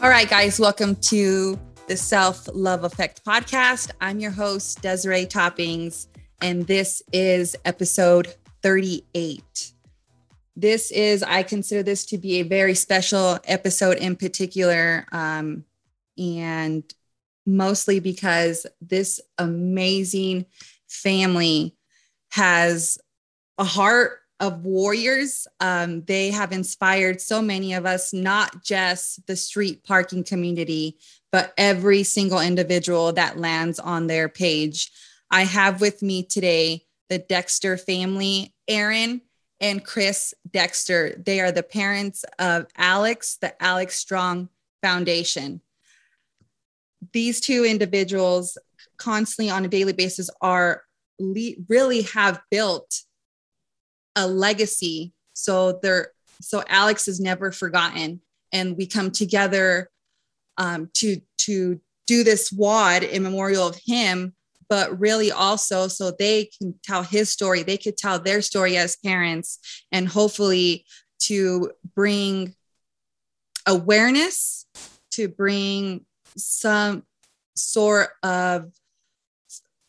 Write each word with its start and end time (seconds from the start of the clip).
All 0.00 0.08
right, 0.08 0.30
guys, 0.30 0.60
welcome 0.60 0.94
to 0.94 1.58
the 1.88 1.96
Self 1.96 2.48
Love 2.54 2.84
Effect 2.84 3.24
podcast. 3.24 3.90
I'm 4.00 4.20
your 4.20 4.30
host, 4.30 4.80
Desiree 4.80 5.26
Toppings, 5.26 6.06
and 6.40 6.64
this 6.68 7.02
is 7.12 7.56
episode 7.64 8.32
38. 8.62 9.72
This 10.54 10.92
is, 10.92 11.24
I 11.24 11.42
consider 11.42 11.82
this 11.82 12.06
to 12.06 12.18
be 12.18 12.36
a 12.36 12.44
very 12.44 12.76
special 12.76 13.40
episode 13.42 13.96
in 13.96 14.14
particular, 14.14 15.04
um, 15.10 15.64
and 16.16 16.84
mostly 17.44 17.98
because 17.98 18.66
this 18.80 19.20
amazing 19.36 20.46
family 20.86 21.76
has 22.30 22.98
a 23.58 23.64
heart 23.64 24.20
of 24.40 24.64
warriors. 24.64 25.46
Um, 25.60 26.02
they 26.02 26.30
have 26.30 26.52
inspired 26.52 27.20
so 27.20 27.42
many 27.42 27.74
of 27.74 27.86
us, 27.86 28.12
not 28.12 28.62
just 28.62 29.26
the 29.26 29.36
street 29.36 29.84
parking 29.84 30.24
community, 30.24 30.96
but 31.32 31.52
every 31.58 32.02
single 32.02 32.40
individual 32.40 33.12
that 33.12 33.38
lands 33.38 33.78
on 33.78 34.06
their 34.06 34.28
page. 34.28 34.90
I 35.30 35.42
have 35.42 35.80
with 35.80 36.02
me 36.02 36.22
today 36.22 36.84
the 37.08 37.18
Dexter 37.18 37.76
family, 37.76 38.54
Aaron 38.68 39.22
and 39.60 39.84
Chris 39.84 40.34
Dexter. 40.50 41.20
They 41.24 41.40
are 41.40 41.52
the 41.52 41.62
parents 41.62 42.24
of 42.38 42.66
Alex, 42.76 43.38
the 43.40 43.60
Alex 43.62 43.96
Strong 43.96 44.50
Foundation. 44.82 45.60
These 47.12 47.40
two 47.40 47.64
individuals 47.64 48.58
constantly 48.98 49.50
on 49.50 49.64
a 49.64 49.68
daily 49.68 49.92
basis 49.92 50.30
are 50.40 50.82
really 51.18 52.02
have 52.02 52.40
built 52.50 53.02
a 54.16 54.26
legacy. 54.26 55.12
So 55.34 55.78
they're 55.82 56.12
so 56.40 56.62
alex 56.68 57.08
is 57.08 57.20
never 57.20 57.52
forgotten. 57.52 58.20
And 58.52 58.76
we 58.76 58.86
come 58.86 59.10
together 59.10 59.90
um, 60.56 60.90
to 60.94 61.20
to 61.38 61.80
do 62.06 62.24
this 62.24 62.50
WOD 62.50 63.02
in 63.02 63.22
memorial 63.22 63.66
of 63.66 63.78
him 63.84 64.34
but 64.68 64.98
really 65.00 65.32
also 65.32 65.88
so 65.88 66.10
they 66.10 66.50
can 66.58 66.74
tell 66.84 67.02
his 67.02 67.30
story. 67.30 67.62
They 67.62 67.78
could 67.78 67.96
tell 67.96 68.18
their 68.18 68.42
story 68.42 68.76
as 68.76 68.96
parents 68.96 69.58
and 69.90 70.06
hopefully 70.06 70.84
to 71.20 71.72
bring 71.94 72.54
awareness 73.66 74.66
to 75.12 75.28
bring 75.28 76.06
some 76.36 77.02
sort 77.56 78.10
of 78.22 78.72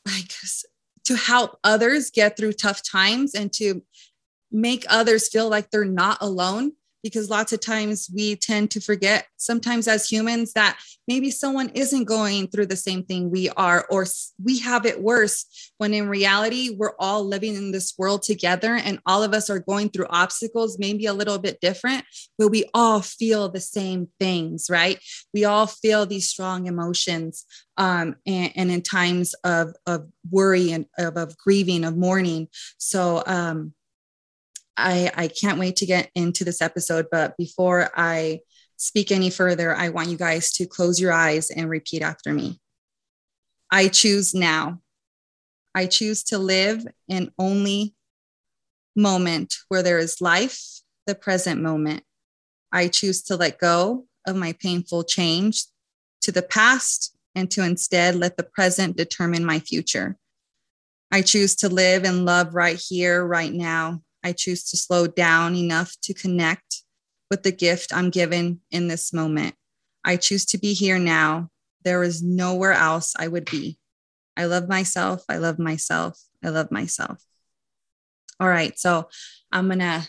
like 0.05 0.31
to 1.05 1.15
help 1.15 1.57
others 1.63 2.09
get 2.09 2.35
through 2.35 2.53
tough 2.53 2.81
times 2.83 3.35
and 3.35 3.51
to 3.53 3.83
make 4.51 4.85
others 4.89 5.29
feel 5.29 5.49
like 5.49 5.69
they're 5.69 5.85
not 5.85 6.17
alone 6.21 6.73
because 7.03 7.29
lots 7.29 7.53
of 7.53 7.61
times 7.61 8.09
we 8.13 8.35
tend 8.35 8.71
to 8.71 8.81
forget 8.81 9.25
sometimes 9.37 9.87
as 9.87 10.09
humans 10.09 10.53
that 10.53 10.77
maybe 11.07 11.31
someone 11.31 11.69
isn't 11.69 12.03
going 12.03 12.47
through 12.47 12.65
the 12.65 12.75
same 12.75 13.03
thing 13.03 13.31
we 13.31 13.49
are 13.51 13.85
or 13.89 14.05
we 14.43 14.59
have 14.59 14.85
it 14.85 15.01
worse 15.01 15.71
when 15.77 15.93
in 15.93 16.09
reality 16.09 16.75
we're 16.77 16.95
all 16.99 17.23
living 17.23 17.55
in 17.55 17.71
this 17.71 17.93
world 17.97 18.21
together 18.21 18.75
and 18.75 18.99
all 19.05 19.23
of 19.23 19.33
us 19.33 19.49
are 19.49 19.59
going 19.59 19.89
through 19.89 20.07
obstacles 20.09 20.77
maybe 20.77 21.05
a 21.05 21.13
little 21.13 21.39
bit 21.39 21.59
different 21.61 22.03
but 22.37 22.49
we 22.49 22.69
all 22.73 23.01
feel 23.01 23.49
the 23.49 23.61
same 23.61 24.07
things 24.19 24.67
right? 24.69 24.99
We 25.33 25.45
all 25.45 25.67
feel 25.67 26.05
these 26.05 26.27
strong 26.27 26.67
emotions 26.67 27.45
um, 27.77 28.15
and, 28.25 28.51
and, 28.55 28.71
in 28.71 28.81
times 28.81 29.33
of, 29.45 29.73
of 29.85 30.07
worry 30.29 30.71
and 30.71 30.85
of, 30.97 31.15
of 31.15 31.37
grieving 31.37 31.85
of 31.85 31.95
mourning. 31.95 32.49
So 32.77 33.23
um, 33.25 33.73
I, 34.79 35.11
I 35.15 35.27
can't 35.27 35.59
wait 35.59 35.77
to 35.77 35.85
get 35.85 36.09
into 36.15 36.43
this 36.43 36.61
episode. 36.61 37.07
But 37.11 37.37
before 37.37 37.89
I 37.95 38.39
speak 38.77 39.11
any 39.11 39.29
further, 39.29 39.75
I 39.75 39.89
want 39.89 40.09
you 40.09 40.17
guys 40.17 40.51
to 40.53 40.65
close 40.65 40.99
your 40.99 41.11
eyes 41.11 41.51
and 41.51 41.69
repeat 41.69 42.01
after 42.01 42.33
me. 42.33 42.59
I 43.71 43.87
choose 43.87 44.33
now. 44.33 44.81
I 45.75 45.85
choose 45.85 46.23
to 46.25 46.37
live 46.37 46.85
in 47.07 47.31
only 47.37 47.93
moment 48.95 49.55
where 49.67 49.83
there 49.83 49.99
is 49.99 50.21
life, 50.21 50.81
the 51.05 51.15
present 51.15 51.61
moment. 51.61 52.03
I 52.71 52.87
choose 52.87 53.21
to 53.23 53.35
let 53.35 53.59
go 53.59 54.07
of 54.25 54.35
my 54.35 54.53
painful 54.53 55.03
change 55.03 55.65
to 56.21 56.31
the 56.31 56.41
past 56.41 57.15
and 57.35 57.49
to 57.51 57.63
instead 57.63 58.15
let 58.15 58.37
the 58.37 58.43
present 58.43 58.97
determine 58.97 59.45
my 59.45 59.59
future. 59.59 60.17
I 61.11 61.21
choose 61.21 61.55
to 61.57 61.69
live 61.69 62.03
and 62.03 62.25
love 62.25 62.53
right 62.53 62.77
here, 62.77 63.25
right 63.25 63.53
now, 63.53 64.01
I 64.23 64.33
choose 64.33 64.63
to 64.71 64.77
slow 64.77 65.07
down 65.07 65.55
enough 65.55 65.95
to 66.03 66.13
connect 66.13 66.83
with 67.29 67.43
the 67.43 67.51
gift 67.51 67.93
I'm 67.93 68.09
given 68.09 68.61
in 68.71 68.87
this 68.87 69.13
moment. 69.13 69.55
I 70.03 70.17
choose 70.17 70.45
to 70.47 70.57
be 70.57 70.73
here 70.73 70.99
now. 70.99 71.49
There 71.83 72.03
is 72.03 72.23
nowhere 72.23 72.73
else 72.73 73.13
I 73.17 73.27
would 73.27 73.45
be. 73.49 73.77
I 74.35 74.45
love 74.45 74.67
myself. 74.67 75.23
I 75.29 75.37
love 75.37 75.59
myself. 75.59 76.19
I 76.43 76.49
love 76.49 76.71
myself. 76.71 77.23
All 78.39 78.47
right. 78.47 78.77
So 78.79 79.09
I'm 79.51 79.67
going 79.67 79.79
to 79.79 80.07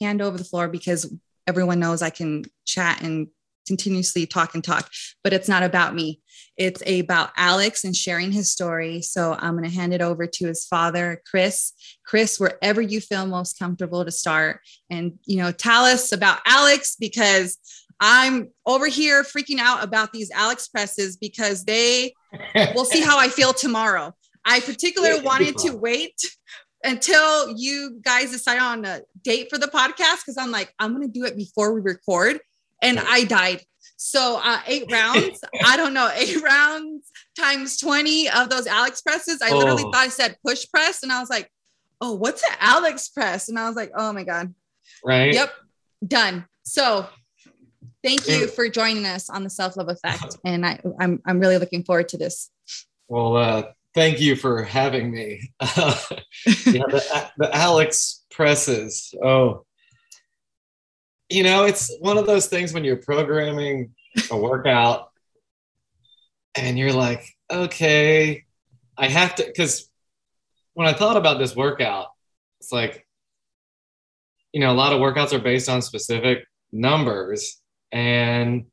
hand 0.00 0.20
over 0.20 0.36
the 0.36 0.44
floor 0.44 0.68
because 0.68 1.12
everyone 1.46 1.80
knows 1.80 2.02
I 2.02 2.10
can 2.10 2.44
chat 2.64 3.02
and 3.02 3.28
continuously 3.66 4.26
talk 4.26 4.54
and 4.54 4.64
talk, 4.64 4.90
but 5.22 5.32
it's 5.32 5.48
not 5.48 5.62
about 5.62 5.94
me. 5.94 6.20
It's 6.56 6.82
about 6.86 7.30
Alex 7.36 7.84
and 7.84 7.96
sharing 7.96 8.30
his 8.30 8.52
story. 8.52 9.00
So 9.02 9.36
I'm 9.38 9.56
going 9.56 9.68
to 9.68 9.74
hand 9.74 9.94
it 9.94 10.02
over 10.02 10.26
to 10.26 10.46
his 10.46 10.66
father, 10.66 11.22
Chris. 11.28 11.72
Chris, 12.04 12.38
wherever 12.38 12.82
you 12.82 13.00
feel 13.00 13.26
most 13.26 13.58
comfortable 13.58 14.04
to 14.04 14.10
start, 14.10 14.60
and 14.90 15.18
you 15.26 15.38
know, 15.38 15.50
tell 15.50 15.84
us 15.84 16.12
about 16.12 16.40
Alex 16.46 16.96
because 16.98 17.58
I'm 18.00 18.48
over 18.66 18.86
here 18.86 19.22
freaking 19.22 19.58
out 19.58 19.82
about 19.82 20.12
these 20.12 20.30
Alex 20.30 20.68
presses 20.68 21.16
because 21.16 21.64
they. 21.64 22.12
we'll 22.74 22.84
see 22.84 23.00
how 23.00 23.18
I 23.18 23.28
feel 23.28 23.52
tomorrow. 23.52 24.14
I 24.44 24.60
particularly 24.60 25.22
wanted 25.22 25.56
to 25.58 25.76
wait 25.76 26.20
until 26.84 27.56
you 27.56 28.00
guys 28.02 28.32
decide 28.32 28.58
on 28.58 28.84
a 28.84 29.02
date 29.22 29.48
for 29.48 29.58
the 29.58 29.68
podcast 29.68 30.24
because 30.24 30.36
I'm 30.38 30.50
like, 30.50 30.74
I'm 30.78 30.94
going 30.94 31.06
to 31.06 31.12
do 31.12 31.24
it 31.24 31.36
before 31.36 31.72
we 31.72 31.80
record 31.80 32.40
and 32.82 32.98
I 32.98 33.24
died. 33.24 33.62
So 33.96 34.40
uh, 34.42 34.60
eight 34.66 34.90
rounds, 34.90 35.40
I 35.64 35.76
don't 35.76 35.94
know, 35.94 36.10
eight 36.14 36.42
rounds 36.42 37.10
times 37.38 37.78
20 37.78 38.28
of 38.30 38.50
those 38.50 38.66
Alex 38.66 39.00
presses. 39.00 39.40
I 39.40 39.52
literally 39.52 39.84
oh. 39.86 39.92
thought 39.92 40.04
I 40.04 40.08
said 40.08 40.36
push 40.44 40.66
press. 40.68 41.02
And 41.02 41.12
I 41.12 41.20
was 41.20 41.30
like, 41.30 41.48
oh, 42.00 42.12
what's 42.14 42.42
an 42.42 42.56
Alex 42.60 43.08
press? 43.08 43.48
And 43.48 43.58
I 43.58 43.68
was 43.68 43.76
like, 43.76 43.92
oh 43.96 44.12
my 44.12 44.24
God. 44.24 44.52
Right. 45.04 45.32
Yep. 45.32 45.52
Done. 46.06 46.46
So 46.64 47.06
thank 48.02 48.28
you 48.28 48.48
for 48.48 48.68
joining 48.68 49.06
us 49.06 49.30
on 49.30 49.44
the 49.44 49.50
self-love 49.50 49.88
effect. 49.88 50.36
And 50.44 50.66
I, 50.66 50.80
I'm, 50.98 51.22
I'm 51.24 51.38
really 51.38 51.58
looking 51.58 51.84
forward 51.84 52.08
to 52.08 52.18
this. 52.18 52.50
Well, 53.06 53.36
uh, 53.36 53.62
thank 53.94 54.20
you 54.20 54.34
for 54.34 54.64
having 54.64 55.12
me. 55.12 55.52
yeah, 55.60 55.94
the, 56.64 57.30
the 57.38 57.54
Alex 57.54 58.24
presses. 58.30 59.14
Oh, 59.22 59.64
you 61.32 61.42
know, 61.42 61.64
it's 61.64 61.94
one 62.00 62.18
of 62.18 62.26
those 62.26 62.46
things 62.46 62.72
when 62.72 62.84
you're 62.84 62.96
programming 62.96 63.94
a 64.30 64.36
workout 64.36 65.10
and 66.54 66.78
you're 66.78 66.92
like, 66.92 67.24
okay, 67.50 68.44
I 68.98 69.08
have 69.08 69.34
to, 69.36 69.44
because 69.44 69.88
when 70.74 70.86
I 70.86 70.92
thought 70.92 71.16
about 71.16 71.38
this 71.38 71.56
workout, 71.56 72.08
it's 72.60 72.70
like, 72.70 73.06
you 74.52 74.60
know, 74.60 74.70
a 74.70 74.74
lot 74.74 74.92
of 74.92 75.00
workouts 75.00 75.32
are 75.32 75.38
based 75.38 75.68
on 75.68 75.80
specific 75.80 76.44
numbers 76.70 77.60
and 77.90 78.66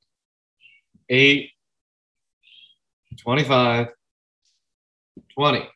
8, 1.08 1.50
25, 3.18 3.88
20, 5.38 5.70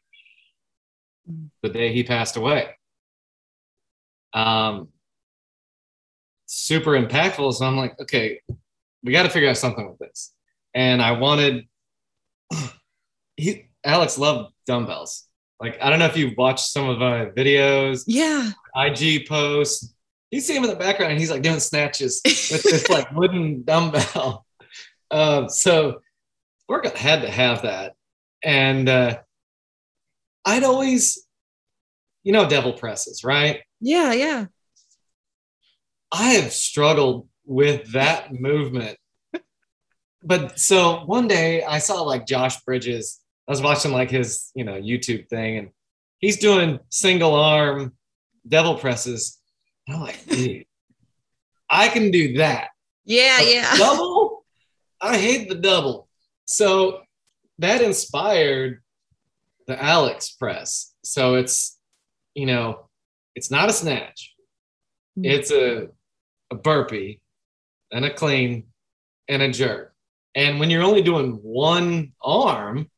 the 1.61 1.69
day 1.69 1.93
he 1.93 2.03
passed 2.03 2.35
away. 2.35 2.69
Um, 4.33 4.89
super 6.53 6.91
impactful. 6.91 7.53
So 7.53 7.65
I'm 7.65 7.77
like, 7.77 7.99
okay, 8.01 8.39
we 9.03 9.11
got 9.11 9.23
to 9.23 9.29
figure 9.29 9.49
out 9.49 9.57
something 9.57 9.87
with 9.89 9.99
this. 9.99 10.33
And 10.73 11.01
I 11.01 11.11
wanted, 11.11 11.67
he, 13.35 13.69
Alex 13.83 14.17
loved 14.17 14.53
dumbbells. 14.65 15.27
Like, 15.59 15.77
I 15.81 15.89
don't 15.89 15.99
know 15.99 16.05
if 16.05 16.17
you've 16.17 16.37
watched 16.37 16.67
some 16.67 16.89
of 16.89 16.99
my 16.99 17.25
videos. 17.25 18.03
Yeah. 18.07 18.51
IG 18.75 19.27
posts. 19.27 19.93
You 20.31 20.41
see 20.41 20.55
him 20.55 20.63
in 20.63 20.69
the 20.69 20.75
background 20.75 21.11
and 21.11 21.19
he's 21.19 21.29
like 21.29 21.43
doing 21.43 21.59
snatches 21.59 22.21
with 22.25 22.63
this 22.63 22.89
like 22.89 23.11
wooden 23.11 23.63
dumbbell. 23.63 24.45
Um, 25.11 25.47
so 25.47 26.01
workout 26.67 26.97
had 26.97 27.21
to 27.21 27.29
have 27.29 27.61
that. 27.61 27.93
And 28.43 28.89
uh, 28.89 29.19
I'd 30.43 30.63
always, 30.63 31.25
you 32.23 32.33
know, 32.33 32.49
devil 32.49 32.73
presses, 32.73 33.23
right? 33.23 33.61
Yeah, 33.79 34.11
yeah. 34.13 34.45
I 36.13 36.33
have 36.33 36.53
struggled 36.53 37.27
with 37.43 37.91
that 37.93 38.31
movement. 38.31 38.97
But 40.23 40.59
so 40.59 41.03
one 41.05 41.27
day 41.27 41.63
I 41.63 41.79
saw 41.79 42.01
like 42.03 42.27
Josh 42.27 42.61
Bridges. 42.61 43.19
I 43.47 43.51
was 43.51 43.61
watching 43.61 43.91
like 43.91 44.09
his, 44.09 44.51
you 44.55 44.63
know, 44.63 44.79
YouTube 44.79 45.27
thing 45.27 45.57
and 45.57 45.69
he's 46.19 46.37
doing 46.37 46.79
single 46.89 47.35
arm 47.35 47.93
devil 48.47 48.75
presses. 48.75 49.39
And 49.87 49.97
I'm 49.97 50.03
like, 50.03 50.25
dude, 50.27 50.65
I 51.69 51.89
can 51.89 52.11
do 52.11 52.37
that. 52.37 52.69
Yeah, 53.05 53.37
but 53.39 53.47
yeah. 53.53 53.75
Double? 53.75 54.45
I 55.01 55.17
hate 55.17 55.49
the 55.49 55.55
double. 55.55 56.07
So 56.45 57.01
that 57.57 57.81
inspired 57.81 58.81
the 59.67 59.81
Alex 59.81 60.31
press. 60.31 60.93
So 61.03 61.35
it's, 61.35 61.77
you 62.35 62.45
know, 62.45 62.87
it's 63.35 63.51
not 63.51 63.69
a 63.69 63.73
snatch. 63.73 64.33
Mm. 65.17 65.25
It's 65.25 65.51
a 65.51 65.89
a 66.53 66.55
burpee 66.55 67.19
and 67.91 68.05
a 68.05 68.13
clean 68.13 68.67
and 69.27 69.41
a 69.41 69.51
jerk. 69.51 69.93
And 70.35 70.59
when 70.59 70.69
you're 70.69 70.83
only 70.83 71.01
doing 71.01 71.39
one 71.43 72.13
arm, 72.21 72.89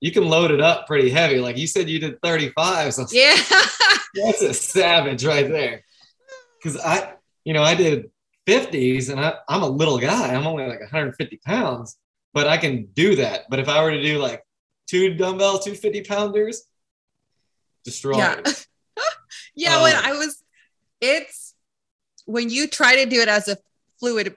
you 0.00 0.10
can 0.10 0.28
load 0.28 0.50
it 0.50 0.60
up 0.60 0.86
pretty 0.86 1.10
heavy. 1.10 1.38
Like 1.38 1.56
you 1.56 1.66
said, 1.66 1.88
you 1.88 1.98
did 1.98 2.20
35. 2.22 2.94
So 2.94 3.06
Yeah. 3.10 3.36
that's 4.14 4.42
a 4.42 4.52
savage 4.52 5.24
right 5.24 5.48
there. 5.48 5.84
Because 6.56 6.78
I, 6.80 7.14
you 7.44 7.54
know, 7.54 7.62
I 7.62 7.74
did 7.74 8.10
50s 8.46 9.10
and 9.10 9.20
I, 9.20 9.34
I'm 9.48 9.62
a 9.62 9.68
little 9.68 9.98
guy. 9.98 10.34
I'm 10.34 10.46
only 10.46 10.66
like 10.66 10.80
150 10.80 11.40
pounds, 11.44 11.96
but 12.34 12.46
I 12.46 12.56
can 12.58 12.86
do 12.94 13.16
that. 13.16 13.42
But 13.48 13.60
if 13.60 13.68
I 13.68 13.82
were 13.82 13.92
to 13.92 14.02
do 14.02 14.18
like 14.18 14.42
two 14.88 15.14
dumbbell, 15.14 15.58
250 15.58 16.02
pounders, 16.02 16.64
destroy. 17.84 18.18
yeah. 18.18 18.40
yeah. 19.54 19.76
Um, 19.76 19.82
when 19.82 19.94
I 19.94 20.12
was, 20.12 20.42
it's 21.00 21.51
when 22.32 22.48
you 22.48 22.66
try 22.66 22.96
to 22.96 23.08
do 23.08 23.20
it 23.20 23.28
as 23.28 23.46
a 23.48 23.58
fluid 24.00 24.34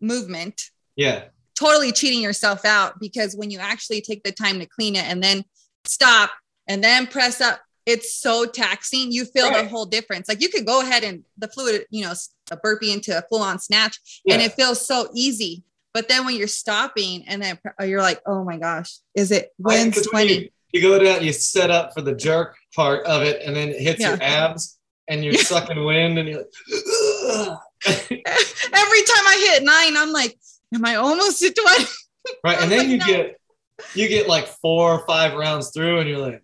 movement, 0.00 0.70
Yeah. 0.96 1.24
totally 1.54 1.90
cheating 1.90 2.20
yourself 2.20 2.64
out 2.66 3.00
because 3.00 3.34
when 3.34 3.50
you 3.50 3.58
actually 3.58 4.00
take 4.02 4.22
the 4.24 4.32
time 4.32 4.58
to 4.60 4.66
clean 4.66 4.94
it 4.94 5.04
and 5.04 5.22
then 5.22 5.44
stop 5.86 6.30
and 6.68 6.84
then 6.84 7.06
press 7.06 7.40
up, 7.40 7.60
it's 7.86 8.14
so 8.14 8.44
taxing. 8.46 9.10
You 9.12 9.24
feel 9.24 9.50
the 9.50 9.66
whole 9.68 9.86
difference. 9.86 10.28
Like 10.28 10.40
you 10.42 10.48
could 10.50 10.66
go 10.66 10.80
ahead 10.82 11.02
and 11.04 11.22
the 11.38 11.48
fluid, 11.48 11.86
you 11.90 12.04
know, 12.04 12.12
a 12.50 12.56
burpee 12.56 12.92
into 12.92 13.16
a 13.16 13.22
full 13.22 13.42
on 13.42 13.58
snatch 13.58 13.98
Yeah. 14.24 14.34
and 14.34 14.42
it 14.42 14.52
feels 14.52 14.86
so 14.86 15.08
easy. 15.14 15.62
But 15.94 16.08
then 16.08 16.26
when 16.26 16.36
you're 16.36 16.46
stopping 16.48 17.24
and 17.28 17.40
then 17.42 17.58
uh, 17.80 17.84
you're 17.84 18.02
like, 18.02 18.20
oh 18.26 18.44
my 18.44 18.56
gosh, 18.58 18.98
is 19.14 19.30
it 19.30 19.52
Right, 19.58 19.78
wins 19.80 19.94
'cause 19.94 20.08
when 20.12 20.26
20? 20.26 20.34
You, 20.34 20.48
you 20.72 20.80
go 20.82 20.98
down, 20.98 21.22
you 21.24 21.32
set 21.32 21.70
up 21.70 21.94
for 21.94 22.02
the 22.02 22.14
jerk 22.14 22.56
part 22.74 23.06
of 23.06 23.22
it, 23.22 23.42
and 23.42 23.54
then 23.56 23.68
it 23.70 23.80
hits 23.80 24.00
your 24.00 24.18
abs, 24.20 24.76
and 25.08 25.24
you're 25.24 25.34
sucking 25.34 25.84
wind, 25.84 26.18
and 26.18 26.28
you're 26.28 26.38
like, 26.38 26.48
Every 27.86 29.02
time 29.02 29.26
I 29.26 29.50
hit 29.50 29.62
nine, 29.62 29.96
I'm 29.96 30.12
like, 30.12 30.38
am 30.74 30.84
I 30.84 30.94
almost 30.96 31.42
at 31.42 31.54
20? 31.56 31.84
right, 32.44 32.58
and 32.60 32.70
then 32.72 32.78
like, 32.80 32.88
you 32.88 32.96
"No." 32.98 33.06
get 33.06 33.36
you 33.94 34.08
get 34.08 34.28
like 34.28 34.46
four 34.46 34.92
or 34.92 35.06
five 35.06 35.34
rounds 35.34 35.70
through, 35.72 36.00
and 36.00 36.08
you're 36.08 36.18
like, 36.18 36.42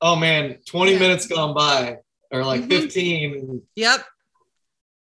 oh 0.00 0.14
man, 0.16 0.58
20 0.66 0.92
Yeah. 0.92 0.98
minutes 0.98 1.26
gone 1.26 1.54
by, 1.54 1.96
or 2.30 2.44
like 2.44 2.62
Mhm. 2.62 2.68
15. 2.68 3.62
Yep. 3.74 4.04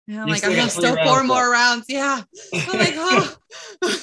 And 0.08 0.20
I'm 0.20 0.28
like, 0.28 0.44
I 0.44 0.52
have 0.52 0.70
still 0.70 0.96
four 1.04 1.24
more 1.24 1.50
rounds. 1.50 1.86
Yeah. 1.88 2.22
I'm 2.54 2.78
like, 2.78 2.94
oh, 2.96 3.36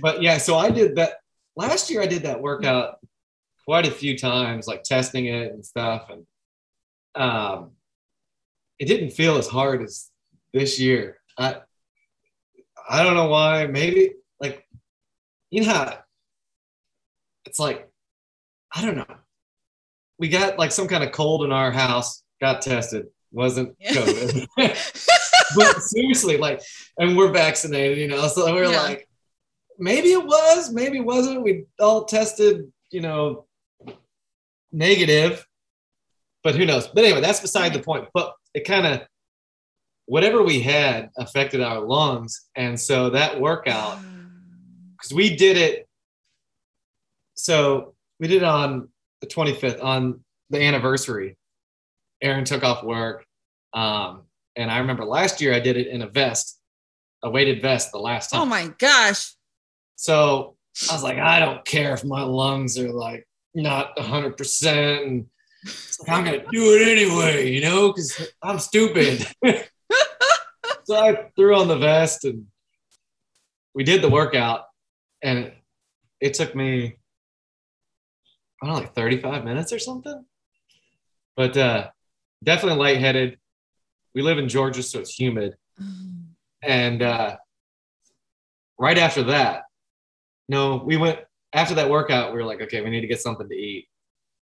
but 0.00 0.22
yeah, 0.22 0.38
so 0.38 0.56
I 0.56 0.70
did 0.70 0.96
that 0.96 1.18
last 1.56 1.90
year. 1.90 2.00
I 2.02 2.06
did 2.06 2.22
that 2.22 2.40
workout 2.40 2.96
quite 3.66 3.86
a 3.86 3.90
few 3.90 4.16
times, 4.16 4.66
like 4.66 4.82
testing 4.82 5.26
it 5.26 5.52
and 5.52 5.64
stuff, 5.64 6.08
and 6.08 6.26
um, 7.18 7.72
it 8.78 8.86
didn't 8.86 9.10
feel 9.10 9.36
as 9.36 9.48
hard 9.48 9.82
as 9.82 10.10
this 10.54 10.78
year. 10.78 11.18
I 11.36 11.56
I 12.88 13.02
don't 13.02 13.14
know 13.14 13.28
why. 13.28 13.66
Maybe 13.66 14.12
like 14.40 14.66
you 15.50 15.62
know 15.62 15.68
how 15.72 15.98
it's 17.44 17.58
like 17.58 17.88
I 18.72 18.82
don't 18.82 18.96
know. 18.96 19.16
We 20.18 20.28
got 20.28 20.58
like 20.58 20.72
some 20.72 20.88
kind 20.88 21.04
of 21.04 21.12
cold 21.12 21.44
in 21.44 21.52
our 21.52 21.70
house. 21.70 22.22
Got 22.40 22.62
tested. 22.62 23.06
Wasn't 23.32 23.76
Yeah. 23.80 23.92
COVID. 23.92 24.46
but 25.56 25.82
seriously, 25.82 26.36
like, 26.36 26.60
and 26.98 27.16
we're 27.16 27.32
vaccinated, 27.32 27.98
you 27.98 28.08
know. 28.08 28.28
So 28.28 28.52
we're 28.54 28.70
Yeah. 28.70 28.82
like, 28.82 29.08
maybe 29.78 30.12
it 30.12 30.24
was, 30.24 30.72
maybe 30.72 30.98
it 30.98 31.04
wasn't. 31.04 31.42
We 31.42 31.64
all 31.80 32.04
tested, 32.04 32.70
you 32.90 33.00
know, 33.00 33.46
negative, 34.72 35.46
but 36.42 36.54
who 36.54 36.64
knows? 36.66 36.88
But 36.88 37.04
anyway, 37.04 37.20
that's 37.20 37.40
beside 37.40 37.72
the 37.72 37.80
point. 37.80 38.08
But 38.14 38.34
it 38.54 38.64
kind 38.64 38.86
of, 38.86 39.02
whatever 40.06 40.42
we 40.42 40.60
had 40.60 41.10
affected 41.18 41.60
our 41.60 41.80
lungs, 41.80 42.48
and 42.54 42.78
so 42.78 43.10
that 43.10 43.40
workout, 43.40 43.98
because 44.96 45.12
we 45.12 45.36
did 45.36 45.56
it. 45.56 45.88
So 47.34 47.94
we 48.18 48.26
did 48.28 48.38
it 48.38 48.44
on 48.44 48.88
the 49.20 49.26
25th 49.26 49.82
on 49.82 50.20
the 50.50 50.60
anniversary. 50.60 51.36
Aaron 52.22 52.44
took 52.44 52.64
off 52.64 52.82
work. 52.82 53.24
Um, 53.72 54.22
and 54.56 54.70
I 54.70 54.78
remember 54.78 55.04
last 55.04 55.40
year 55.40 55.54
I 55.54 55.60
did 55.60 55.76
it 55.76 55.86
in 55.86 56.02
a 56.02 56.08
vest, 56.08 56.58
a 57.22 57.30
weighted 57.30 57.62
vest 57.62 57.92
the 57.92 57.98
last 57.98 58.30
time. 58.30 58.42
oh 58.42 58.46
my 58.46 58.72
gosh. 58.78 59.34
So 59.96 60.56
I 60.90 60.94
was 60.94 61.02
like, 61.02 61.18
I 61.18 61.38
don't 61.40 61.64
care 61.64 61.92
if 61.94 62.04
my 62.04 62.22
lungs 62.22 62.78
are 62.78 62.90
like 62.90 63.26
not 63.54 63.96
100%. 63.96 65.02
And 65.02 65.26
it's 65.26 65.26
like, 65.26 65.37
I'm 66.08 66.24
going 66.24 66.40
to 66.40 66.46
do 66.50 66.74
it 66.74 66.88
anyway, 66.88 67.50
you 67.50 67.60
know, 67.60 67.92
because 67.92 68.30
I'm 68.42 68.58
stupid. 68.58 69.26
so 70.84 70.96
I 70.96 71.28
threw 71.36 71.56
on 71.56 71.68
the 71.68 71.78
vest 71.78 72.24
and 72.24 72.46
we 73.74 73.84
did 73.84 74.02
the 74.02 74.08
workout. 74.08 74.64
And 75.22 75.38
it, 75.38 75.54
it 76.20 76.34
took 76.34 76.54
me, 76.54 76.96
I 78.62 78.66
don't 78.66 78.74
know, 78.74 78.80
like 78.80 78.94
35 78.94 79.44
minutes 79.44 79.72
or 79.72 79.78
something. 79.78 80.24
But 81.36 81.56
uh, 81.56 81.90
definitely 82.42 82.78
lightheaded. 82.78 83.38
We 84.14 84.22
live 84.22 84.38
in 84.38 84.48
Georgia, 84.48 84.82
so 84.82 85.00
it's 85.00 85.18
humid. 85.18 85.54
And 86.62 87.02
uh, 87.02 87.36
right 88.78 88.98
after 88.98 89.24
that, 89.24 89.62
no, 90.48 90.82
we 90.84 90.96
went 90.96 91.20
after 91.52 91.74
that 91.74 91.90
workout. 91.90 92.32
We 92.32 92.38
were 92.38 92.44
like, 92.44 92.60
okay, 92.62 92.80
we 92.80 92.90
need 92.90 93.02
to 93.02 93.06
get 93.06 93.20
something 93.20 93.48
to 93.48 93.54
eat. 93.54 93.88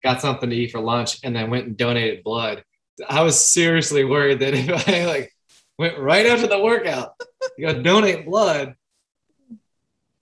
Got 0.04 0.22
something 0.22 0.50
to 0.50 0.56
eat 0.56 0.72
for 0.72 0.80
lunch, 0.80 1.20
and 1.24 1.36
then 1.36 1.50
went 1.50 1.66
and 1.68 1.78
donated 1.78 2.24
blood. 2.24 2.64
I 3.08 3.22
was 3.24 3.40
seriously 3.40 4.04
worried 4.04 4.40
that 4.40 4.54
if 4.54 4.88
I 4.90 5.06
like 5.06 5.34
went 5.80 5.98
right 5.98 6.26
after 6.26 6.48
the 6.48 6.60
workout, 6.60 7.14
you 7.58 7.68
to 7.68 7.82
donate 7.82 8.26
blood, 8.26 8.76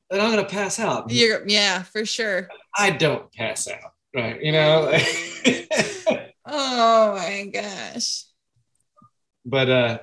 then 0.09 0.19
I'm 0.21 0.29
gonna 0.29 0.45
pass 0.45 0.79
out. 0.79 1.11
You're, 1.11 1.47
yeah, 1.47 1.83
for 1.83 2.05
sure. 2.05 2.47
I 2.77 2.91
don't 2.91 3.31
pass 3.33 3.67
out, 3.67 3.91
right? 4.15 4.41
You 4.41 4.51
know. 4.51 4.97
Oh 6.53 7.13
my 7.15 7.45
gosh. 7.53 8.23
but 9.45 9.69
uh 9.69 9.99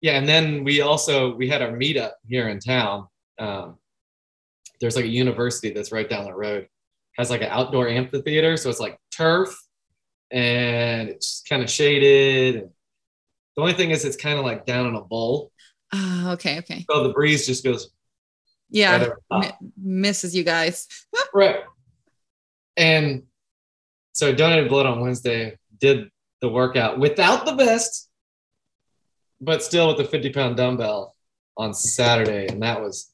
yeah 0.00 0.12
and 0.12 0.28
then 0.28 0.62
we 0.62 0.80
also 0.82 1.34
we 1.34 1.48
had 1.48 1.62
our 1.62 1.72
meetup 1.72 2.12
here 2.26 2.48
in 2.48 2.60
town 2.60 3.08
um 3.38 3.76
there's 4.80 4.94
like 4.94 5.06
a 5.06 5.08
university 5.08 5.70
that's 5.70 5.90
right 5.90 6.08
down 6.08 6.26
the 6.26 6.34
road 6.34 6.68
has 7.18 7.28
like 7.30 7.42
an 7.42 7.48
outdoor 7.50 7.88
amphitheater 7.88 8.56
so 8.56 8.70
it's 8.70 8.80
like 8.80 8.98
turf 9.10 9.54
and 10.30 11.08
it's 11.08 11.42
kind 11.48 11.62
of 11.62 11.68
shaded 11.70 12.68
the 13.56 13.60
only 13.62 13.72
thing 13.74 13.90
is 13.90 14.04
it's 14.04 14.16
kind 14.16 14.38
of 14.38 14.44
like 14.44 14.64
down 14.64 14.86
in 14.86 14.94
a 14.94 15.00
bowl 15.02 15.50
Oh, 15.92 16.32
okay. 16.34 16.58
Okay. 16.58 16.84
so 16.90 17.02
the 17.02 17.14
breeze 17.14 17.46
just 17.46 17.64
goes 17.64 17.90
Yeah. 18.70 19.08
right 19.30 19.54
mi- 19.62 19.70
misses 19.82 20.34
you 20.36 20.44
guys. 20.44 20.86
Right. 21.34 21.56
And 22.76 23.24
so 24.12 24.28
I 24.28 24.32
donated 24.32 24.68
blood 24.68 24.86
on 24.86 25.00
Wednesday, 25.00 25.56
did 25.78 26.08
the 26.40 26.48
workout 26.48 26.98
without 26.98 27.44
the 27.46 27.54
vest, 27.54 28.08
but 29.40 29.62
still 29.62 29.88
with 29.88 29.96
the 29.98 30.04
50 30.04 30.30
pound 30.32 30.56
dumbbell 30.56 31.14
on 31.56 31.72
Saturday. 31.74 32.46
And 32.48 32.62
that 32.62 32.80
was, 32.80 33.10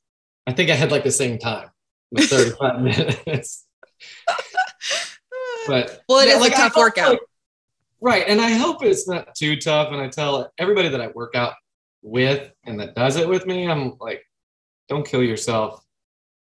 I 0.46 0.52
think 0.52 0.70
I 0.70 0.74
had 0.74 0.90
like 0.92 1.04
the 1.04 1.10
same 1.12 1.38
time, 1.38 1.68
35 2.18 2.80
minutes. 2.82 3.66
But 5.66 6.02
well, 6.08 6.20
it 6.20 6.28
yeah, 6.28 6.34
is 6.34 6.40
like, 6.40 6.52
a 6.52 6.56
tough 6.56 6.76
workout. 6.76 7.10
like- 7.12 7.20
right. 8.00 8.24
And 8.28 8.40
I 8.40 8.50
hope 8.50 8.82
it's 8.84 9.08
not 9.08 9.34
too 9.34 9.56
tough. 9.56 9.92
And 9.92 10.00
I 10.00 10.08
tell 10.08 10.52
everybody 10.58 10.88
that 10.88 11.00
I 11.00 11.08
work 11.08 11.34
out 11.34 11.54
with 12.02 12.50
and 12.66 12.78
that 12.80 12.94
does 12.94 13.16
it 13.16 13.28
with 13.28 13.46
me, 13.46 13.68
I'm 13.68 13.96
like, 14.00 14.22
don't 14.88 15.06
kill 15.06 15.22
yourself. 15.22 15.82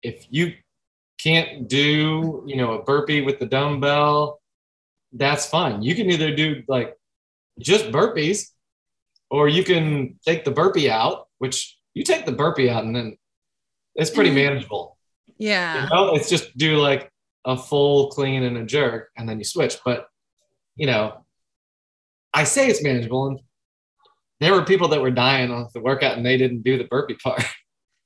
If 0.02 0.26
you 0.30 0.54
can't 1.18 1.68
do, 1.68 2.42
you 2.46 2.56
know, 2.56 2.72
a 2.74 2.82
burpee 2.82 3.20
with 3.22 3.38
the 3.38 3.46
dumbbell, 3.46 4.40
that's 5.12 5.46
fine. 5.46 5.80
You 5.82 5.94
can 5.94 6.10
either 6.10 6.34
do 6.34 6.62
like 6.66 6.96
just 7.60 7.86
burpees 7.86 8.50
or 9.30 9.48
you 9.48 9.62
can 9.64 10.18
take 10.26 10.44
the 10.44 10.50
burpee 10.50 10.90
out, 10.90 11.28
which 11.38 11.78
you 11.94 12.02
take 12.02 12.26
the 12.26 12.32
burpee 12.32 12.68
out 12.68 12.84
and 12.84 12.94
then 12.94 13.16
it's 13.94 14.10
pretty 14.10 14.30
Mhm. 14.30 14.34
manageable. 14.34 14.98
yeah. 15.38 15.84
You 15.84 15.90
know, 15.90 16.14
it's 16.16 16.28
just 16.28 16.56
do 16.58 16.78
like 16.78 17.10
a 17.44 17.56
full 17.56 18.08
clean 18.08 18.42
and 18.42 18.56
a 18.56 18.64
jerk 18.64 19.10
and 19.16 19.28
then 19.28 19.38
you 19.38 19.44
switch. 19.44 19.76
But, 19.84 20.08
you 20.76 20.86
know, 20.86 21.24
I 22.32 22.44
say 22.44 22.68
it's 22.68 22.82
manageable. 22.82 23.26
And 23.28 23.40
there 24.40 24.52
were 24.52 24.64
people 24.64 24.88
that 24.88 25.00
were 25.00 25.10
dying 25.10 25.50
off 25.50 25.72
the 25.72 25.80
workout 25.80 26.16
and 26.16 26.24
they 26.26 26.36
didn't 26.36 26.62
do 26.62 26.78
the 26.78 26.84
burpee 26.84 27.14
part. 27.22 27.42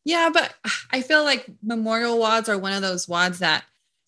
Yeah, 0.05 0.31
but 0.33 0.55
I 0.91 1.03
feel 1.03 1.23
like 1.23 1.45
memorial 1.63 2.17
WODs 2.17 2.49
are 2.49 2.57
one 2.57 2.73
of 2.73 2.81
those 2.81 3.05
WODs 3.07 3.39
that 3.41 3.65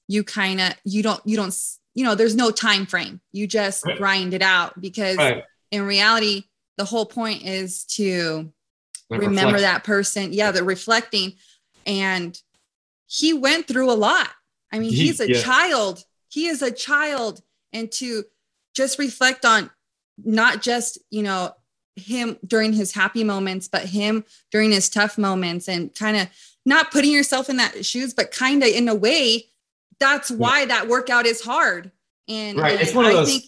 you 0.09 0.25
kind 0.25 0.59
of 0.59 0.73
you 0.83 1.03
don't 1.03 1.21
you 1.27 1.37
don't 1.37 1.55
you 1.95 2.05
know 2.05 2.15
there's 2.15 2.35
no 2.35 2.51
time 2.51 2.87
frame. 2.87 3.21
You 3.33 3.47
just 3.47 3.85
Right. 3.85 3.99
grind 3.99 4.33
it 4.33 4.41
out 4.41 4.81
because 4.81 5.19
Right. 5.19 5.45
in 5.71 5.83
reality 5.83 6.45
the 6.79 6.87
whole 6.87 7.05
point 7.05 7.43
is 7.43 7.85
to 7.97 8.51
remember 9.11 9.61
that 9.61 9.85
person. 9.85 10.33
Yeah, 10.33 10.53
the 10.53 10.65
reflecting. 10.65 11.35
And 11.85 12.41
he 13.07 13.35
went 13.35 13.69
through 13.69 13.91
a 13.91 13.93
lot. 13.93 14.31
I 14.73 14.79
mean, 14.79 14.91
he, 14.91 15.07
he's 15.07 15.21
a 15.21 15.29
yeah. 15.31 15.41
child. 15.41 16.05
He 16.29 16.47
is 16.47 16.63
a 16.63 16.71
child. 16.71 17.43
And 17.73 17.91
to 17.93 18.25
just 18.75 18.99
reflect 18.99 19.45
on 19.45 19.71
not 20.23 20.63
just, 20.63 20.99
you 21.11 21.23
know, 21.23 21.53
him 21.97 22.39
during 22.47 22.73
his 22.73 22.93
happy 22.93 23.25
moments, 23.25 23.69
but 23.69 23.83
him 23.83 24.25
during 24.51 24.71
his 24.71 24.89
tough 24.89 25.19
moments 25.19 25.69
and 25.69 25.95
kind 25.95 26.17
of 26.17 26.29
not 26.65 26.91
putting 26.91 27.11
yourself 27.11 27.49
in 27.49 27.57
that 27.57 27.85
shoes, 27.85 28.15
but 28.15 28.31
kind 28.31 28.63
of 28.63 28.69
in 28.69 28.89
a 28.89 28.95
way, 28.95 29.47
that's 29.99 30.31
why 30.31 30.65
that 30.67 30.89
workout 30.89 31.27
is 31.27 31.43
hard. 31.43 31.91
And, 32.29 32.59
right. 32.59 32.73
And 32.73 32.81
it's 32.81 32.95
one 32.95 33.07
of 33.07 33.13
those, 33.13 33.29
think, 33.29 33.45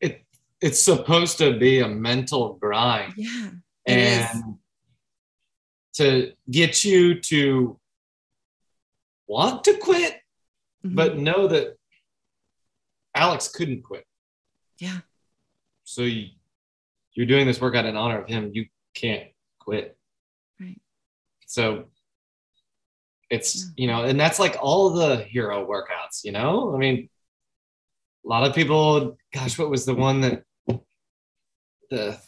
it, 0.00 0.24
it's 0.60 0.82
supposed 0.82 1.38
to 1.38 1.58
be 1.58 1.80
a 1.80 1.88
mental 1.88 2.54
grind. 2.54 3.14
Yeah. 3.16 3.50
And 3.86 4.58
to 5.94 6.32
get 6.50 6.84
you 6.84 7.20
to 7.20 7.78
want 9.26 9.64
to 9.64 9.76
quit, 9.78 10.19
mm-hmm. 10.84 10.94
but 10.94 11.18
know 11.18 11.46
that 11.48 11.76
Alex 13.14 13.48
couldn't 13.48 13.82
quit. 13.82 14.04
Yeah. 14.78 14.98
So 15.84 16.02
you, 16.02 16.28
you're 17.14 17.26
doing 17.26 17.46
this 17.46 17.60
workout 17.60 17.86
in 17.86 17.96
honor 17.96 18.22
of 18.22 18.28
him. 18.28 18.50
You 18.52 18.66
can't 18.94 19.28
quit. 19.58 19.96
Right. 20.60 20.80
So 21.46 21.86
it's, 23.28 23.56
yeah. 23.56 23.70
you 23.76 23.86
know, 23.88 24.04
and 24.04 24.18
that's 24.18 24.38
like 24.38 24.56
all 24.60 24.90
the 24.90 25.18
hero 25.24 25.66
workouts, 25.66 26.24
you 26.24 26.32
know? 26.32 26.74
I 26.74 26.78
mean, 26.78 27.08
a 28.24 28.28
lot 28.28 28.48
of 28.48 28.54
people, 28.54 29.16
gosh, 29.32 29.58
what 29.58 29.70
was 29.70 29.84
the 29.84 29.94
one 29.94 30.20
that 30.20 30.44
the 31.90 32.18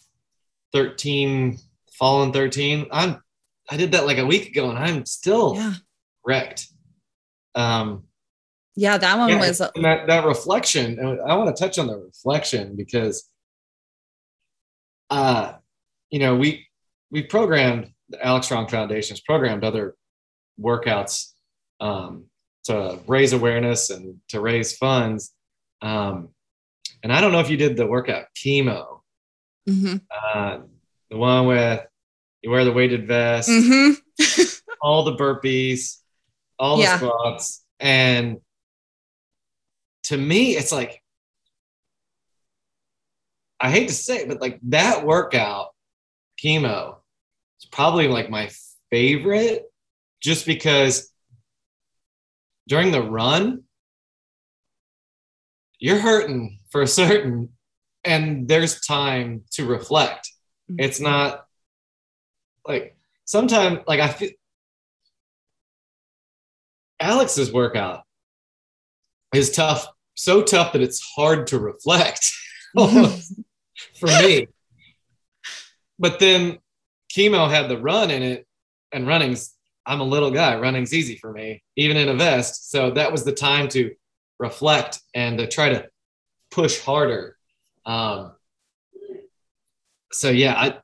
13 0.73 1.59
fallen 1.92 2.32
13? 2.32 2.87
I'm 2.90 3.23
I 3.71 3.76
did 3.76 3.92
that 3.92 4.06
like 4.06 4.18
a 4.18 4.26
week 4.26 4.49
ago 4.49 4.68
and 4.71 4.78
I'm 4.78 5.06
still 5.06 5.54
yeah. 5.54 5.75
wrecked. 6.26 6.66
Um 7.54 8.04
yeah, 8.76 8.99
that 8.99 9.19
one 9.19 9.31
yeah, 9.31 9.38
was 9.41 9.59
that 9.59 9.73
that 10.07 10.25
reflection. 10.25 10.99
I 11.26 11.37
want 11.37 11.55
to 11.55 11.62
touch 11.62 11.79
on 11.79 11.87
the 11.87 11.97
reflection 11.97 12.76
because 12.76 13.29
uh 15.11 15.55
you 16.12 16.19
know, 16.21 16.37
we 16.37 16.69
we 17.11 17.23
programmed 17.25 17.91
the 18.11 18.25
Alex 18.25 18.47
Strong 18.47 18.69
Foundation's 18.69 19.21
programmed 19.21 19.64
other 19.64 19.97
workouts 20.61 21.33
um, 21.81 22.26
to 22.64 22.99
raise 23.09 23.33
awareness 23.33 23.91
and 23.91 24.21
to 24.29 24.41
raise 24.41 24.76
funds. 24.76 25.33
Um, 25.81 26.29
and 27.02 27.12
I 27.12 27.21
don't 27.21 27.33
know 27.33 27.41
if 27.41 27.50
you 27.50 27.57
did 27.57 27.76
the 27.76 27.87
workout 27.87 28.26
chemo, 28.37 29.00
mm-hmm. 29.69 29.97
uh, 30.11 30.59
the 31.11 31.17
one 31.17 31.47
with 31.47 31.85
you 32.43 32.50
wear 32.50 32.64
the 32.64 32.73
weighted 32.73 33.09
vest, 33.09 33.49
mm-hmm. 33.49 33.93
all 34.83 35.05
the 35.05 35.17
burpees, 35.17 35.97
all 36.59 36.76
the 36.76 36.83
yeah. 36.83 36.97
squats, 36.99 37.64
and 37.81 38.38
to 40.12 40.19
me, 40.19 40.57
it's 40.59 40.73
like 40.73 41.02
I 43.59 43.71
hate 43.71 43.88
to 43.88 43.95
say 43.95 44.19
it, 44.19 44.28
but 44.28 44.42
like 44.42 44.61
that 44.64 45.07
workout, 45.07 45.69
chemo, 46.42 46.97
is 47.62 47.69
probably 47.71 48.09
like 48.09 48.28
my 48.28 48.50
favorite 48.90 49.64
just 50.21 50.45
because 50.45 51.11
during 52.69 52.92
the 52.92 53.00
run, 53.00 53.62
you're 55.78 55.99
hurting 55.99 56.59
for 56.71 56.87
certain, 56.87 57.49
and 58.04 58.47
there's 58.47 58.81
time 58.81 59.45
to 59.52 59.64
reflect. 59.64 60.31
Mm-hmm. 60.71 60.85
It's 60.85 61.00
not 61.00 61.47
like 62.69 62.99
sometimes, 63.25 63.78
like 63.87 64.00
I 64.00 64.09
feel 64.09 64.31
Alex's 67.00 67.50
workout 67.50 68.02
is 69.33 69.50
tough, 69.50 69.87
so 70.14 70.42
tough 70.42 70.73
that 70.73 70.83
it's 70.83 71.00
hard 71.00 71.47
to 71.49 71.59
reflect 71.59 72.33
for 72.75 74.07
me. 74.07 74.49
But 75.99 76.19
then 76.19 76.59
chemo 77.14 77.50
had 77.50 77.69
the 77.69 77.78
run 77.78 78.11
in 78.11 78.23
it, 78.23 78.47
and 78.92 79.07
running's 79.07 79.54
I'm 79.85 80.00
a 80.00 80.04
little 80.04 80.31
guy. 80.31 80.59
Running's 80.59 80.95
easy 80.95 81.16
for 81.16 81.33
me, 81.33 81.62
even 81.76 81.97
in 81.97 82.09
a 82.09 82.14
vest. 82.14 82.71
So 82.71 82.92
that 82.92 83.11
was 83.11 83.25
the 83.25 83.33
time 83.33 83.69
to 83.69 83.95
reflect 84.38 85.00
and 85.14 85.38
to 85.38 85.47
try 85.47 85.71
to 85.71 85.88
push 86.50 86.81
harder. 86.81 87.37
Um, 87.85 88.33
so 90.12 90.31
yeah, 90.31 90.54
I, 90.54 90.78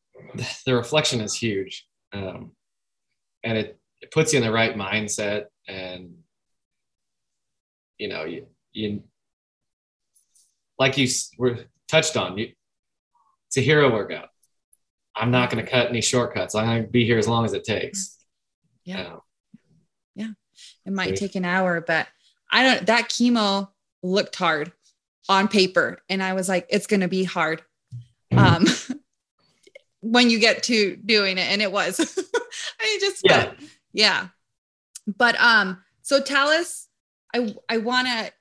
the 0.67 0.75
reflection 0.75 1.21
is 1.21 1.35
huge, 1.35 1.87
um, 2.13 2.53
and 3.45 3.57
it, 3.57 3.79
it 4.01 4.11
puts 4.11 4.33
you 4.33 4.39
in 4.39 4.45
the 4.45 4.53
right 4.53 4.75
mindset. 4.75 5.47
And 5.69 6.15
you 7.99 8.09
know, 8.09 8.25
you 8.25 8.47
you 8.73 9.03
like 10.79 10.97
you 10.97 11.09
were 11.39 11.59
touched 11.89 12.17
on. 12.17 12.39
You, 12.39 12.53
it's 13.49 13.57
a 13.57 13.61
hero 13.61 13.93
workout. 13.93 14.29
I'm 15.15 15.31
not 15.31 15.51
going 15.51 15.65
to 15.65 15.71
cut 15.71 15.89
any 15.89 16.01
shortcuts. 16.01 16.55
I'm 16.55 16.67
going 16.67 16.83
to 16.85 16.89
be 16.89 17.05
here 17.05 17.19
as 17.19 17.27
long 17.27 17.45
as 17.45 17.53
it 17.53 17.65
takes. 17.65 18.17
Yeah. 18.85 19.17
Yeah. 20.15 20.31
It 20.87 20.93
might 20.93 21.17
take 21.17 21.35
an 21.35 21.45
hour, 21.45 21.81
but 21.81 22.07
I 22.51 22.63
don't, 22.63 22.87
that 22.87 23.09
chemo 23.09 23.69
looked 24.03 24.37
hard 24.37 24.73
on 25.29 25.49
paper. 25.49 25.99
And 26.09 26.23
I 26.23 26.35
was 26.35 26.49
like, 26.49 26.67
it's 26.69 26.87
going 26.87 27.01
to 27.01 27.09
be 27.09 27.25
hard. 27.25 27.63
Um, 28.37 28.65
when 30.01 30.31
you 30.31 30.39
get 30.39 30.63
to 30.65 30.97
doing 30.97 31.39
it. 31.39 31.49
And 31.51 31.61
it 31.61 31.73
was, 31.73 31.99
I 32.81 32.99
just, 33.01 33.23
yeah. 33.25 33.47
But, 33.47 33.57
yeah. 33.93 34.29
But, 35.17 35.41
um, 35.41 35.83
so 36.03 36.21
tell 36.21 36.49
us, 36.49 36.87
I, 37.35 37.55
I 37.69 37.79
want 37.79 38.07
to, 38.07 38.33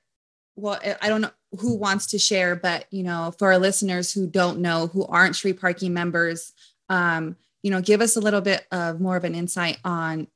well, 0.54 0.78
I 1.02 1.08
don't 1.08 1.20
know 1.20 1.30
who 1.58 1.76
wants 1.76 2.06
to 2.08 2.18
share, 2.18 2.56
but 2.56 2.86
you 2.90 3.02
know, 3.02 3.32
for 3.38 3.52
our 3.52 3.58
listeners 3.58 4.12
who 4.12 4.26
don't 4.26 4.60
know, 4.60 4.88
who 4.88 5.04
aren't 5.06 5.36
Street 5.36 5.60
Parking 5.60 5.94
members, 5.94 6.52
um, 6.88 7.36
you 7.62 7.70
know, 7.70 7.80
give 7.80 8.00
us 8.00 8.16
a 8.16 8.20
little 8.20 8.40
bit 8.40 8.66
of 8.70 9.00
more 9.00 9.16
of 9.16 9.24
an 9.24 9.34
insight 9.34 9.78
on 9.84 10.26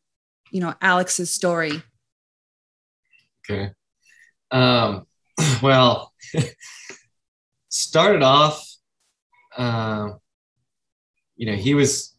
you 0.51 0.61
know 0.61 0.75
Alex's 0.81 1.31
story? 1.31 1.83
Okay. 3.45 3.71
Um, 4.51 5.07
well, 5.63 6.13
started 7.69 8.23
off, 8.23 8.65
uh, 9.57 10.11
you 11.37 11.47
know, 11.47 11.57
he 11.57 11.75
was 11.75 12.17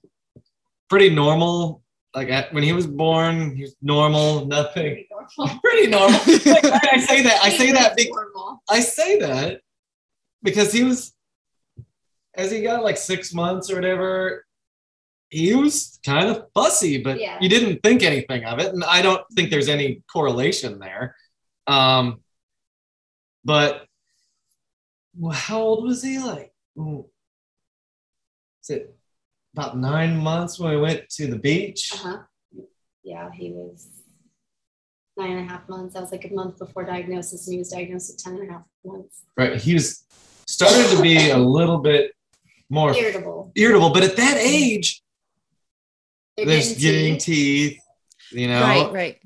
pretty 0.89 1.09
normal. 1.09 1.82
Like 2.15 2.29
at, 2.29 2.53
when 2.53 2.63
he 2.63 2.74
was 2.74 2.86
born, 2.86 3.55
he 3.55 3.63
was 3.63 3.75
normal, 3.82 4.46
nothing. 4.48 5.05
Normal. 5.38 5.60
Pretty 5.63 5.88
normal. 5.88 6.20
like, 6.46 6.65
I 6.65 6.98
say 7.00 7.24
that. 7.24 7.39
I 7.43 7.50
say 7.50 7.72
that. 7.72 7.96
Be- 7.96 8.12
I 8.70 8.79
say 8.79 9.20
that 9.20 9.62
because 10.43 10.72
he 10.72 10.84
was, 10.84 11.13
as 12.36 12.51
he 12.51 12.62
got 12.62 12.84
like 12.84 12.98
six 12.98 13.34
months 13.34 13.72
or 13.72 13.75
whatever, 13.75 14.46
he 15.29 15.55
was 15.55 16.00
kind 16.05 16.29
of 16.29 16.46
fussy, 16.53 17.01
but 17.01 17.20
yeah. 17.20 17.38
you 17.41 17.50
didn't 17.50 17.82
think 17.82 18.03
anything 18.03 18.46
of 18.46 18.60
it. 18.60 18.74
And 18.74 18.84
I 18.84 19.01
don't 19.01 19.24
think 19.36 19.50
there's 19.50 19.70
any 19.70 20.03
correlation 20.12 20.77
there. 20.77 21.15
Um, 21.65 22.22
but 23.43 23.88
well, 25.17 25.32
how 25.34 25.60
old 25.60 25.86
was 25.86 26.03
he? 26.03 26.20
Like, 26.20 26.53
is 26.77 28.70
it 28.70 28.96
about 29.53 29.77
nine 29.77 30.17
months 30.17 30.60
when 30.60 30.72
we 30.72 30.77
went 30.77 31.10
to 31.10 31.27
the 31.27 31.38
beach? 31.38 31.91
Uh-huh. 31.93 32.17
Yeah, 33.03 33.29
he 33.31 33.51
was 33.51 33.88
nine 35.17 35.31
and 35.31 35.50
a 35.50 35.51
half 35.51 35.67
months. 35.69 35.93
That 35.93 36.01
was 36.01 36.12
like 36.12 36.25
a 36.25 36.33
month 36.33 36.57
before 36.57 36.86
diagnosis, 36.86 37.48
and 37.48 37.53
he 37.53 37.60
was 37.60 37.69
diagnosed 37.69 38.13
at 38.13 38.19
10 38.19 38.39
and 38.39 38.50
a 38.50 38.53
half 38.53 38.63
months. 38.86 39.22
Right. 39.38 39.55
He 39.55 39.74
was 39.74 40.05
started 40.48 40.95
to 40.95 41.01
be 41.01 41.29
a 41.29 41.38
little 41.38 41.79
bit 41.79 42.12
more 42.69 42.95
irritable. 42.95 43.51
Irritable, 43.55 43.93
but 43.93 44.03
at 44.03 44.15
that 44.15 44.38
age, 44.38 45.03
they're 46.38 46.45
there's 46.45 46.77
getting, 46.77 47.17
teeth. 47.17 47.74
teeth. 47.74 47.79
you 48.31 48.48
know 48.48 48.62
right 48.62 48.91
right 48.91 49.19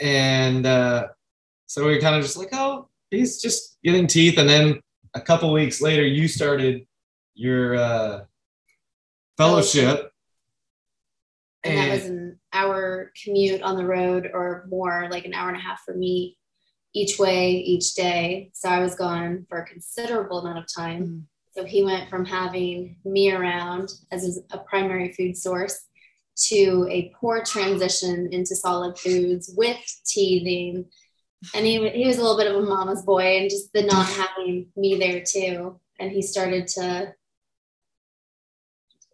and 0.00 0.66
uh, 0.66 1.08
so 1.66 1.84
we 1.84 1.94
were 1.94 2.00
kind 2.00 2.16
of 2.16 2.22
just 2.22 2.36
like 2.36 2.50
oh 2.52 2.88
he's 3.10 3.40
just 3.40 3.78
getting 3.82 4.06
teeth 4.06 4.38
and 4.38 4.48
then 4.48 4.80
a 5.14 5.20
couple 5.20 5.52
weeks 5.52 5.80
later 5.80 6.04
you 6.04 6.28
started 6.28 6.86
your 7.34 7.76
uh, 7.76 8.20
fellowship 9.40 10.12
and, 11.64 11.74
and 11.74 11.90
that 11.90 11.94
was 11.94 12.04
an 12.06 12.38
hour 12.52 13.12
commute 13.22 13.62
on 13.62 13.76
the 13.76 13.84
road 13.84 14.30
or 14.32 14.66
more 14.68 15.08
like 15.10 15.24
an 15.24 15.34
hour 15.34 15.48
and 15.48 15.56
a 15.56 15.60
half 15.60 15.80
for 15.84 15.94
me 15.94 16.36
each 16.94 17.18
way 17.18 17.52
each 17.52 17.94
day 17.94 18.50
so 18.52 18.68
i 18.68 18.80
was 18.80 18.94
gone 18.94 19.46
for 19.48 19.58
a 19.58 19.66
considerable 19.66 20.40
amount 20.40 20.58
of 20.58 20.64
time 20.74 21.06
mm. 21.06 21.22
so 21.54 21.64
he 21.64 21.82
went 21.84 22.10
from 22.10 22.24
having 22.24 22.96
me 23.04 23.32
around 23.32 23.90
as 24.10 24.40
a 24.50 24.58
primary 24.58 25.12
food 25.12 25.36
source 25.36 25.86
to 26.40 26.86
a 26.90 27.12
poor 27.20 27.42
transition 27.44 28.28
into 28.32 28.56
solid 28.56 28.98
foods 28.98 29.52
with 29.56 29.78
teething. 30.06 30.86
And 31.54 31.66
he, 31.66 31.88
he 31.90 32.06
was 32.06 32.18
a 32.18 32.22
little 32.22 32.36
bit 32.36 32.50
of 32.50 32.56
a 32.56 32.66
mama's 32.66 33.02
boy 33.02 33.38
and 33.38 33.50
just 33.50 33.72
the 33.72 33.82
not 33.82 34.06
having 34.06 34.68
me 34.76 34.98
there 34.98 35.22
too. 35.26 35.78
And 35.98 36.10
he 36.10 36.22
started 36.22 36.66
to 36.68 37.14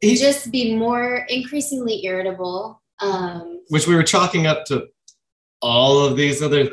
He- 0.00 0.16
just 0.16 0.50
be 0.50 0.74
more 0.76 1.26
increasingly 1.28 2.04
irritable. 2.04 2.82
Um, 3.00 3.60
which 3.68 3.86
we 3.86 3.94
were 3.94 4.02
chalking 4.02 4.46
up 4.46 4.64
to 4.66 4.86
all 5.62 5.98
of 6.04 6.16
these 6.16 6.42
other 6.42 6.68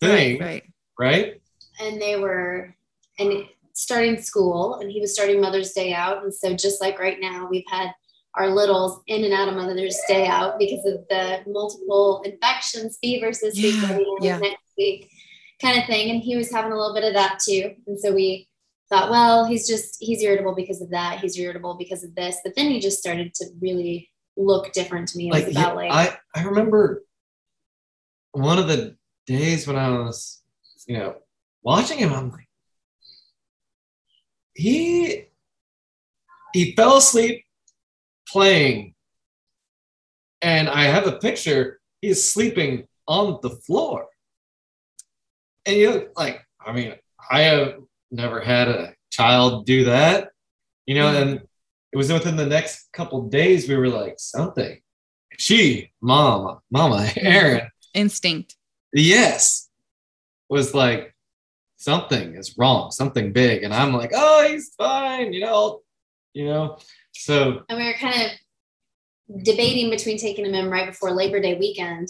things, 0.00 0.40
right? 0.40 0.62
Right. 0.98 1.40
and 1.80 2.00
they 2.00 2.16
were 2.16 2.74
and 3.18 3.44
starting 3.74 4.20
school 4.20 4.76
and 4.76 4.90
he 4.90 5.00
was 5.00 5.12
starting 5.12 5.38
mother's 5.40 5.72
day 5.72 5.92
out 5.92 6.22
and 6.22 6.32
so 6.32 6.54
just 6.54 6.80
like 6.80 6.98
right 6.98 7.18
now 7.20 7.46
we've 7.50 7.64
had 7.68 7.90
our 8.34 8.48
littles 8.54 9.00
in 9.06 9.24
and 9.24 9.34
out 9.34 9.48
of 9.48 9.54
mother's 9.54 9.98
day 10.08 10.26
out 10.26 10.58
because 10.58 10.84
of 10.86 11.04
the 11.10 11.40
multiple 11.46 12.22
infections 12.24 12.96
fevers 13.02 13.40
this 13.40 13.54
week 13.56 13.74
Yeah, 13.82 13.90
ready 13.92 14.04
yeah. 14.22 14.38
next 14.38 14.62
week 14.78 15.10
kind 15.60 15.78
of 15.78 15.86
thing 15.86 16.10
and 16.10 16.22
he 16.22 16.36
was 16.36 16.50
having 16.50 16.72
a 16.72 16.76
little 16.76 16.94
bit 16.94 17.04
of 17.04 17.12
that 17.14 17.38
too 17.46 17.74
and 17.86 17.98
so 18.00 18.12
we 18.14 18.48
thought 18.88 19.10
well 19.10 19.44
he's 19.44 19.66
just 19.66 19.96
he's 20.00 20.22
irritable 20.22 20.54
because 20.54 20.80
of 20.80 20.90
that 20.90 21.18
he's 21.20 21.38
irritable 21.38 21.74
because 21.78 22.04
of 22.04 22.14
this. 22.14 22.36
But 22.44 22.54
then 22.56 22.70
he 22.70 22.78
just 22.80 22.98
started 22.98 23.34
to 23.34 23.46
really 23.60 24.10
look 24.36 24.72
different 24.72 25.08
to 25.08 25.18
me. 25.18 25.28
It 25.28 25.32
Like, 25.32 25.48
about 25.48 25.70
he- 25.72 25.88
like 25.88 25.92
I, 25.92 26.16
I 26.40 26.44
remember 26.44 27.04
one 28.32 28.58
of 28.58 28.68
the 28.68 28.96
days 29.26 29.66
when 29.66 29.76
I 29.76 29.88
was, 29.90 30.42
you 30.86 30.98
know, 30.98 31.16
watching 31.62 31.98
him, 31.98 32.12
I'm 32.12 32.30
like, 32.30 32.48
he 34.54 35.24
he 36.52 36.74
fell 36.74 36.96
asleep 36.98 37.44
playing, 38.28 38.94
and 40.42 40.68
I 40.68 40.84
have 40.84 41.06
a 41.06 41.18
picture. 41.18 41.80
He's 42.00 42.22
sleeping 42.24 42.86
on 43.08 43.38
the 43.42 43.50
floor, 43.50 44.06
and 45.64 45.76
you 45.76 45.90
know, 45.90 46.06
like, 46.16 46.40
I 46.64 46.72
mean, 46.72 46.94
I 47.30 47.40
have 47.42 47.74
never 48.10 48.40
had 48.40 48.68
a 48.68 48.94
child 49.10 49.66
do 49.66 49.84
that, 49.84 50.30
you 50.86 50.94
know, 50.94 51.10
Yeah. 51.12 51.18
and 51.20 51.40
it 51.92 51.96
was 51.96 52.12
within 52.12 52.36
the 52.36 52.46
next 52.46 52.88
couple 52.92 53.28
days 53.28 53.68
we 53.68 53.76
were 53.76 53.88
like 53.88 54.14
something. 54.18 54.80
She, 55.38 55.92
mama, 56.00 56.60
mama, 56.70 57.08
Aaron, 57.16 57.68
Instinct. 57.94 58.56
yes, 58.92 59.68
was 60.48 60.74
like 60.74 61.14
something 61.76 62.34
is 62.34 62.56
wrong, 62.56 62.90
something 62.90 63.32
big, 63.32 63.62
and 63.62 63.72
I'm 63.74 63.92
like, 63.92 64.12
oh, 64.14 64.46
he's 64.48 64.74
fine, 64.78 65.32
you 65.32 65.40
know, 65.40 65.82
you 66.32 66.46
know. 66.46 66.78
So 67.12 67.62
and 67.68 67.78
we 67.78 67.84
were 67.86 67.94
kind 67.94 68.30
of 68.30 69.42
debating 69.44 69.90
between 69.90 70.18
taking 70.18 70.44
him 70.46 70.54
in 70.54 70.70
right 70.70 70.86
before 70.86 71.10
Labor 71.12 71.40
Day 71.40 71.54
weekend. 71.58 72.08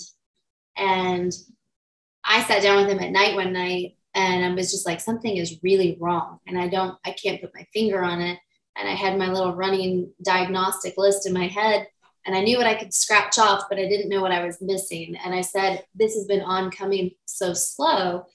And 0.76 1.32
I 2.24 2.42
sat 2.44 2.62
down 2.62 2.82
with 2.84 2.90
him 2.92 2.98
at 3.02 3.10
night 3.10 3.34
one 3.34 3.52
night 3.52 3.95
and 4.16 4.44
I 4.44 4.52
was 4.54 4.72
just 4.72 4.86
like, 4.86 5.00
something 5.00 5.36
is 5.36 5.60
really 5.62 5.96
wrong. 6.00 6.40
And 6.48 6.58
I 6.58 6.68
don't, 6.68 6.98
I 7.04 7.12
can't 7.12 7.40
put 7.40 7.54
my 7.54 7.66
finger 7.72 8.02
on 8.02 8.20
it. 8.20 8.38
And 8.76 8.88
I 8.88 8.92
had 8.92 9.18
my 9.18 9.28
little 9.28 9.54
running 9.54 10.12
diagnostic 10.24 10.94
list 10.96 11.26
in 11.26 11.32
my 11.32 11.46
head 11.46 11.86
and 12.26 12.34
I 12.34 12.40
knew 12.40 12.58
what 12.58 12.66
I 12.66 12.74
could 12.74 12.92
scratch 12.92 13.38
off, 13.38 13.64
but 13.68 13.78
I 13.78 13.88
didn't 13.88 14.08
know 14.08 14.20
what 14.20 14.32
I 14.32 14.44
was 14.44 14.60
missing. 14.60 15.16
And 15.24 15.32
I 15.32 15.42
said, 15.42 15.84
this 15.94 16.14
has 16.14 16.26
been 16.26 16.42
oncoming 16.42 17.12
so 17.24 17.52
slow 17.52 18.26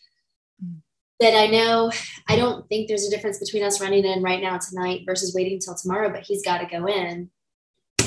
that 1.19 1.37
I 1.37 1.47
know 1.47 1.91
I 2.27 2.37
don't 2.37 2.67
think 2.69 2.87
there's 2.87 3.05
a 3.05 3.11
difference 3.11 3.37
between 3.37 3.63
us 3.63 3.81
running 3.81 4.05
in 4.05 4.23
right 4.23 4.41
now 4.41 4.57
tonight 4.57 5.01
versus 5.05 5.35
waiting 5.35 5.55
until 5.55 5.75
tomorrow, 5.75 6.09
but 6.09 6.23
he's 6.23 6.43
got 6.43 6.59
to 6.59 6.65
go 6.67 6.87
in. 6.87 7.29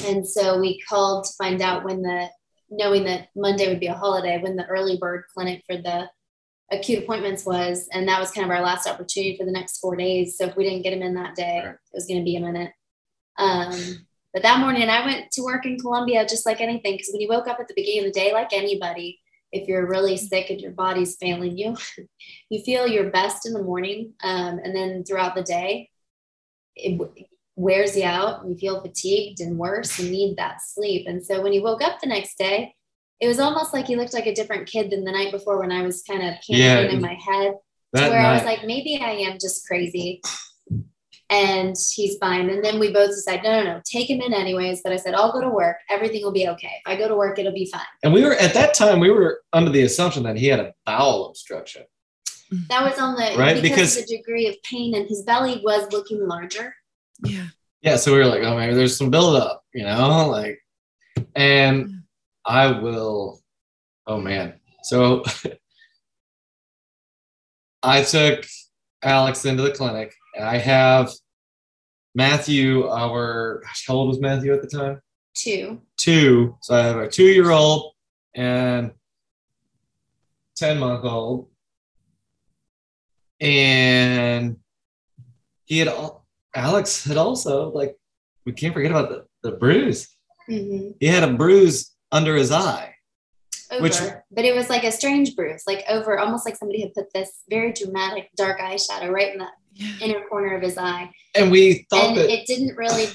And 0.07 0.27
so 0.27 0.59
we 0.59 0.81
called 0.81 1.25
to 1.25 1.33
find 1.37 1.61
out 1.61 1.85
when 1.85 2.01
the, 2.01 2.29
knowing 2.71 3.05
that 3.05 3.29
Monday 3.37 3.69
would 3.69 3.79
be 3.79 3.87
a 3.89 3.95
holiday, 3.95 4.41
when 4.41 4.57
the 4.57 4.67
early 4.67 4.97
bird 4.97 5.25
clinic 5.35 5.65
for 5.67 5.77
the 5.77 6.09
acute 6.71 7.03
appointments 7.03 7.45
was. 7.45 7.89
And 7.93 8.09
that 8.09 8.21
was 8.21 8.31
kind 8.31 8.45
of 8.45 8.51
our 8.51 8.63
last 8.63 8.87
opportunity 8.87 9.37
for 9.37 9.45
the 9.45 9.53
next 9.53 9.79
four 9.79 9.97
days. 9.97 10.37
So 10.37 10.47
if 10.47 10.57
we 10.57 10.65
didn't 10.65 10.83
get 10.83 10.93
him 10.93 11.03
in 11.03 11.15
that 11.15 11.35
day, 11.35 11.63
Right. 11.65 11.75
it 11.75 11.95
was 11.95 12.07
going 12.07 12.21
to 12.21 12.25
be 12.25 12.37
a 12.37 12.41
minute. 12.41 12.73
Um, 13.39 14.07
but 14.33 14.43
that 14.43 14.61
morning 14.61 14.89
I 14.89 15.05
went 15.05 15.31
to 15.33 15.43
work 15.43 15.67
in 15.67 15.79
Columbia 15.79 16.27
just 16.27 16.47
like 16.47 16.61
anything. 16.61 16.95
Because 16.95 17.11
when 17.13 17.21
you 17.21 17.29
woke 17.29 17.47
up 17.49 17.61
at 17.61 17.69
the 17.69 17.75
beginning 17.75 18.07
of 18.07 18.13
the 18.13 18.21
day, 18.21 18.33
like 18.33 18.53
anybody, 18.53 19.21
if 19.53 19.69
you're 19.69 19.87
really 19.87 20.17
sick 20.17 20.51
and 20.51 20.61
your 20.61 20.73
body's 20.73 21.17
failing 21.17 21.57
you, 21.57 21.77
you 22.51 22.63
feel 22.63 22.89
your 22.89 23.11
best 23.11 23.47
in 23.47 23.53
the 23.53 23.63
morning. 23.63 24.15
Um, 24.23 24.59
and 24.63 24.75
then 24.75 25.05
throughout 25.05 25.35
the 25.35 25.43
day, 25.43 25.91
it 26.75 27.01
wears 27.57 27.97
you 27.97 28.05
out 28.05 28.43
and 28.43 28.51
you 28.51 28.57
feel 28.59 28.81
fatigued 28.81 29.41
and 29.41 29.59
worse 29.59 29.99
You 29.99 30.11
need 30.11 30.37
that 30.39 30.61
sleep. 30.61 31.07
And 31.07 31.25
so 31.25 31.41
when 31.41 31.53
you 31.53 31.63
woke 31.63 31.83
up 31.83 32.01
the 32.01 32.09
next 32.09 32.37
day, 32.37 32.75
it 33.25 33.29
was 33.29 33.41
almost 33.41 33.73
like 33.73 33.87
he 33.87 33.97
looked 33.97 34.13
like 34.13 34.27
a 34.27 34.35
different 34.35 34.67
kid 34.69 34.91
than 34.91 35.03
the 35.05 35.11
night 35.13 35.33
before 35.33 35.59
when 35.59 35.73
I 35.73 35.81
was 35.83 36.03
kind 36.03 36.23
of 36.23 36.35
Yeah, 36.47 36.77
camping 36.77 36.91
it- 36.91 36.95
in 36.97 37.01
my 37.01 37.15
head 37.15 37.53
to 37.53 38.01
that 38.01 38.11
where 38.11 38.21
I 38.21 38.35
was 38.35 38.45
like, 38.45 38.65
maybe 38.67 39.01
I 39.03 39.11
am 39.13 39.39
just 39.41 39.67
crazy. 39.67 40.21
And 41.31 41.75
he's 41.95 42.19
fine. 42.19 42.51
And 42.51 42.63
then 42.63 42.79
we 42.79 42.93
both 42.93 43.09
decided, 43.11 43.45
no, 43.45 43.63
no, 43.63 43.73
no, 43.75 43.81
take 43.85 44.11
him 44.11 44.21
in 44.21 44.35
anyways. 44.35 44.83
But 44.85 44.93
I 44.93 44.97
said, 44.97 45.15
I'll 45.15 45.33
go 45.33 45.41
to 45.41 45.49
work. 45.49 45.77
Everything 45.89 46.23
will 46.23 46.33
be 46.33 46.49
okay. 46.49 46.71
If 46.85 46.87
I 46.87 46.97
go 46.97 47.09
to 47.09 47.15
work, 47.17 47.39
it'll 47.39 47.53
be 47.53 47.65
fine. 47.73 47.81
and 48.03 48.13
we 48.13 48.23
were 48.25 48.35
at 48.35 48.53
that 48.55 48.75
time 48.75 49.01
we 49.01 49.11
were 49.11 49.41
under 49.53 49.71
the 49.71 49.83
assumption 49.83 50.23
that 50.25 50.37
he 50.37 50.49
had 50.49 50.61
a 50.61 50.75
bowel 50.85 51.29
obstruction. 51.31 51.85
That 52.69 52.85
was 52.89 52.99
on 53.01 53.15
the 53.15 53.37
Right, 53.39 53.61
because, 53.61 53.63
because- 53.63 53.97
of 53.97 54.07
the 54.07 54.17
degree 54.19 54.47
of 54.49 54.57
pain, 54.63 54.95
and 54.95 55.09
his 55.09 55.23
belly 55.23 55.61
was 55.65 55.91
looking 55.93 56.29
larger. 56.29 56.75
Yeah. 57.25 57.47
Yeah, 57.81 57.97
so 57.97 58.13
we 58.13 58.19
were 58.19 58.27
like, 58.27 58.43
oh, 58.43 58.57
maybe 58.57 58.75
there's 58.75 58.97
some 58.97 59.11
buildup, 59.11 59.65
you 59.75 59.83
know, 59.83 60.29
like, 60.29 60.59
and 61.35 62.03
I 62.47 62.79
will, 62.81 63.41
oh 64.07 64.21
man. 64.21 64.55
So 64.83 65.25
I 67.83 68.03
took 68.03 68.45
Alex 69.03 69.45
into 69.45 69.63
the 69.63 69.71
clinic, 69.73 70.15
and 70.35 70.45
I 70.45 70.59
have 70.59 71.11
Matthew, 72.15 72.87
our, 72.89 73.61
gosh, 73.65 73.85
how 73.89 73.95
old 73.95 74.09
was 74.09 74.21
Matthew 74.21 74.53
at 74.55 74.63
the 74.63 74.69
time? 74.69 75.01
Two. 75.35 75.81
Two. 75.97 76.57
So 76.63 76.75
I 76.77 76.83
have 76.85 76.97
a 76.97 77.09
two 77.09 77.25
year 77.25 77.51
old 77.51 77.93
and 78.35 78.93
10 80.57 80.79
month 80.79 81.05
old. 81.05 81.49
And 83.41 84.57
he 85.65 85.79
had, 85.81 85.89
al- 85.89 86.25
Alex 86.55 87.05
had 87.05 87.17
also, 87.17 87.71
like, 87.73 87.97
we 88.47 88.53
can't 88.53 88.73
forget 88.73 88.93
about 88.93 89.09
the, 89.09 89.25
the 89.43 89.57
bruise. 89.57 90.09
hmm 90.47 90.91
He 91.01 91.07
had 91.07 91.25
a 91.25 91.33
bruise 91.33 91.94
under 92.15 92.37
his 92.37 92.51
eye. 92.53 92.95
Over, 93.71 93.83
Which- 93.83 93.99
but 94.31 94.45
it 94.45 94.55
was 94.55 94.71
like 94.71 94.85
a 94.85 94.93
strange 94.93 95.35
bruise, 95.35 95.65
like 95.67 95.85
over, 95.89 96.19
almost 96.19 96.47
like 96.47 96.57
somebody 96.57 96.81
had 96.81 96.95
put 96.95 97.13
this 97.13 97.43
very 97.51 97.73
dramatic 97.73 98.31
dark 98.37 98.61
eyeshadow 98.61 99.11
right 99.11 99.33
in 99.33 99.39
the 99.39 99.49
Yeah. 99.75 99.89
inner 100.01 100.21
corner 100.29 100.55
of 100.57 100.63
his 100.63 100.79
eye. 100.79 101.11
And 101.35 101.51
we 101.51 101.85
thought 101.91 102.05
and 102.11 102.17
that, 102.17 102.31
it 102.31 102.47
didn't 102.47 102.77
really 102.77 103.09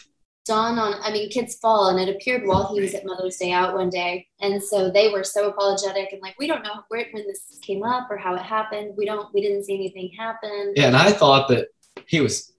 dawn 0.45 0.79
on 0.79 0.95
i 1.03 1.11
mean 1.11 1.29
kids 1.29 1.59
fall 1.59 1.89
and 1.89 1.99
it 1.99 2.15
appeared 2.15 2.41
while 2.47 2.73
he 2.73 2.81
was 2.81 2.95
at 2.95 3.05
mother's 3.05 3.37
day 3.37 3.51
out 3.51 3.75
one 3.75 3.89
day 3.89 4.25
and 4.41 4.63
so 4.63 4.89
they 4.89 5.09
were 5.09 5.23
so 5.23 5.47
apologetic 5.49 6.11
and 6.11 6.19
like 6.23 6.33
we 6.39 6.47
don't 6.47 6.63
know 6.63 6.81
where 6.87 7.05
when 7.11 7.23
this 7.27 7.59
came 7.61 7.83
up 7.83 8.09
or 8.09 8.17
how 8.17 8.33
it 8.33 8.41
happened 8.41 8.91
we 8.97 9.05
don't 9.05 9.31
we 9.31 9.41
didn't 9.41 9.63
see 9.63 9.75
anything 9.75 10.09
happen 10.17 10.73
yeah, 10.75 10.87
and 10.87 10.97
I 10.97 11.11
thought 11.11 11.49
that 11.49 11.67
he 12.07 12.19
was, 12.19 12.51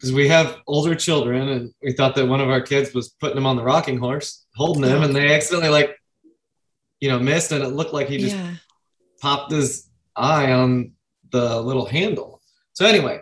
because 0.00 0.14
we 0.14 0.28
have 0.28 0.56
older 0.66 0.94
children, 0.94 1.50
and 1.50 1.74
we 1.82 1.92
thought 1.92 2.14
that 2.14 2.26
one 2.26 2.40
of 2.40 2.48
our 2.48 2.62
kids 2.62 2.94
was 2.94 3.10
putting 3.10 3.36
him 3.36 3.44
on 3.44 3.56
the 3.56 3.62
rocking 3.62 3.98
horse, 3.98 4.46
holding 4.54 4.82
him, 4.82 5.02
and 5.02 5.14
they 5.14 5.34
accidentally, 5.34 5.68
like, 5.68 5.94
you 7.00 7.10
know, 7.10 7.18
missed, 7.18 7.52
and 7.52 7.62
it 7.62 7.68
looked 7.68 7.92
like 7.92 8.08
he 8.08 8.16
just 8.16 8.34
yeah. 8.34 8.54
popped 9.20 9.52
his 9.52 9.90
eye 10.16 10.52
on 10.52 10.92
the 11.32 11.60
little 11.60 11.84
handle. 11.84 12.40
So 12.72 12.86
anyway, 12.86 13.20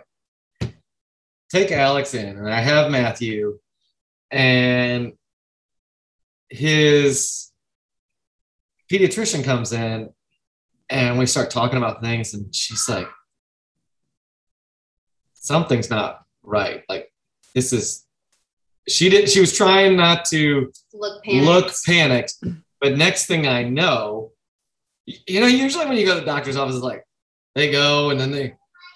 take 1.51 1.69
Alex 1.73 2.13
in, 2.13 2.37
and 2.37 2.49
I 2.49 2.61
have 2.61 2.89
Matthew, 2.89 3.59
and 4.31 5.11
his 6.47 7.51
pediatrician 8.89 9.43
comes 9.43 9.73
in, 9.73 10.11
and 10.89 11.19
we 11.19 11.25
start 11.25 11.51
talking 11.51 11.77
about 11.77 12.01
things, 12.01 12.33
and 12.33 12.55
she's 12.55 12.87
like, 12.87 13.09
"Something's 15.33 15.89
not 15.89 16.23
right. 16.49 16.83
Like 16.89 17.11
this 17.53 17.73
is." 17.73 18.05
She 18.87 19.09
did. 19.09 19.29
She 19.29 19.39
was 19.39 19.55
trying 19.55 19.95
not 19.95 20.25
to 20.25 20.71
look 20.93 21.23
panicked. 21.23 21.45
look 21.45 21.73
panicked. 21.85 22.33
But 22.81 22.97
next 22.97 23.27
thing 23.27 23.47
I 23.47 23.63
know, 23.63 24.31
you 25.05 25.39
know, 25.39 25.47
usually 25.47 25.85
when 25.85 25.97
you 25.97 26.05
go 26.05 26.15
to 26.15 26.21
the 26.21 26.25
doctor's 26.25 26.55
office, 26.55 26.75
it's 26.75 26.83
like 26.83 27.03
they 27.55 27.71
go 27.71 28.09
and 28.09 28.19
then 28.19 28.31
they 28.31 28.55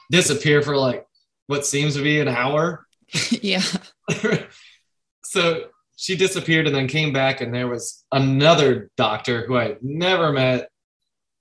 disappear 0.10 0.62
for 0.62 0.78
like 0.78 1.06
what 1.48 1.66
seems 1.66 1.96
to 1.96 2.02
be 2.02 2.20
an 2.20 2.28
hour. 2.28 2.86
yeah. 3.42 3.62
so 5.24 5.66
she 5.96 6.16
disappeared 6.16 6.68
and 6.68 6.76
then 6.76 6.88
came 6.88 7.14
back, 7.14 7.42
and 7.42 7.54
there 7.54 7.68
was 7.68 8.04
another 8.12 8.90
doctor 8.98 9.46
who 9.46 9.58
I 9.58 9.64
had 9.64 9.84
never 9.84 10.32
met. 10.32 10.70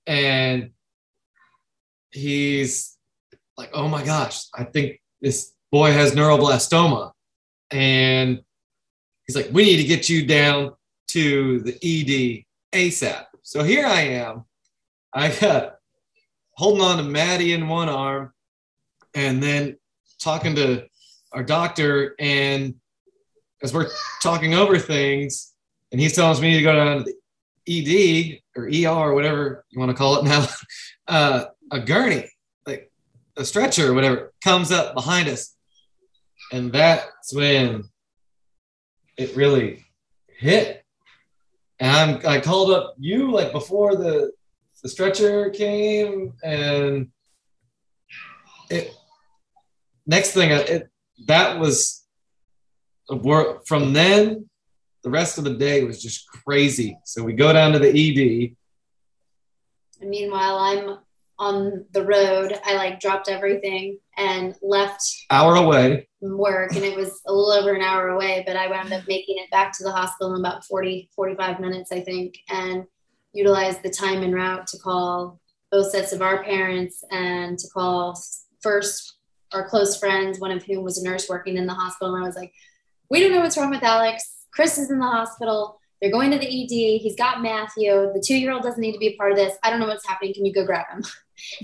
And 0.05 0.71
he's 2.11 2.97
like, 3.57 3.71
oh 3.73 3.87
my 3.87 4.03
gosh, 4.03 4.45
I 4.53 4.63
think 4.63 5.01
this 5.21 5.53
boy 5.73 5.91
has 5.91 6.11
neuroblastoma. 6.11 7.11
And 7.71 8.43
he's 9.25 9.35
like, 9.35 9.49
we 9.51 9.63
need 9.63 9.77
to 9.77 9.83
get 9.83 10.07
you 10.07 10.23
down 10.23 10.73
to 11.07 11.61
the 11.61 11.73
ED 11.81 12.43
ASAP. 12.77 13.25
So 13.41 13.63
here 13.63 13.83
I 13.87 14.01
am. 14.01 14.45
I 15.11 15.29
got 15.29 15.77
holding 16.51 16.83
on 16.83 16.97
to 16.97 17.03
Maddie 17.03 17.53
in 17.53 17.67
one 17.67 17.89
arm 17.89 18.31
and 19.15 19.41
then 19.41 19.77
talking 20.19 20.53
to 20.55 20.85
our 21.31 21.43
doctor 21.43 22.13
and 22.19 22.75
as 23.63 23.73
we're 23.73 23.89
talking 24.21 24.53
over 24.53 24.77
things, 24.77 25.53
and 25.91 25.99
he's 25.99 26.13
telling 26.13 26.31
us 26.31 26.39
we 26.39 26.49
need 26.49 26.57
to 26.57 26.63
go 26.63 26.75
down 26.75 27.03
to 27.03 27.13
the 27.65 28.35
ED 28.35 28.39
or 28.55 28.67
ER 28.67 29.09
or 29.09 29.15
whatever 29.15 29.65
you 29.71 29.79
want 29.79 29.89
to 29.89 29.97
call 29.97 30.19
it 30.19 30.25
now, 30.25 30.45
uh, 31.07 31.45
a 31.71 31.79
gurney, 31.79 32.29
like 32.67 32.91
a 33.37 33.45
stretcher 33.45 33.89
or 33.89 33.93
whatever, 33.95 34.33
comes 34.43 34.71
up 34.71 34.93
behind 34.93 35.27
us. 35.27 35.52
And 36.53 36.71
that's 36.71 37.33
when 37.33 37.85
it 39.17 39.35
really 39.35 39.83
hit. 40.37 40.85
And 41.79 42.21
I'm, 42.23 42.27
I 42.27 42.39
called 42.39 42.69
up 42.69 42.93
you 42.99 43.31
like 43.31 43.51
before 43.51 43.95
the, 43.95 44.31
the 44.83 44.89
stretcher 44.89 45.49
came 45.49 46.33
and 46.43 47.07
it, 48.69 48.93
next 50.05 50.33
thing, 50.33 50.51
uh, 50.51 50.63
it, 50.67 50.89
that 51.25 51.57
was 51.57 52.05
from 53.65 53.93
then 53.93 54.47
the 55.01 55.09
rest 55.09 55.39
of 55.39 55.45
the 55.45 55.55
day 55.55 55.83
was 55.83 56.03
just 56.03 56.27
crazy. 56.27 56.99
So 57.03 57.23
we 57.23 57.33
go 57.33 57.51
down 57.51 57.71
to 57.71 57.79
the 57.79 57.89
ED. 57.89 58.55
And 60.01 60.09
meanwhile, 60.11 60.57
I'm 60.57 60.99
on 61.43 61.85
the 61.91 62.05
road. 62.05 62.59
I 62.65 62.75
like 62.75 62.99
dropped 62.99 63.29
everything 63.29 63.99
and 64.17 64.55
left 64.61 65.25
hour 65.29 65.55
away 65.55 66.07
work 66.21 66.75
and 66.75 66.83
it 66.83 66.95
was 66.95 67.21
a 67.27 67.33
little 67.33 67.51
over 67.51 67.73
an 67.73 67.81
hour 67.81 68.09
away, 68.09 68.43
but 68.47 68.55
I 68.55 68.67
wound 68.69 68.93
up 68.93 69.03
making 69.07 69.37
it 69.37 69.51
back 69.51 69.73
to 69.77 69.83
the 69.83 69.91
hospital 69.91 70.33
in 70.33 70.39
about 70.39 70.63
40, 70.65 71.09
45 71.15 71.59
minutes, 71.59 71.91
I 71.91 72.01
think, 72.01 72.35
and 72.49 72.85
utilized 73.33 73.83
the 73.83 73.89
time 73.89 74.23
and 74.23 74.33
route 74.33 74.67
to 74.67 74.77
call 74.77 75.39
both 75.71 75.91
sets 75.91 76.13
of 76.13 76.21
our 76.21 76.43
parents 76.43 77.03
and 77.11 77.57
to 77.59 77.67
call 77.69 78.19
first 78.61 79.17
our 79.53 79.67
close 79.67 79.99
friends, 79.99 80.39
one 80.39 80.51
of 80.51 80.63
whom 80.63 80.83
was 80.83 80.97
a 80.97 81.03
nurse 81.03 81.27
working 81.27 81.57
in 81.57 81.67
the 81.67 81.73
hospital. 81.73 82.15
And 82.15 82.23
I 82.23 82.27
was 82.27 82.35
like, 82.35 82.53
we 83.09 83.19
don't 83.19 83.31
know 83.31 83.41
what's 83.41 83.57
wrong 83.57 83.69
with 83.69 83.83
Alex. 83.83 84.23
Chris 84.53 84.77
is 84.77 84.89
in 84.89 84.99
the 84.99 85.05
hospital. 85.05 85.79
They're 86.01 86.11
going 86.11 86.31
to 86.31 86.37
the 86.37 86.45
ED. 86.45 87.01
He's 87.01 87.15
got 87.15 87.41
Matthew. 87.41 87.91
The 88.13 88.23
two 88.25 88.37
year 88.37 88.51
old 88.51 88.63
doesn't 88.63 88.81
need 88.81 88.93
to 88.93 88.99
be 88.99 89.07
a 89.07 89.17
part 89.17 89.31
of 89.31 89.37
this. 89.37 89.57
I 89.63 89.69
don't 89.69 89.79
know 89.79 89.87
what's 89.87 90.07
happening. 90.07 90.33
Can 90.33 90.45
you 90.45 90.53
go 90.53 90.65
grab 90.65 90.85
him? 90.91 91.03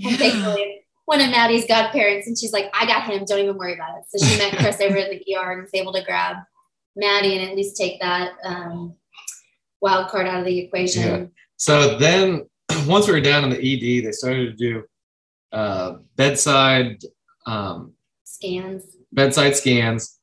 And 0.04 0.16
thankfully, 0.16 0.82
one 1.06 1.20
of 1.20 1.30
Maddie's 1.30 1.66
godparents, 1.66 2.26
and 2.26 2.38
she's 2.38 2.52
like, 2.52 2.70
I 2.72 2.86
got 2.86 3.04
him. 3.04 3.24
Don't 3.24 3.40
even 3.40 3.58
worry 3.58 3.74
about 3.74 3.98
it. 3.98 4.04
So 4.08 4.24
she 4.24 4.38
met 4.38 4.56
Chris 4.56 4.80
over 4.80 4.96
in 4.96 5.10
the 5.10 5.36
ER 5.36 5.52
and 5.52 5.62
was 5.62 5.70
able 5.74 5.92
to 5.92 6.04
grab 6.04 6.36
Maddie 6.96 7.36
and 7.36 7.50
at 7.50 7.56
least 7.56 7.76
take 7.76 8.00
that 8.00 8.32
um, 8.44 8.94
wild 9.80 10.08
card 10.08 10.26
out 10.26 10.40
of 10.40 10.44
the 10.44 10.58
equation. 10.58 11.02
Yeah. 11.02 11.26
So 11.56 11.98
then, 11.98 12.46
once 12.86 13.06
we 13.06 13.12
were 13.12 13.20
down 13.20 13.44
in 13.44 13.50
the 13.50 13.56
ED, 13.56 14.04
they 14.04 14.12
started 14.12 14.56
to 14.56 14.56
do 14.56 14.84
uh, 15.52 15.96
bedside 16.16 17.02
um, 17.46 17.92
scans. 18.24 18.84
Bedside 19.12 19.56
scans. 19.56 20.18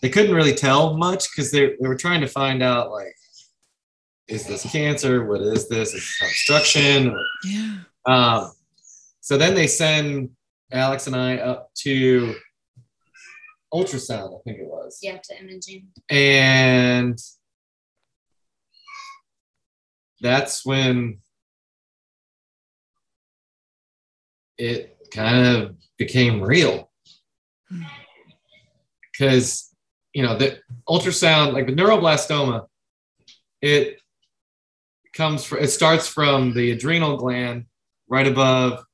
They 0.00 0.08
couldn't 0.08 0.34
really 0.34 0.54
tell 0.54 0.96
much 0.96 1.28
because 1.30 1.50
they, 1.50 1.76
they 1.80 1.88
were 1.88 1.96
trying 1.96 2.22
to 2.22 2.26
find 2.26 2.62
out 2.62 2.90
like, 2.90 3.14
is 4.28 4.46
this 4.46 4.62
cancer? 4.70 5.26
What 5.26 5.42
is 5.42 5.68
this? 5.68 5.92
Is 5.92 6.16
this 6.18 6.22
obstruction? 6.22 7.14
Yeah. 7.44 7.76
Um, 8.06 8.52
so 9.30 9.38
then 9.38 9.54
they 9.54 9.68
send 9.68 10.30
Alex 10.72 11.06
and 11.06 11.14
I 11.14 11.36
up 11.36 11.70
to 11.82 12.34
ultrasound, 13.72 14.36
I 14.36 14.42
think 14.42 14.58
it 14.58 14.66
was. 14.66 14.98
Yeah, 15.00 15.18
to 15.22 15.38
imaging. 15.38 15.86
And 16.08 17.16
that's 20.20 20.66
when 20.66 21.20
it 24.58 24.98
kind 25.12 25.46
of 25.46 25.76
became 25.96 26.42
real. 26.42 26.90
Because, 29.12 29.72
you 30.12 30.24
know, 30.24 30.36
the 30.36 30.58
ultrasound, 30.88 31.52
like 31.52 31.68
the 31.68 31.72
neuroblastoma, 31.72 32.66
it 33.62 34.00
comes 35.14 35.44
from, 35.44 35.58
it 35.58 35.68
starts 35.68 36.08
from 36.08 36.52
the 36.52 36.72
adrenal 36.72 37.16
gland 37.16 37.66
right 38.08 38.26
above 38.26 38.84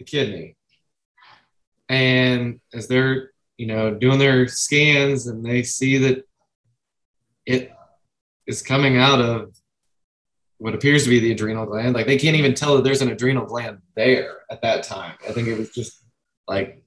the 0.00 0.04
kidney. 0.04 0.56
And 1.88 2.60
as 2.72 2.88
they're, 2.88 3.30
you 3.56 3.66
know, 3.66 3.94
doing 3.94 4.18
their 4.18 4.48
scans 4.48 5.26
and 5.26 5.44
they 5.44 5.62
see 5.62 5.98
that 5.98 6.24
it 7.46 7.70
is 8.46 8.62
coming 8.62 8.96
out 8.96 9.20
of 9.20 9.54
what 10.58 10.74
appears 10.74 11.04
to 11.04 11.10
be 11.10 11.20
the 11.20 11.32
adrenal 11.32 11.66
gland, 11.66 11.94
like 11.94 12.06
they 12.06 12.18
can't 12.18 12.36
even 12.36 12.54
tell 12.54 12.76
that 12.76 12.84
there's 12.84 13.02
an 13.02 13.10
adrenal 13.10 13.44
gland 13.44 13.78
there 13.94 14.38
at 14.50 14.62
that 14.62 14.82
time. 14.82 15.16
I 15.28 15.32
think 15.32 15.48
it 15.48 15.58
was 15.58 15.70
just 15.70 16.02
like 16.48 16.82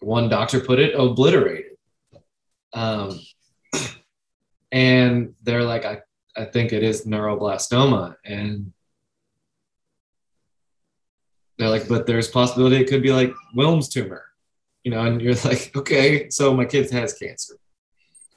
one 0.00 0.28
doctor 0.28 0.60
put 0.60 0.78
it, 0.78 0.94
obliterated. 0.94 1.72
Um, 2.72 3.18
and 4.72 5.34
they're 5.42 5.64
like, 5.64 5.84
I, 5.84 6.00
I 6.36 6.44
think 6.44 6.72
it 6.72 6.84
is 6.84 7.06
neuroblastoma. 7.06 8.14
And 8.24 8.72
they're 11.60 11.68
like, 11.68 11.88
but 11.88 12.06
there's 12.06 12.28
possibility 12.28 12.76
it 12.76 12.88
could 12.88 13.02
be 13.02 13.12
like 13.12 13.32
Wilms 13.54 13.90
tumor, 13.90 14.24
you 14.82 14.90
know, 14.90 15.04
and 15.04 15.20
you're 15.20 15.34
like, 15.44 15.70
okay, 15.76 16.30
so 16.30 16.54
my 16.54 16.64
kid 16.64 16.90
has 16.90 17.12
cancer. 17.14 17.56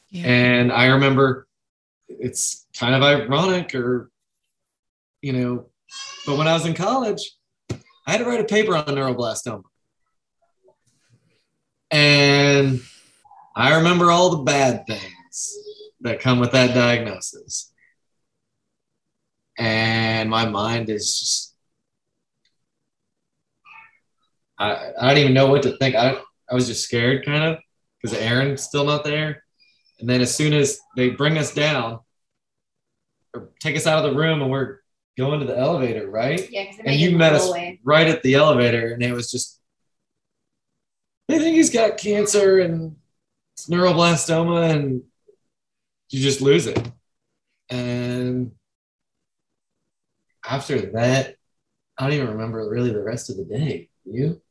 Yeah. 0.09 0.25
And 0.27 0.71
I 0.71 0.87
remember 0.87 1.47
it's 2.07 2.67
kind 2.77 2.93
of 2.93 3.01
ironic 3.01 3.73
or, 3.73 4.11
you 5.21 5.33
know, 5.33 5.67
but 6.25 6.37
when 6.37 6.47
I 6.47 6.53
was 6.53 6.65
in 6.65 6.73
college, 6.73 7.31
I 7.71 8.11
had 8.11 8.17
to 8.17 8.25
write 8.25 8.41
a 8.41 8.45
paper 8.45 8.75
on 8.75 8.85
neuroblastoma. 8.85 9.63
And 11.89 12.81
I 13.55 13.75
remember 13.75 14.11
all 14.11 14.31
the 14.31 14.43
bad 14.43 14.85
things 14.87 15.57
that 16.01 16.19
come 16.19 16.39
with 16.39 16.51
that 16.51 16.73
diagnosis. 16.73 17.71
And 19.57 20.29
my 20.29 20.47
mind 20.47 20.89
is 20.89 21.19
just 21.19 21.52
I, 24.57 24.91
I 24.99 25.07
don't 25.09 25.17
even 25.17 25.33
know 25.33 25.47
what 25.47 25.63
to 25.63 25.77
think. 25.77 25.95
I, 25.95 26.17
I 26.49 26.53
was 26.53 26.67
just 26.67 26.83
scared 26.83 27.25
kind 27.25 27.43
of 27.43 27.59
because 28.01 28.17
Aaron's 28.17 28.63
still 28.63 28.85
not 28.85 29.03
there. 29.03 29.43
And 29.99 30.09
then 30.09 30.21
as 30.21 30.35
soon 30.35 30.53
as 30.53 30.79
they 30.95 31.09
bring 31.09 31.37
us 31.37 31.53
down 31.53 31.99
or 33.33 33.49
take 33.59 33.75
us 33.75 33.87
out 33.87 34.03
of 34.03 34.11
the 34.11 34.17
room 34.17 34.41
and 34.41 34.51
we're 34.51 34.79
going 35.17 35.39
to 35.39 35.45
the 35.45 35.57
elevator, 35.57 36.09
right? 36.09 36.49
Yeah, 36.51 36.71
and 36.83 36.99
you 36.99 37.17
met 37.17 37.33
us 37.33 37.47
away. 37.47 37.79
right 37.83 38.07
at 38.07 38.23
the 38.23 38.35
elevator, 38.35 38.93
and 38.93 39.03
it 39.03 39.13
was 39.13 39.31
just, 39.31 39.59
they 41.27 41.39
think 41.39 41.55
he's 41.55 41.69
got 41.69 41.97
cancer 41.97 42.59
and 42.59 42.95
it's 43.53 43.69
neuroblastoma, 43.69 44.71
and 44.71 45.03
you 46.09 46.19
just 46.21 46.41
lose 46.41 46.67
it. 46.67 46.91
And 47.69 48.51
after 50.45 50.91
that, 50.93 51.35
I 51.97 52.03
don't 52.03 52.13
even 52.13 52.29
remember 52.29 52.67
really 52.67 52.91
the 52.91 53.03
rest 53.03 53.29
of 53.29 53.37
the 53.37 53.45
day. 53.45 53.89
You? 54.05 54.41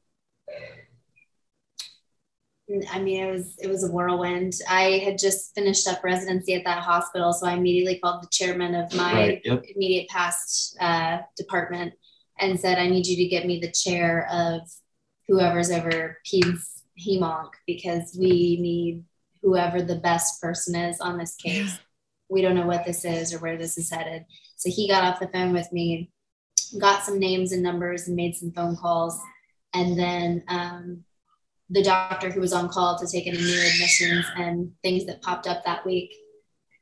I 2.90 3.00
mean, 3.00 3.22
it 3.22 3.30
was 3.30 3.56
it 3.58 3.68
was 3.68 3.84
a 3.84 3.90
whirlwind. 3.90 4.54
I 4.68 5.02
had 5.04 5.18
just 5.18 5.54
finished 5.54 5.86
up 5.86 6.02
residency 6.02 6.54
at 6.54 6.64
that 6.64 6.78
hospital, 6.78 7.32
so 7.32 7.46
I 7.46 7.54
immediately 7.54 7.98
called 7.98 8.22
the 8.22 8.28
chairman 8.30 8.74
of 8.74 8.94
my 8.94 9.12
right, 9.12 9.42
yep. 9.44 9.64
immediate 9.74 10.08
past 10.08 10.76
uh, 10.80 11.18
department 11.36 11.92
and 12.38 12.58
said, 12.58 12.78
"I 12.78 12.88
need 12.88 13.06
you 13.06 13.16
to 13.16 13.26
get 13.26 13.46
me 13.46 13.60
the 13.60 13.70
chair 13.70 14.28
of 14.32 14.62
whoever's 15.28 15.70
over 15.70 16.18
peds 16.26 16.82
hemonc 16.98 17.50
because 17.66 18.16
we 18.18 18.58
need 18.60 19.04
whoever 19.42 19.82
the 19.82 19.96
best 19.96 20.40
person 20.40 20.74
is 20.74 21.00
on 21.00 21.18
this 21.18 21.34
case. 21.34 21.78
We 22.30 22.42
don't 22.42 22.54
know 22.54 22.66
what 22.66 22.86
this 22.86 23.04
is 23.04 23.34
or 23.34 23.38
where 23.40 23.58
this 23.58 23.76
is 23.76 23.90
headed." 23.90 24.24
So 24.56 24.70
he 24.70 24.88
got 24.88 25.04
off 25.04 25.20
the 25.20 25.28
phone 25.28 25.52
with 25.52 25.70
me, 25.72 26.10
got 26.78 27.02
some 27.02 27.18
names 27.18 27.52
and 27.52 27.62
numbers, 27.62 28.06
and 28.06 28.16
made 28.16 28.36
some 28.36 28.52
phone 28.52 28.76
calls, 28.76 29.20
and 29.74 29.98
then. 29.98 30.44
Um, 30.48 31.04
the 31.72 31.82
doctor 31.82 32.30
who 32.30 32.40
was 32.40 32.52
on 32.52 32.68
call 32.68 32.98
to 32.98 33.06
take 33.06 33.26
any 33.26 33.38
new 33.38 33.60
admissions 33.60 34.26
and 34.36 34.70
things 34.82 35.06
that 35.06 35.22
popped 35.22 35.46
up 35.46 35.64
that 35.64 35.86
week 35.86 36.12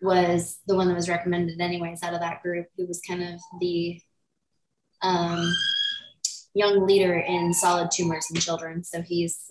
was 0.03 0.59
the 0.67 0.75
one 0.75 0.89
that 0.89 0.97
was 0.97 1.09
recommended 1.09 1.61
anyways 1.61 2.03
out 2.03 2.13
of 2.13 2.21
that 2.21 2.43
group. 2.43 2.67
Who 2.77 2.87
was 2.87 3.01
kind 3.07 3.23
of 3.23 3.41
the 3.61 4.01
um, 5.03 5.55
young 6.55 6.87
leader 6.87 7.19
in 7.19 7.55
solid 7.55 7.91
tumors 7.93 8.27
in 8.35 8.41
children. 8.41 8.83
So 8.83 9.01
he's 9.01 9.49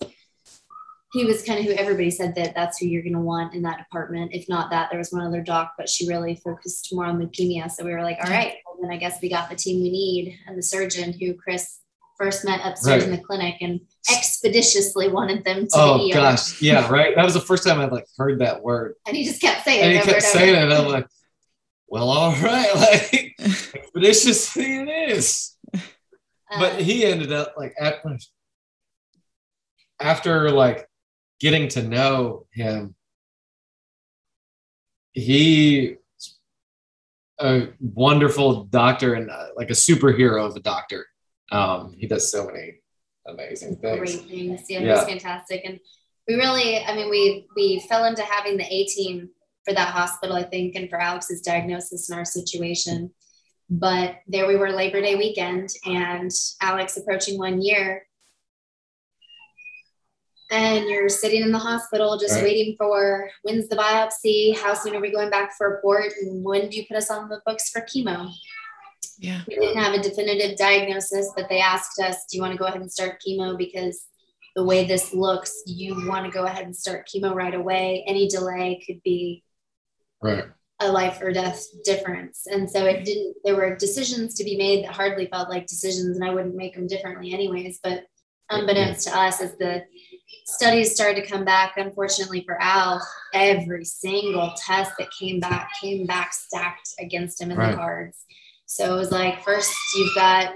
he 1.13 1.25
was 1.25 1.43
kind 1.43 1.59
of 1.59 1.65
who 1.65 1.71
everybody 1.71 2.11
said 2.11 2.35
that 2.35 2.53
that's 2.53 2.77
who 2.77 2.85
you're 2.85 3.01
going 3.01 3.13
to 3.13 3.19
want 3.19 3.55
in 3.55 3.63
that 3.63 3.79
department. 3.79 4.35
If 4.35 4.47
not 4.47 4.69
that 4.69 4.89
there 4.91 4.99
was 4.99 5.11
one 5.11 5.25
other 5.25 5.41
doc 5.41 5.73
but 5.77 5.89
she 5.89 6.07
really 6.07 6.35
focused 6.35 6.89
more 6.91 7.05
on 7.05 7.17
leukemia. 7.17 7.71
So 7.71 7.85
we 7.85 7.91
were 7.91 8.03
like 8.03 8.17
all 8.23 8.31
right 8.31 8.55
well, 8.65 8.77
then 8.81 8.91
i 8.91 8.97
guess 8.97 9.21
we 9.21 9.29
got 9.29 9.49
the 9.49 9.55
team 9.55 9.81
we 9.81 9.89
need 9.89 10.37
and 10.47 10.57
the 10.57 10.63
surgeon 10.63 11.13
who 11.13 11.33
chris 11.33 11.79
first 12.19 12.45
met 12.45 12.59
upstairs 12.63 13.03
right. 13.03 13.11
in 13.11 13.15
the 13.15 13.23
clinic 13.23 13.55
and 13.61 13.79
expeditiously 14.11 15.07
wanted 15.07 15.43
them 15.43 15.61
to 15.61 15.69
oh 15.73 16.09
gosh. 16.11 16.61
Yeah 16.61 16.87
right? 16.91 17.15
That 17.15 17.25
was 17.25 17.33
the 17.33 17.39
first 17.39 17.65
time 17.65 17.79
I'd 17.79 17.91
like 17.91 18.05
heard 18.17 18.39
that 18.39 18.61
word. 18.61 18.95
And 19.07 19.17
he 19.17 19.23
just 19.23 19.41
kept 19.41 19.63
saying 19.63 19.81
and 19.81 19.91
it 19.93 19.95
And 19.95 20.05
he 20.05 20.11
kept 20.11 20.23
saying 20.23 20.55
it 20.55 20.63
and 20.63 20.73
i'm 20.73 20.87
like 20.87 21.07
well 21.87 22.09
all 22.09 22.33
right 22.35 22.75
like 22.75 23.35
expeditiously 23.39 24.79
it 24.79 25.11
is. 25.11 25.55
But 26.51 26.73
um, 26.75 26.79
he 26.79 27.05
ended 27.05 27.31
up 27.31 27.55
like 27.57 27.73
at, 27.79 28.03
after 29.99 30.51
like 30.51 30.87
getting 31.39 31.67
to 31.69 31.83
know 31.83 32.45
him 32.51 32.95
he 35.13 35.95
a 37.39 37.69
wonderful 37.79 38.65
doctor 38.65 39.13
and 39.13 39.29
uh, 39.29 39.47
like 39.55 39.69
a 39.69 39.73
superhero 39.73 40.45
of 40.45 40.55
a 40.55 40.59
doctor. 40.59 41.05
Um, 41.51 41.95
he 41.97 42.07
does 42.07 42.31
so 42.31 42.45
many 42.45 42.81
amazing 43.27 43.77
things. 43.77 43.97
Great 43.97 44.29
things. 44.29 44.61
Yeah, 44.69 44.79
yeah. 44.79 44.95
he's 44.95 45.05
fantastic. 45.05 45.61
And 45.65 45.79
we 46.27 46.35
really, 46.35 46.83
I 46.83 46.95
mean, 46.95 47.09
we 47.09 47.47
we 47.55 47.79
fell 47.89 48.05
into 48.05 48.23
having 48.23 48.57
the 48.57 48.65
A 48.65 48.85
team 48.85 49.29
for 49.65 49.73
that 49.73 49.89
hospital, 49.89 50.35
I 50.35 50.43
think, 50.43 50.75
and 50.75 50.89
for 50.89 50.99
Alex's 50.99 51.41
diagnosis 51.41 52.09
and 52.09 52.17
our 52.17 52.25
situation. 52.25 53.11
But 53.69 54.15
there 54.27 54.47
we 54.47 54.55
were 54.55 54.71
Labor 54.71 55.01
Day 55.01 55.15
weekend, 55.15 55.69
and 55.85 56.31
Alex 56.61 56.97
approaching 56.97 57.37
one 57.37 57.61
year. 57.61 58.05
And 60.51 60.89
you're 60.89 61.09
sitting 61.09 61.43
in 61.43 61.51
the 61.51 61.59
hospital 61.59 62.17
just 62.17 62.35
right. 62.35 62.43
waiting 62.43 62.75
for 62.75 63.29
when's 63.43 63.67
the 63.67 63.75
biopsy? 63.75 64.57
How 64.57 64.73
soon 64.73 64.95
are 64.95 64.99
we 64.99 65.11
going 65.11 65.29
back 65.29 65.55
for 65.55 65.75
a 65.75 65.81
port? 65.81 66.11
And 66.19 66.43
when 66.43 66.69
do 66.69 66.77
you 66.77 66.87
put 66.87 66.97
us 66.97 67.11
on 67.11 67.29
the 67.29 67.39
books 67.45 67.69
for 67.69 67.81
chemo? 67.81 68.31
Yeah. 69.19 69.41
We 69.47 69.55
didn't 69.55 69.83
have 69.83 69.93
a 69.93 70.01
definitive 70.01 70.57
diagnosis, 70.57 71.31
but 71.35 71.49
they 71.49 71.59
asked 71.59 71.99
us, 71.99 72.25
Do 72.29 72.37
you 72.37 72.41
want 72.41 72.53
to 72.53 72.57
go 72.57 72.65
ahead 72.65 72.79
and 72.79 72.91
start 72.91 73.21
chemo? 73.25 73.57
Because 73.57 74.07
the 74.55 74.63
way 74.63 74.85
this 74.85 75.13
looks, 75.13 75.61
you 75.65 76.07
want 76.07 76.25
to 76.25 76.31
go 76.31 76.45
ahead 76.45 76.65
and 76.65 76.75
start 76.75 77.07
chemo 77.07 77.35
right 77.35 77.53
away. 77.53 78.03
Any 78.07 78.27
delay 78.27 78.81
could 78.85 79.01
be 79.03 79.43
right 80.21 80.45
a 80.79 80.91
life 80.91 81.19
or 81.21 81.31
death 81.31 81.65
difference. 81.83 82.47
And 82.47 82.69
so 82.69 82.85
it 82.85 83.03
didn't, 83.03 83.35
there 83.43 83.55
were 83.55 83.75
decisions 83.75 84.33
to 84.35 84.43
be 84.43 84.55
made 84.55 84.85
that 84.85 84.93
hardly 84.93 85.27
felt 85.27 85.49
like 85.49 85.67
decisions, 85.67 86.15
and 86.15 86.25
I 86.25 86.33
wouldn't 86.33 86.55
make 86.55 86.75
them 86.75 86.87
differently 86.87 87.33
anyways. 87.33 87.79
But 87.83 88.05
unbeknownst 88.49 89.07
to 89.07 89.17
us, 89.17 89.41
as 89.41 89.57
the 89.57 89.83
studies 90.45 90.93
started 90.93 91.21
to 91.21 91.29
come 91.29 91.43
back, 91.43 91.73
unfortunately 91.75 92.43
for 92.45 92.61
Al, 92.61 93.05
every 93.33 93.83
single 93.83 94.53
test 94.55 94.93
that 94.97 95.09
came 95.19 95.39
back 95.39 95.69
came 95.81 96.05
back 96.05 96.33
stacked 96.33 96.93
against 96.99 97.41
him 97.41 97.51
in 97.51 97.57
right. 97.57 97.71
the 97.71 97.77
cards. 97.77 98.17
So 98.69 98.93
it 98.93 98.97
was 98.97 99.11
like, 99.11 99.43
first 99.43 99.73
you've 99.95 100.15
got 100.15 100.53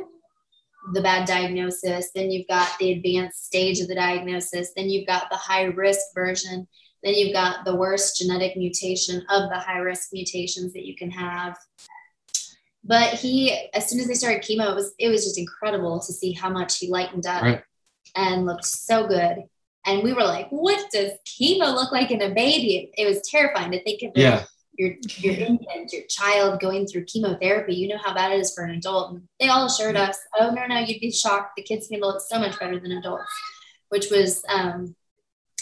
the 0.93 1.02
bad 1.02 1.28
diagnosis, 1.28 2.12
then 2.13 2.30
you've 2.30 2.47
got 2.47 2.69
the 2.80 2.91
advanced 2.91 3.45
stage 3.45 3.80
of 3.80 3.88
the 3.88 3.95
diagnosis, 3.95 4.71
then 4.76 4.89
you've 4.89 5.08
got 5.08 5.30
the 5.30 5.38
high 5.38 5.63
risk 5.63 6.02
version 6.13 6.67
then 7.04 7.15
you've 7.15 7.34
got 7.34 7.65
the 7.65 7.76
worst 7.76 8.17
genetic 8.17 8.56
mutation 8.56 9.17
of 9.30 9.49
the 9.49 9.60
high 9.60 9.80
risk 9.80 10.10
mutations 10.13 10.71
that 10.73 10.86
you 10.86 10.95
can 10.95 11.12
have. 11.12 11.58
But 12.86 13.13
he, 13.13 13.69
as 13.73 13.89
soon 13.89 13.99
as 13.99 14.08
they 14.08 14.13
started 14.13 14.41
chemo, 14.41 14.71
it 14.71 14.76
was 14.76 14.93
it 14.97 15.10
was 15.10 15.23
just 15.23 15.38
incredible 15.38 15.99
to 15.99 16.13
see 16.13 16.32
how 16.32 16.49
much 16.49 16.80
he 16.80 16.89
lightened 16.89 17.26
up 17.26 17.41
right. 17.41 17.63
and 18.15 18.45
looked 18.45 18.65
so 18.65 19.08
good. 19.08 19.43
And 19.86 20.02
we 20.02 20.13
were 20.13 20.23
like, 20.23 20.47
"What 20.49 20.89
does 20.91 21.12
chemo 21.26 21.73
look 21.73 21.91
like 21.91 22.12
in 22.12 22.21
a 22.21 22.34
baby?" 22.34 22.91
It, 22.95 23.04
it 23.04 23.08
was 23.08 23.21
terrifying 23.30 23.71
to 23.71 23.84
think 23.84 24.02
of 24.04 24.12
yeah. 24.15 24.45
Your 24.73 24.95
your 25.17 25.33
infant, 25.36 25.93
your 25.93 26.03
child 26.09 26.59
going 26.59 26.88
through 26.88 27.05
chemotherapy. 27.05 27.75
You 27.75 27.89
know 27.89 27.99
how 28.03 28.13
bad 28.13 28.31
it 28.31 28.39
is 28.39 28.53
for 28.53 28.63
an 28.63 28.75
adult. 28.75 29.12
And 29.12 29.23
they 29.39 29.47
all 29.47 29.65
assured 29.65 29.95
us, 29.95 30.17
"Oh 30.39 30.51
no, 30.51 30.65
no, 30.65 30.79
you'd 30.79 30.99
be 30.99 31.12
shocked. 31.12 31.51
The 31.55 31.63
kids 31.63 31.89
handle 31.89 32.15
it 32.15 32.21
so 32.21 32.39
much 32.39 32.59
better 32.59 32.79
than 32.79 32.91
adults," 32.93 33.31
which 33.89 34.09
was 34.09 34.43
um, 34.49 34.95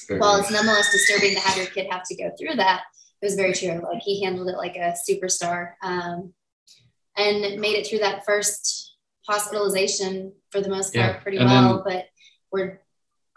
while 0.10 0.40
it's 0.40 0.52
nonetheless 0.52 0.92
disturbing 0.92 1.36
to 1.36 1.42
have 1.42 1.58
your 1.58 1.68
kid 1.68 1.88
have 1.90 2.04
to 2.04 2.16
go 2.16 2.32
through 2.38 2.56
that, 2.56 2.84
it 3.22 3.26
was 3.26 3.36
very 3.36 3.54
true. 3.54 3.82
Like 3.82 4.02
he 4.02 4.24
handled 4.24 4.50
it 4.50 4.58
like 4.58 4.76
a 4.76 4.96
superstar 5.10 5.74
um, 5.84 6.34
and 7.18 7.60
made 7.60 7.78
it 7.78 7.88
through 7.88 8.00
that 8.00 8.26
first 8.26 8.96
hospitalization 9.28 10.34
for 10.50 10.62
the 10.62 10.70
most 10.70 10.94
part 10.94 11.16
yeah. 11.16 11.20
pretty 11.20 11.38
and 11.38 11.48
well. 11.48 11.84
Then, 11.86 11.98
but 11.98 12.06
we're 12.52 12.82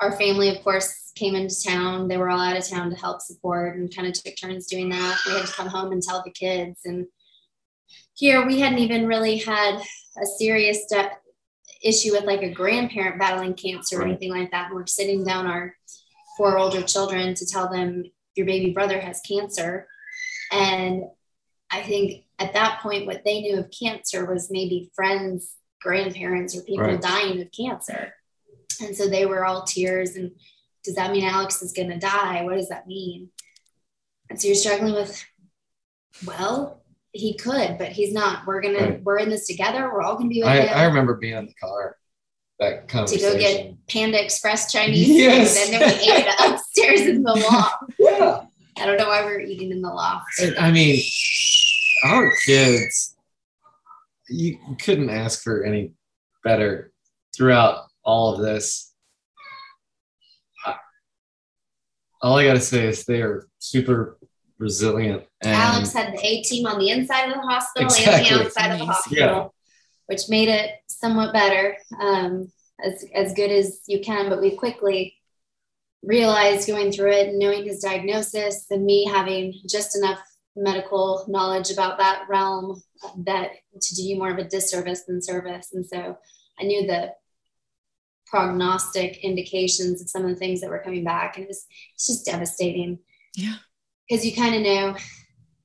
our 0.01 0.13
family, 0.13 0.49
of 0.49 0.63
course, 0.63 1.13
came 1.15 1.35
into 1.35 1.63
town. 1.63 2.09
They 2.09 2.17
were 2.17 2.29
all 2.29 2.41
out 2.41 2.57
of 2.57 2.69
town 2.69 2.91
to 2.91 2.97
help 2.97 3.21
support 3.21 3.77
and 3.77 3.95
kind 3.95 4.09
of 4.09 4.15
took 4.15 4.35
turns 4.37 4.67
doing 4.67 4.89
that. 4.91 5.19
We 5.27 5.33
had 5.33 5.47
to 5.47 5.53
come 5.53 5.69
home 5.69 5.93
and 5.93 6.03
tell 6.03 6.23
the 6.25 6.31
kids. 6.31 6.81
And 6.85 7.07
here 8.15 8.45
we 8.45 8.61
hadn't 8.61 8.79
even 8.79 9.07
really 9.07 9.39
had 9.39 9.81
a 10.21 10.27
serious 10.39 10.87
de- 10.87 11.11
issue 11.83 12.13
with 12.13 12.25
like 12.25 12.43
a 12.43 12.53
grandparent 12.53 13.19
battling 13.19 13.55
cancer 13.55 14.01
or 14.01 14.05
anything 14.05 14.31
like 14.31 14.51
that. 14.51 14.67
And 14.67 14.75
we're 14.75 14.87
sitting 14.87 15.25
down 15.25 15.47
our 15.47 15.77
four 16.37 16.59
older 16.59 16.83
children 16.83 17.35
to 17.35 17.47
tell 17.47 17.71
them 17.71 18.05
your 18.35 18.47
baby 18.47 18.73
brother 18.73 18.99
has 19.01 19.21
cancer. 19.21 19.87
And 20.51 21.05
I 21.71 21.83
think 21.83 22.25
at 22.39 22.55
that 22.55 22.81
point, 22.81 23.07
what 23.07 23.23
they 23.25 23.41
knew 23.41 23.59
of 23.59 23.71
cancer 23.71 24.25
was 24.25 24.51
maybe 24.51 24.91
friends, 24.95 25.55
grandparents, 25.81 26.57
or 26.57 26.63
people 26.63 26.85
right. 26.85 27.01
dying 27.01 27.41
of 27.41 27.49
cancer. 27.53 28.15
And 28.81 28.97
so 28.97 29.09
they 29.09 29.27
were 29.27 29.45
all 29.45 29.63
tears. 29.63 30.17
And 30.17 30.33
does 30.85 30.95
that 30.95 31.13
mean 31.13 31.25
Alex 31.25 31.63
is 31.63 31.73
going 31.73 31.91
to 31.91 31.99
die? 31.99 32.43
What 32.43 32.57
does 32.57 32.69
that 32.69 32.87
mean? 32.87 33.31
And 34.31 34.41
so 34.41 34.49
you're 34.49 34.57
struggling 34.57 34.95
with, 34.95 35.25
well, 36.27 36.83
he 37.13 37.35
could, 37.37 37.79
but 37.79 37.93
he's 37.93 38.13
not. 38.13 38.47
We're 38.47 38.61
gonna, 38.61 38.79
right. 38.79 39.03
we're 39.03 39.19
in 39.19 39.29
this 39.29 39.47
together. 39.47 39.91
We're 39.93 40.03
all 40.03 40.17
gonna 40.17 40.29
be 40.29 40.41
with 40.41 40.49
I, 40.49 40.61
him. 40.63 40.77
I 40.79 40.85
remember 40.85 41.15
being 41.15 41.37
in 41.37 41.47
the 41.47 41.55
car 41.55 41.97
that 42.59 42.89
conversation. 42.89 43.27
To 43.27 43.33
go 43.35 43.39
get 43.39 43.87
Panda 43.89 44.23
Express 44.23 44.73
Chinese 44.73 45.09
yes. 45.09 45.59
food, 45.59 45.75
and 45.75 45.83
then 45.83 45.99
we 45.99 46.13
ate 46.13 46.27
it 46.27 46.53
upstairs 46.53 47.01
in 47.03 47.23
the 47.23 47.35
loft. 47.35 47.85
Yeah. 47.99 48.47
I 48.77 48.87
don't 48.87 48.97
know 48.97 49.07
why 49.07 49.25
we 49.25 49.31
were 49.31 49.41
eating 49.41 49.71
in 49.71 49.81
the 49.81 49.89
loft. 49.89 50.27
I 50.59 50.73
mean, 50.73 51.01
our 52.05 52.33
kids, 52.45 53.15
you 54.29 54.59
couldn't 54.81 55.11
ask 55.11 55.43
for 55.43 55.63
any 55.63 55.93
better 56.43 56.93
throughout 57.37 57.85
all 58.05 58.35
of 58.35 58.43
this. 58.43 58.93
All 62.23 62.39
I 62.39 62.45
got 62.45 62.55
to 62.55 62.61
say 62.61 62.87
is 62.89 63.05
they 63.05 63.21
are 63.21 63.49
super 63.59 64.19
resilient. 64.59 65.25
And 65.43 65.55
Alex 65.55 65.93
had 65.93 66.15
the 66.15 66.27
A 66.27 66.43
team 66.43 66.67
on 66.67 66.79
the 66.79 66.91
inside 66.91 67.29
of 67.29 67.35
the 67.35 67.41
hospital 67.41 67.87
exactly. 67.87 68.29
and 68.29 68.41
the 68.41 68.45
outside 68.47 68.73
of 68.73 68.79
the 68.79 68.87
hospital, 68.87 69.19
yeah. 69.19 69.49
which 70.07 70.23
made 70.29 70.49
it 70.49 70.71
somewhat 70.87 71.35
better, 71.35 71.77
um, 72.01 72.51
as 72.83 73.05
as 73.15 73.35
good 73.35 73.51
as 73.51 73.81
you 73.87 74.01
can. 74.01 74.31
But 74.31 74.41
we 74.41 74.57
quickly 74.57 75.15
realized 76.03 76.67
going 76.67 76.93
through 76.93 77.13
it 77.13 77.29
and 77.29 77.39
knowing 77.39 77.65
his 77.65 77.81
diagnosis 77.81 78.67
and 78.71 78.85
me 78.85 79.07
having 79.07 79.55
just 79.69 79.97
enough 79.97 80.21
medical 80.57 81.25
knowledge 81.29 81.71
about 81.71 81.99
that 81.99 82.25
realm 82.29 82.81
that 83.19 83.51
to 83.81 83.95
do 83.95 84.03
you 84.03 84.17
more 84.17 84.31
of 84.31 84.39
a 84.39 84.45
disservice 84.45 85.03
than 85.05 85.21
service. 85.21 85.71
And 85.73 85.85
so 85.87 86.17
I 86.59 86.65
knew 86.65 86.87
the 86.87 87.13
prognostic 88.35 89.19
indications 89.19 90.03
of 90.03 90.11
some 90.11 90.25
of 90.25 90.31
the 90.31 90.35
things 90.35 90.61
that 90.61 90.69
were 90.69 90.81
coming 90.81 91.05
back, 91.05 91.37
and 91.37 91.45
it 91.45 91.49
was 91.49 91.67
it's 91.95 92.09
just 92.09 92.27
devastating. 92.27 92.99
Yeah, 93.37 93.55
because 94.09 94.27
you 94.27 94.35
kind 94.35 94.57
of 94.57 94.63
know. 94.63 94.97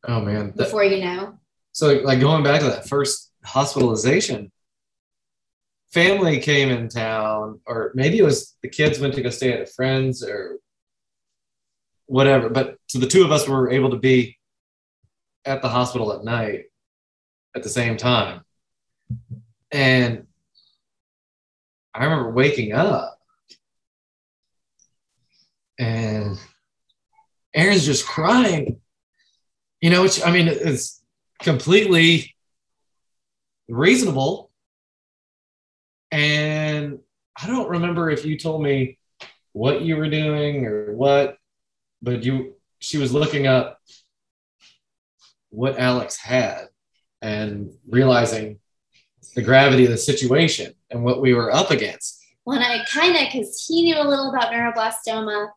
Oh 0.07 0.21
man! 0.21 0.51
Before 0.51 0.83
you 0.83 1.03
know. 1.03 1.39
So 1.71 1.93
like 2.03 2.19
going 2.19 2.43
back 2.43 2.59
to 2.61 2.67
that 2.67 2.87
first 2.87 3.31
hospitalization, 3.43 4.51
family 5.91 6.39
came 6.39 6.69
in 6.69 6.89
town, 6.89 7.59
or 7.65 7.91
maybe 7.95 8.19
it 8.19 8.23
was 8.23 8.55
the 8.61 8.69
kids 8.69 8.99
went 8.99 9.15
to 9.15 9.23
go 9.23 9.31
stay 9.31 9.51
at 9.51 9.61
a 9.61 9.65
friend's 9.65 10.23
or 10.23 10.59
whatever. 12.05 12.49
But 12.49 12.75
so 12.87 12.99
the 12.99 13.07
two 13.07 13.23
of 13.23 13.31
us 13.31 13.47
were 13.47 13.71
able 13.71 13.89
to 13.89 13.97
be 13.97 14.37
at 15.43 15.63
the 15.63 15.69
hospital 15.69 16.13
at 16.13 16.23
night 16.23 16.65
at 17.55 17.63
the 17.63 17.69
same 17.69 17.97
time. 17.97 18.41
And 19.71 20.27
I 21.93 22.03
remember 22.03 22.31
waking 22.31 22.73
up 22.73 23.19
and 25.79 26.37
Aaron's 27.53 27.85
just 27.85 28.05
crying, 28.05 28.79
you 29.81 29.89
know, 29.89 30.03
which 30.03 30.23
I 30.23 30.31
mean, 30.31 30.47
it's 30.47 31.01
completely 31.41 32.35
reasonable. 33.67 34.51
And 36.11 36.99
I 37.41 37.47
don't 37.47 37.69
remember 37.69 38.09
if 38.09 38.25
you 38.25 38.37
told 38.37 38.61
me 38.61 38.97
what 39.53 39.81
you 39.81 39.95
were 39.95 40.09
doing 40.09 40.65
or 40.65 40.93
what, 40.93 41.37
but 42.01 42.23
you 42.23 42.55
she 42.79 42.97
was 42.97 43.13
looking 43.13 43.47
up 43.47 43.79
what 45.49 45.79
Alex 45.79 46.17
had 46.17 46.67
and 47.21 47.71
realizing 47.87 48.58
the 49.35 49.41
gravity 49.41 49.85
of 49.85 49.91
the 49.91 49.97
situation 49.97 50.73
and 50.89 51.03
what 51.03 51.21
we 51.21 51.33
were 51.33 51.53
up 51.53 51.71
against. 51.71 52.19
When 52.43 52.59
I 52.59 52.83
kind 52.85 53.15
of 53.15 53.31
because 53.31 53.65
he 53.67 53.83
knew 53.83 53.95
a 53.95 54.03
little 54.03 54.29
about 54.29 54.51
neuroblastoma. 54.51 55.49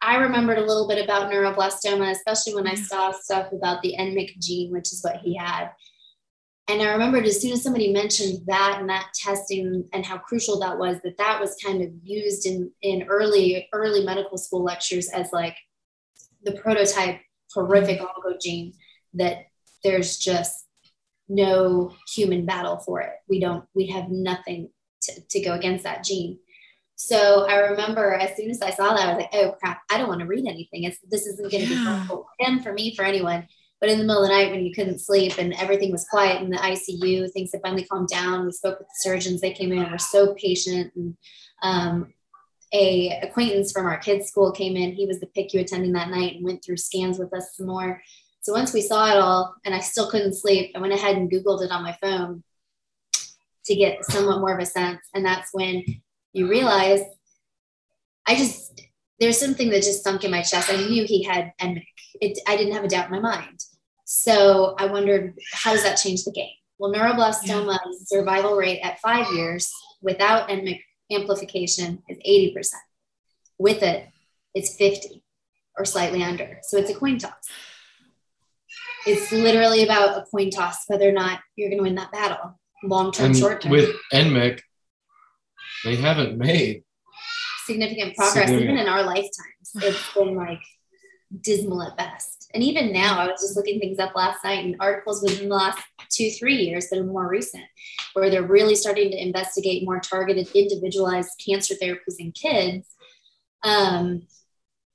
I 0.00 0.16
remembered 0.18 0.58
a 0.58 0.64
little 0.64 0.86
bit 0.86 1.02
about 1.02 1.30
neuroblastoma, 1.30 2.12
especially 2.12 2.54
when 2.54 2.68
I 2.68 2.74
saw 2.74 3.10
stuff 3.10 3.50
about 3.50 3.82
the 3.82 3.96
NMYC 3.98 4.38
gene, 4.40 4.70
which 4.70 4.92
is 4.92 5.00
what 5.02 5.16
he 5.16 5.36
had. 5.36 5.70
And 6.68 6.82
I 6.82 6.92
remembered 6.92 7.24
as 7.24 7.40
soon 7.40 7.52
as 7.52 7.62
somebody 7.62 7.92
mentioned 7.92 8.42
that 8.46 8.76
and 8.78 8.88
that 8.90 9.08
testing 9.14 9.88
and 9.92 10.04
how 10.04 10.18
crucial 10.18 10.60
that 10.60 10.78
was, 10.78 10.98
that 11.02 11.16
that 11.16 11.40
was 11.40 11.56
kind 11.64 11.82
of 11.82 11.90
used 12.02 12.46
in, 12.46 12.70
in 12.82 13.04
early, 13.04 13.66
early 13.72 14.04
medical 14.04 14.36
school 14.36 14.62
lectures 14.62 15.08
as 15.08 15.32
like 15.32 15.56
the 16.44 16.52
prototype 16.52 17.20
horrific 17.54 17.98
mm-hmm. 17.98 18.06
oncogene 18.06 18.74
that 19.14 19.46
there's 19.82 20.18
just 20.18 20.66
no 21.28 21.92
human 22.08 22.46
battle 22.46 22.78
for 22.78 23.00
it. 23.00 23.12
We 23.28 23.40
don't, 23.40 23.64
we 23.74 23.86
have 23.88 24.08
nothing 24.08 24.70
to, 25.02 25.20
to 25.20 25.40
go 25.40 25.54
against 25.54 25.84
that 25.84 26.04
gene. 26.04 26.38
So 26.96 27.46
I 27.48 27.56
remember 27.58 28.14
as 28.14 28.36
soon 28.36 28.50
as 28.50 28.60
I 28.60 28.70
saw 28.70 28.94
that, 28.94 29.08
I 29.08 29.14
was 29.14 29.22
like, 29.22 29.34
oh 29.34 29.52
crap, 29.60 29.82
I 29.90 29.98
don't 29.98 30.08
want 30.08 30.20
to 30.20 30.26
read 30.26 30.46
anything. 30.46 30.84
It's, 30.84 30.98
this 31.08 31.26
isn't 31.26 31.50
going 31.50 31.64
to 31.64 31.70
yeah. 31.70 31.78
be 31.78 31.84
helpful 31.84 32.26
for 32.26 32.44
him, 32.44 32.60
for 32.60 32.72
me, 32.72 32.94
for 32.96 33.04
anyone. 33.04 33.46
But 33.80 33.90
in 33.90 33.98
the 33.98 34.04
middle 34.04 34.24
of 34.24 34.28
the 34.28 34.34
night 34.34 34.50
when 34.50 34.64
you 34.64 34.74
couldn't 34.74 34.98
sleep 34.98 35.38
and 35.38 35.54
everything 35.54 35.92
was 35.92 36.06
quiet 36.10 36.42
in 36.42 36.50
the 36.50 36.56
ICU, 36.56 37.30
things 37.30 37.52
had 37.52 37.62
finally 37.62 37.84
calmed 37.84 38.08
down. 38.08 38.44
We 38.44 38.52
spoke 38.52 38.80
with 38.80 38.88
the 38.88 38.94
surgeons. 38.96 39.40
They 39.40 39.52
came 39.52 39.70
in 39.70 39.78
and 39.78 39.92
were 39.92 39.98
so 39.98 40.34
patient. 40.34 40.92
And 40.96 41.16
um, 41.62 42.12
a 42.72 43.20
acquaintance 43.22 43.70
from 43.70 43.86
our 43.86 43.98
kids' 43.98 44.26
school 44.26 44.50
came 44.50 44.76
in. 44.76 44.92
He 44.92 45.06
was 45.06 45.20
the 45.20 45.28
PICU 45.28 45.60
attending 45.60 45.92
that 45.92 46.10
night 46.10 46.36
and 46.36 46.44
went 46.44 46.64
through 46.64 46.78
scans 46.78 47.18
with 47.18 47.32
us 47.32 47.56
some 47.56 47.66
more. 47.66 48.02
So 48.48 48.54
once 48.54 48.72
we 48.72 48.80
saw 48.80 49.10
it 49.10 49.18
all 49.18 49.56
and 49.66 49.74
I 49.74 49.80
still 49.80 50.10
couldn't 50.10 50.32
sleep, 50.32 50.72
I 50.74 50.78
went 50.78 50.94
ahead 50.94 51.18
and 51.18 51.30
Googled 51.30 51.62
it 51.62 51.70
on 51.70 51.82
my 51.82 51.94
phone 52.00 52.42
to 53.66 53.74
get 53.74 54.02
somewhat 54.06 54.40
more 54.40 54.54
of 54.54 54.58
a 54.58 54.64
sense. 54.64 55.00
And 55.12 55.22
that's 55.22 55.50
when 55.52 55.84
you 56.32 56.48
realize 56.48 57.02
I 58.26 58.36
just, 58.36 58.80
there's 59.20 59.38
something 59.38 59.68
that 59.68 59.82
just 59.82 60.02
sunk 60.02 60.24
in 60.24 60.30
my 60.30 60.40
chest. 60.40 60.72
I 60.72 60.76
knew 60.76 61.04
he 61.04 61.24
had 61.24 61.52
N-MYC. 61.58 61.84
It, 62.22 62.38
I 62.48 62.56
didn't 62.56 62.72
have 62.72 62.84
a 62.84 62.88
doubt 62.88 63.12
in 63.12 63.20
my 63.20 63.20
mind. 63.20 63.62
So 64.06 64.74
I 64.78 64.86
wondered, 64.86 65.38
how 65.52 65.74
does 65.74 65.82
that 65.82 65.96
change 65.96 66.24
the 66.24 66.32
game? 66.32 66.48
Well, 66.78 66.90
neuroblastoma 66.90 67.76
yeah. 67.84 67.98
survival 68.06 68.56
rate 68.56 68.80
at 68.80 68.98
five 69.00 69.30
years 69.34 69.70
without 70.00 70.48
N-MYC 70.48 70.80
amplification 71.12 72.02
is 72.08 72.16
80%. 72.26 72.72
With 73.58 73.82
it, 73.82 74.08
it's 74.54 74.74
50 74.74 75.22
or 75.76 75.84
slightly 75.84 76.22
under. 76.22 76.60
So 76.62 76.78
it's 76.78 76.90
a 76.90 76.94
coin 76.94 77.18
toss. 77.18 77.34
It's 79.06 79.32
literally 79.32 79.84
about 79.84 80.18
a 80.18 80.24
coin 80.30 80.50
toss 80.50 80.84
whether 80.88 81.08
or 81.08 81.12
not 81.12 81.40
you're 81.56 81.70
going 81.70 81.78
to 81.78 81.84
win 81.84 81.94
that 81.96 82.12
battle, 82.12 82.58
long 82.82 83.12
term, 83.12 83.34
short 83.34 83.62
term. 83.62 83.72
With 83.72 83.94
N-MYC, 84.12 84.60
they 85.84 85.96
haven't 85.96 86.36
made 86.36 86.82
significant 87.68 88.16
progress 88.16 88.48
significant. 88.48 88.62
even 88.62 88.78
in 88.78 88.88
our 88.88 89.02
lifetimes. 89.02 89.72
It's 89.74 90.14
been 90.14 90.34
like 90.34 90.60
dismal 91.42 91.82
at 91.82 91.96
best. 91.96 92.50
And 92.54 92.62
even 92.62 92.92
now, 92.92 93.18
I 93.18 93.26
was 93.26 93.42
just 93.42 93.56
looking 93.56 93.78
things 93.78 93.98
up 93.98 94.14
last 94.16 94.42
night 94.42 94.64
and 94.64 94.76
articles 94.80 95.22
within 95.22 95.50
the 95.50 95.54
last 95.54 95.78
two, 96.10 96.30
three 96.30 96.56
years 96.56 96.88
that 96.88 96.98
are 96.98 97.04
more 97.04 97.28
recent, 97.28 97.64
where 98.14 98.30
they're 98.30 98.42
really 98.42 98.74
starting 98.74 99.10
to 99.10 99.22
investigate 99.22 99.84
more 99.84 100.00
targeted, 100.00 100.48
individualized 100.54 101.30
cancer 101.46 101.74
therapies 101.74 102.16
in 102.18 102.32
kids. 102.32 102.86
Um, 103.62 104.22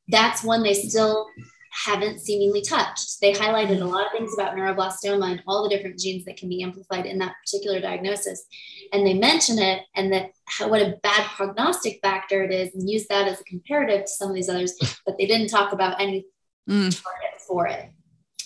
that's 0.07 0.43
one 0.43 0.63
they 0.63 0.73
still 0.73 1.27
haven't 1.73 2.19
seemingly 2.19 2.61
touched. 2.61 3.19
They 3.19 3.33
highlighted 3.33 3.81
a 3.81 3.85
lot 3.85 4.05
of 4.05 4.11
things 4.11 4.33
about 4.33 4.55
neuroblastoma 4.55 5.31
and 5.31 5.43
all 5.47 5.63
the 5.63 5.75
different 5.75 5.99
genes 5.99 6.23
that 6.25 6.37
can 6.37 6.47
be 6.47 6.61
amplified 6.61 7.05
in 7.05 7.17
that 7.19 7.33
particular 7.43 7.81
diagnosis. 7.81 8.45
And 8.91 9.05
they 9.05 9.15
mention 9.15 9.57
it 9.57 9.81
and 9.95 10.13
that 10.13 10.31
how, 10.45 10.69
what 10.69 10.81
a 10.81 10.97
bad 11.01 11.25
prognostic 11.35 11.99
factor 12.01 12.43
it 12.43 12.51
is 12.51 12.75
and 12.75 12.89
use 12.89 13.07
that 13.07 13.27
as 13.27 13.41
a 13.41 13.43
comparative 13.45 14.01
to 14.01 14.11
some 14.11 14.29
of 14.29 14.35
these 14.35 14.49
others, 14.49 14.73
but 15.05 15.17
they 15.17 15.25
didn't 15.25 15.47
talk 15.47 15.73
about 15.73 15.99
any 15.99 16.25
mm. 16.69 17.03
target 17.03 17.41
for 17.47 17.67
it. 17.67 17.89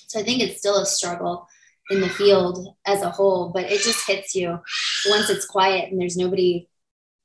So 0.08 0.20
I 0.20 0.24
think 0.24 0.42
it's 0.42 0.60
still 0.60 0.78
a 0.82 0.86
struggle 0.86 1.48
in 1.90 2.00
the 2.00 2.10
field 2.10 2.76
as 2.86 3.02
a 3.02 3.10
whole, 3.10 3.50
but 3.50 3.66
it 3.66 3.82
just 3.82 4.08
hits 4.08 4.36
you 4.36 4.60
once 5.10 5.30
it's 5.30 5.46
quiet 5.46 5.92
and 5.92 6.00
there's 6.00 6.18
nobody, 6.18 6.70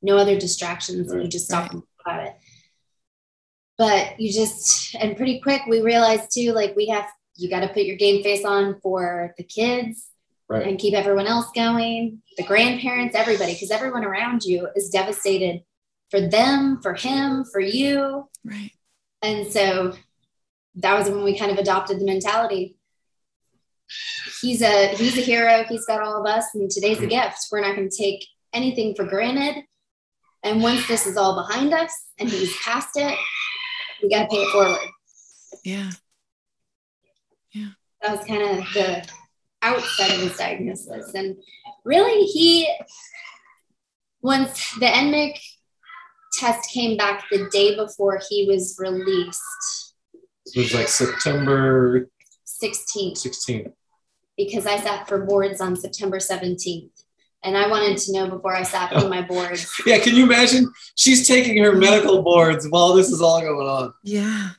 no 0.03 0.17
other 0.17 0.39
distractions, 0.39 1.09
right. 1.09 1.15
and 1.15 1.23
you 1.25 1.29
just 1.29 1.47
stop 1.47 1.73
right. 1.73 1.83
about 2.05 2.27
it 2.27 2.35
but 3.79 4.19
you 4.21 4.33
just 4.33 4.95
and 4.97 5.17
pretty 5.17 5.41
quick 5.41 5.63
we 5.69 5.81
realized 5.81 6.31
too 6.33 6.53
like 6.53 6.75
we 6.77 6.87
have 6.87 7.07
you 7.37 7.49
got 7.49 7.61
to 7.61 7.69
put 7.69 7.85
your 7.85 7.97
game 7.97 8.23
face 8.23 8.45
on 8.45 8.79
for 8.81 9.35
the 9.39 9.45
kids 9.45 10.09
right. 10.49 10.67
and 10.67 10.79
keep 10.79 10.95
everyone 10.95 11.27
else 11.27 11.51
going 11.55 12.21
the 12.37 12.45
grandparents 12.45 13.17
everybody 13.17 13.53
because 13.53 13.71
everyone 13.71 14.05
around 14.05 14.45
you 14.45 14.69
is 14.77 14.91
devastated 14.91 15.63
for 16.13 16.21
them 16.21 16.79
for 16.83 16.95
him 16.95 17.43
for 17.43 17.59
you. 17.59 18.29
Right. 18.45 18.71
And 19.23 19.51
so 19.51 19.95
that 20.77 20.97
was 20.97 21.09
when 21.09 21.25
we 21.25 21.39
kind 21.39 21.51
of 21.51 21.57
adopted 21.57 21.99
the 21.99 22.05
mentality. 22.05 22.77
He's 24.43 24.61
a 24.63 24.89
he's 24.89 25.17
a 25.17 25.23
hero 25.23 25.65
he's 25.69 25.87
got 25.87 26.03
all 26.03 26.21
of 26.21 26.27
us 26.27 26.45
and 26.55 26.71
today's 26.71 27.01
a 27.01 27.07
gift. 27.07 27.47
We're 27.51 27.63
not 27.63 27.77
going 27.77 27.89
to 27.89 27.97
take 27.97 28.27
anything 28.53 28.95
for 28.95 29.05
granted. 29.05 29.65
And 30.43 30.63
once 30.63 30.87
this 30.87 31.07
is 31.07 31.17
all 31.17 31.35
behind 31.35 31.73
us 31.73 31.93
and 32.19 32.29
he's 32.29 32.55
past 32.59 32.97
it 32.97 33.17
we 34.03 34.09
got 34.09 34.23
to 34.23 34.29
pay 34.29 34.43
it 34.43 34.53
forward. 34.53 34.79
Yeah. 35.65 35.91
Yeah. 37.53 37.69
That 38.01 38.17
was 38.17 38.27
kind 38.27 38.43
of 38.43 38.65
the 38.75 39.07
outset 39.63 40.11
of 40.11 40.21
his 40.21 40.37
diagnosis. 40.37 41.15
And 41.15 41.37
really, 41.85 42.25
he, 42.25 42.73
once 44.23 44.75
the 44.79 44.95
N-MYC 44.95 45.39
test 46.33 46.71
came 46.71 46.97
back 46.97 47.25
the 47.31 47.49
day 47.53 47.77
before 47.77 48.21
he 48.29 48.47
was 48.47 48.77
released. 48.79 49.95
it 50.47 50.59
was 50.59 50.75
like 50.75 50.89
September 50.89 52.09
16th. 52.47 53.13
16th. 53.13 53.73
Because 54.37 54.67
I 54.67 54.79
sat 54.79 55.07
for 55.09 55.27
boards 55.27 55.61
on 55.61 55.77
September 55.77 56.19
17th 56.19 56.91
and 57.45 57.57
I 57.57 57.69
wanted 57.69 57.99
to 57.99 58.13
know 58.13 58.29
before 58.29 58.55
I 58.55 58.63
sat 58.63 58.93
on 58.93 59.09
my 59.17 59.23
boards. 59.23 59.81
yeah, 59.87 59.99
can 59.99 60.15
you 60.15 60.25
imagine? 60.25 60.73
She's 60.95 61.27
taking 61.27 61.63
her 61.63 61.75
medical 61.75 62.23
boards 62.23 62.67
while 62.69 62.95
this 62.95 63.11
is 63.11 63.21
all 63.21 63.41
going 63.41 63.69
on. 63.69 63.95
Yeah. 64.03 64.51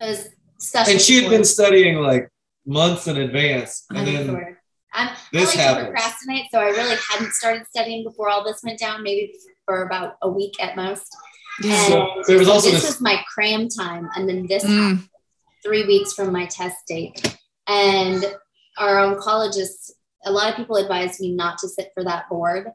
and 0.00 1.00
she 1.00 1.22
had 1.22 1.30
been 1.30 1.44
studying 1.44 1.96
like 1.96 2.28
months 2.66 3.06
in 3.06 3.16
advance, 3.16 3.84
and 3.90 4.06
then 4.06 4.56
I'm, 4.92 5.16
this 5.32 5.56
I 5.56 5.72
like 5.72 5.78
to 5.78 5.84
procrastinate, 5.84 6.46
so 6.50 6.60
I 6.60 6.66
really 6.66 6.96
hadn't 7.10 7.32
started 7.32 7.66
studying 7.68 8.04
before 8.04 8.28
all 8.28 8.44
this 8.44 8.60
went 8.62 8.78
down. 8.78 9.02
Maybe 9.02 9.34
for 9.64 9.82
about 9.82 10.16
a 10.22 10.28
week 10.28 10.54
at 10.62 10.76
most. 10.76 11.14
Yeah. 11.62 11.86
So 11.86 12.22
there 12.26 12.38
was 12.38 12.48
also 12.48 12.70
this, 12.70 12.82
this, 12.82 12.90
was 12.90 13.00
my 13.00 13.22
cram 13.32 13.68
time, 13.68 14.08
and 14.16 14.28
then 14.28 14.46
this 14.46 14.64
mm. 14.64 15.02
three 15.64 15.86
weeks 15.86 16.12
from 16.12 16.32
my 16.32 16.46
test 16.46 16.76
date, 16.86 17.38
and 17.66 18.24
our 18.78 18.96
oncologist 18.96 19.92
a 20.24 20.32
lot 20.32 20.50
of 20.50 20.56
people 20.56 20.76
advise 20.76 21.20
me 21.20 21.34
not 21.34 21.58
to 21.58 21.68
sit 21.68 21.90
for 21.94 22.04
that 22.04 22.28
board 22.28 22.68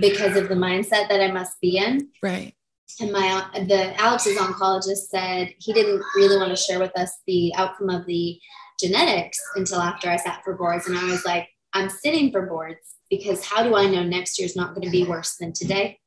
because 0.00 0.36
of 0.36 0.48
the 0.48 0.54
mindset 0.54 1.08
that 1.08 1.20
I 1.20 1.30
must 1.30 1.60
be 1.60 1.78
in. 1.78 2.08
Right. 2.22 2.54
And 3.00 3.12
my 3.12 3.44
the 3.54 4.00
Alex's 4.00 4.38
oncologist 4.38 5.08
said 5.10 5.54
he 5.58 5.72
didn't 5.72 6.02
really 6.16 6.36
want 6.36 6.50
to 6.50 6.56
share 6.56 6.80
with 6.80 6.96
us 6.98 7.12
the 7.26 7.54
outcome 7.54 7.90
of 7.90 8.06
the 8.06 8.40
genetics 8.80 9.38
until 9.56 9.80
after 9.80 10.08
I 10.08 10.16
sat 10.16 10.42
for 10.42 10.54
boards. 10.54 10.86
And 10.86 10.96
I 10.96 11.04
was 11.04 11.24
like, 11.24 11.48
I'm 11.74 11.90
sitting 11.90 12.32
for 12.32 12.46
boards 12.46 12.96
because 13.10 13.44
how 13.44 13.62
do 13.62 13.74
I 13.76 13.86
know 13.86 14.02
next 14.02 14.38
year's 14.38 14.56
not 14.56 14.74
going 14.74 14.86
to 14.86 14.90
be 14.90 15.04
worse 15.04 15.36
than 15.36 15.52
today? 15.52 15.98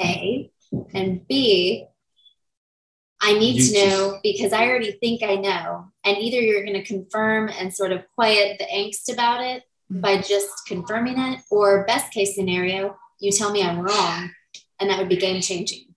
A 0.00 0.50
and 0.92 1.26
B, 1.28 1.86
I 3.20 3.34
need 3.34 3.56
you 3.56 3.72
to 3.72 3.86
know 3.86 4.18
because 4.22 4.52
I 4.52 4.66
already 4.66 4.92
think 4.92 5.22
I 5.22 5.36
know. 5.36 5.86
And 6.04 6.18
either 6.18 6.40
you're 6.40 6.64
going 6.64 6.74
to 6.74 6.84
confirm 6.84 7.48
and 7.48 7.72
sort 7.72 7.92
of 7.92 8.04
quiet 8.14 8.58
the 8.58 8.66
angst 8.66 9.12
about 9.12 9.42
it, 9.42 9.62
by 9.90 10.20
just 10.20 10.66
confirming 10.66 11.18
it, 11.18 11.40
or 11.50 11.84
best 11.86 12.12
case 12.12 12.34
scenario, 12.34 12.96
you 13.20 13.30
tell 13.30 13.52
me 13.52 13.62
I'm 13.62 13.80
wrong, 13.80 14.30
and 14.80 14.90
that 14.90 14.98
would 14.98 15.08
be 15.08 15.16
game 15.16 15.40
changing. 15.40 15.94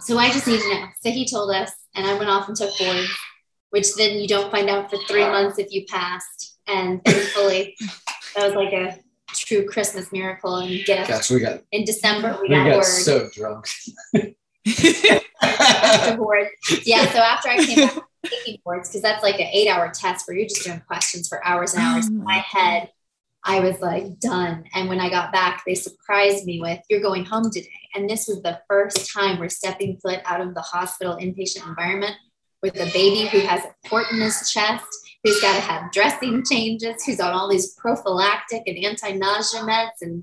So 0.00 0.18
I 0.18 0.30
just 0.30 0.46
need 0.46 0.60
to 0.60 0.68
know. 0.68 0.86
So 1.02 1.10
he 1.10 1.26
told 1.26 1.50
us, 1.50 1.72
and 1.94 2.06
I 2.06 2.14
went 2.14 2.30
off 2.30 2.48
and 2.48 2.56
took 2.56 2.76
boards, 2.78 3.10
which 3.70 3.94
then 3.96 4.18
you 4.18 4.28
don't 4.28 4.50
find 4.50 4.70
out 4.70 4.90
for 4.90 4.98
three 5.08 5.24
months 5.24 5.58
if 5.58 5.72
you 5.72 5.84
passed. 5.86 6.58
And 6.66 7.04
thankfully, 7.04 7.76
that 8.36 8.46
was 8.46 8.54
like 8.54 8.72
a 8.72 8.98
true 9.32 9.66
Christmas 9.66 10.12
miracle 10.12 10.56
and 10.56 10.84
gift. 10.84 11.08
Gosh, 11.08 11.30
we 11.30 11.40
got 11.40 11.62
in 11.72 11.84
December. 11.84 12.38
We, 12.40 12.48
we 12.48 12.54
got, 12.54 12.74
got 12.74 12.84
so 12.84 13.28
drunk. 13.34 13.66
after 15.42 16.16
boards, 16.16 16.50
yeah. 16.84 17.10
So 17.12 17.18
after 17.18 17.48
I 17.48 17.64
came 17.64 17.86
back 17.88 18.02
taking 18.24 18.60
boards, 18.64 18.88
because 18.88 19.02
that's 19.02 19.22
like 19.22 19.40
an 19.40 19.48
eight-hour 19.52 19.92
test 19.94 20.28
where 20.28 20.36
you're 20.36 20.48
just 20.48 20.64
doing 20.64 20.82
questions 20.86 21.28
for 21.28 21.44
hours 21.44 21.74
and 21.74 21.82
hours. 21.82 22.06
Oh 22.08 22.12
my 22.12 22.38
head 22.38 22.90
I 23.44 23.60
was 23.60 23.80
like 23.80 24.18
done. 24.18 24.64
And 24.74 24.88
when 24.88 25.00
I 25.00 25.08
got 25.08 25.32
back, 25.32 25.62
they 25.66 25.74
surprised 25.74 26.44
me 26.44 26.60
with, 26.60 26.80
You're 26.88 27.00
going 27.00 27.24
home 27.24 27.50
today. 27.50 27.68
And 27.94 28.08
this 28.08 28.28
was 28.28 28.42
the 28.42 28.60
first 28.68 29.12
time 29.12 29.38
we're 29.38 29.48
stepping 29.48 29.98
foot 29.98 30.20
out 30.24 30.40
of 30.40 30.54
the 30.54 30.60
hospital 30.60 31.16
inpatient 31.16 31.66
environment 31.66 32.14
with 32.62 32.76
a 32.76 32.90
baby 32.92 33.28
who 33.28 33.40
has 33.40 33.64
a 33.64 33.88
port 33.88 34.06
in 34.10 34.20
his 34.20 34.50
chest, 34.50 34.84
who's 35.22 35.40
got 35.40 35.54
to 35.54 35.60
have 35.60 35.92
dressing 35.92 36.44
changes, 36.44 37.04
who's 37.04 37.20
on 37.20 37.32
all 37.32 37.48
these 37.48 37.74
prophylactic 37.74 38.62
and 38.66 38.84
anti 38.84 39.12
nausea 39.12 39.60
meds 39.60 40.02
and 40.02 40.22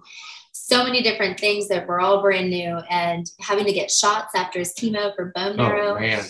so 0.52 0.84
many 0.84 1.04
different 1.04 1.40
things 1.40 1.68
that 1.68 1.88
were 1.88 2.00
all 2.00 2.22
brand 2.22 2.50
new 2.50 2.80
and 2.90 3.30
having 3.40 3.66
to 3.66 3.74
get 3.74 3.92
shots 3.92 4.34
after 4.36 4.60
his 4.60 4.74
chemo 4.74 5.16
for 5.16 5.32
bone 5.36 5.60
oh, 5.60 5.64
marrow. 5.64 5.96
Oh, 5.96 6.00
man. 6.00 6.26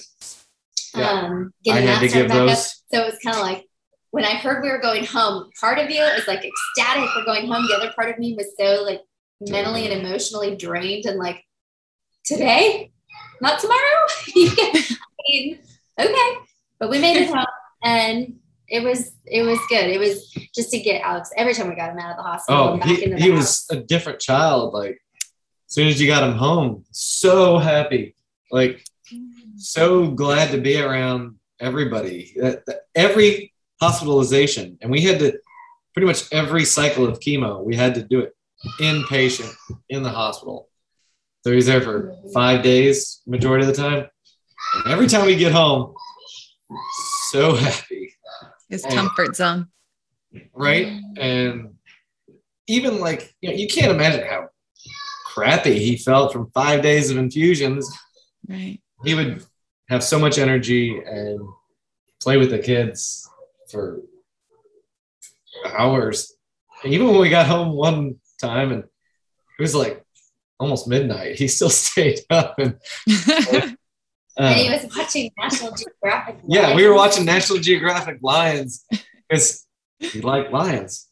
Yeah. 0.93 1.09
Um, 1.09 1.53
getting 1.63 1.88
I 1.88 1.91
had 1.91 2.01
that 2.01 2.07
to 2.07 2.13
give 2.13 2.29
those. 2.29 2.51
Up. 2.51 2.57
So 2.93 3.01
it 3.01 3.05
was 3.05 3.19
kind 3.23 3.38
of 3.38 3.41
like, 3.41 3.65
when 4.16 4.24
I 4.24 4.36
heard 4.36 4.63
we 4.63 4.70
were 4.70 4.80
going 4.80 5.03
home, 5.03 5.49
part 5.59 5.78
of 5.78 5.89
you 5.89 6.01
is 6.01 6.26
like 6.26 6.45
ecstatic 6.45 7.09
we're 7.13 7.26
going 7.26 7.47
home. 7.47 7.66
The 7.68 7.76
other 7.76 7.91
part 7.91 8.09
of 8.09 8.18
me 8.18 8.34
was 8.34 8.47
so 8.57 8.82
like 8.82 9.01
mentally 9.41 9.91
and 9.91 10.05
emotionally 10.05 10.55
drained 10.55 11.03
and 11.03 11.20
like 11.20 11.43
today, 12.24 12.93
not 13.41 13.59
tomorrow. 13.59 13.80
I 14.38 14.86
mean, 15.28 15.59
okay, 15.99 16.38
but 16.80 16.89
we 16.89 16.99
made 16.99 17.18
it 17.18 17.30
home 17.30 17.45
and 17.84 18.39
it 18.70 18.84
was 18.84 19.11
it 19.26 19.43
was 19.43 19.59
good. 19.68 19.89
It 19.89 19.99
was 19.99 20.32
just 20.55 20.72
to 20.72 20.80
get 20.80 21.01
Alex 21.01 21.32
every 21.36 21.53
time 21.53 21.68
we 21.68 21.76
got 21.76 21.91
him 21.91 21.99
out 21.99 22.11
of 22.11 22.16
the 22.16 22.24
hospital. 22.24 22.80
Oh, 22.82 22.88
he, 22.88 23.13
he 23.16 23.32
was 23.32 23.66
a 23.70 23.76
different 23.76 24.22
child. 24.22 24.74
Like 24.74 24.97
as 25.24 25.28
soon 25.74 25.89
as 25.89 25.99
you 25.99 26.07
got 26.07 26.24
him 26.24 26.38
home, 26.38 26.86
so 26.91 27.57
happy, 27.57 28.16
like 28.49 28.82
so 29.57 30.07
glad 30.07 30.51
to 30.51 30.57
be 30.57 30.80
around 30.80 31.36
everybody. 31.59 32.38
Every 32.95 33.51
hospitalization, 33.82 34.78
and 34.82 34.91
we 34.91 35.01
had 35.01 35.19
to 35.19 35.38
pretty 35.93 36.07
much 36.07 36.32
every 36.32 36.65
cycle 36.65 37.05
of 37.05 37.19
chemo 37.19 37.63
we 37.63 37.76
had 37.76 37.95
to 37.95 38.03
do 38.03 38.19
it 38.19 38.36
inpatient 38.80 39.53
in 39.89 40.03
the 40.03 40.09
hospital. 40.09 40.69
So 41.43 41.51
he's 41.51 41.67
there 41.67 41.82
for 41.82 42.15
five 42.34 42.63
days, 42.63 43.21
majority 43.28 43.67
of 43.67 43.76
the 43.76 43.82
time. 43.82 44.07
And 44.73 44.93
every 44.93 45.07
time 45.07 45.26
we 45.26 45.36
get 45.36 45.51
home, 45.51 45.93
so 47.30 47.55
happy. 47.55 48.13
His 48.69 48.84
comfort 48.84 49.36
zone. 49.36 49.67
Right. 50.53 50.99
And 51.17 51.76
even 52.67 52.99
like, 52.99 53.36
you 53.41 53.49
know, 53.49 53.55
you 53.55 53.67
can't 53.67 53.91
imagine 53.91 54.26
how 54.26 54.49
crappy 55.28 55.78
he 55.78 55.97
felt 55.97 56.34
from 56.34 56.49
five 56.51 56.82
days 56.82 57.11
of 57.11 57.17
infusions. 57.17 57.88
Right. 58.47 58.80
He 59.03 59.13
would 59.13 59.45
have 59.89 60.03
so 60.03 60.17
much 60.17 60.39
energy 60.39 60.99
and 61.05 61.39
play 62.21 62.38
with 62.38 62.49
the 62.49 62.59
kids 62.59 63.30
for 63.76 63.99
hours. 65.78 66.34
Even 66.84 67.07
when 67.07 67.19
we 67.19 67.30
got 67.30 67.47
home 67.47 67.73
one 67.76 68.15
time 68.39 68.71
and 68.71 68.84
it 68.84 69.61
was 69.61 69.76
like 69.76 70.03
almost 70.59 70.88
midnight, 70.88 71.36
he 71.36 71.47
still 71.47 71.69
stayed 71.86 72.19
up 72.30 72.57
and 72.57 72.76
uh, 73.09 73.69
and 74.38 74.55
he 74.59 74.69
was 74.69 74.88
watching 74.95 75.32
National 75.38 75.71
Geographic. 75.71 76.36
Lions. 76.36 76.47
Yeah, 76.47 76.76
we 76.76 76.88
were 76.88 76.93
watching 76.93 77.26
National 77.26 77.59
Geographic 77.59 78.19
Lions 78.21 78.86
because 79.30 79.65
he 79.99 80.21
liked 80.21 80.51
lions. 80.51 81.07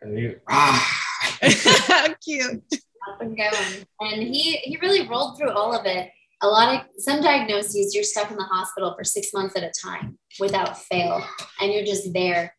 And 0.00 0.18
he 0.18 0.34
ah 0.48 1.34
cute. 2.24 2.62
Up 3.08 3.20
and 3.20 3.36
going. 3.36 3.86
And 4.00 4.22
he 4.22 4.56
he 4.58 4.76
really 4.80 5.06
rolled 5.08 5.38
through 5.38 5.50
all 5.50 5.78
of 5.78 5.86
it. 5.86 6.10
A 6.42 6.48
lot 6.48 6.74
of 6.74 6.80
some 6.98 7.22
diagnoses, 7.22 7.94
you're 7.94 8.04
stuck 8.04 8.30
in 8.30 8.36
the 8.36 8.42
hospital 8.44 8.94
for 8.96 9.04
six 9.04 9.32
months 9.32 9.56
at 9.56 9.62
a 9.62 9.72
time 9.84 10.18
without 10.40 10.76
fail, 10.76 11.24
and 11.60 11.72
you're 11.72 11.84
just 11.84 12.12
there. 12.12 12.54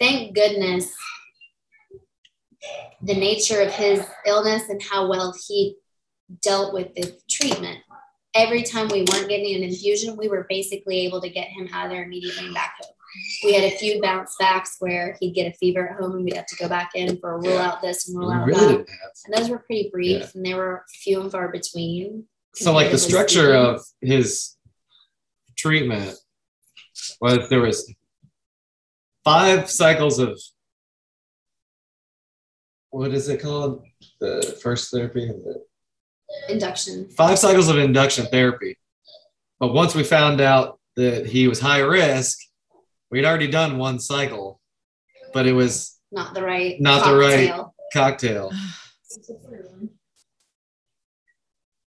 Thank 0.00 0.34
goodness 0.34 0.92
the 3.02 3.14
nature 3.14 3.60
of 3.60 3.72
his 3.72 4.04
illness 4.26 4.68
and 4.68 4.80
how 4.82 5.08
well 5.08 5.34
he 5.46 5.76
dealt 6.40 6.72
with 6.72 6.94
the 6.94 7.16
treatment. 7.30 7.78
Every 8.34 8.62
time 8.62 8.88
we 8.88 9.04
weren't 9.10 9.28
getting 9.28 9.56
an 9.56 9.62
infusion, 9.62 10.16
we 10.16 10.28
were 10.28 10.46
basically 10.48 11.00
able 11.00 11.20
to 11.20 11.28
get 11.28 11.48
him 11.48 11.68
out 11.72 11.86
of 11.86 11.90
there 11.90 12.04
immediately 12.04 12.46
and 12.46 12.54
back 12.54 12.74
home. 12.80 12.92
We 13.44 13.52
had 13.52 13.64
a 13.64 13.76
few 13.76 14.00
bounce 14.00 14.34
backs 14.38 14.76
where 14.78 15.18
he'd 15.20 15.34
get 15.34 15.52
a 15.52 15.56
fever 15.58 15.90
at 15.90 16.00
home 16.00 16.12
and 16.12 16.24
we'd 16.24 16.36
have 16.36 16.46
to 16.46 16.56
go 16.56 16.66
back 16.66 16.92
in 16.94 17.18
for 17.18 17.32
a 17.32 17.38
rule 17.38 17.56
yeah. 17.56 17.66
out 17.68 17.82
this 17.82 18.08
and 18.08 18.18
rule 18.18 18.28
we 18.28 18.34
out 18.34 18.46
really 18.46 18.76
that. 18.76 18.86
And 19.26 19.36
those 19.36 19.50
were 19.50 19.58
pretty 19.58 19.90
brief 19.92 20.20
yeah. 20.20 20.28
and 20.34 20.46
they 20.46 20.54
were 20.54 20.84
few 21.02 21.20
and 21.20 21.30
far 21.30 21.52
between. 21.52 22.24
So 22.54 22.72
like 22.72 22.90
the 22.90 22.98
structure 22.98 23.54
of 23.54 23.80
his 24.00 24.56
treatment 25.56 26.16
was 27.20 27.48
there 27.48 27.60
was 27.60 27.92
five 29.24 29.70
cycles 29.70 30.18
of 30.18 30.38
what 32.90 33.12
is 33.12 33.28
it 33.28 33.40
called? 33.40 33.82
The 34.20 34.58
first 34.62 34.90
therapy 34.90 35.26
the 35.26 35.62
induction. 36.48 37.08
Five 37.10 37.38
cycles 37.38 37.68
of 37.68 37.78
induction 37.78 38.26
therapy. 38.26 38.76
But 39.58 39.72
once 39.72 39.94
we 39.94 40.04
found 40.04 40.40
out 40.40 40.78
that 40.96 41.26
he 41.26 41.48
was 41.48 41.60
high 41.60 41.78
risk, 41.80 42.38
we'd 43.10 43.24
already 43.24 43.46
done 43.48 43.78
one 43.78 43.98
cycle, 43.98 44.60
but 45.32 45.46
it 45.46 45.52
was 45.52 45.98
not 46.10 46.34
the 46.34 46.42
right 46.42 46.78
not 46.80 47.02
cocktail. 47.02 47.14
the 47.14 47.24
right 47.24 47.64
cocktail. 47.92 48.52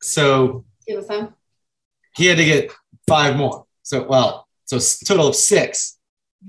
so 0.09 0.65
you 0.87 0.97
have 0.97 1.09
a? 1.09 1.33
He 2.15 2.25
had 2.25 2.37
to 2.37 2.45
get 2.45 2.71
five 3.07 3.35
more. 3.35 3.65
So 3.83 4.07
well, 4.07 4.47
so 4.65 4.79
total 5.05 5.27
of 5.27 5.35
six. 5.35 5.97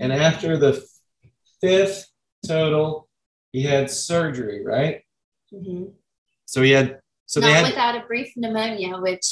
And 0.01 0.13
after 0.13 0.57
the 0.57 0.85
fifth 1.61 2.07
total, 2.47 3.09
he 3.53 3.63
had 3.63 3.91
surgery, 3.91 4.65
right? 4.65 5.03
Mm-hmm. 5.53 5.91
So 6.47 6.63
he 6.63 6.71
had 6.71 7.01
so 7.27 7.41
not 7.41 7.47
they 7.47 7.53
had 7.53 7.67
without 7.67 7.97
a 7.97 8.07
brief 8.07 8.33
pneumonia, 8.37 8.99
which 8.99 9.27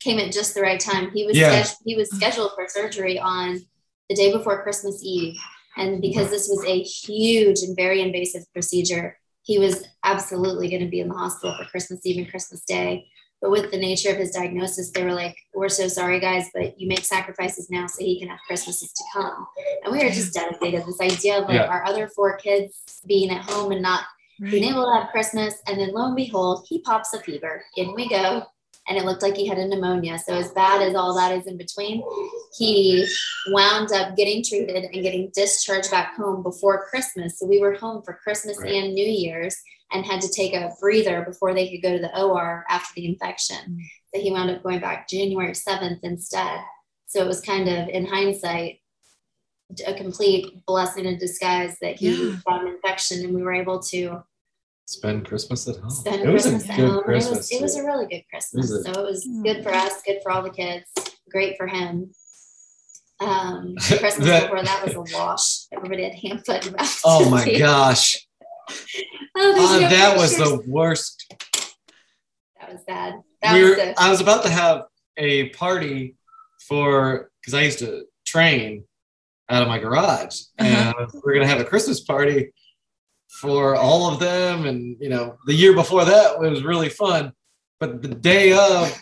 came 0.00 0.18
at 0.18 0.32
just 0.32 0.54
the 0.54 0.60
right 0.60 0.80
time. 0.80 1.10
He 1.10 1.26
was 1.26 1.36
yeah. 1.36 1.64
he 1.84 1.96
was 1.96 2.10
scheduled 2.10 2.52
for 2.54 2.66
surgery 2.68 3.18
on 3.18 3.60
the 4.08 4.14
day 4.14 4.32
before 4.32 4.62
Christmas 4.62 5.00
Eve, 5.02 5.38
and 5.76 6.00
because 6.00 6.30
this 6.30 6.48
was 6.48 6.64
a 6.66 6.82
huge 6.82 7.60
and 7.62 7.76
very 7.76 8.02
invasive 8.02 8.44
procedure, 8.52 9.18
he 9.42 9.58
was 9.58 9.84
absolutely 10.04 10.68
going 10.68 10.82
to 10.82 10.88
be 10.88 11.00
in 11.00 11.08
the 11.08 11.14
hospital 11.14 11.56
for 11.56 11.68
Christmas 11.70 12.04
Eve 12.04 12.18
and 12.18 12.30
Christmas 12.30 12.64
Day. 12.64 13.06
But 13.42 13.50
with 13.50 13.72
the 13.72 13.76
nature 13.76 14.10
of 14.10 14.16
his 14.16 14.30
diagnosis, 14.30 14.92
they 14.92 15.02
were 15.02 15.12
like, 15.12 15.36
"We're 15.52 15.68
so 15.68 15.88
sorry, 15.88 16.20
guys, 16.20 16.46
but 16.54 16.80
you 16.80 16.86
make 16.86 17.04
sacrifices 17.04 17.68
now 17.68 17.88
so 17.88 18.04
he 18.04 18.20
can 18.20 18.28
have 18.28 18.38
Christmases 18.46 18.92
to 18.92 19.04
come." 19.12 19.46
And 19.82 19.92
we 19.92 20.02
were 20.02 20.10
just 20.10 20.32
devastated. 20.32 20.84
This 20.86 21.00
idea 21.00 21.38
of 21.38 21.48
like 21.48 21.56
yeah. 21.56 21.66
our 21.66 21.84
other 21.84 22.08
four 22.08 22.36
kids 22.38 23.02
being 23.04 23.30
at 23.30 23.42
home 23.42 23.72
and 23.72 23.82
not 23.82 24.04
right. 24.40 24.52
being 24.52 24.64
able 24.64 24.86
to 24.86 25.00
have 25.00 25.10
Christmas, 25.10 25.54
and 25.66 25.78
then 25.78 25.92
lo 25.92 26.06
and 26.06 26.16
behold, 26.16 26.64
he 26.68 26.80
pops 26.82 27.12
a 27.12 27.20
fever. 27.20 27.64
In 27.76 27.94
we 27.94 28.08
go, 28.08 28.44
and 28.92 29.00
it 29.00 29.06
looked 29.06 29.22
like 29.22 29.36
he 29.36 29.46
had 29.46 29.56
a 29.56 29.66
pneumonia. 29.66 30.18
So 30.18 30.34
as 30.34 30.50
bad 30.50 30.82
as 30.82 30.94
all 30.94 31.14
that 31.16 31.32
is 31.32 31.46
in 31.46 31.56
between, 31.56 32.02
he 32.58 33.08
wound 33.48 33.90
up 33.90 34.16
getting 34.16 34.44
treated 34.44 34.84
and 34.84 35.02
getting 35.02 35.30
discharged 35.34 35.90
back 35.90 36.14
home 36.14 36.42
before 36.42 36.84
Christmas. 36.90 37.38
So 37.38 37.46
we 37.46 37.58
were 37.58 37.72
home 37.72 38.02
for 38.04 38.20
Christmas 38.22 38.58
right. 38.60 38.70
and 38.70 38.92
New 38.92 39.06
Year's 39.06 39.56
and 39.92 40.04
had 40.04 40.20
to 40.20 40.28
take 40.28 40.52
a 40.52 40.72
breather 40.78 41.22
before 41.22 41.54
they 41.54 41.70
could 41.70 41.82
go 41.82 41.96
to 41.96 42.02
the 42.02 42.20
OR 42.20 42.66
after 42.68 42.92
the 42.96 43.06
infection. 43.06 43.56
Mm. 43.56 43.78
So 44.14 44.20
he 44.20 44.30
wound 44.30 44.50
up 44.50 44.62
going 44.62 44.80
back 44.80 45.08
January 45.08 45.52
7th 45.52 46.00
instead. 46.02 46.60
So 47.06 47.22
it 47.22 47.26
was 47.26 47.40
kind 47.40 47.68
of, 47.68 47.88
in 47.88 48.04
hindsight, 48.04 48.80
a 49.86 49.94
complete 49.94 50.66
blessing 50.66 51.06
in 51.06 51.18
disguise 51.18 51.78
that 51.80 51.96
he 51.96 52.10
yeah. 52.10 52.36
got 52.46 52.60
an 52.60 52.68
infection 52.68 53.24
and 53.24 53.34
we 53.34 53.42
were 53.42 53.54
able 53.54 53.80
to 53.84 54.22
spend 54.86 55.26
Christmas 55.26 55.68
at 55.68 55.76
home. 55.76 55.90
Spend 55.90 56.22
it 56.22 56.24
Christmas 56.24 56.68
at 56.68 56.78
home. 56.78 57.02
Christmas. 57.02 57.50
It 57.50 57.60
was, 57.60 57.60
it 57.60 57.62
was 57.62 57.76
a 57.76 57.84
really 57.84 58.06
good 58.06 58.22
Christmas. 58.30 58.70
It 58.70 58.84
so 58.84 59.00
it 59.00 59.04
was 59.04 59.28
good 59.42 59.62
for 59.62 59.72
us, 59.72 60.02
good 60.02 60.18
for 60.22 60.32
all 60.32 60.42
the 60.42 60.50
kids, 60.50 60.86
great 61.30 61.56
for 61.56 61.66
him. 61.66 62.12
Um, 63.20 63.74
Christmas 63.80 64.26
that, 64.26 64.50
before 64.50 64.62
that 64.62 64.84
was 64.84 64.94
a 64.94 65.16
wash. 65.16 65.66
Everybody 65.72 66.04
had 66.04 66.14
ham 66.14 66.38
foot 66.38 66.74
Oh 67.04 67.28
my 67.30 67.52
gosh. 67.58 68.26
Oh, 69.34 69.82
uh, 69.82 69.88
that 69.88 70.16
was 70.16 70.36
the 70.36 70.62
worst. 70.66 71.34
That 72.60 72.70
was 72.70 72.82
bad. 72.86 73.14
That 73.40 73.54
we 73.54 73.64
was 73.64 73.78
were, 73.78 73.94
I 73.96 74.10
was 74.10 74.20
about 74.20 74.42
to 74.42 74.50
have 74.50 74.84
a 75.16 75.48
party 75.50 76.16
for 76.68 77.30
because 77.40 77.54
I 77.54 77.62
used 77.62 77.78
to 77.78 78.04
train 78.26 78.84
out 79.48 79.62
of 79.62 79.68
my 79.68 79.78
garage, 79.78 80.42
uh-huh. 80.58 80.92
and 80.98 81.12
we 81.14 81.20
we're 81.24 81.34
gonna 81.34 81.46
have 81.46 81.60
a 81.60 81.64
Christmas 81.64 82.00
party 82.00 82.52
for 83.40 83.74
all 83.74 84.12
of 84.12 84.20
them, 84.20 84.66
and 84.66 84.96
you 85.00 85.08
know 85.08 85.36
the 85.46 85.54
year 85.54 85.74
before 85.74 86.04
that 86.04 86.34
it 86.42 86.50
was 86.50 86.62
really 86.62 86.88
fun, 86.88 87.32
but 87.80 88.02
the 88.02 88.08
day 88.08 88.52
of 88.52 88.96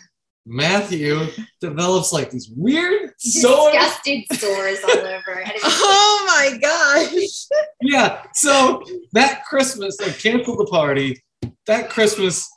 Matthew 0.46 1.26
develops 1.60 2.12
like 2.12 2.30
these 2.30 2.50
weird 2.56 3.12
disgusting 3.22 4.24
sores 4.32 4.78
all 4.84 4.98
over. 4.98 5.44
oh 5.64 6.24
my 6.26 6.58
gosh. 6.58 7.46
yeah. 7.82 8.22
So 8.34 8.82
that 9.12 9.44
Christmas, 9.44 9.96
they 9.96 10.12
canceled 10.12 10.58
the 10.58 10.70
party. 10.70 11.22
That 11.66 11.90
Christmas, 11.90 12.50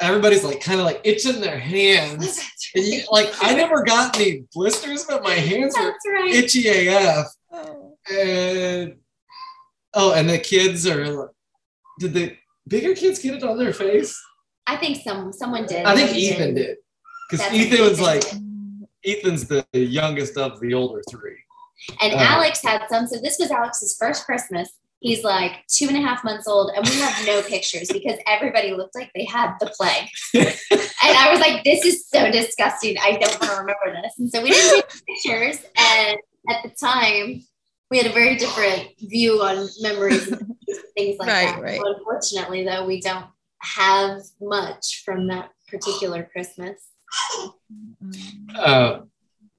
everybody's 0.00 0.44
like 0.44 0.60
kind 0.60 0.80
of 0.80 0.86
like 0.86 1.00
itching 1.04 1.40
their 1.40 1.58
hands. 1.58 2.40
Oh, 2.76 2.80
you, 2.80 3.02
like 3.10 3.32
I 3.40 3.54
never 3.54 3.82
got 3.84 4.16
any 4.16 4.44
blisters, 4.52 5.04
but 5.04 5.22
my 5.22 5.34
hands 5.34 5.74
That's 5.74 5.96
were 6.04 6.12
right. 6.12 6.34
itchy 6.34 6.68
AF. 6.68 7.26
Oh. 7.52 7.96
And 8.12 8.96
oh, 9.96 10.12
and 10.12 10.28
the 10.28 10.38
kids 10.38 10.86
are 10.86 11.32
did 11.98 12.14
the 12.14 12.36
bigger 12.68 12.94
kids 12.94 13.18
get 13.18 13.34
it 13.34 13.42
on 13.42 13.58
their 13.58 13.72
face? 13.72 14.16
I 14.66 14.76
think 14.76 15.02
some 15.02 15.32
someone 15.32 15.66
did. 15.66 15.84
I 15.84 15.96
think 15.96 16.16
Ethan 16.16 16.54
did. 16.54 16.66
did. 16.66 16.76
Because 17.30 17.52
Ethan 17.52 17.80
was 17.80 18.00
like 18.00 18.22
Ethan's 19.04 19.46
the 19.46 19.66
youngest 19.72 20.36
of 20.36 20.60
the 20.60 20.74
older 20.74 21.02
three. 21.10 21.38
And 22.00 22.14
uh, 22.14 22.18
Alex 22.18 22.62
had 22.62 22.82
some. 22.88 23.06
So 23.06 23.18
this 23.20 23.38
was 23.38 23.50
Alex's 23.50 23.96
first 23.98 24.24
Christmas. 24.24 24.70
He's 25.00 25.22
like 25.22 25.66
two 25.68 25.88
and 25.88 25.96
a 25.96 26.00
half 26.00 26.24
months 26.24 26.48
old, 26.48 26.72
and 26.74 26.84
we 26.86 26.96
have 26.96 27.26
no 27.26 27.42
pictures 27.42 27.88
because 27.92 28.18
everybody 28.26 28.72
looked 28.72 28.94
like 28.94 29.10
they 29.14 29.24
had 29.24 29.54
the 29.60 29.66
plague. 29.66 30.08
and 30.34 30.48
I 31.02 31.30
was 31.30 31.38
like, 31.38 31.64
this 31.64 31.84
is 31.84 32.08
so 32.08 32.30
disgusting. 32.30 32.96
I 32.98 33.12
don't 33.12 33.40
want 33.40 33.52
to 33.52 33.58
remember 33.58 34.02
this. 34.02 34.18
And 34.18 34.30
so 34.30 34.42
we 34.42 34.50
didn't 34.50 34.88
take 34.88 35.06
pictures. 35.06 35.66
And 35.76 36.18
at 36.48 36.62
the 36.62 36.70
time, 36.70 37.44
we 37.90 37.98
had 37.98 38.06
a 38.06 38.12
very 38.12 38.36
different 38.36 38.88
view 39.00 39.42
on 39.42 39.68
memories 39.80 40.28
and 40.28 40.40
things 40.96 41.16
like 41.18 41.28
right, 41.28 41.54
that. 41.54 41.62
Right. 41.62 41.80
unfortunately, 41.82 42.64
though, 42.64 42.84
we 42.84 43.00
don't 43.00 43.26
have 43.58 44.22
much 44.40 45.02
from 45.04 45.28
that 45.28 45.50
particular 45.68 46.28
Christmas. 46.32 46.88
Uh, 48.54 49.00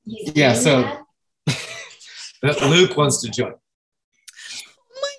yeah, 0.06 0.54
so 0.54 0.82
that 2.42 2.62
Luke 2.62 2.96
wants 2.98 3.22
to 3.22 3.30
join. 3.30 3.54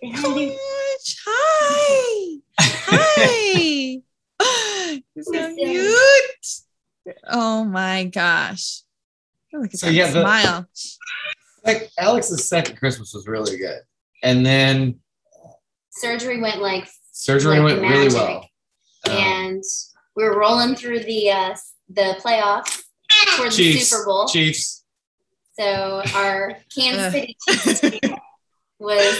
Oh 0.04 0.34
my 0.34 0.46
gosh! 0.46 1.16
Hi, 1.26 2.38
hi. 2.61 4.02
so 5.20 5.54
cute. 5.54 7.14
Oh 7.28 7.64
my 7.64 8.04
gosh! 8.04 8.82
Look 9.52 9.74
at 9.74 9.78
so, 9.78 9.86
that 9.86 9.92
yeah, 9.92 10.11
smile. 10.11 10.66
Like 11.64 11.90
Alex's 11.98 12.48
second 12.48 12.76
Christmas 12.76 13.12
was 13.14 13.26
really 13.26 13.59
good, 13.59 13.80
and 14.22 14.44
then 14.44 15.00
Surgery 15.90 16.40
went 16.40 16.61
like, 16.62 16.88
surgery 17.12 17.59
Like 17.59 17.64
went 17.64 17.80
really 17.82 18.04
magic. 18.04 18.12
well. 18.14 18.48
Um, 19.09 19.16
and 19.16 19.62
we 20.16 20.24
were 20.24 20.38
rolling 20.38 20.74
through 20.76 21.00
the 21.00 21.30
uh, 21.30 21.54
the 21.88 22.16
playoffs 22.22 22.80
for 23.36 23.44
the 23.46 23.50
Chiefs, 23.50 23.88
Super 23.88 24.04
Bowl. 24.06 24.26
Chiefs. 24.28 24.84
So 25.59 26.02
our 26.14 26.56
Kansas 26.74 27.12
City 27.12 27.36
Chiefs 27.48 27.80
team 27.80 28.14
was 28.78 29.18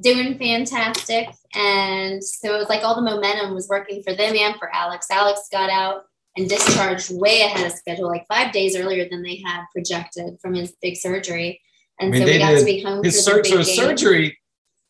doing 0.00 0.38
fantastic. 0.38 1.28
And 1.54 2.22
so 2.22 2.54
it 2.54 2.58
was 2.58 2.68
like 2.68 2.82
all 2.82 2.94
the 2.96 3.02
momentum 3.02 3.54
was 3.54 3.68
working 3.68 4.02
for 4.02 4.14
them 4.14 4.34
and 4.34 4.56
for 4.56 4.74
Alex. 4.74 5.06
Alex 5.10 5.48
got 5.52 5.70
out 5.70 6.04
and 6.40 6.48
discharged 6.48 7.10
way 7.12 7.42
ahead 7.42 7.66
of 7.66 7.72
schedule, 7.72 8.08
like 8.08 8.26
five 8.26 8.52
days 8.52 8.74
earlier 8.76 9.06
than 9.08 9.22
they 9.22 9.42
had 9.44 9.64
projected 9.72 10.38
from 10.40 10.54
his 10.54 10.74
big 10.82 10.96
surgery. 10.96 11.60
And 12.00 12.08
I 12.14 12.18
mean, 12.18 12.26
so 12.26 12.32
we 12.32 12.38
got 12.38 12.50
did- 12.50 12.58
to 12.60 12.64
be 12.64 12.82
home 12.82 13.04
His, 13.04 13.16
for 13.16 13.44
sur- 13.44 13.58
the 13.58 13.64
so 13.64 13.72
surgery, 13.74 14.38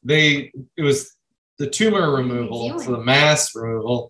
they 0.05 0.53
it 0.77 0.83
was 0.83 1.17
the 1.59 1.69
tumor 1.69 2.13
removal, 2.15 2.79
so 2.79 2.93
the 2.93 3.03
mass 3.05 3.55
removal, 3.55 4.09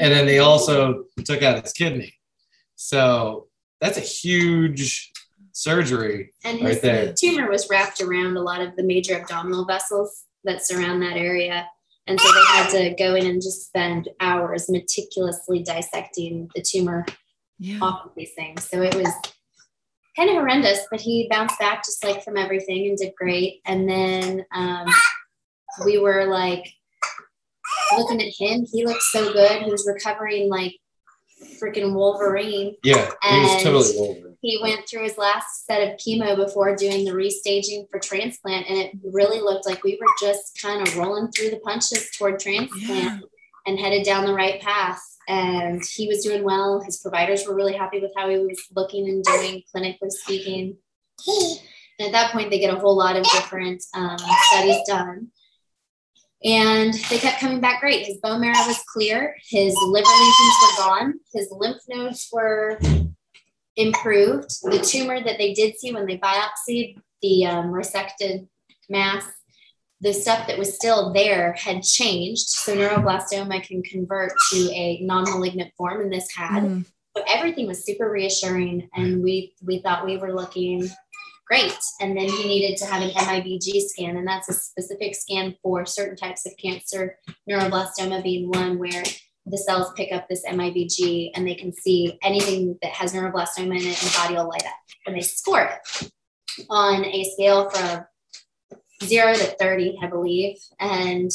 and 0.00 0.12
then 0.12 0.26
they 0.26 0.38
also 0.40 1.04
took 1.24 1.42
out 1.42 1.62
his 1.62 1.72
kidney. 1.72 2.12
So 2.74 3.48
that's 3.80 3.98
a 3.98 4.00
huge 4.00 5.12
surgery. 5.52 6.32
And 6.44 6.60
right 6.60 6.70
his 6.70 6.80
there. 6.80 7.12
tumor 7.12 7.48
was 7.50 7.68
wrapped 7.70 8.00
around 8.00 8.36
a 8.36 8.40
lot 8.42 8.60
of 8.62 8.74
the 8.76 8.82
major 8.82 9.20
abdominal 9.20 9.64
vessels 9.64 10.24
that 10.44 10.66
surround 10.66 11.02
that 11.02 11.16
area. 11.16 11.68
And 12.06 12.20
so 12.20 12.32
they 12.32 12.44
had 12.46 12.68
to 12.70 12.94
go 12.96 13.14
in 13.16 13.26
and 13.26 13.42
just 13.42 13.66
spend 13.66 14.08
hours 14.20 14.68
meticulously 14.68 15.62
dissecting 15.62 16.48
the 16.54 16.62
tumor 16.62 17.04
Yeah. 17.58 17.78
off 17.82 18.06
of 18.06 18.12
these 18.16 18.32
things. 18.34 18.68
So 18.68 18.82
it 18.82 18.94
was 18.94 19.12
kind 20.16 20.30
of 20.30 20.36
horrendous, 20.36 20.80
but 20.90 21.00
he 21.00 21.26
bounced 21.30 21.58
back 21.58 21.84
just 21.84 22.02
like 22.04 22.22
from 22.24 22.36
everything 22.36 22.86
and 22.88 22.96
did 22.96 23.12
great. 23.16 23.60
And 23.66 23.88
then 23.88 24.44
um, 24.54 24.86
we 25.84 25.98
were 25.98 26.26
like 26.26 26.64
looking 27.98 28.22
at 28.22 28.32
him. 28.38 28.66
He 28.72 28.86
looked 28.86 29.02
so 29.02 29.32
good. 29.32 29.62
He 29.62 29.70
was 29.70 29.86
recovering 29.86 30.48
like 30.48 30.74
freaking 31.62 31.92
Wolverine 31.94 32.76
Yeah, 32.82 33.10
he 33.22 33.40
was 33.40 33.62
totally 33.62 33.98
Wolverine. 33.98 34.25
He 34.46 34.60
went 34.62 34.88
through 34.88 35.02
his 35.02 35.18
last 35.18 35.66
set 35.66 35.82
of 35.82 35.98
chemo 35.98 36.36
before 36.36 36.76
doing 36.76 37.04
the 37.04 37.10
restaging 37.10 37.88
for 37.90 37.98
transplant 37.98 38.68
and 38.68 38.78
it 38.78 38.92
really 39.12 39.40
looked 39.40 39.66
like 39.66 39.82
we 39.82 39.98
were 40.00 40.06
just 40.20 40.56
kind 40.62 40.86
of 40.86 40.96
rolling 40.96 41.28
through 41.32 41.50
the 41.50 41.60
punches 41.64 42.10
toward 42.16 42.38
transplant 42.38 43.24
and 43.66 43.78
headed 43.78 44.04
down 44.04 44.24
the 44.24 44.32
right 44.32 44.60
path 44.60 45.02
and 45.28 45.82
he 45.94 46.06
was 46.06 46.22
doing 46.22 46.44
well 46.44 46.80
his 46.80 46.98
providers 46.98 47.44
were 47.46 47.56
really 47.56 47.76
happy 47.76 47.98
with 48.00 48.12
how 48.16 48.28
he 48.28 48.38
was 48.38 48.62
looking 48.76 49.08
and 49.08 49.24
doing 49.24 49.62
clinically 49.74 50.10
speaking 50.10 50.76
and 51.98 52.06
at 52.06 52.12
that 52.12 52.32
point 52.32 52.48
they 52.48 52.60
get 52.60 52.72
a 52.72 52.78
whole 52.78 52.96
lot 52.96 53.16
of 53.16 53.24
different 53.24 53.82
um, 53.94 54.16
studies 54.50 54.78
done 54.86 55.28
and 56.44 56.94
they 57.10 57.18
kept 57.18 57.40
coming 57.40 57.60
back 57.60 57.80
great. 57.80 58.06
His 58.06 58.18
bone 58.18 58.42
marrow 58.42 58.66
was 58.66 58.80
clear. 58.92 59.34
His 59.48 59.74
liver 59.74 60.06
lesions 60.06 60.54
were 60.62 60.84
gone. 60.84 61.14
His 61.34 61.48
lymph 61.50 61.80
nodes 61.88 62.28
were 62.30 62.78
improved. 63.76 64.50
The 64.62 64.78
tumor 64.78 65.22
that 65.22 65.38
they 65.38 65.52
did 65.52 65.78
see 65.78 65.92
when 65.92 66.06
they 66.06 66.18
biopsied 66.18 66.98
the 67.22 67.46
um, 67.46 67.66
resected 67.66 68.48
mass, 68.88 69.24
the 70.00 70.12
stuff 70.12 70.46
that 70.46 70.58
was 70.58 70.74
still 70.74 71.12
there 71.12 71.52
had 71.54 71.82
changed. 71.82 72.48
So 72.48 72.76
neuroblastoma 72.76 73.62
can 73.62 73.82
convert 73.82 74.32
to 74.52 74.70
a 74.72 75.00
non-malignant 75.02 75.72
form, 75.76 76.00
and 76.02 76.12
this 76.12 76.30
had. 76.34 76.64
Mhm. 76.64 76.86
So 77.16 77.24
everything 77.28 77.66
was 77.66 77.84
super 77.84 78.10
reassuring, 78.10 78.88
and 78.94 79.22
we 79.22 79.54
we 79.64 79.80
thought 79.80 80.04
we 80.04 80.18
were 80.18 80.34
looking 80.34 80.90
great. 81.46 81.78
And 82.00 82.16
then 82.16 82.28
he 82.28 82.44
needed 82.44 82.76
to 82.78 82.86
have 82.86 83.02
an 83.02 83.10
MIBG 83.10 83.80
scan, 83.88 84.16
and 84.16 84.26
that's 84.26 84.48
a 84.48 84.52
specific 84.52 85.14
scan 85.14 85.54
for 85.62 85.86
certain 85.86 86.16
types 86.16 86.44
of 86.44 86.52
cancer, 86.58 87.18
neuroblastoma 87.48 88.22
being 88.22 88.50
one 88.50 88.78
where 88.78 89.04
the 89.46 89.58
cells 89.58 89.92
pick 89.96 90.12
up 90.12 90.28
this 90.28 90.44
MIBG 90.44 91.30
and 91.34 91.46
they 91.46 91.54
can 91.54 91.72
see 91.72 92.18
anything 92.22 92.76
that 92.82 92.92
has 92.92 93.12
neuroblastoma 93.12 93.66
in 93.66 93.76
it, 93.76 94.02
and 94.02 94.10
the 94.10 94.14
body 94.18 94.34
will 94.34 94.48
light 94.48 94.66
up 94.66 94.72
and 95.06 95.16
they 95.16 95.20
score 95.20 95.60
it 95.62 96.10
on 96.68 97.04
a 97.04 97.24
scale 97.32 97.70
from 97.70 98.04
zero 99.04 99.34
to 99.34 99.44
30, 99.60 99.98
I 100.02 100.06
believe. 100.08 100.56
And 100.80 101.30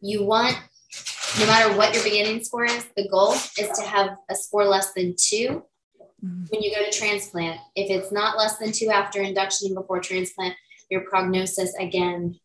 you 0.00 0.24
want, 0.24 0.56
no 1.38 1.46
matter 1.46 1.76
what 1.76 1.94
your 1.94 2.02
beginning 2.02 2.42
score 2.42 2.64
is, 2.64 2.84
the 2.96 3.08
goal 3.08 3.32
is 3.32 3.68
to 3.78 3.82
have 3.84 4.10
a 4.30 4.34
score 4.34 4.64
less 4.64 4.92
than 4.94 5.14
two 5.18 5.62
Mhm. 6.24 6.50
when 6.50 6.62
you 6.62 6.74
go 6.74 6.82
to 6.82 6.90
transplant. 6.90 7.60
If 7.74 7.90
it's 7.90 8.10
not 8.10 8.38
less 8.38 8.56
than 8.58 8.72
two 8.72 8.88
after 8.88 9.20
induction 9.20 9.66
and 9.66 9.74
before 9.76 10.00
transplant, 10.00 10.54
your 10.90 11.02
prognosis 11.02 11.74
again 11.78 12.40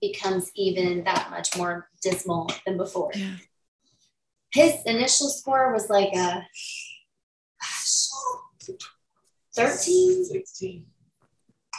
becomes 0.00 0.50
even 0.54 1.04
that 1.04 1.30
much 1.30 1.56
more 1.56 1.90
dismal 2.02 2.48
than 2.64 2.76
before. 2.76 3.10
Yeah. 3.14 3.36
His 4.52 4.74
initial 4.86 5.28
score 5.28 5.72
was 5.72 5.90
like 5.90 6.14
a 6.14 6.46
13. 9.54 10.24
16. 10.24 10.86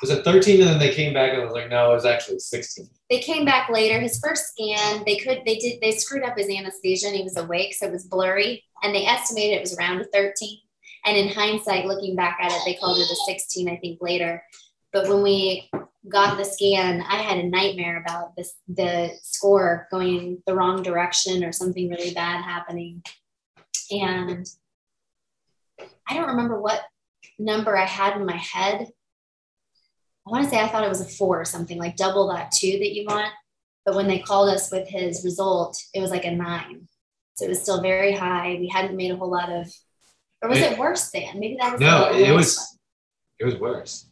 Was 0.02 0.12
it 0.12 0.24
13 0.24 0.62
and 0.62 0.70
then 0.70 0.80
they 0.80 0.94
came 0.94 1.14
back 1.14 1.34
and 1.34 1.42
I 1.42 1.46
was 1.46 1.54
like, 1.54 1.70
no, 1.70 1.92
it 1.92 1.96
was 1.96 2.06
actually 2.06 2.40
16. 2.40 2.90
They 3.10 3.20
came 3.20 3.44
back 3.44 3.70
later. 3.70 4.00
His 4.00 4.20
first 4.20 4.54
scan, 4.54 5.04
they 5.06 5.18
could, 5.18 5.42
they 5.46 5.58
did, 5.58 5.82
they 5.82 5.92
screwed 5.92 6.24
up 6.24 6.38
his 6.38 6.50
anesthesia 6.50 7.08
and 7.08 7.16
he 7.16 7.24
was 7.24 7.36
awake, 7.36 7.74
so 7.74 7.88
it 7.88 7.92
was 7.92 8.06
blurry. 8.06 8.64
And 8.82 8.96
they 8.96 9.06
estimated 9.06 9.58
it 9.58 9.62
was 9.62 9.78
around 9.78 10.00
a 10.00 10.06
13. 10.06 10.60
And 11.06 11.18
in 11.18 11.30
hindsight, 11.30 11.86
looking 11.86 12.16
back 12.16 12.38
at 12.42 12.52
it, 12.52 12.62
they 12.66 12.76
called 12.76 12.98
it 12.98 13.12
a 13.12 13.16
16, 13.26 13.70
I 13.70 13.78
think, 13.78 14.00
later. 14.02 14.44
But 14.94 15.08
when 15.10 15.22
we 15.22 15.70
got 16.08 16.38
the 16.38 16.46
scan, 16.46 17.02
I 17.02 17.18
had 17.18 17.38
a 17.40 17.50
nightmare 17.50 18.02
about 18.02 18.36
this 18.36 18.54
the 18.68 19.12
score 19.22 19.88
going 19.92 20.42
the 20.46 20.56
wrong 20.56 20.82
direction 20.82 21.44
or 21.44 21.52
something 21.52 21.90
really 21.90 22.14
bad 22.14 22.44
happening. 22.44 23.04
And 23.92 24.48
I 26.08 26.14
don't 26.16 26.30
remember 26.30 26.60
what 26.60 26.82
number 27.38 27.78
I 27.78 27.86
had 27.86 28.16
in 28.16 28.26
my 28.26 28.38
head. 28.38 28.88
I 30.28 30.32
want 30.32 30.44
to 30.44 30.50
say 30.50 30.60
I 30.60 30.68
thought 30.68 30.84
it 30.84 30.90
was 30.90 31.02
a 31.02 31.06
four 31.06 31.42
or 31.42 31.46
something, 31.46 31.78
like 31.78 31.96
double 31.96 32.28
that 32.30 32.52
two 32.52 32.72
that 32.80 32.94
you 32.94 33.06
want. 33.06 33.32
But 33.86 33.96
when 33.96 34.08
they 34.08 34.20
called 34.20 34.50
us 34.50 34.72
with 34.72 34.88
his 34.88 35.24
result, 35.24 35.82
it 35.94 36.02
was 36.02 36.12
like 36.12 36.26
a 36.26 36.32
nine. 36.32 36.88
So 37.36 37.46
it 37.46 37.50
was 37.50 37.62
still 37.62 37.82
very 37.82 38.12
high. 38.14 38.58
We 38.60 38.68
hadn't 38.68 38.96
made 38.98 39.12
a 39.12 39.16
whole 39.16 39.32
lot 39.32 39.50
of, 39.50 39.72
or 40.42 40.50
was 40.50 40.60
it 40.60 40.78
worse 40.78 41.10
than? 41.10 41.40
Maybe 41.40 41.58
that 41.60 41.72
was 41.74 41.82
No, 41.82 42.12
it 42.12 42.32
was- 42.32 42.58
one. 42.58 42.66
It 43.40 43.46
was 43.46 43.56
worse. 43.56 44.09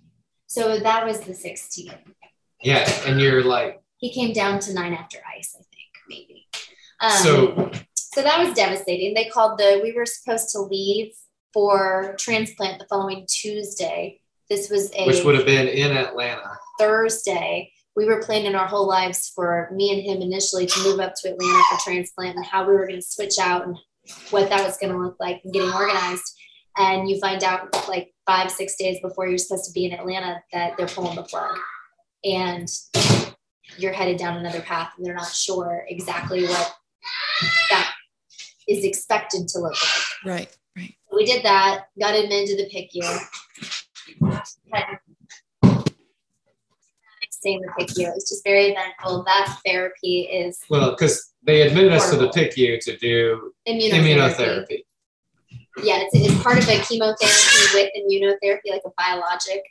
So 0.47 0.79
that 0.79 1.05
was 1.05 1.21
the 1.21 1.33
16. 1.33 1.91
Yeah. 2.61 2.89
And 3.05 3.21
you're 3.21 3.43
like, 3.43 3.81
He 3.97 4.13
came 4.13 4.33
down 4.33 4.59
to 4.61 4.73
nine 4.73 4.93
after 4.93 5.19
ice, 5.37 5.55
I 5.55 5.63
think, 5.63 5.89
maybe. 6.09 6.47
Um, 6.99 7.11
so 7.11 7.71
so 8.17 8.23
that 8.23 8.43
was 8.43 8.55
devastating. 8.55 9.13
They 9.13 9.25
called 9.25 9.59
the, 9.59 9.79
we 9.83 9.93
were 9.93 10.07
supposed 10.07 10.49
to 10.53 10.61
leave 10.61 11.13
for 11.53 12.15
transplant 12.17 12.79
the 12.79 12.87
following 12.89 13.27
Tuesday. 13.29 14.21
This 14.49 14.71
was 14.71 14.91
a 14.95 15.05
which 15.05 15.23
would 15.23 15.35
have 15.35 15.45
been 15.45 15.67
in 15.67 15.95
Atlanta. 15.95 16.57
Thursday. 16.79 17.71
We 17.95 18.05
were 18.05 18.23
planning 18.23 18.55
our 18.55 18.65
whole 18.65 18.87
lives 18.87 19.31
for 19.35 19.69
me 19.71 19.91
and 19.91 20.01
him 20.01 20.23
initially 20.23 20.65
to 20.65 20.83
move 20.83 20.99
up 20.99 21.13
to 21.21 21.29
Atlanta 21.29 21.63
for 21.69 21.83
transplant 21.83 22.37
and 22.37 22.45
how 22.45 22.65
we 22.65 22.73
were 22.73 22.87
going 22.87 23.01
to 23.01 23.05
switch 23.07 23.37
out 23.39 23.67
and 23.67 23.77
what 24.31 24.49
that 24.49 24.65
was 24.65 24.77
going 24.77 24.93
to 24.93 24.99
look 24.99 25.17
like 25.19 25.41
and 25.43 25.53
getting 25.53 25.71
organized. 25.71 26.23
And 26.77 27.07
you 27.07 27.19
find 27.19 27.43
out 27.43 27.87
like 27.87 28.13
five, 28.28 28.51
six 28.51 28.75
days 28.75 28.99
before 29.01 29.28
you're 29.28 29.38
supposed 29.38 29.65
to 29.65 29.71
be 29.71 29.86
in 29.86 29.93
Atlanta 29.93 30.43
that 30.53 30.75
they're 30.78 30.86
pulling 30.88 31.15
the 31.15 31.23
plug 31.23 31.57
and 32.25 32.67
you're 33.78 33.93
headed 33.93 34.17
down 34.17 34.38
another 34.38 34.61
path 34.61 34.91
and 34.97 35.05
they're 35.05 35.15
not 35.15 35.32
sure 35.32 35.86
exactly 35.89 36.45
what 36.45 36.75
that 37.71 37.93
is 38.67 38.84
expected 38.84 39.47
to 39.47 39.59
look 39.59 39.73
like 39.73 40.03
Right. 40.25 40.57
Right. 40.75 40.93
we 41.13 41.25
did 41.25 41.43
that, 41.43 41.86
got 41.99 42.13
admitted 42.15 42.47
to 42.49 42.63
the 42.63 42.69
PICU. 42.69 43.03
Had 44.73 44.99
staying 47.32 47.61
in 47.61 47.61
the 47.78 47.84
PICU. 47.86 48.07
It 48.07 48.13
was 48.15 48.28
just 48.30 48.43
very 48.43 48.71
eventful. 48.71 49.23
That 49.23 49.57
therapy 49.65 50.21
is 50.23 50.59
Well, 50.69 50.91
because 50.91 51.34
they 51.43 51.61
admitted 51.61 51.93
us 51.93 52.09
to 52.09 52.17
the 52.17 52.28
PICU 52.30 52.80
to 52.82 52.97
do 52.97 53.53
immunotherapy. 53.67 53.91
immunotherapy. 53.93 54.80
Yeah, 55.84 55.99
it's, 56.01 56.13
it's 56.13 56.43
part 56.43 56.57
of 56.57 56.67
a 56.67 56.80
chemotherapy 56.82 57.73
with 57.73 57.91
immunotherapy, 57.95 58.71
like 58.71 58.82
a 58.86 58.91
biologic 58.97 59.63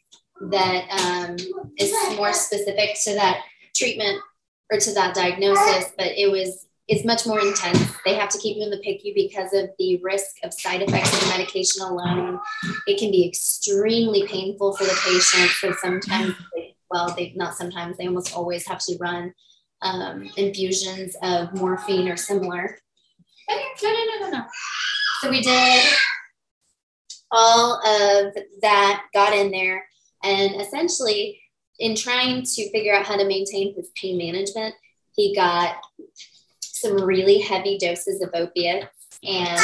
that 0.51 0.89
um, 0.91 1.37
is 1.79 1.93
more 2.17 2.33
specific 2.33 2.97
to 3.05 3.15
that 3.15 3.41
treatment 3.75 4.21
or 4.71 4.79
to 4.79 4.93
that 4.95 5.15
diagnosis. 5.15 5.93
But 5.97 6.09
it 6.17 6.31
was 6.31 6.67
it's 6.89 7.05
much 7.05 7.27
more 7.27 7.41
intense. 7.41 7.97
They 8.05 8.15
have 8.15 8.29
to 8.29 8.39
keep 8.39 8.57
you 8.57 8.63
in 8.63 8.71
the 8.71 8.77
PICU 8.77 9.13
because 9.15 9.53
of 9.53 9.71
the 9.79 9.99
risk 10.03 10.37
of 10.45 10.53
side 10.53 10.83
effects 10.83 11.13
of 11.13 11.21
the 11.21 11.27
medication 11.27 11.83
alone. 11.83 12.39
It 12.87 12.99
can 12.99 13.11
be 13.11 13.27
extremely 13.27 14.27
painful 14.27 14.77
for 14.77 14.85
the 14.85 14.97
patient. 15.05 15.51
So 15.59 15.73
sometimes, 15.81 16.35
they, 16.55 16.77
well, 16.91 17.13
they 17.17 17.33
not 17.35 17.57
sometimes 17.57 17.97
they 17.97 18.07
almost 18.07 18.37
always 18.37 18.67
have 18.69 18.79
to 18.79 18.97
run 19.01 19.35
um, 19.83 20.31
infusions 20.37 21.17
of 21.23 21.55
morphine 21.55 22.09
or 22.09 22.17
similar. 22.17 22.79
No, 23.49 23.57
no, 23.83 23.91
no, 23.91 24.19
no, 24.21 24.31
no. 24.39 24.45
So 25.21 25.31
we 25.31 25.41
did 25.41 25.85
all 27.31 27.75
of 27.75 28.35
that, 28.63 29.05
got 29.13 29.33
in 29.35 29.51
there, 29.51 29.85
And 30.23 30.61
essentially, 30.61 31.41
in 31.79 31.95
trying 31.95 32.43
to 32.43 32.71
figure 32.71 32.95
out 32.95 33.07
how 33.07 33.17
to 33.17 33.27
maintain 33.27 33.75
his 33.75 33.91
pain 34.01 34.19
management, 34.19 34.75
he 35.15 35.35
got 35.35 35.77
some 36.63 37.03
really 37.03 37.41
heavy 37.41 37.79
doses 37.79 38.23
of 38.23 38.31
opiates 38.35 38.87
and 39.23 39.61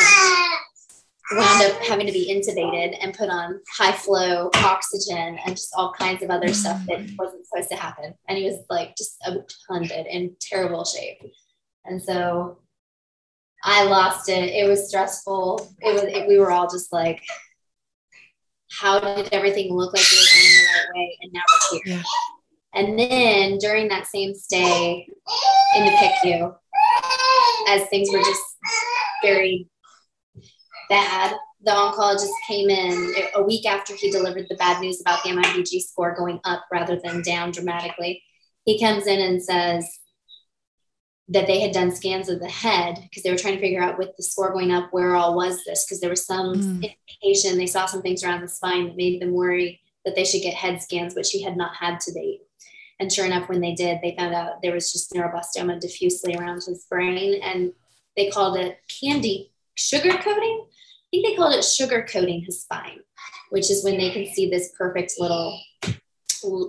wound 1.33 1.63
up 1.63 1.83
having 1.83 2.07
to 2.07 2.13
be 2.13 2.31
intubated 2.31 2.97
and 3.01 3.15
put 3.15 3.29
on 3.29 3.61
high 3.77 3.93
flow 3.93 4.51
oxygen 4.57 5.39
and 5.45 5.57
just 5.57 5.73
all 5.75 5.93
kinds 5.93 6.23
of 6.23 6.31
other 6.31 6.49
stuff 6.49 6.81
that 6.87 7.01
wasn't 7.19 7.47
supposed 7.47 7.71
to 7.71 7.77
happen. 7.77 8.15
And 8.29 8.39
he 8.39 8.45
was 8.45 8.61
like 8.69 8.97
just 8.97 9.17
abundant 9.25 10.07
in 10.09 10.37
terrible 10.41 10.85
shape. 10.85 11.19
And 11.85 12.03
so 12.03 12.59
I 13.65 13.85
lost 13.85 14.29
it. 14.29 14.51
It 14.51 14.69
was 14.69 14.89
stressful. 14.89 15.75
It 15.81 15.93
was, 15.95 16.03
it, 16.03 16.27
we 16.29 16.39
were 16.39 16.51
all 16.51 16.69
just 16.69 16.93
like, 16.93 17.23
how 18.71 18.99
did 18.99 19.29
everything 19.33 19.73
look 19.73 19.93
like 19.93 20.05
we 20.11 20.17
were 20.17 20.25
going 20.33 20.57
the 20.57 20.79
right 20.79 20.95
way? 20.95 21.19
And 21.23 21.33
now 21.33 21.43
we're 21.53 21.81
here. 21.85 21.97
Yeah. 21.97 22.03
And 22.75 22.99
then 22.99 23.59
during 23.59 23.89
that 23.89 24.07
same 24.07 24.35
stay 24.35 25.07
in 25.77 25.85
the 25.85 25.91
PICU, 25.93 26.55
as 27.69 27.87
things 27.89 28.09
were 28.11 28.21
just 28.21 28.43
very 29.23 29.69
bad, 30.89 31.37
the 31.65 31.71
oncologist 31.71 32.31
came 32.49 32.71
in 32.71 33.15
a 33.37 33.43
week 33.43 33.67
after 33.67 33.95
he 33.95 34.11
delivered 34.11 34.47
the 34.49 34.57
bad 34.57 34.81
news 34.81 35.01
about 35.01 35.23
the 35.23 35.31
MIBG 35.31 35.81
score 35.83 36.15
going 36.17 36.41
up 36.45 36.65
rather 36.73 36.99
than 37.03 37.23
down 37.23 37.53
dramatically. 37.53 38.23
He 38.65 38.81
comes 38.81 39.07
in 39.07 39.21
and 39.21 39.43
says 39.43 39.87
that 41.29 41.47
they 41.47 41.61
had 41.61 41.73
done 41.73 41.95
scans 41.95 42.29
of 42.29 42.41
the 42.41 42.49
head 42.49 42.99
because 43.03 43.23
they 43.23 43.31
were 43.31 43.39
trying 43.39 43.55
to 43.55 43.61
figure 43.61 43.83
out 43.83 43.99
with 43.99 44.11
the 44.17 44.23
score 44.23 44.53
going 44.53 44.73
up 44.73 44.89
where 44.91 45.15
all 45.15 45.37
was 45.37 45.63
this 45.65 45.85
because 45.85 46.01
there 46.01 46.11
was 46.11 46.27
some 46.27 46.55
mm. 46.55 46.95
indication 47.23 47.57
they 47.57 47.67
saw 47.67 47.87
some 47.87 48.03
things 48.03 48.25
around 48.25 48.43
the 48.43 48.49
spine 48.49 48.87
that 48.87 48.97
made 48.97 49.23
them 49.23 49.33
worry 49.33 49.81
that 50.05 50.15
they 50.15 50.25
should 50.25 50.43
get 50.43 50.55
head 50.55 50.83
scans, 50.83 51.15
which 51.15 51.27
she 51.27 51.43
had 51.43 51.57
not 51.57 51.77
had 51.77 52.01
to 52.01 52.13
date. 52.13 52.41
And 53.01 53.13
sure 53.13 53.27
enough, 53.27 53.49
when 53.49 53.61
they 53.61 53.75
did, 53.75 53.99
they 54.01 54.15
found 54.17 54.35
out 54.35 54.63
there 54.63 54.75
was 54.75 54.93
just 54.93 55.13
neuroblastoma 55.13 55.81
diffusely 55.81 56.37
around 56.37 56.63
his 56.63 56.87
brain, 56.89 57.41
and 57.43 57.73
they 58.17 58.31
called 58.31 58.57
it 58.59 58.79
candy 59.01 59.53
sugar 59.75 60.17
coating. 60.19 60.67
I 60.67 61.09
think 61.11 61.27
they 61.27 61.35
called 61.35 61.55
it 61.55 61.65
sugar 61.65 62.07
coating 62.09 62.43
his 62.43 62.63
spine, 62.63 63.01
which 63.51 63.71
is 63.71 63.85
when 63.85 63.99
they 63.99 64.11
can 64.11 64.27
see 64.27 64.49
this 64.49 64.73
perfect 64.77 65.15
little 65.19 65.59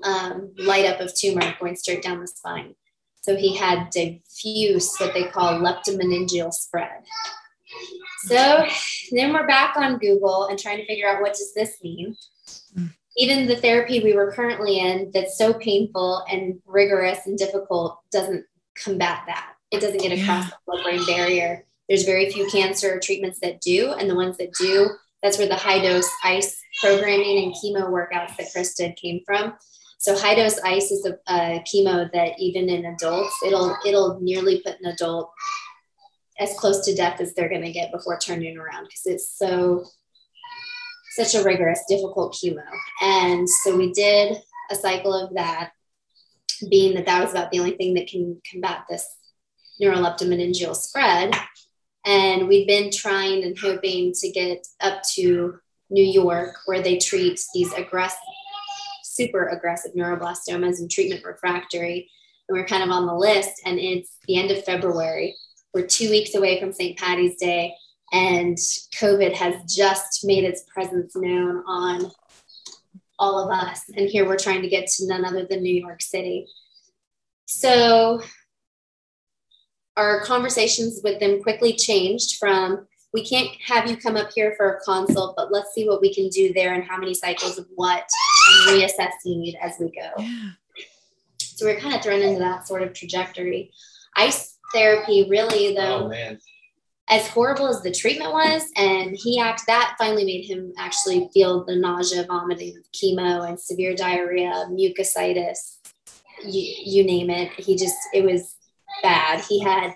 um, 0.04 0.52
light 0.58 0.86
up 0.86 1.00
of 1.00 1.14
tumor 1.16 1.56
going 1.60 1.76
straight 1.76 2.04
down 2.04 2.20
the 2.20 2.28
spine. 2.28 2.76
So 3.24 3.36
he 3.36 3.56
had 3.56 3.90
diffuse, 3.90 4.96
what 4.98 5.14
they 5.14 5.26
call 5.26 5.60
leptomeningeal 5.60 6.54
spread. 6.54 7.04
So 8.26 8.66
then 9.12 9.34
we're 9.34 9.48
back 9.48 9.76
on 9.76 9.98
Google 9.98 10.46
and 10.48 10.60
trying 10.60 10.78
to 10.78 10.86
figure 10.86 11.10
out 11.10 11.22
what 11.22 11.34
does 11.34 11.54
this 11.54 11.78
mean 11.84 12.16
even 13.18 13.48
the 13.48 13.56
therapy 13.56 14.00
we 14.00 14.14
were 14.14 14.32
currently 14.32 14.80
in 14.80 15.12
that's 15.14 15.38
so 15.38 15.54
painful 15.54 16.24
and 16.30 16.60
rigorous 16.66 17.26
and 17.26 17.38
difficult 17.38 18.00
doesn't 18.12 18.46
combat 18.76 19.24
that. 19.28 19.54
It 19.72 19.82
doesn't 19.82 20.02
get 20.02 20.12
across 20.12 20.46
yeah. 20.46 20.50
the 20.50 20.56
blood 20.66 20.84
brain 20.84 21.06
barrier. 21.06 21.66
There's 21.88 22.06
very 22.06 22.32
few 22.32 22.48
cancer 22.50 23.00
treatments 23.00 23.40
that 23.42 23.62
do, 23.62 23.94
and 23.94 24.10
the 24.10 24.16
ones 24.16 24.38
that 24.38 24.54
do, 24.54 24.90
that's 25.22 25.38
where 25.38 25.48
the 25.48 25.56
high 25.56 25.80
dose 25.80 26.10
ice 26.24 26.60
programming 26.82 27.44
and 27.44 27.54
chemo 27.54 27.90
workouts 27.90 28.36
that 28.38 28.52
Chris 28.52 28.74
did 28.76 28.96
came 28.96 29.22
from. 29.26 29.54
So 30.04 30.20
high 30.20 30.36
dose 30.36 30.60
ice 30.66 30.92
is 30.92 31.06
a, 31.06 31.14
a 31.34 31.64
chemo 31.64 32.12
that 32.12 32.38
even 32.38 32.68
in 32.68 32.84
adults, 32.84 33.34
it'll 33.46 33.74
it'll 33.86 34.20
nearly 34.20 34.62
put 34.62 34.78
an 34.82 34.92
adult 34.92 35.32
as 36.40 36.54
close 36.60 36.84
to 36.86 36.94
death 36.94 37.22
as 37.22 37.34
they're 37.34 37.48
going 37.48 37.64
to 37.64 37.72
get 37.72 37.94
before 37.94 38.20
turning 38.20 38.58
around 38.58 38.84
because 38.84 39.06
it's 39.06 39.38
so 39.38 39.86
such 41.16 41.36
a 41.36 41.44
rigorous, 41.46 41.80
difficult 41.88 42.34
chemo. 42.34 42.66
And 43.02 43.50
so 43.50 43.78
we 43.78 43.94
did 43.94 44.36
a 44.70 44.76
cycle 44.76 45.14
of 45.14 45.36
that, 45.36 45.72
being 46.70 46.96
that 46.96 47.06
that 47.06 47.24
was 47.24 47.32
about 47.32 47.52
the 47.52 47.60
only 47.60 47.78
thing 47.78 47.94
that 47.94 48.08
can 48.08 48.42
combat 48.52 48.84
this 48.90 49.08
neural 49.80 50.02
neuroleptomeningeal 50.02 50.76
spread. 50.76 51.34
And 52.06 52.50
we'd 52.50 52.68
been 52.68 52.92
trying 52.92 53.46
and 53.46 53.58
hoping 53.58 54.12
to 54.20 54.32
get 54.32 54.68
up 54.82 55.02
to 55.14 55.60
New 55.90 56.04
York, 56.04 56.58
where 56.66 56.82
they 56.82 56.98
treat 56.98 57.40
these 57.54 57.72
aggressive, 57.72 58.20
super 59.16 59.48
aggressive 59.48 59.94
neuroblastomas 59.94 60.80
and 60.80 60.90
treatment 60.90 61.24
refractory. 61.24 62.10
And 62.48 62.58
we're 62.58 62.68
kind 62.68 62.84
of 62.84 62.90
on 62.90 63.06
the 63.06 63.16
list, 63.16 63.62
and 63.66 63.80
it's 63.80 64.18
the 64.28 64.38
end 64.38 64.52
of 64.52 64.64
February. 64.64 65.36
We're 65.74 65.88
two 65.88 66.10
weeks 66.10 66.36
away 66.36 66.60
from 66.60 66.74
St. 66.74 66.98
Patty's 66.98 67.36
Day 67.38 67.74
and 68.14 68.58
COVID 68.96 69.34
has 69.34 69.56
just 69.76 70.24
made 70.24 70.44
its 70.44 70.64
presence 70.72 71.16
known 71.16 71.64
on 71.68 72.12
all 73.18 73.44
of 73.44 73.52
us. 73.52 73.82
And 73.98 74.08
here 74.08 74.28
we're 74.28 74.38
trying 74.38 74.62
to 74.62 74.70
get 74.70 74.88
to 74.88 75.08
none 75.08 75.26
other 75.26 75.46
than 75.50 75.64
New 75.64 75.74
York 75.74 76.02
City. 76.02 76.46
So 77.46 78.22
our 79.98 80.24
conversations 80.24 81.02
with 81.04 81.20
them 81.20 81.42
quickly 81.42 81.74
changed 81.74 82.38
from 82.38 82.88
we 83.14 83.26
can't 83.26 83.50
have 83.66 83.90
you 83.90 83.98
come 83.98 84.16
up 84.16 84.32
here 84.34 84.54
for 84.58 84.74
a 84.74 84.80
consult, 84.82 85.36
but 85.36 85.52
let's 85.52 85.74
see 85.74 85.88
what 85.88 86.02
we 86.02 86.14
can 86.14 86.30
do 86.30 86.52
there 86.54 86.74
and 86.74 86.84
how 86.84 86.98
many 86.98 87.14
cycles 87.14 87.60
of 87.60 87.68
what 87.76 88.04
and 88.54 88.82
reassess 88.82 89.12
need 89.26 89.58
as 89.62 89.76
we 89.80 89.88
go. 89.88 90.10
Yeah. 90.18 90.50
So 91.40 91.66
we're 91.66 91.80
kind 91.80 91.96
of 91.96 92.02
thrown 92.02 92.22
into 92.22 92.40
that 92.40 92.68
sort 92.68 92.82
of 92.82 92.94
trajectory. 92.94 93.72
Ice 94.16 94.58
therapy 94.74 95.28
really 95.30 95.78
oh, 95.78 96.10
though 96.10 96.16
oh, 96.16 96.38
as 97.10 97.28
horrible 97.28 97.68
as 97.68 97.82
the 97.82 97.92
treatment 97.92 98.32
was, 98.32 98.64
and 98.76 99.16
he 99.16 99.40
act 99.40 99.64
that 99.68 99.96
finally 99.98 100.24
made 100.24 100.46
him 100.46 100.72
actually 100.78 101.30
feel 101.34 101.66
the 101.66 101.76
nausea, 101.76 102.26
vomiting 102.26 102.78
of 102.78 102.92
chemo, 102.92 103.48
and 103.48 103.60
severe 103.60 103.94
diarrhea, 103.94 104.68
mucositis, 104.72 105.78
you, 106.46 106.74
you 106.86 107.04
name 107.04 107.30
it. 107.30 107.52
He 107.54 107.76
just 107.76 107.98
it 108.14 108.24
was 108.24 108.56
bad. 109.02 109.44
He 109.50 109.62
had 109.62 109.96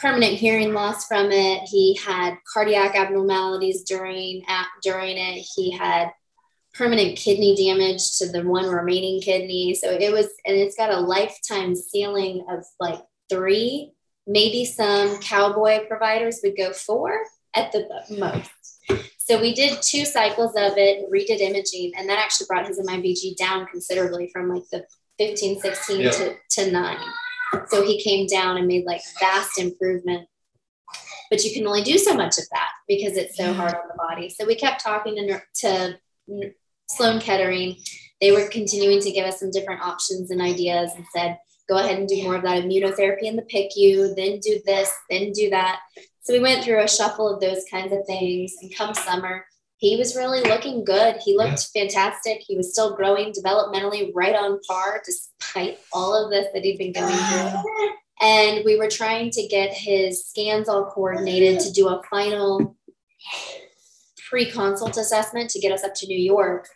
permanent 0.00 0.34
hearing 0.34 0.72
loss 0.72 1.06
from 1.06 1.30
it. 1.30 1.62
He 1.68 1.98
had 2.04 2.36
cardiac 2.52 2.96
abnormalities 2.96 3.82
during 3.84 4.42
at, 4.48 4.66
during 4.82 5.16
it. 5.16 5.46
He 5.54 5.70
had 5.70 6.10
permanent 6.76 7.16
kidney 7.16 7.56
damage 7.56 8.18
to 8.18 8.28
the 8.28 8.42
one 8.42 8.68
remaining 8.68 9.20
kidney. 9.20 9.74
So 9.74 9.90
it 9.90 10.12
was, 10.12 10.26
and 10.44 10.56
it's 10.56 10.76
got 10.76 10.90
a 10.90 11.00
lifetime 11.00 11.74
ceiling 11.74 12.44
of 12.48 12.64
like 12.80 13.00
three 13.30 13.92
maybe 14.26 14.64
some 14.64 15.18
cowboy 15.20 15.86
providers 15.86 16.40
would 16.42 16.56
go 16.56 16.72
four 16.72 17.20
at 17.54 17.72
the 17.72 17.88
most. 18.18 18.50
So 19.18 19.40
we 19.40 19.54
did 19.54 19.82
two 19.82 20.04
cycles 20.04 20.52
of 20.56 20.74
it, 20.76 21.10
redid 21.10 21.40
imaging, 21.40 21.92
and 21.96 22.08
that 22.08 22.18
actually 22.18 22.46
brought 22.46 22.66
his 22.66 22.80
MIBG 22.80 23.36
down 23.36 23.66
considerably 23.66 24.30
from 24.32 24.48
like 24.48 24.64
the 24.70 24.84
15, 25.18 25.60
16 25.60 26.00
yeah. 26.00 26.10
to, 26.10 26.34
to 26.50 26.70
nine. 26.70 26.98
So 27.68 27.84
he 27.84 28.02
came 28.02 28.26
down 28.26 28.56
and 28.56 28.66
made 28.66 28.84
like 28.84 29.00
vast 29.18 29.58
improvement. 29.58 30.28
But 31.28 31.42
you 31.42 31.52
can 31.52 31.66
only 31.66 31.82
do 31.82 31.98
so 31.98 32.14
much 32.14 32.38
of 32.38 32.44
that 32.52 32.70
because 32.86 33.16
it's 33.16 33.36
so 33.36 33.52
hard 33.52 33.74
on 33.74 33.88
the 33.88 33.96
body. 33.96 34.28
So 34.28 34.46
we 34.46 34.54
kept 34.54 34.84
talking 34.84 35.16
to, 35.16 35.42
to 35.62 35.98
Sloan 36.88 37.20
Kettering. 37.20 37.76
They 38.20 38.32
were 38.32 38.48
continuing 38.48 39.00
to 39.02 39.10
give 39.10 39.26
us 39.26 39.40
some 39.40 39.50
different 39.50 39.82
options 39.82 40.30
and 40.30 40.40
ideas 40.40 40.90
and 40.96 41.04
said, 41.14 41.38
go 41.68 41.78
ahead 41.78 41.98
and 41.98 42.08
do 42.08 42.22
more 42.22 42.36
of 42.36 42.42
that 42.42 42.62
immunotherapy 42.62 43.22
in 43.22 43.36
the 43.36 43.42
PICU, 43.42 44.14
then 44.16 44.38
do 44.40 44.60
this, 44.64 44.92
then 45.10 45.32
do 45.32 45.50
that. 45.50 45.80
So 46.22 46.32
we 46.32 46.40
went 46.40 46.64
through 46.64 46.82
a 46.82 46.88
shuffle 46.88 47.32
of 47.32 47.40
those 47.40 47.64
kinds 47.70 47.92
of 47.92 48.06
things. 48.06 48.54
And 48.60 48.74
come 48.74 48.94
summer, 48.94 49.44
he 49.78 49.96
was 49.96 50.16
really 50.16 50.40
looking 50.40 50.84
good. 50.84 51.16
He 51.22 51.36
looked 51.36 51.68
yeah. 51.74 51.82
fantastic. 51.82 52.38
He 52.40 52.56
was 52.56 52.72
still 52.72 52.96
growing 52.96 53.32
developmentally 53.32 54.10
right 54.14 54.34
on 54.34 54.60
par, 54.66 55.02
despite 55.04 55.78
all 55.92 56.14
of 56.14 56.30
this 56.30 56.46
that 56.54 56.64
he'd 56.64 56.78
been 56.78 56.92
going 56.92 57.14
through. 57.14 57.90
And 58.20 58.64
we 58.64 58.78
were 58.78 58.88
trying 58.88 59.30
to 59.32 59.46
get 59.46 59.74
his 59.74 60.26
scans 60.26 60.68
all 60.68 60.86
coordinated 60.86 61.60
to 61.60 61.72
do 61.72 61.88
a 61.88 62.02
final 62.10 62.76
pre-consult 64.28 64.96
assessment 64.96 65.50
to 65.50 65.60
get 65.60 65.72
us 65.72 65.84
up 65.84 65.94
to 65.94 66.06
New 66.06 66.18
York 66.18 66.68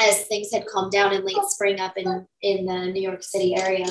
as 0.00 0.24
things 0.26 0.52
had 0.52 0.66
calmed 0.66 0.92
down 0.92 1.12
in 1.12 1.24
late 1.24 1.36
spring 1.44 1.80
up 1.80 1.96
in, 1.96 2.26
in 2.42 2.66
the 2.66 2.92
New 2.92 3.02
York 3.02 3.22
City 3.22 3.56
area. 3.56 3.86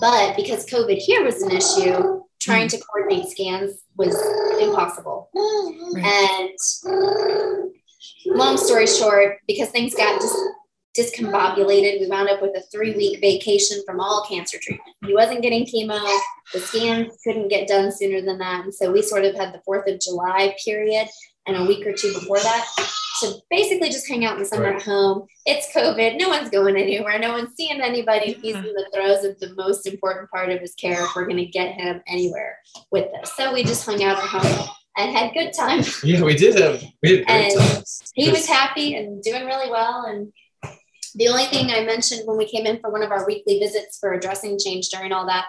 But 0.00 0.36
because 0.36 0.66
COVID 0.66 0.98
here 0.98 1.24
was 1.24 1.42
an 1.42 1.50
issue, 1.50 2.20
trying 2.40 2.68
to 2.68 2.78
coordinate 2.78 3.28
scans 3.28 3.82
was 3.96 4.14
impossible. 4.60 5.30
Right. 5.94 6.04
And 6.04 7.72
long 8.26 8.56
story 8.56 8.86
short, 8.86 9.38
because 9.46 9.70
things 9.70 9.94
got 9.94 10.20
dis- 10.20 10.48
discombobulated, 11.00 12.00
we 12.00 12.06
wound 12.08 12.28
up 12.28 12.42
with 12.42 12.56
a 12.56 12.62
three 12.72 12.94
week 12.94 13.20
vacation 13.20 13.82
from 13.86 14.00
all 14.00 14.26
cancer 14.28 14.58
treatment. 14.60 14.96
He 15.06 15.14
wasn't 15.14 15.42
getting 15.42 15.64
chemo, 15.64 16.00
the 16.52 16.60
scans 16.60 17.18
couldn't 17.24 17.48
get 17.48 17.68
done 17.68 17.92
sooner 17.92 18.20
than 18.20 18.38
that. 18.38 18.64
And 18.64 18.74
so 18.74 18.90
we 18.90 19.02
sort 19.02 19.24
of 19.24 19.34
had 19.34 19.54
the 19.54 19.62
4th 19.66 19.92
of 19.92 20.00
July 20.00 20.54
period 20.64 21.08
and 21.46 21.56
a 21.56 21.64
week 21.64 21.86
or 21.86 21.92
two 21.92 22.12
before 22.12 22.38
that 22.38 22.66
to 23.20 23.34
basically 23.50 23.88
just 23.88 24.08
hang 24.08 24.24
out 24.24 24.34
in 24.34 24.40
the 24.40 24.46
summer 24.46 24.64
right. 24.64 24.76
at 24.76 24.82
home. 24.82 25.26
It's 25.46 25.72
COVID. 25.74 26.18
No 26.18 26.28
one's 26.28 26.50
going 26.50 26.76
anywhere. 26.76 27.18
No 27.18 27.32
one's 27.32 27.54
seeing 27.56 27.80
anybody. 27.80 28.32
He's 28.32 28.56
in 28.56 28.62
the 28.62 28.90
throes 28.94 29.24
of 29.24 29.38
the 29.40 29.54
most 29.54 29.86
important 29.86 30.30
part 30.30 30.50
of 30.50 30.60
his 30.60 30.74
care 30.74 31.04
if 31.04 31.14
we're 31.14 31.26
going 31.26 31.36
to 31.36 31.46
get 31.46 31.74
him 31.74 32.00
anywhere 32.06 32.58
with 32.90 33.08
this. 33.12 33.32
So 33.36 33.52
we 33.52 33.62
just 33.62 33.84
hung 33.84 34.02
out 34.02 34.18
at 34.18 34.24
home. 34.24 34.68
and 34.96 35.16
had 35.16 35.32
good 35.32 35.52
time. 35.52 35.82
Yeah, 36.02 36.22
we 36.22 36.34
did 36.34 36.58
have 36.58 36.82
we 37.02 37.18
had 37.18 37.26
great 37.26 37.30
And 37.30 37.58
times. 37.58 38.02
He 38.14 38.30
was 38.30 38.46
happy 38.46 38.96
and 38.96 39.22
doing 39.22 39.46
really 39.46 39.70
well. 39.70 40.04
And 40.06 40.32
the 41.14 41.28
only 41.28 41.44
thing 41.46 41.70
I 41.70 41.84
mentioned 41.84 42.26
when 42.26 42.36
we 42.36 42.48
came 42.48 42.66
in 42.66 42.80
for 42.80 42.90
one 42.90 43.02
of 43.02 43.10
our 43.10 43.26
weekly 43.26 43.58
visits 43.58 43.98
for 43.98 44.12
a 44.12 44.20
dressing 44.20 44.58
change 44.58 44.88
during 44.88 45.12
all 45.12 45.26
that, 45.26 45.46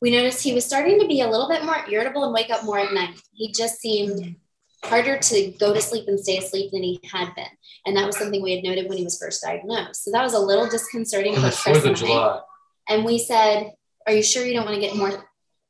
we 0.00 0.10
noticed 0.10 0.42
he 0.42 0.54
was 0.54 0.64
starting 0.64 0.98
to 1.00 1.06
be 1.06 1.20
a 1.20 1.28
little 1.28 1.48
bit 1.48 1.64
more 1.64 1.84
irritable 1.88 2.24
and 2.24 2.32
wake 2.32 2.50
up 2.50 2.64
more 2.64 2.78
at 2.78 2.92
night. 2.92 3.20
He 3.32 3.52
just 3.52 3.80
seemed 3.80 4.36
harder 4.84 5.16
to 5.16 5.50
go 5.60 5.72
to 5.72 5.80
sleep 5.80 6.08
and 6.08 6.18
stay 6.18 6.38
asleep 6.38 6.72
than 6.72 6.82
he 6.82 7.00
had 7.04 7.34
been. 7.34 7.46
And 7.86 7.96
that 7.96 8.06
was 8.06 8.18
something 8.18 8.42
we 8.42 8.56
had 8.56 8.64
noted 8.64 8.88
when 8.88 8.98
he 8.98 9.04
was 9.04 9.18
first 9.18 9.42
diagnosed. 9.42 10.04
So 10.04 10.10
that 10.10 10.22
was 10.22 10.34
a 10.34 10.38
little 10.38 10.68
disconcerting 10.68 11.34
for 11.36 11.50
Fourth 11.50 11.84
of. 11.84 11.96
July. 11.96 12.40
And 12.88 13.04
we 13.04 13.18
said, 13.18 13.72
Are 14.06 14.12
you 14.12 14.22
sure 14.22 14.44
you 14.44 14.54
don't 14.54 14.64
want 14.64 14.74
to 14.74 14.80
get 14.80 14.96
more 14.96 15.24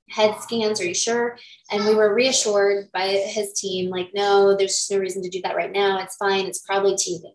head 0.08 0.40
scans? 0.40 0.80
Are 0.80 0.86
you 0.86 0.94
sure? 0.94 1.38
And 1.70 1.84
we 1.84 1.94
were 1.94 2.14
reassured 2.14 2.90
by 2.92 3.08
his 3.08 3.52
team, 3.54 3.90
like, 3.90 4.10
no, 4.14 4.56
there's 4.56 4.76
just 4.76 4.90
no 4.90 4.98
reason 4.98 5.22
to 5.22 5.28
do 5.28 5.42
that 5.42 5.56
right 5.56 5.72
now. 5.72 5.98
It's 6.00 6.16
fine. 6.16 6.46
It's 6.46 6.60
probably 6.60 6.96
teething, 6.96 7.34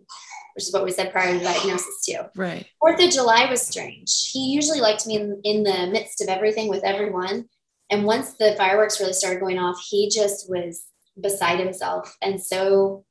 which 0.57 0.65
is 0.65 0.73
what 0.73 0.83
we 0.83 0.91
said 0.91 1.11
prior 1.11 1.37
to 1.37 1.43
diagnosis, 1.43 2.03
too. 2.03 2.17
Right. 2.35 2.65
Fourth 2.79 2.99
of 2.99 3.11
July 3.11 3.47
was 3.47 3.61
strange. 3.61 4.31
He 4.31 4.47
usually 4.47 4.81
liked 4.81 5.05
me 5.05 5.17
in, 5.17 5.39
in 5.43 5.61
the 5.61 5.85
midst 5.91 6.19
of 6.19 6.29
everything 6.29 6.67
with 6.67 6.83
everyone. 6.83 7.47
And 7.91 8.05
once 8.05 8.33
the 8.33 8.55
fireworks 8.57 8.99
really 8.99 9.13
started 9.13 9.39
going 9.39 9.59
off, 9.59 9.79
he 9.87 10.09
just 10.09 10.49
was 10.49 10.83
beside 11.21 11.59
himself 11.59 12.17
and 12.23 12.41
so 12.41 13.05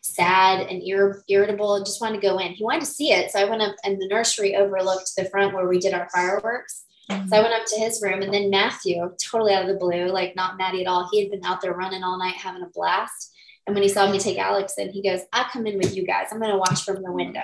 sad 0.00 0.66
and 0.68 0.82
ir- 0.82 1.22
irritable 1.28 1.84
just 1.84 2.00
wanted 2.00 2.22
to 2.22 2.26
go 2.26 2.38
in. 2.38 2.52
He 2.52 2.64
wanted 2.64 2.80
to 2.80 2.86
see 2.86 3.12
it. 3.12 3.30
So 3.30 3.38
I 3.38 3.44
went 3.44 3.60
up 3.60 3.76
and 3.84 4.00
the 4.00 4.08
nursery 4.08 4.56
overlooked 4.56 5.12
the 5.16 5.26
front 5.26 5.54
where 5.54 5.68
we 5.68 5.78
did 5.78 5.92
our 5.92 6.08
fireworks. 6.14 6.84
Mm-hmm. 7.10 7.28
So 7.28 7.36
I 7.36 7.42
went 7.42 7.54
up 7.54 7.66
to 7.66 7.78
his 7.78 8.02
room 8.02 8.22
and 8.22 8.32
then 8.32 8.48
Matthew, 8.48 8.96
totally 9.22 9.52
out 9.52 9.62
of 9.62 9.68
the 9.68 9.78
blue, 9.78 10.06
like 10.06 10.34
not 10.34 10.56
Maddie 10.56 10.82
at 10.82 10.88
all. 10.88 11.08
He 11.12 11.20
had 11.20 11.30
been 11.30 11.44
out 11.44 11.60
there 11.60 11.74
running 11.74 12.02
all 12.02 12.18
night 12.18 12.34
having 12.34 12.62
a 12.62 12.70
blast. 12.72 13.31
And 13.66 13.74
when 13.74 13.82
he 13.82 13.88
saw 13.88 14.10
me 14.10 14.18
take 14.18 14.38
Alex 14.38 14.74
in, 14.76 14.90
he 14.90 15.02
goes, 15.02 15.20
I'll 15.32 15.44
come 15.44 15.66
in 15.66 15.78
with 15.78 15.96
you 15.96 16.04
guys. 16.04 16.28
I'm 16.30 16.40
going 16.40 16.50
to 16.50 16.58
watch 16.58 16.82
from 16.82 17.02
the 17.02 17.12
window, 17.12 17.42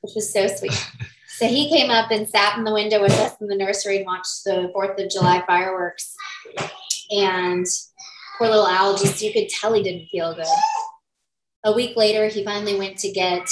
which 0.00 0.12
was 0.14 0.32
so 0.32 0.46
sweet. 0.46 0.86
So 1.36 1.46
he 1.46 1.68
came 1.68 1.90
up 1.90 2.10
and 2.10 2.28
sat 2.28 2.56
in 2.56 2.64
the 2.64 2.72
window 2.72 3.02
with 3.02 3.12
us 3.18 3.34
in 3.40 3.48
the 3.48 3.56
nursery 3.56 3.98
and 3.98 4.06
watched 4.06 4.44
the 4.44 4.72
4th 4.74 5.02
of 5.02 5.10
July 5.10 5.42
fireworks. 5.46 6.14
And 7.10 7.66
poor 8.38 8.48
little 8.48 8.66
Al, 8.66 8.96
just 8.96 9.20
you 9.20 9.32
could 9.32 9.48
tell 9.48 9.74
he 9.74 9.82
didn't 9.82 10.08
feel 10.08 10.34
good. 10.34 10.46
A 11.64 11.72
week 11.72 11.96
later, 11.96 12.28
he 12.28 12.44
finally 12.44 12.78
went 12.78 12.96
to 12.98 13.10
get 13.10 13.46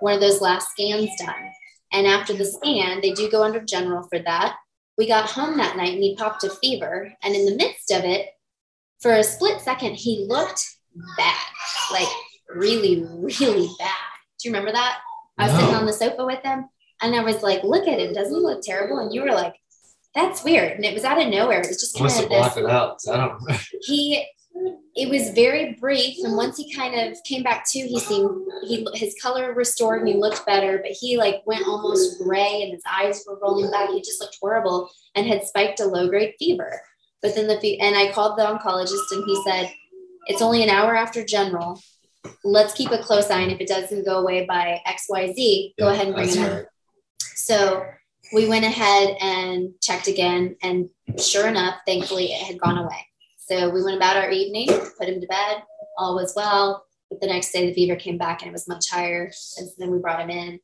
one 0.00 0.14
of 0.14 0.20
those 0.20 0.40
last 0.40 0.70
scans 0.70 1.10
done. 1.20 1.52
And 1.92 2.06
after 2.06 2.32
the 2.32 2.44
scan, 2.44 3.00
they 3.02 3.12
do 3.12 3.30
go 3.30 3.42
under 3.42 3.60
general 3.60 4.06
for 4.08 4.18
that. 4.20 4.56
We 4.96 5.06
got 5.06 5.30
home 5.30 5.58
that 5.58 5.76
night 5.76 5.94
and 5.94 6.02
he 6.02 6.16
popped 6.16 6.44
a 6.44 6.50
fever. 6.50 7.12
And 7.22 7.34
in 7.34 7.44
the 7.44 7.56
midst 7.56 7.90
of 7.92 8.04
it, 8.04 8.30
for 9.00 9.12
a 9.12 9.22
split 9.22 9.60
second, 9.60 9.94
he 9.94 10.26
looked 10.28 10.77
bad, 11.16 11.46
like 11.92 12.08
really, 12.48 13.04
really 13.04 13.68
bad. 13.78 13.96
Do 14.40 14.48
you 14.48 14.52
remember 14.52 14.72
that? 14.72 14.98
I 15.38 15.46
was 15.46 15.52
sitting 15.52 15.74
on 15.74 15.86
the 15.86 15.92
sofa 15.92 16.24
with 16.24 16.42
him 16.42 16.68
and 17.00 17.14
I 17.14 17.22
was 17.22 17.42
like, 17.42 17.62
look 17.62 17.86
at 17.86 18.00
him. 18.00 18.12
Doesn't 18.12 18.34
he 18.34 18.40
look 18.40 18.62
terrible? 18.62 18.98
And 18.98 19.14
you 19.14 19.22
were 19.22 19.32
like, 19.32 19.54
that's 20.14 20.42
weird. 20.42 20.72
And 20.72 20.84
it 20.84 20.94
was 20.94 21.04
out 21.04 21.20
of 21.20 21.28
nowhere. 21.28 21.60
It 21.60 21.68
was 21.68 21.80
just 21.80 21.96
kind 21.96 22.06
of 22.06 22.28
this 22.28 22.56
it 22.56 22.66
out. 22.66 22.98
I 23.10 23.16
don't 23.16 23.60
he 23.82 24.26
it 24.94 25.08
was 25.08 25.30
very 25.30 25.76
brief 25.80 26.16
and 26.24 26.36
once 26.36 26.56
he 26.56 26.74
kind 26.74 26.98
of 26.98 27.16
came 27.24 27.42
back 27.42 27.64
to 27.70 27.78
he 27.78 28.00
seemed 28.00 28.28
he 28.66 28.86
his 28.94 29.14
color 29.22 29.54
restored 29.54 30.00
and 30.00 30.08
he 30.08 30.14
looked 30.14 30.44
better 30.46 30.78
but 30.78 30.90
he 30.90 31.16
like 31.16 31.42
went 31.46 31.66
almost 31.66 32.18
gray 32.18 32.62
and 32.62 32.72
his 32.72 32.82
eyes 32.90 33.24
were 33.26 33.38
rolling 33.40 33.70
back 33.70 33.88
he 33.90 34.00
just 34.00 34.20
looked 34.20 34.36
horrible 34.40 34.90
and 35.14 35.26
had 35.26 35.44
spiked 35.44 35.80
a 35.80 35.84
low 35.84 36.08
grade 36.08 36.34
fever 36.38 36.80
but 37.22 37.34
then 37.34 37.46
the 37.46 37.60
fe- 37.60 37.78
and 37.78 37.96
i 37.96 38.10
called 38.10 38.36
the 38.36 38.42
oncologist 38.42 39.12
and 39.12 39.24
he 39.24 39.42
said 39.44 39.70
it's 40.28 40.42
only 40.42 40.62
an 40.62 40.70
hour 40.70 40.94
after 40.96 41.24
general 41.24 41.80
let's 42.44 42.74
keep 42.74 42.90
a 42.90 42.98
close 42.98 43.30
eye 43.30 43.40
and 43.40 43.52
if 43.52 43.60
it 43.60 43.68
doesn't 43.68 44.04
go 44.04 44.18
away 44.18 44.44
by 44.46 44.80
xyz 44.86 45.72
go 45.78 45.86
Yeah, 45.86 45.92
ahead 45.92 46.06
and 46.08 46.14
bring 46.16 46.28
in 46.30 46.42
right. 46.42 46.64
so 47.34 47.84
we 48.32 48.48
went 48.48 48.64
ahead 48.64 49.16
and 49.20 49.72
checked 49.80 50.06
again, 50.06 50.56
and 50.62 50.88
sure 51.18 51.46
enough, 51.48 51.76
thankfully, 51.86 52.26
it 52.26 52.42
had 52.42 52.60
gone 52.60 52.78
away. 52.78 53.06
So 53.38 53.70
we 53.70 53.82
went 53.82 53.96
about 53.96 54.16
our 54.16 54.30
evening, 54.30 54.68
put 54.98 55.08
him 55.08 55.20
to 55.20 55.26
bed, 55.26 55.62
all 55.96 56.14
was 56.14 56.34
well. 56.36 56.84
But 57.10 57.20
the 57.22 57.26
next 57.26 57.52
day, 57.52 57.66
the 57.66 57.74
fever 57.74 57.96
came 57.96 58.18
back 58.18 58.42
and 58.42 58.50
it 58.50 58.52
was 58.52 58.68
much 58.68 58.90
higher. 58.90 59.30
And 59.56 59.66
so 59.66 59.72
then 59.78 59.90
we 59.90 59.98
brought 59.98 60.20
him 60.20 60.28
in. 60.28 60.60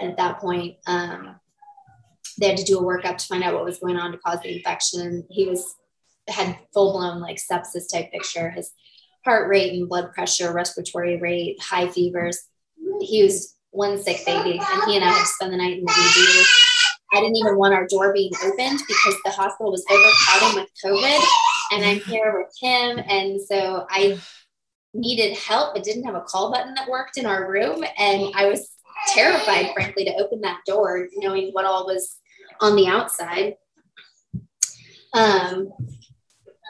And 0.00 0.10
at 0.10 0.16
that 0.16 0.38
point, 0.38 0.76
um, 0.86 1.36
they 2.40 2.48
had 2.48 2.56
to 2.56 2.64
do 2.64 2.78
a 2.78 2.82
workup 2.82 3.18
to 3.18 3.26
find 3.26 3.44
out 3.44 3.52
what 3.52 3.64
was 3.64 3.78
going 3.78 3.98
on 3.98 4.12
to 4.12 4.18
cause 4.18 4.40
the 4.42 4.56
infection. 4.56 5.26
He 5.28 5.46
was 5.46 5.74
had 6.28 6.56
full 6.72 6.92
blown 6.92 7.20
like 7.20 7.36
sepsis 7.36 7.92
type 7.92 8.10
picture. 8.10 8.48
His 8.50 8.70
heart 9.24 9.48
rate 9.48 9.72
and 9.72 9.88
blood 9.88 10.12
pressure, 10.12 10.52
respiratory 10.52 11.18
rate, 11.18 11.60
high 11.60 11.88
fevers. 11.88 12.38
He 13.00 13.22
was 13.22 13.56
one 13.70 14.02
sick 14.02 14.24
baby, 14.26 14.60
and 14.60 14.82
he 14.84 14.96
and 14.96 15.04
I 15.04 15.08
had 15.08 15.20
to 15.20 15.26
spend 15.26 15.52
the 15.52 15.56
night 15.56 15.78
in 15.78 15.84
the 15.84 15.90
ED. 15.90 16.46
I 17.14 17.20
didn't 17.20 17.36
even 17.36 17.56
want 17.56 17.74
our 17.74 17.86
door 17.86 18.12
being 18.12 18.32
opened 18.42 18.80
because 18.88 19.16
the 19.24 19.30
hospital 19.30 19.70
was 19.70 19.84
overcrowded 19.90 20.60
with 20.60 20.68
COVID, 20.84 21.24
and 21.72 21.84
I'm 21.84 22.00
here 22.00 22.38
with 22.38 22.54
him, 22.60 23.04
and 23.08 23.40
so 23.40 23.86
I 23.90 24.18
needed 24.94 25.36
help, 25.36 25.74
but 25.74 25.84
didn't 25.84 26.04
have 26.04 26.14
a 26.14 26.22
call 26.22 26.50
button 26.50 26.74
that 26.74 26.88
worked 26.88 27.18
in 27.18 27.26
our 27.26 27.50
room, 27.50 27.84
and 27.98 28.32
I 28.34 28.46
was 28.46 28.70
terrified, 29.08 29.72
frankly, 29.74 30.04
to 30.04 30.14
open 30.14 30.40
that 30.42 30.60
door, 30.66 31.08
knowing 31.16 31.50
what 31.52 31.64
all 31.64 31.86
was 31.86 32.16
on 32.60 32.76
the 32.76 32.86
outside. 32.86 33.56
Um, 35.14 35.70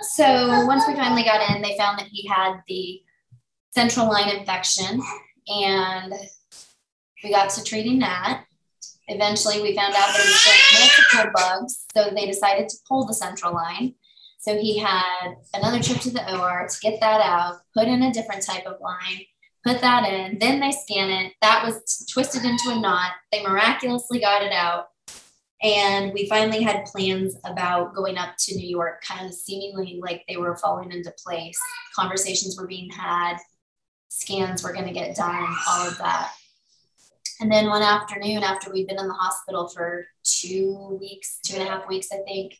so 0.02 0.66
once 0.66 0.84
we 0.86 0.94
finally 0.94 1.24
got 1.24 1.54
in, 1.54 1.62
they 1.62 1.76
found 1.76 1.98
that 1.98 2.08
he 2.10 2.28
had 2.28 2.60
the 2.68 3.00
central 3.74 4.08
line 4.08 4.28
infection, 4.36 5.00
and 5.48 6.12
we 7.24 7.30
got 7.30 7.50
to 7.50 7.64
treating 7.64 7.98
that. 8.00 8.44
Eventually, 9.08 9.62
we 9.62 9.74
found 9.74 9.94
out 9.94 10.08
that 10.08 10.22
he 10.22 10.28
was 10.28 11.10
multiple 11.14 11.32
bugs, 11.34 11.84
so 11.96 12.10
they 12.14 12.26
decided 12.26 12.68
to 12.68 12.76
pull 12.88 13.06
the 13.06 13.14
central 13.14 13.54
line. 13.54 13.94
So 14.38 14.58
he 14.58 14.78
had 14.78 15.34
another 15.54 15.80
trip 15.80 16.00
to 16.00 16.10
the 16.10 16.36
OR 16.36 16.66
to 16.68 16.80
get 16.80 17.00
that 17.00 17.20
out, 17.20 17.60
put 17.76 17.88
in 17.88 18.02
a 18.02 18.12
different 18.12 18.44
type 18.44 18.66
of 18.66 18.80
line, 18.80 19.22
put 19.64 19.80
that 19.80 20.08
in. 20.08 20.38
Then 20.38 20.60
they 20.60 20.72
scan 20.72 21.10
it. 21.10 21.32
That 21.42 21.64
was 21.64 22.06
twisted 22.12 22.44
into 22.44 22.70
a 22.70 22.80
knot. 22.80 23.12
They 23.30 23.42
miraculously 23.42 24.20
got 24.20 24.42
it 24.42 24.52
out. 24.52 24.86
And 25.62 26.12
we 26.12 26.28
finally 26.28 26.62
had 26.62 26.86
plans 26.86 27.36
about 27.44 27.94
going 27.94 28.18
up 28.18 28.30
to 28.36 28.56
New 28.56 28.66
York, 28.66 29.02
kind 29.06 29.26
of 29.26 29.32
seemingly 29.32 30.00
like 30.02 30.24
they 30.28 30.36
were 30.36 30.56
falling 30.56 30.90
into 30.90 31.14
place. 31.24 31.58
Conversations 31.94 32.58
were 32.58 32.66
being 32.66 32.90
had, 32.90 33.36
scans 34.08 34.64
were 34.64 34.72
going 34.72 34.86
to 34.86 34.92
get 34.92 35.14
done, 35.14 35.54
all 35.68 35.86
of 35.86 35.96
that. 35.98 36.32
And 37.40 37.50
then 37.50 37.68
one 37.68 37.82
afternoon, 37.82 38.42
after 38.42 38.72
we'd 38.72 38.88
been 38.88 38.98
in 38.98 39.08
the 39.08 39.14
hospital 39.14 39.68
for 39.68 40.06
two 40.24 40.98
weeks, 41.00 41.38
two 41.44 41.58
and 41.58 41.68
a 41.68 41.70
half 41.70 41.88
weeks, 41.88 42.08
I 42.12 42.18
think, 42.26 42.54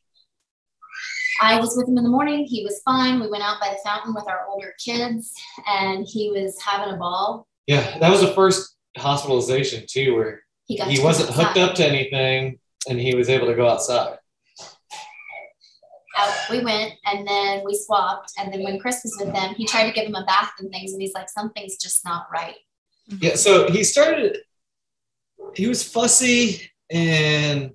I 1.40 1.58
was 1.58 1.76
with 1.76 1.88
him 1.88 1.98
in 1.98 2.04
the 2.04 2.10
morning. 2.10 2.44
He 2.44 2.62
was 2.62 2.82
fine. 2.84 3.18
We 3.18 3.28
went 3.28 3.42
out 3.42 3.60
by 3.60 3.70
the 3.70 3.78
fountain 3.84 4.14
with 4.14 4.28
our 4.28 4.46
older 4.48 4.74
kids, 4.84 5.32
and 5.66 6.06
he 6.06 6.30
was 6.30 6.60
having 6.60 6.94
a 6.94 6.96
ball. 6.96 7.48
Yeah, 7.66 7.98
that 7.98 8.10
was 8.10 8.20
the 8.20 8.34
first 8.34 8.76
hospitalization 8.96 9.84
too, 9.88 10.14
where 10.14 10.42
He 10.66 10.76
got 10.76 10.88
he 10.88 11.02
wasn't 11.02 11.30
hooked 11.30 11.56
up 11.56 11.74
to 11.76 11.86
anything 11.86 12.58
and 12.88 12.98
he 12.98 13.14
was 13.14 13.28
able 13.28 13.46
to 13.46 13.54
go 13.54 13.68
outside. 13.68 14.18
Out 16.18 16.50
we 16.50 16.62
went, 16.62 16.92
and 17.06 17.26
then 17.26 17.62
we 17.64 17.74
swapped. 17.74 18.32
And 18.38 18.52
then 18.52 18.62
when 18.62 18.78
Chris 18.78 19.00
was 19.02 19.16
with 19.18 19.32
them, 19.32 19.54
he 19.54 19.64
tried 19.64 19.86
to 19.86 19.92
give 19.92 20.06
him 20.06 20.14
a 20.14 20.24
bath 20.24 20.52
and 20.58 20.70
things, 20.70 20.92
and 20.92 21.00
he's 21.00 21.14
like, 21.14 21.30
"Something's 21.30 21.76
just 21.76 22.04
not 22.04 22.26
right." 22.30 22.56
Mm-hmm. 23.10 23.24
Yeah, 23.24 23.34
so 23.36 23.70
he 23.70 23.82
started. 23.82 24.38
He 25.54 25.66
was 25.66 25.82
fussy 25.82 26.70
and 26.90 27.72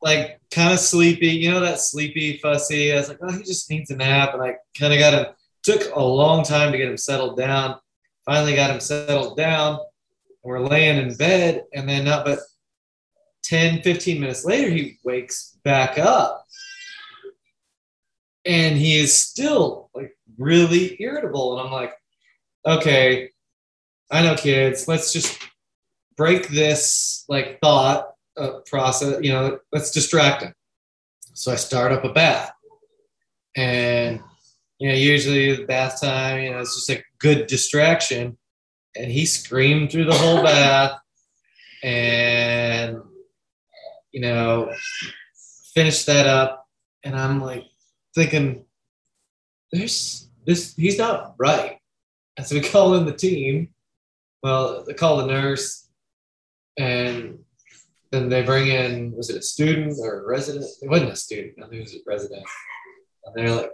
like 0.00 0.40
kind 0.50 0.72
of 0.72 0.78
sleepy. 0.78 1.28
You 1.28 1.50
know 1.50 1.60
that 1.60 1.80
sleepy, 1.80 2.38
fussy. 2.38 2.92
I 2.92 2.96
was 2.96 3.08
like, 3.08 3.18
oh, 3.22 3.32
he 3.32 3.42
just 3.42 3.70
needs 3.70 3.90
a 3.90 3.96
nap, 3.96 4.34
and 4.34 4.42
I 4.42 4.56
kind 4.78 4.92
of 4.92 4.98
got 4.98 5.14
him. 5.14 5.26
Took 5.64 5.94
a 5.94 6.02
long 6.02 6.44
time 6.44 6.72
to 6.72 6.78
get 6.78 6.88
him 6.88 6.96
settled 6.96 7.36
down. 7.36 7.76
Finally 8.24 8.54
got 8.54 8.70
him 8.70 8.80
settled 8.80 9.36
down. 9.36 9.80
We're 10.42 10.60
laying 10.60 10.96
in 10.98 11.16
bed, 11.16 11.64
and 11.74 11.88
then 11.88 12.04
not 12.04 12.24
but 12.24 12.38
10, 13.44 13.82
15 13.82 14.20
minutes 14.20 14.44
later, 14.44 14.70
he 14.70 14.98
wakes 15.04 15.56
back 15.64 15.98
up. 15.98 16.44
And 18.44 18.76
he 18.76 18.98
is 18.98 19.14
still 19.14 19.90
like 19.94 20.16
really 20.38 20.96
irritable. 21.00 21.58
And 21.58 21.66
I'm 21.66 21.72
like, 21.72 21.92
okay, 22.66 23.30
I 24.10 24.22
know 24.22 24.34
kids. 24.34 24.88
Let's 24.88 25.12
just 25.12 25.38
break 26.16 26.48
this 26.48 27.24
like 27.28 27.60
thought 27.60 28.12
uh, 28.36 28.60
process. 28.66 29.22
You 29.22 29.32
know, 29.32 29.58
let's 29.72 29.90
distract 29.90 30.42
him. 30.42 30.54
So 31.34 31.52
I 31.52 31.56
start 31.56 31.92
up 31.92 32.04
a 32.04 32.12
bath, 32.12 32.52
and 33.56 34.20
you 34.78 34.88
know, 34.88 34.94
usually 34.94 35.54
the 35.54 35.64
bath 35.64 36.00
time, 36.00 36.42
you 36.42 36.50
know, 36.50 36.60
it's 36.60 36.74
just 36.74 36.90
a 36.90 37.02
good 37.18 37.46
distraction. 37.46 38.36
And 38.96 39.10
he 39.10 39.26
screamed 39.26 39.92
through 39.92 40.06
the 40.06 40.14
whole 40.14 40.42
bath, 40.42 40.98
and 41.82 43.00
you 44.18 44.24
know, 44.24 44.72
finished 45.74 46.06
that 46.06 46.26
up. 46.26 46.66
And 47.04 47.14
I'm 47.14 47.40
like 47.40 47.66
thinking, 48.16 48.64
there's 49.70 50.28
this, 50.44 50.74
he's 50.74 50.98
not 50.98 51.36
right. 51.38 51.78
And 52.36 52.44
so 52.44 52.56
we 52.56 52.60
call 52.68 52.96
in 52.96 53.06
the 53.06 53.12
team. 53.12 53.68
Well, 54.42 54.84
they 54.84 54.94
call 54.94 55.18
the 55.18 55.26
nurse, 55.26 55.88
and 56.76 57.40
then 58.10 58.28
they 58.28 58.42
bring 58.42 58.68
in, 58.68 59.12
was 59.12 59.30
it 59.30 59.36
a 59.36 59.42
student 59.42 59.96
or 60.00 60.20
a 60.20 60.28
resident? 60.28 60.66
It 60.80 60.88
wasn't 60.88 61.12
a 61.12 61.16
student, 61.16 61.54
I 61.58 61.68
think 61.68 61.74
it 61.74 61.80
was 61.80 61.94
a 61.94 61.98
resident. 62.06 62.44
And 63.24 63.34
they're 63.34 63.54
like, 63.54 63.70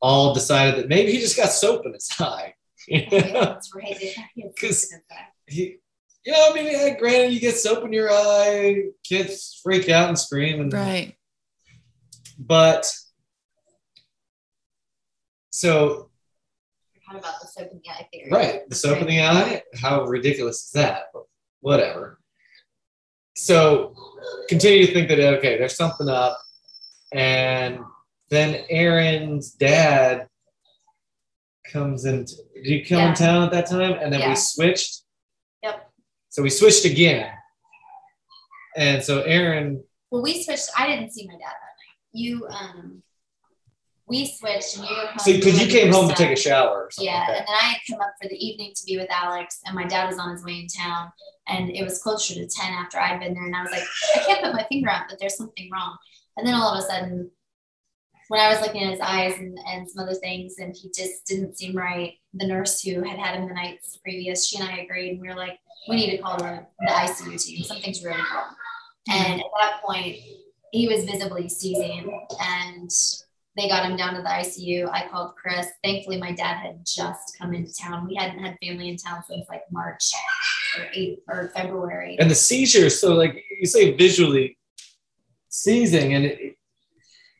all 0.00 0.34
decided 0.34 0.76
that 0.76 0.88
maybe 0.88 1.12
he 1.12 1.18
just 1.18 1.36
got 1.36 1.50
soap 1.50 1.86
in 1.86 1.94
his 1.94 2.08
eye. 2.18 2.54
That's 3.10 3.72
right. 3.74 4.14
Because 4.36 4.92
he, 5.46 5.78
you 6.24 6.32
know, 6.32 6.48
I 6.50 6.54
mean, 6.54 6.66
yeah, 6.66 6.96
granted, 6.98 7.32
you 7.32 7.40
get 7.40 7.56
soap 7.56 7.84
in 7.84 7.92
your 7.92 8.10
eye, 8.10 8.84
kids 9.04 9.60
freak 9.62 9.88
out 9.88 10.08
and 10.08 10.18
scream, 10.18 10.60
and 10.60 10.72
Right. 10.72 11.16
but 12.38 12.92
so 15.50 16.10
How 17.06 17.18
about 17.18 17.40
the 17.40 17.46
soap 17.48 17.68
in 17.72 17.80
the 17.84 17.90
eye 17.90 18.08
theory? 18.12 18.30
right, 18.30 18.68
the 18.68 18.74
soap 18.74 18.98
in 19.00 19.06
the 19.06 19.20
eye. 19.22 19.62
How 19.80 20.04
ridiculous 20.04 20.64
is 20.66 20.70
that? 20.72 21.04
But 21.12 21.24
whatever. 21.60 22.18
So 23.36 23.94
continue 24.48 24.86
to 24.86 24.92
think 24.92 25.08
that 25.08 25.18
okay, 25.38 25.58
there's 25.58 25.76
something 25.76 26.08
up, 26.08 26.38
and 27.12 27.80
then 28.30 28.64
Aaron's 28.70 29.50
dad 29.52 30.28
comes 31.70 32.04
in. 32.04 32.24
Did 32.24 32.66
you 32.66 32.84
come 32.84 32.98
Yeah. 32.98 33.08
in 33.10 33.14
town 33.14 33.42
at 33.44 33.50
that 33.52 33.66
time? 33.68 33.92
And 34.00 34.12
then 34.12 34.20
Yeah. 34.20 34.30
we 34.30 34.36
switched. 34.36 35.01
So 36.32 36.42
we 36.42 36.48
switched 36.48 36.86
again, 36.86 37.30
and 38.74 39.04
so 39.04 39.20
Aaron 39.20 39.84
Well, 40.10 40.22
we 40.22 40.42
switched. 40.42 40.70
I 40.78 40.86
didn't 40.86 41.10
see 41.10 41.26
my 41.26 41.34
dad 41.34 41.40
that 41.40 41.50
night. 41.50 41.98
You, 42.14 42.46
um, 42.46 43.02
we 44.06 44.24
switched, 44.24 44.78
and 44.78 44.88
you 44.88 44.96
were 44.96 45.08
home. 45.08 45.18
So, 45.18 45.30
because 45.34 45.60
you 45.60 45.70
came 45.70 45.92
home 45.92 46.08
to 46.08 46.14
take 46.14 46.30
a 46.30 46.40
shower 46.40 46.84
or 46.84 46.90
something 46.90 47.12
Yeah, 47.12 47.20
like 47.20 47.28
and 47.28 47.46
then 47.46 47.54
I 47.54 47.64
had 47.64 47.78
come 47.86 48.00
up 48.00 48.14
for 48.20 48.30
the 48.30 48.46
evening 48.46 48.72
to 48.74 48.82
be 48.86 48.96
with 48.96 49.10
Alex, 49.10 49.60
and 49.66 49.74
my 49.74 49.84
dad 49.84 50.08
was 50.08 50.18
on 50.18 50.30
his 50.30 50.42
way 50.42 50.60
in 50.60 50.68
town, 50.68 51.12
and 51.48 51.68
it 51.68 51.84
was 51.84 52.02
closer 52.02 52.32
to 52.32 52.46
ten 52.46 52.72
after 52.72 52.98
I'd 52.98 53.20
been 53.20 53.34
there, 53.34 53.44
and 53.44 53.54
I 53.54 53.60
was 53.60 53.70
like, 53.70 53.84
I 54.16 54.18
can't 54.24 54.42
put 54.42 54.54
my 54.54 54.66
finger 54.70 54.88
on, 54.88 55.02
it, 55.02 55.06
but 55.10 55.18
there's 55.20 55.36
something 55.36 55.68
wrong. 55.70 55.98
And 56.38 56.46
then 56.46 56.54
all 56.54 56.72
of 56.72 56.82
a 56.82 56.86
sudden, 56.86 57.30
when 58.28 58.40
I 58.40 58.48
was 58.48 58.62
looking 58.62 58.84
at 58.84 58.92
his 58.92 59.00
eyes 59.00 59.34
and, 59.38 59.58
and 59.68 59.86
some 59.86 60.02
other 60.02 60.14
things, 60.14 60.54
and 60.58 60.74
he 60.74 60.90
just 60.96 61.26
didn't 61.26 61.58
seem 61.58 61.76
right. 61.76 62.14
The 62.32 62.46
nurse 62.46 62.80
who 62.80 63.02
had 63.02 63.18
had 63.18 63.34
him 63.36 63.48
the 63.48 63.52
nights 63.54 63.98
previous, 64.02 64.48
she 64.48 64.58
and 64.58 64.66
I 64.66 64.78
agreed, 64.78 65.10
and 65.10 65.20
we 65.20 65.28
were 65.28 65.34
like, 65.34 65.58
we 65.88 65.96
need 65.96 66.10
to 66.16 66.18
call 66.18 66.36
the, 66.38 66.64
the 66.80 66.92
ICU 66.92 67.44
team. 67.44 67.64
Something's 67.64 68.04
really 68.04 68.16
wrong. 68.16 68.54
And 69.08 69.40
at 69.40 69.46
that 69.60 69.82
point, 69.84 70.16
he 70.70 70.88
was 70.88 71.04
visibly 71.04 71.48
seizing, 71.48 72.26
and 72.40 72.90
they 73.56 73.68
got 73.68 73.84
him 73.84 73.96
down 73.96 74.14
to 74.14 74.22
the 74.22 74.28
ICU. 74.28 74.88
I 74.90 75.08
called 75.08 75.34
Chris. 75.36 75.66
Thankfully, 75.84 76.18
my 76.18 76.32
dad 76.32 76.56
had 76.56 76.86
just 76.86 77.36
come 77.38 77.52
into 77.52 77.74
town. 77.74 78.06
We 78.06 78.14
hadn't 78.14 78.38
had 78.38 78.56
family 78.62 78.88
in 78.88 78.96
town 78.96 79.22
since 79.28 79.46
like 79.48 79.62
March 79.70 80.10
or 80.78 81.16
or 81.28 81.48
February. 81.54 82.16
And 82.18 82.30
the 82.30 82.34
seizures, 82.34 83.00
so 83.00 83.14
like 83.14 83.42
you 83.60 83.66
say 83.66 83.92
visually 83.92 84.56
seizing, 85.48 86.14
and 86.14 86.24
it, 86.24 86.56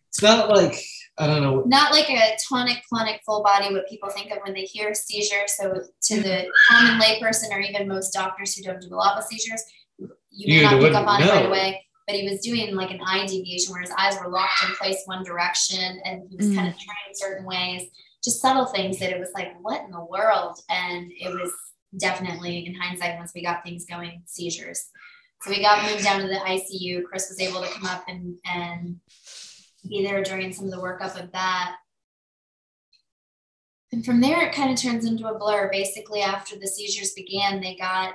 it's 0.09 0.23
not 0.23 0.49
like 0.51 0.75
I 1.19 1.27
don't 1.27 1.43
know. 1.43 1.63
Not 1.67 1.93
like 1.93 2.09
a 2.09 2.37
tonic, 2.49 2.83
clonic, 2.91 3.21
full 3.27 3.43
body, 3.43 3.73
what 3.73 3.89
people 3.89 4.09
think 4.11 4.31
of 4.31 4.39
when 4.45 4.55
they 4.55 4.63
hear 4.63 4.95
seizure. 4.95 5.47
So, 5.47 5.83
to 6.05 6.21
the 6.23 6.47
common 6.71 6.99
layperson 7.01 7.51
or 7.53 7.61
even 7.61 7.87
most 7.87 8.13
doctors 8.13 8.55
who 8.55 8.63
don't 8.63 8.81
do 8.81 8.95
a 8.95 8.97
lot 8.97 9.19
of 9.19 9.25
seizures, 9.25 9.63
you 10.31 10.49
may 10.49 10.55
You 10.57 10.63
not 10.63 10.81
pick 10.81 10.95
up 10.95 11.07
on 11.07 11.23
it 11.23 11.29
right 11.29 11.47
away. 11.47 11.85
But 12.07 12.17
he 12.17 12.29
was 12.29 12.41
doing 12.41 12.75
like 12.75 12.91
an 12.91 13.01
eye 13.07 13.27
deviation 13.27 13.73
where 13.73 13.83
his 13.83 13.93
eyes 13.97 14.19
were 14.19 14.29
locked 14.29 14.65
in 14.67 14.75
place 14.75 15.03
one 15.05 15.23
direction 15.23 16.01
and 16.05 16.23
he 16.29 16.37
was 16.37 16.47
Mm. 16.47 16.57
kind 16.57 16.69
of 16.69 16.75
turning 16.75 17.15
certain 17.15 17.47
ways, 17.47 17.91
just 18.25 18.41
subtle 18.41 18.67
things 18.67 18.99
that 18.99 19.11
it 19.11 19.21
was 19.21 19.31
like, 19.35 19.53
what 19.61 19.85
in 19.85 19.91
the 19.93 20.05
world? 20.05 20.59
And 20.69 21.13
it 21.13 21.29
was 21.33 21.53
definitely, 21.99 22.67
in 22.67 22.75
hindsight, 22.75 23.19
once 23.19 23.33
we 23.35 23.43
got 23.43 23.63
things 23.63 23.85
going, 23.85 24.23
seizures. 24.27 24.89
So 25.43 25.51
we 25.51 25.61
got 25.61 25.89
moved 25.91 26.03
down 26.03 26.21
to 26.23 26.27
the 26.27 26.37
ICU. 26.37 27.05
Chris 27.05 27.29
was 27.29 27.41
able 27.41 27.63
to 27.63 27.69
come 27.69 27.87
up 27.87 28.05
and, 28.09 28.37
and 28.47 28.97
be 29.89 30.05
there 30.05 30.23
during 30.23 30.53
some 30.53 30.67
of 30.67 30.71
the 30.71 30.79
workup 30.79 31.21
of 31.23 31.33
that. 31.33 31.77
And 33.93 34.05
from 34.05 34.21
there, 34.21 34.41
it 34.47 34.55
kind 34.55 34.71
of 34.71 34.81
turns 34.81 35.05
into 35.05 35.27
a 35.27 35.39
blur. 35.39 35.69
Basically, 35.71 36.23
after 36.23 36.57
the 36.59 36.67
seizures 36.67 37.13
began, 37.13 37.61
they 37.61 37.77
got 37.77 38.15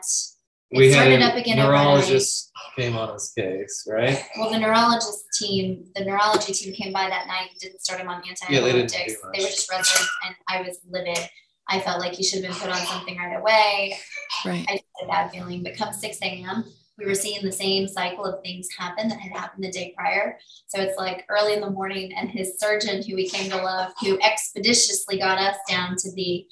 it 0.69 0.79
we 0.79 0.91
started 0.91 1.21
a 1.21 1.25
up 1.25 1.35
again 1.35 1.59
overnight. 1.59 1.83
neurologist 1.83 2.51
came 2.75 2.97
on 2.97 3.13
his 3.13 3.31
case, 3.37 3.87
right? 3.89 4.21
Well, 4.37 4.51
the 4.51 4.59
neurologist 4.59 5.23
team, 5.39 5.85
the 5.95 6.03
neurology 6.03 6.51
team 6.51 6.73
came 6.73 6.91
by 6.91 7.07
that 7.07 7.27
night 7.27 7.51
and 7.51 7.59
didn't 7.59 7.81
start 7.81 8.01
him 8.01 8.09
on 8.09 8.21
Yeah, 8.49 8.59
they 8.61 8.73
didn't 8.73 8.91
do 8.91 8.97
much. 8.97 9.37
they 9.37 9.43
were 9.43 9.49
just 9.49 9.71
residents, 9.71 10.09
and 10.25 10.35
I 10.49 10.61
was 10.61 10.79
livid. 10.89 11.29
I 11.69 11.79
felt 11.79 11.99
like 11.99 12.13
he 12.13 12.23
should 12.23 12.43
have 12.43 12.51
been 12.51 12.61
put 12.61 12.69
on 12.69 12.85
something 12.85 13.17
right 13.17 13.37
away. 13.37 13.97
Right. 14.45 14.65
I 14.67 14.73
just 14.73 14.85
had 14.99 15.05
a 15.05 15.07
bad 15.07 15.31
feeling. 15.31 15.63
But 15.63 15.77
come 15.77 15.93
6 15.93 16.17
a.m., 16.21 16.65
we 16.97 17.05
were 17.05 17.15
seeing 17.15 17.43
the 17.43 17.51
same 17.51 17.87
cycle 17.87 18.25
of 18.25 18.41
things 18.41 18.67
happen 18.77 19.07
that 19.07 19.19
had 19.19 19.31
happened 19.31 19.63
the 19.63 19.71
day 19.71 19.93
prior. 19.95 20.37
So 20.67 20.81
it's 20.81 20.97
like 20.97 21.25
early 21.29 21.53
in 21.53 21.61
the 21.61 21.69
morning, 21.69 22.13
and 22.13 22.29
his 22.29 22.59
surgeon, 22.59 23.03
who 23.03 23.15
we 23.15 23.29
came 23.29 23.49
to 23.51 23.57
love, 23.57 23.91
who 24.01 24.19
expeditiously 24.21 25.19
got 25.19 25.37
us 25.37 25.57
down 25.69 25.95
to 25.97 26.11
the 26.13 26.45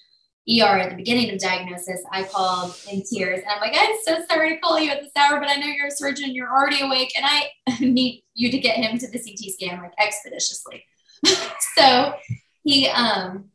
ER 0.47 0.77
at 0.77 0.91
the 0.91 0.95
beginning 0.95 1.31
of 1.31 1.39
diagnosis, 1.39 2.03
I 2.11 2.23
called 2.23 2.75
in 2.91 3.01
tears. 3.01 3.39
And 3.39 3.47
I'm 3.49 3.59
like, 3.59 3.75
I'm 3.75 3.95
so 4.03 4.23
sorry 4.29 4.53
to 4.53 4.59
call 4.59 4.79
you 4.79 4.91
at 4.91 5.01
this 5.01 5.11
hour, 5.15 5.39
but 5.39 5.49
I 5.49 5.55
know 5.55 5.65
you're 5.65 5.87
a 5.87 5.91
surgeon, 5.91 6.35
you're 6.35 6.51
already 6.51 6.81
awake, 6.81 7.11
and 7.17 7.25
I 7.25 7.79
need 7.83 8.23
you 8.35 8.51
to 8.51 8.57
get 8.59 8.77
him 8.77 8.97
to 8.99 9.07
the 9.07 9.17
CT 9.17 9.53
scan 9.53 9.81
like 9.81 9.93
expeditiously. 9.97 10.85
so 11.77 12.13
he 12.63 12.87
um 12.89 13.45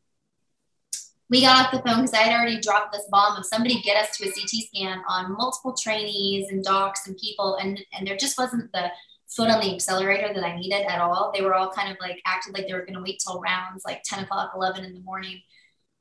we 1.31 1.41
got 1.41 1.65
off 1.65 1.73
the 1.73 1.79
phone 1.89 2.03
because 2.03 2.13
I 2.13 2.23
had 2.23 2.37
already 2.37 2.61
dropped 2.61 2.93
this 2.93 3.07
bomb 3.09 3.37
of 3.37 3.47
somebody 3.47 3.81
get 3.83 3.97
us 3.97 4.17
to 4.19 4.29
a 4.29 4.33
CT 4.33 4.49
scan 4.49 5.01
on 5.09 5.37
multiple 5.37 5.75
trainees 5.81 6.51
and 6.51 6.63
docs 6.63 7.07
and 7.07 7.17
people, 7.17 7.57
and 7.57 7.81
and 7.93 8.07
there 8.07 8.17
just 8.17 8.37
wasn't 8.37 8.71
the 8.73 8.91
foot 9.29 9.49
on 9.49 9.61
the 9.61 9.73
accelerator 9.73 10.35
that 10.35 10.45
I 10.45 10.57
needed 10.57 10.87
at 10.87 11.01
all. 11.01 11.31
They 11.33 11.43
were 11.43 11.55
all 11.55 11.71
kind 11.71 11.91
of 11.91 11.97
like 12.01 12.21
acted 12.27 12.53
like 12.53 12.67
they 12.67 12.75
were 12.75 12.81
going 12.85 12.95
to 12.95 13.03
wait 13.03 13.23
till 13.25 13.41
rounds 13.41 13.85
like 13.87 14.03
10 14.05 14.25
o'clock, 14.25 14.51
11 14.57 14.85
in 14.85 14.93
the 14.93 15.01
morning, 15.01 15.41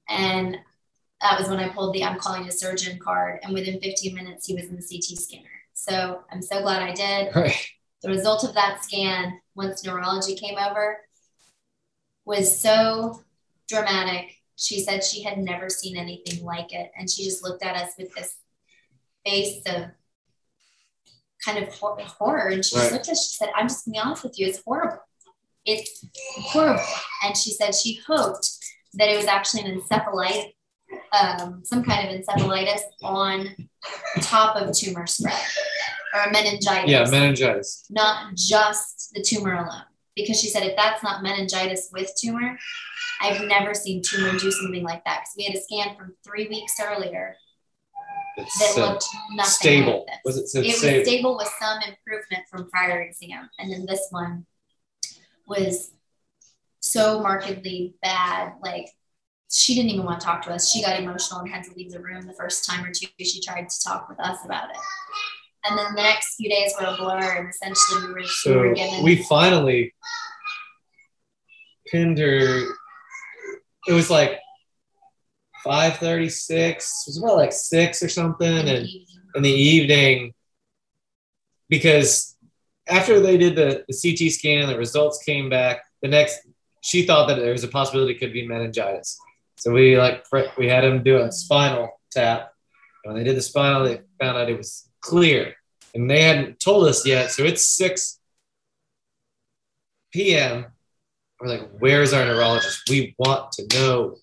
and 0.09 0.57
that 1.21 1.39
was 1.39 1.47
when 1.47 1.59
I 1.59 1.69
pulled 1.69 1.93
the 1.93 2.03
I'm 2.03 2.17
calling 2.17 2.47
a 2.47 2.51
surgeon 2.51 2.97
card, 2.97 3.39
and 3.43 3.53
within 3.53 3.79
15 3.79 4.15
minutes 4.15 4.47
he 4.47 4.55
was 4.55 4.65
in 4.65 4.75
the 4.75 4.81
CT 4.81 5.17
scanner. 5.19 5.45
So 5.73 6.23
I'm 6.31 6.41
so 6.41 6.61
glad 6.61 6.81
I 6.81 6.93
did 6.93 7.35
Right. 7.35 7.55
the 8.01 8.09
result 8.09 8.43
of 8.43 8.55
that 8.55 8.83
scan 8.83 9.39
once 9.55 9.85
neurology 9.85 10.35
came 10.35 10.57
over 10.57 10.97
was 12.25 12.59
so 12.59 13.23
dramatic 13.67 14.38
she 14.61 14.81
said 14.81 15.03
she 15.03 15.23
had 15.23 15.37
never 15.37 15.69
seen 15.69 15.95
anything 15.97 16.43
like 16.43 16.73
it 16.73 16.91
and 16.97 17.09
she 17.09 17.23
just 17.23 17.41
looked 17.43 17.63
at 17.63 17.75
us 17.77 17.93
with 17.97 18.13
this 18.13 18.35
face 19.25 19.61
of 19.67 19.85
kind 21.45 21.57
of 21.57 21.73
hor- 21.75 21.97
horror 22.01 22.49
and 22.49 22.63
she 22.65 22.75
just 22.75 22.83
Right. 22.85 22.91
looked 22.93 23.07
at 23.07 23.13
us 23.13 23.29
she 23.31 23.37
said 23.37 23.49
i'm 23.55 23.67
just 23.67 23.85
gonna 23.85 23.93
be 23.93 23.99
honest 23.99 24.23
with 24.23 24.37
you 24.39 24.47
it's 24.47 24.61
horrible 24.65 24.97
it's 25.65 26.05
horrible 26.51 26.83
and 27.23 27.35
she 27.37 27.51
said 27.51 27.73
she 27.73 28.01
hoped 28.05 28.49
that 28.95 29.07
it 29.09 29.15
was 29.17 29.25
actually 29.27 29.63
an 29.63 29.79
encephalitis 29.79 30.53
um, 31.11 31.61
some 31.63 31.83
kind 31.83 32.07
of 32.09 32.15
encephalitis 32.19 32.81
on 33.03 33.55
top 34.21 34.55
of 34.55 34.75
tumor 34.75 35.05
spread 35.07 35.39
or 36.15 36.31
meningitis 36.31 36.89
Yeah, 36.89 37.05
meningitis. 37.09 37.85
not 37.89 38.33
just 38.35 39.11
the 39.13 39.21
tumor 39.21 39.53
alone. 39.53 39.83
Because 40.15 40.39
she 40.41 40.49
said, 40.49 40.63
if 40.63 40.75
that's 40.75 41.01
not 41.03 41.21
meningitis 41.23 41.89
with 41.93 42.11
tumor, 42.19 42.57
I've 43.21 43.41
never 43.47 43.73
seen 43.73 44.01
tumor 44.03 44.37
do 44.37 44.51
something 44.51 44.83
like 44.83 45.03
that. 45.05 45.21
Because 45.21 45.33
we 45.37 45.43
had 45.43 45.55
a 45.55 45.61
scan 45.61 45.95
from 45.97 46.15
three 46.25 46.47
weeks 46.47 46.75
earlier 46.81 47.35
It's 48.37 48.59
that 48.59 48.81
looked 48.81 49.05
nothing 49.33 49.51
stable. 49.51 50.05
like 50.07 50.07
this. 50.07 50.19
Was 50.25 50.55
it 50.55 50.59
it 50.59 50.67
was 50.67 50.77
stable? 50.77 51.05
stable 51.05 51.37
with 51.37 51.51
some 51.59 51.79
improvement 51.81 52.43
from 52.49 52.69
prior 52.69 53.01
exam. 53.01 53.49
And 53.59 53.71
then 53.71 53.85
this 53.85 54.07
one 54.11 54.45
was 55.47 55.91
so 56.79 57.19
markedly 57.19 57.95
bad. 58.01 58.53
Like 58.63 58.89
she 59.51 59.75
didn't 59.75 59.89
even 59.91 60.05
want 60.05 60.19
to 60.21 60.25
talk 60.25 60.43
to 60.43 60.51
us. 60.51 60.71
She 60.71 60.81
got 60.81 60.99
emotional 60.99 61.41
and 61.41 61.49
had 61.49 61.63
to 61.65 61.73
leave 61.75 61.91
the 61.91 61.99
room 61.99 62.21
the 62.21 62.33
first 62.33 62.65
time 62.69 62.85
or 62.85 62.91
two 62.91 63.07
she 63.19 63.41
tried 63.41 63.67
to 63.67 63.83
talk 63.83 64.07
with 64.07 64.19
us 64.19 64.37
about 64.45 64.69
it. 64.69 64.77
And 65.65 65.77
then 65.77 65.93
the 65.93 66.01
next 66.01 66.35
few 66.35 66.49
days 66.49 66.73
were 66.79 66.87
a 66.87 66.95
blur, 66.95 67.19
and 67.19 67.49
essentially 67.49 68.07
we 68.07 68.13
were, 68.13 68.23
we 68.45 68.55
were 68.55 68.73
given 68.73 69.03
we 69.03 69.23
finally 69.23 69.93
pinned 71.87 72.17
her. 72.17 72.63
It 73.89 73.93
was 73.93 74.09
like 74.11 74.39
five 75.63 75.97
thirty 75.97 76.29
six. 76.29 77.05
It 77.07 77.09
was 77.09 77.17
about 77.17 77.37
like 77.37 77.51
six 77.51 78.03
or 78.03 78.09
something, 78.09 78.47
in 78.47 78.65
the 78.65 78.75
and 78.75 78.85
evening. 78.85 79.05
in 79.35 79.41
the 79.41 79.49
evening 79.49 80.33
because 81.69 82.37
after 82.87 83.19
they 83.19 83.37
did 83.37 83.55
the, 83.55 83.83
the 83.87 83.97
CT 84.01 84.31
scan, 84.31 84.67
the 84.67 84.77
results 84.77 85.23
came 85.23 85.49
back. 85.49 85.81
The 86.03 86.07
next, 86.07 86.39
she 86.81 87.05
thought 87.05 87.27
that 87.29 87.37
there 87.39 87.51
was 87.51 87.63
a 87.63 87.67
possibility 87.67 88.13
it 88.13 88.19
could 88.19 88.31
be 88.33 88.47
meningitis. 88.47 89.17
So 89.57 89.71
we 89.71 89.97
like 89.97 90.23
we 90.57 90.67
had 90.67 90.83
him 90.85 91.01
do 91.03 91.17
a 91.17 91.31
spinal 91.31 91.89
tap. 92.11 92.53
And 93.03 93.13
when 93.13 93.23
they 93.23 93.27
did 93.27 93.37
the 93.37 93.41
spinal, 93.41 93.85
they 93.85 94.01
found 94.19 94.37
out 94.37 94.49
it 94.49 94.57
was 94.57 94.87
clear, 95.01 95.55
and 95.95 96.09
they 96.09 96.21
hadn't 96.21 96.59
told 96.59 96.87
us 96.87 97.07
yet. 97.07 97.31
So 97.31 97.43
it's 97.43 97.65
six 97.65 98.19
p.m. 100.13 100.67
we're 101.39 101.47
like, 101.47 101.69
where's 101.79 102.13
our 102.13 102.25
neurologist? 102.25 102.81
We 102.89 103.15
want 103.17 103.51
to 103.53 103.67
know. 103.73 104.15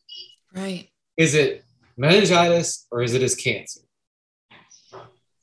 Right. 0.54 0.88
Is 1.16 1.34
it 1.34 1.64
meningitis 1.96 2.86
or 2.90 3.02
is 3.02 3.14
it 3.14 3.22
his 3.22 3.34
cancer? 3.34 3.80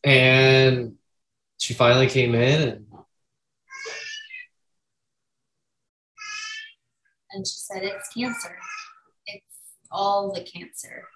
And 0.03 0.95
she 1.59 1.73
finally 1.73 2.07
came 2.07 2.35
in 2.35 2.69
and 2.69 2.85
and 7.31 7.47
she 7.47 7.55
said 7.55 7.83
it's 7.83 8.09
cancer. 8.09 8.57
It's 9.25 9.43
all 9.91 10.31
the 10.31 10.41
cancer. 10.41 11.07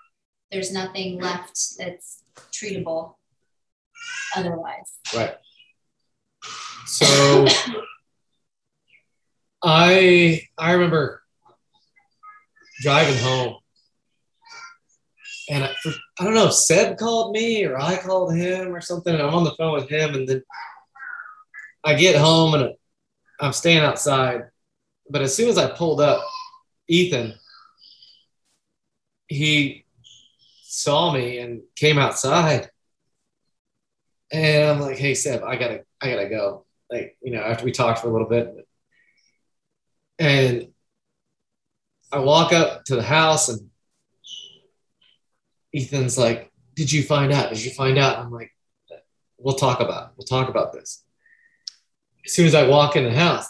There's 0.52 0.72
nothing 0.72 1.22
left 1.22 1.78
that's 1.78 2.24
treatable 2.52 3.16
otherwise. 4.36 5.00
Right. 5.16 5.36
So 6.86 7.46
I 9.64 10.42
I 10.58 10.74
remember 10.74 11.24
driving 12.82 13.18
home, 13.18 13.58
and 15.50 15.64
I, 15.64 15.74
I 16.20 16.24
don't 16.24 16.34
know 16.34 16.48
if 16.48 16.54
Seb 16.54 16.98
called 16.98 17.34
me 17.34 17.66
or 17.66 17.80
I 17.80 17.98
called 17.98 18.36
him 18.36 18.74
or 18.74 18.82
something. 18.82 19.14
And 19.14 19.24
I'm 19.24 19.34
on 19.34 19.44
the 19.44 19.56
phone 19.56 19.74
with 19.74 19.90
him, 19.90 20.14
and 20.14 20.28
then 20.28 20.44
I 21.84 21.96
get 21.96 22.16
home 22.16 22.54
and 22.54 22.74
I'm 23.40 23.54
staying 23.54 23.80
outside. 23.80 24.50
But 25.10 25.22
as 25.22 25.34
soon 25.36 25.50
as 25.50 25.58
I 25.58 25.72
pulled 25.72 26.02
up, 26.02 26.22
Ethan, 26.88 27.34
he 29.28 29.86
saw 30.64 31.12
me 31.14 31.40
and 31.40 31.62
came 31.76 31.98
outside 31.98 32.70
and 34.32 34.70
I'm 34.70 34.80
like, 34.80 34.98
hey 34.98 35.14
Seb, 35.14 35.44
I 35.44 35.56
gotta, 35.56 35.84
I 36.02 36.10
gotta 36.10 36.30
go. 36.30 36.66
Like, 36.90 37.18
you 37.22 37.32
know, 37.32 37.42
after 37.42 37.66
we 37.66 37.72
talked 37.72 38.00
for 38.00 38.10
a 38.10 38.12
little 38.12 38.28
bit. 38.28 38.67
And 40.20 40.70
I 42.12 42.20
walk 42.20 42.54
up 42.54 42.86
to 42.86 42.96
the 42.96 43.04
house 43.04 43.50
and 43.50 43.70
Ethan's 45.74 46.18
like, 46.18 46.52
Did 46.76 46.92
you 46.92 47.04
find 47.04 47.32
out? 47.32 47.50
Did 47.50 47.64
you 47.64 47.72
find 47.72 47.98
out? 47.98 48.20
I'm 48.20 48.32
like, 48.32 48.52
We'll 49.38 49.56
talk 49.56 49.80
about 49.80 50.10
it. 50.10 50.14
We'll 50.18 50.26
talk 50.26 50.50
about 50.50 50.74
this. 50.74 51.04
As 52.26 52.34
soon 52.34 52.48
as 52.48 52.56
I 52.56 52.68
walk 52.68 52.96
in 52.96 53.04
the 53.04 53.14
house, 53.14 53.48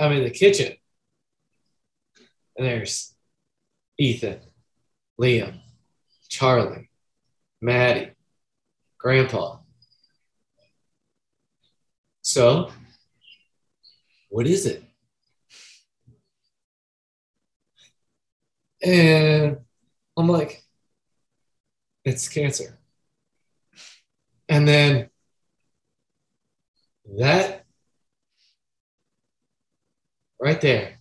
I'm 0.00 0.12
in 0.12 0.24
the 0.24 0.30
kitchen. 0.30 0.74
And 2.56 2.66
there's 2.66 3.14
Ethan, 3.98 4.40
Liam, 5.20 5.60
Charlie, 6.28 6.90
Maddie, 7.60 8.12
Grandpa, 8.98 9.58
so, 12.26 12.72
what 14.30 14.48
is 14.48 14.66
it? 14.66 14.82
And 18.86 19.56
I'm 20.16 20.28
like, 20.28 20.62
it's 22.04 22.28
cancer. 22.28 22.78
And 24.48 24.68
then 24.68 25.10
that 27.16 27.64
right 30.40 30.60
there, 30.60 31.00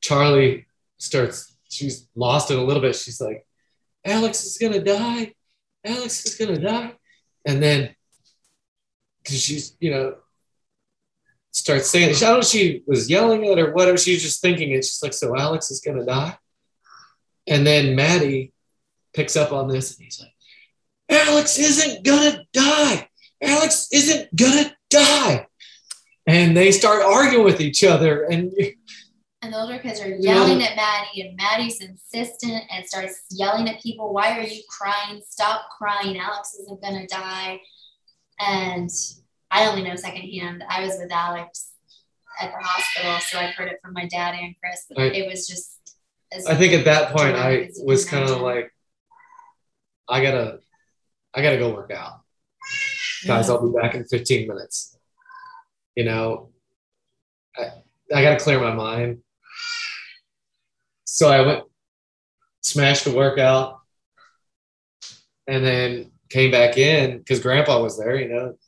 Charlie 0.00 0.64
starts, 0.96 1.54
she's 1.68 2.08
lost 2.14 2.50
it 2.50 2.58
a 2.58 2.62
little 2.62 2.80
bit. 2.80 2.96
She's 2.96 3.20
like, 3.20 3.46
Alex 4.02 4.46
is 4.46 4.56
going 4.56 4.72
to 4.72 4.82
die. 4.82 5.34
Alex 5.84 6.24
is 6.24 6.36
going 6.36 6.54
to 6.54 6.60
die. 6.60 6.94
And 7.44 7.62
then 7.62 7.94
she's, 9.26 9.76
you 9.78 9.90
know, 9.90 10.16
starts 11.50 11.90
saying, 11.90 12.16
I 12.16 12.18
don't 12.18 12.36
know 12.36 12.40
she 12.40 12.82
was 12.86 13.10
yelling 13.10 13.44
it 13.44 13.58
or 13.58 13.74
whatever. 13.74 13.98
She's 13.98 14.22
just 14.22 14.40
thinking 14.40 14.70
it. 14.70 14.86
She's 14.86 15.02
like, 15.02 15.12
so 15.12 15.36
Alex 15.36 15.70
is 15.70 15.80
going 15.80 15.98
to 15.98 16.04
die. 16.06 16.38
And 17.46 17.66
then 17.66 17.94
Maddie 17.94 18.52
picks 19.14 19.36
up 19.36 19.52
on 19.52 19.68
this 19.68 19.96
and 19.96 20.04
he's 20.04 20.20
like, 20.20 20.32
Alex 21.08 21.58
isn't 21.58 22.04
to 22.04 22.44
die. 22.52 23.08
Alex 23.42 23.88
isn't 23.92 24.36
to 24.36 24.76
die. 24.90 25.46
And 26.26 26.56
they 26.56 26.72
start 26.72 27.02
arguing 27.02 27.44
with 27.44 27.60
each 27.60 27.84
other. 27.84 28.24
And 28.24 28.52
and 29.42 29.52
the 29.52 29.60
older 29.60 29.78
kids 29.78 30.00
are 30.00 30.08
yelling 30.08 30.62
at 30.62 30.74
Maddie, 30.74 31.20
and 31.20 31.36
Maddie's 31.36 31.80
insistent 31.80 32.64
and 32.70 32.84
starts 32.84 33.26
yelling 33.30 33.68
at 33.68 33.80
people, 33.80 34.12
Why 34.12 34.38
are 34.38 34.42
you 34.42 34.62
crying? 34.68 35.22
Stop 35.28 35.68
crying. 35.76 36.18
Alex 36.18 36.56
isn't 36.60 36.82
to 36.82 37.06
die. 37.06 37.60
And 38.40 38.90
I 39.50 39.66
only 39.66 39.84
know 39.84 39.94
secondhand. 39.94 40.64
I 40.68 40.82
was 40.82 40.96
with 40.98 41.12
Alex 41.12 41.70
at 42.40 42.50
the 42.50 42.58
hospital, 42.60 43.18
so 43.20 43.38
I've 43.38 43.54
heard 43.54 43.68
it 43.68 43.78
from 43.82 43.92
my 43.92 44.06
dad 44.08 44.34
and 44.34 44.54
Chris. 44.58 44.84
But 44.88 45.14
it 45.14 45.30
was 45.30 45.46
just. 45.46 45.75
I 46.32 46.54
think 46.54 46.72
at 46.72 46.84
that 46.86 47.14
point 47.14 47.36
I 47.36 47.70
was 47.84 48.04
kind 48.04 48.28
of 48.28 48.40
like, 48.40 48.72
I 50.08 50.22
gotta, 50.22 50.58
I 51.34 51.42
gotta 51.42 51.58
go 51.58 51.72
work 51.72 51.90
out, 51.90 52.20
yeah. 53.24 53.36
guys. 53.36 53.50
I'll 53.50 53.66
be 53.66 53.78
back 53.78 53.94
in 53.94 54.04
15 54.04 54.48
minutes. 54.48 54.96
You 55.94 56.04
know, 56.04 56.50
I, 57.56 57.70
I 58.14 58.22
gotta 58.22 58.42
clear 58.42 58.60
my 58.60 58.72
mind. 58.72 59.18
So 61.04 61.28
I 61.28 61.40
went, 61.46 61.64
smashed 62.62 63.04
the 63.04 63.12
workout, 63.12 63.80
and 65.46 65.64
then 65.64 66.10
came 66.28 66.50
back 66.50 66.76
in 66.76 67.18
because 67.18 67.40
grandpa 67.40 67.80
was 67.80 67.98
there, 67.98 68.16
you 68.16 68.28
know. 68.28 68.58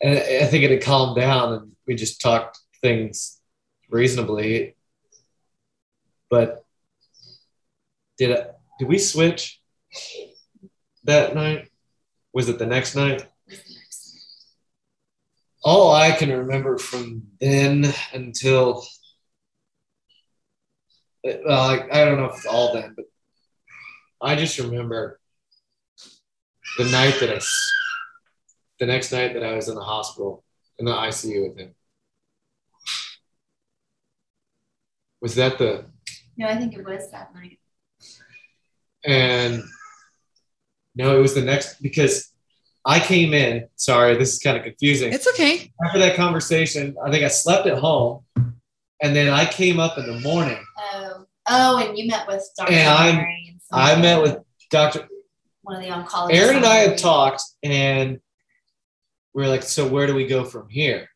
And 0.00 0.18
I 0.18 0.46
think 0.46 0.64
it 0.64 0.70
had 0.70 0.82
calmed 0.82 1.16
down 1.16 1.52
and 1.52 1.72
we 1.86 1.94
just 1.94 2.20
talked 2.20 2.58
things 2.80 3.40
reasonably. 3.88 4.74
But 6.32 6.64
did 8.16 8.34
I, 8.34 8.46
did 8.78 8.88
we 8.88 8.96
switch 8.96 9.60
that 11.04 11.34
night? 11.34 11.68
Was 12.32 12.48
it 12.48 12.58
the 12.58 12.64
next 12.64 12.96
night? 12.96 13.26
All 15.62 15.92
I 15.94 16.12
can 16.12 16.30
remember 16.30 16.78
from 16.78 17.24
then 17.38 17.92
until 18.14 18.82
well, 21.22 21.60
I, 21.60 21.86
I 21.92 22.04
don't 22.06 22.16
know 22.16 22.24
if 22.24 22.36
it's 22.36 22.46
all 22.46 22.72
then, 22.72 22.94
but 22.96 23.04
I 24.22 24.34
just 24.34 24.58
remember 24.58 25.20
the 26.78 26.86
night 26.86 27.20
that 27.20 27.28
I, 27.28 27.40
the 28.80 28.86
next 28.86 29.12
night 29.12 29.34
that 29.34 29.44
I 29.44 29.54
was 29.54 29.68
in 29.68 29.74
the 29.74 29.82
hospital 29.82 30.42
in 30.78 30.86
the 30.86 30.92
ICU 30.92 31.50
with 31.50 31.58
him. 31.58 31.74
Was 35.20 35.34
that 35.34 35.58
the? 35.58 35.92
No, 36.36 36.46
I 36.46 36.56
think 36.56 36.74
it 36.74 36.84
was 36.84 37.10
that 37.10 37.34
night. 37.34 37.58
And 39.04 39.62
no, 40.94 41.16
it 41.16 41.20
was 41.20 41.34
the 41.34 41.42
next 41.42 41.82
because 41.82 42.30
I 42.84 43.00
came 43.00 43.34
in. 43.34 43.68
Sorry, 43.76 44.16
this 44.16 44.32
is 44.32 44.38
kind 44.38 44.56
of 44.56 44.64
confusing. 44.64 45.12
It's 45.12 45.28
okay. 45.28 45.72
After 45.84 45.98
that 45.98 46.16
conversation, 46.16 46.96
I 47.04 47.10
think 47.10 47.24
I 47.24 47.28
slept 47.28 47.66
at 47.66 47.78
home, 47.78 48.24
and 48.36 49.14
then 49.14 49.28
I 49.28 49.46
came 49.46 49.80
up 49.80 49.98
in 49.98 50.06
the 50.06 50.20
morning. 50.20 50.62
Oh, 50.78 51.24
oh, 51.48 51.86
and 51.86 51.96
you 51.96 52.08
met 52.08 52.26
with 52.26 52.48
Dr. 52.56 52.72
And 52.72 52.88
I, 53.72 53.94
I 53.94 54.00
met 54.00 54.22
with 54.22 54.38
Dr 54.70 55.08
one 55.62 55.76
of 55.76 55.82
the 55.82 55.88
oncologists. 55.88 56.34
Aaron 56.34 56.56
and 56.56 56.66
I 56.66 56.76
had 56.76 56.98
talked, 56.98 57.42
and 57.62 58.20
we 59.34 59.44
are 59.44 59.48
like, 59.48 59.62
so 59.62 59.86
where 59.86 60.06
do 60.06 60.14
we 60.14 60.26
go 60.26 60.44
from 60.44 60.68
here? 60.68 61.08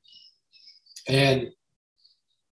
And 1.09 1.51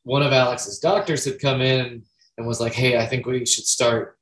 one 0.04 0.24
of 0.24 0.34
Alex's 0.34 0.80
doctors 0.80 1.26
had 1.26 1.40
come 1.40 1.62
in 1.62 2.04
and 2.38 2.48
was 2.48 2.60
like, 2.60 2.74
hey, 2.74 2.98
I 2.98 3.06
think 3.06 3.26
we 3.26 3.46
should 3.46 3.66
start 3.66 4.18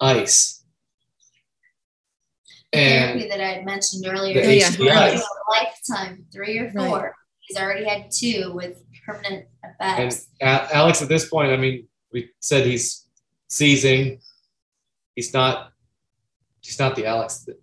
ice. 0.00 0.64
The 2.72 2.78
therapy 2.78 3.28
that 3.28 3.40
I 3.40 3.48
had 3.48 3.64
mentioned 3.66 4.06
earlier, 4.06 4.40
the 4.40 4.56
yeah. 4.56 5.20
lifetime, 5.50 6.24
three 6.32 6.58
or 6.58 6.70
four. 6.70 6.98
Right. 6.98 7.12
He's 7.40 7.58
already 7.58 7.84
had 7.84 8.10
two 8.10 8.52
with 8.54 8.82
permanent 9.04 9.46
effects. 9.62 10.28
And 10.40 10.60
Alex, 10.72 11.02
at 11.02 11.08
this 11.08 11.28
point, 11.28 11.52
I 11.52 11.56
mean, 11.56 11.86
we 12.12 12.30
said 12.40 12.64
he's 12.64 13.06
seizing. 13.48 14.20
He's 15.14 15.34
not 15.34 15.72
He's 16.62 16.78
not 16.78 16.94
the 16.94 17.06
Alex 17.06 17.40
that 17.40 17.60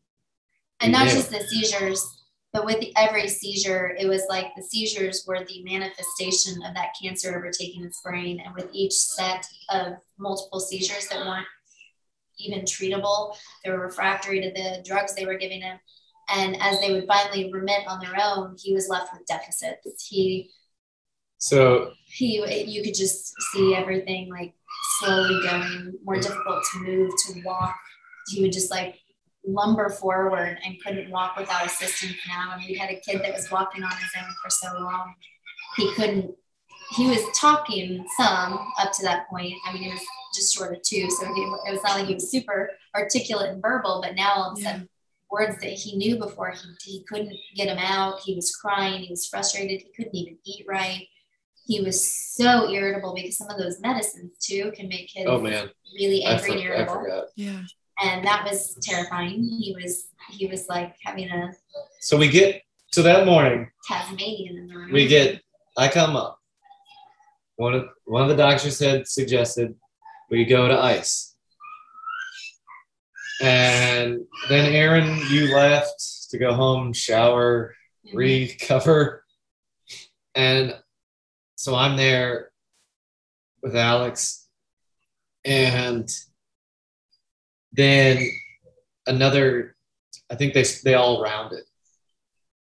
and 0.82 0.92
not 0.92 1.06
knew. 1.08 1.14
just 1.14 1.32
the 1.32 1.40
seizures, 1.40 2.19
but 2.52 2.66
with 2.66 2.84
every 2.98 3.28
seizure, 3.28 3.96
it 4.00 4.08
was 4.08 4.24
like 4.28 4.48
the 4.56 4.64
seizures 4.64 5.24
were 5.28 5.46
the 5.46 5.64
manifestation 5.64 6.64
of 6.64 6.74
that 6.74 6.94
cancer 7.02 7.36
overtaking 7.36 7.84
his 7.84 8.00
brain. 8.04 8.42
And 8.44 8.56
with 8.56 8.70
each 8.74 8.94
set 8.94 9.46
of 9.70 9.94
multiple 10.18 10.60
seizures 10.60 11.08
that 11.10 11.26
weren't 11.26 11.46
even 12.40 12.62
treatable, 12.62 13.36
they 13.64 13.72
were 13.72 13.82
refractory 13.82 14.42
to 14.42 14.52
the 14.52 14.84
drugs 14.84 15.14
they 15.14 15.26
were 15.26 15.38
giving 15.38 15.62
him. 15.62 15.78
And 16.30 16.58
as 16.62 16.80
they 16.80 16.92
would 16.92 17.08
finally 17.08 17.52
remit 17.52 17.88
on 17.88 18.00
their 18.00 18.16
own, 18.22 18.56
he 18.62 18.74
was 18.74 18.90
left 18.90 19.14
with 19.14 19.26
deficits. 19.28 20.08
He 20.08 20.50
so 21.38 21.92
he 22.06 22.44
you 22.68 22.84
could 22.84 22.96
just 22.96 23.34
see 23.54 23.74
everything 23.74 24.30
like 24.30 24.54
slowly 25.00 25.42
going 25.48 25.94
more 26.04 26.20
difficult 26.20 26.64
to 26.72 26.80
move, 26.80 27.12
to 27.28 27.42
walk, 27.46 27.76
he 28.28 28.42
would 28.42 28.52
just 28.52 28.70
like 28.70 28.96
lumber 29.46 29.90
forward 29.90 30.58
and 30.66 30.82
couldn't 30.84 31.10
walk 31.10 31.38
without 31.38 31.66
assistance 31.66 32.16
now. 32.28 32.54
And 32.54 32.64
we 32.68 32.76
had 32.76 32.90
a 32.90 33.00
kid 33.00 33.22
that 33.22 33.34
was 33.34 33.50
walking 33.52 33.84
on 33.84 33.92
his 33.92 34.10
own 34.18 34.30
for 34.42 34.50
so 34.50 34.68
long. 34.80 35.14
He 35.78 35.94
couldn't, 35.94 36.36
he 36.92 37.08
was 37.08 37.22
talking 37.36 38.06
some 38.18 38.60
up 38.80 38.92
to 38.94 39.04
that 39.04 39.30
point. 39.30 39.54
I 39.66 39.74
mean, 39.74 39.84
he 39.84 39.90
was 39.90 40.02
just 40.36 40.56
short 40.56 40.76
of 40.76 40.82
two, 40.82 41.10
so 41.10 41.26
he, 41.34 41.42
it 41.42 41.72
was 41.72 41.84
not 41.84 41.98
like 41.98 42.08
he 42.08 42.16
was 42.16 42.30
super 42.30 42.72
articulate 42.96 43.52
and 43.52 43.62
verbal. 43.62 44.02
But 44.04 44.16
now 44.16 44.34
all 44.34 44.52
of 44.52 44.58
a 44.58 44.62
sudden, 44.62 44.82
yeah. 44.82 44.88
words 45.30 45.60
that 45.62 45.72
he 45.72 45.96
knew 45.98 46.18
before 46.18 46.52
he 46.52 46.70
he 46.84 47.04
couldn't 47.04 47.36
get 47.56 47.66
them 47.66 47.78
out. 47.80 48.20
He 48.22 48.36
was 48.36 48.56
crying. 48.56 49.02
He 49.02 49.10
was 49.10 49.28
frustrated. 49.28 49.82
He 49.82 49.92
couldn't 49.96 50.16
even 50.16 50.38
eat 50.46 50.66
right. 50.68 51.08
He 51.66 51.82
was 51.82 52.04
so 52.04 52.70
irritable 52.70 53.14
because 53.14 53.38
some 53.38 53.50
of 53.50 53.58
those 53.60 53.80
medicines 53.80 54.38
too 54.40 54.72
can 54.76 54.88
make 54.88 55.10
kids 55.10 55.28
oh 55.30 55.40
man 55.40 55.70
really 55.94 56.24
angry 56.24 56.50
for, 56.50 56.54
and 56.54 56.62
irritable. 56.62 57.28
Yeah, 57.36 57.62
and 58.02 58.26
that 58.26 58.46
was 58.50 58.78
terrifying. 58.82 59.44
He 59.44 59.76
was 59.82 60.08
he 60.30 60.48
was 60.48 60.68
like 60.68 60.96
having 61.04 61.30
a. 61.30 61.52
So 62.02 62.18
we 62.18 62.28
get 62.28 62.62
so 62.92 63.04
that 63.04 63.26
morning. 63.26 63.70
Tasmanian 63.88 64.58
in 64.58 64.68
the 64.68 64.76
room. 64.76 64.92
We 64.92 65.08
get. 65.08 65.42
I 65.78 65.88
come 65.88 66.16
up. 66.16 66.40
One 67.56 67.74
of 67.74 67.86
one 68.06 68.24
of 68.24 68.30
the 68.30 68.36
doctors 68.36 68.80
had 68.80 69.08
suggested 69.08 69.76
we 70.30 70.46
go 70.46 70.68
to 70.68 70.78
ice. 70.78 71.36
And 73.42 74.26
then 74.50 74.74
Aaron, 74.74 75.18
you 75.30 75.54
left 75.56 76.30
to 76.30 76.38
go 76.38 76.54
home, 76.54 76.92
shower, 76.92 77.74
mm-hmm. 78.06 78.18
recover. 78.18 79.24
And 80.36 80.76
so 81.56 81.74
I'm 81.74 81.96
there 81.96 82.52
with 83.64 83.76
Alex. 83.76 84.48
And 85.46 86.10
then 87.72 88.28
another, 89.08 89.76
I 90.30 90.36
think 90.36 90.54
they, 90.54 90.66
they 90.84 90.94
all 90.96 91.22
rounded 91.22 91.64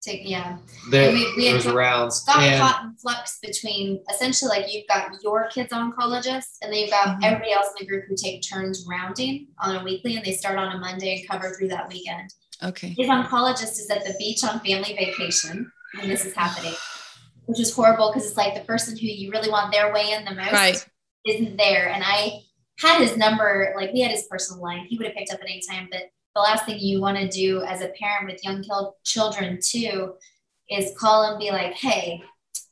take 0.01 0.27
yeah. 0.27 0.57
There, 0.91 1.11
we, 1.11 1.33
we 1.35 1.49
there's 1.49 1.67
rounds. 1.67 2.23
Got 2.23 2.41
and, 2.41 2.61
caught 2.61 2.83
in 2.85 2.93
flux 2.95 3.39
between 3.41 4.01
essentially 4.09 4.49
like 4.49 4.73
you've 4.73 4.87
got 4.87 5.11
your 5.21 5.49
kids 5.49 5.73
oncologist 5.73 6.57
and 6.61 6.71
then 6.71 6.79
you've 6.79 6.89
got 6.89 7.07
mm-hmm. 7.07 7.23
everybody 7.23 7.51
else 7.51 7.67
in 7.67 7.85
the 7.85 7.89
group 7.89 8.05
who 8.07 8.15
take 8.15 8.41
turns 8.41 8.85
rounding 8.89 9.47
on 9.59 9.75
a 9.75 9.83
weekly 9.83 10.15
and 10.15 10.25
they 10.25 10.31
start 10.31 10.57
on 10.57 10.75
a 10.75 10.79
Monday 10.79 11.19
and 11.19 11.29
cover 11.29 11.53
through 11.53 11.69
that 11.69 11.89
weekend. 11.89 12.33
Okay. 12.63 12.95
His 12.97 13.07
oncologist 13.07 13.79
is 13.79 13.89
at 13.89 14.03
the 14.05 14.13
beach 14.17 14.43
on 14.43 14.59
family 14.61 14.95
vacation 14.97 15.71
when 15.97 16.09
this 16.09 16.25
is 16.25 16.33
happening, 16.33 16.73
which 17.45 17.59
is 17.59 17.73
horrible 17.73 18.11
because 18.11 18.27
it's 18.27 18.37
like 18.37 18.53
the 18.53 18.61
person 18.61 18.97
who 18.97 19.07
you 19.07 19.31
really 19.31 19.49
want 19.49 19.71
their 19.71 19.93
way 19.93 20.11
in 20.11 20.25
the 20.25 20.33
most 20.33 20.51
right. 20.51 20.85
isn't 21.25 21.57
there. 21.57 21.89
And 21.89 22.03
I 22.05 22.41
had 22.79 23.01
his 23.01 23.17
number, 23.17 23.73
like 23.75 23.91
we 23.93 24.01
had 24.01 24.11
his 24.11 24.27
personal 24.29 24.61
line. 24.61 24.85
He 24.87 24.97
would 24.97 25.07
have 25.07 25.15
picked 25.15 25.33
up 25.33 25.39
at 25.39 25.45
any 25.45 25.61
time, 25.69 25.87
but 25.91 26.03
the 26.35 26.41
last 26.41 26.65
thing 26.65 26.79
you 26.79 27.01
want 27.01 27.17
to 27.17 27.27
do 27.27 27.61
as 27.63 27.81
a 27.81 27.89
parent 27.99 28.31
with 28.31 28.43
young 28.43 28.63
children 29.03 29.59
too 29.61 30.13
is 30.69 30.97
call 30.97 31.23
and 31.23 31.39
be 31.39 31.51
like, 31.51 31.73
"Hey, 31.73 32.23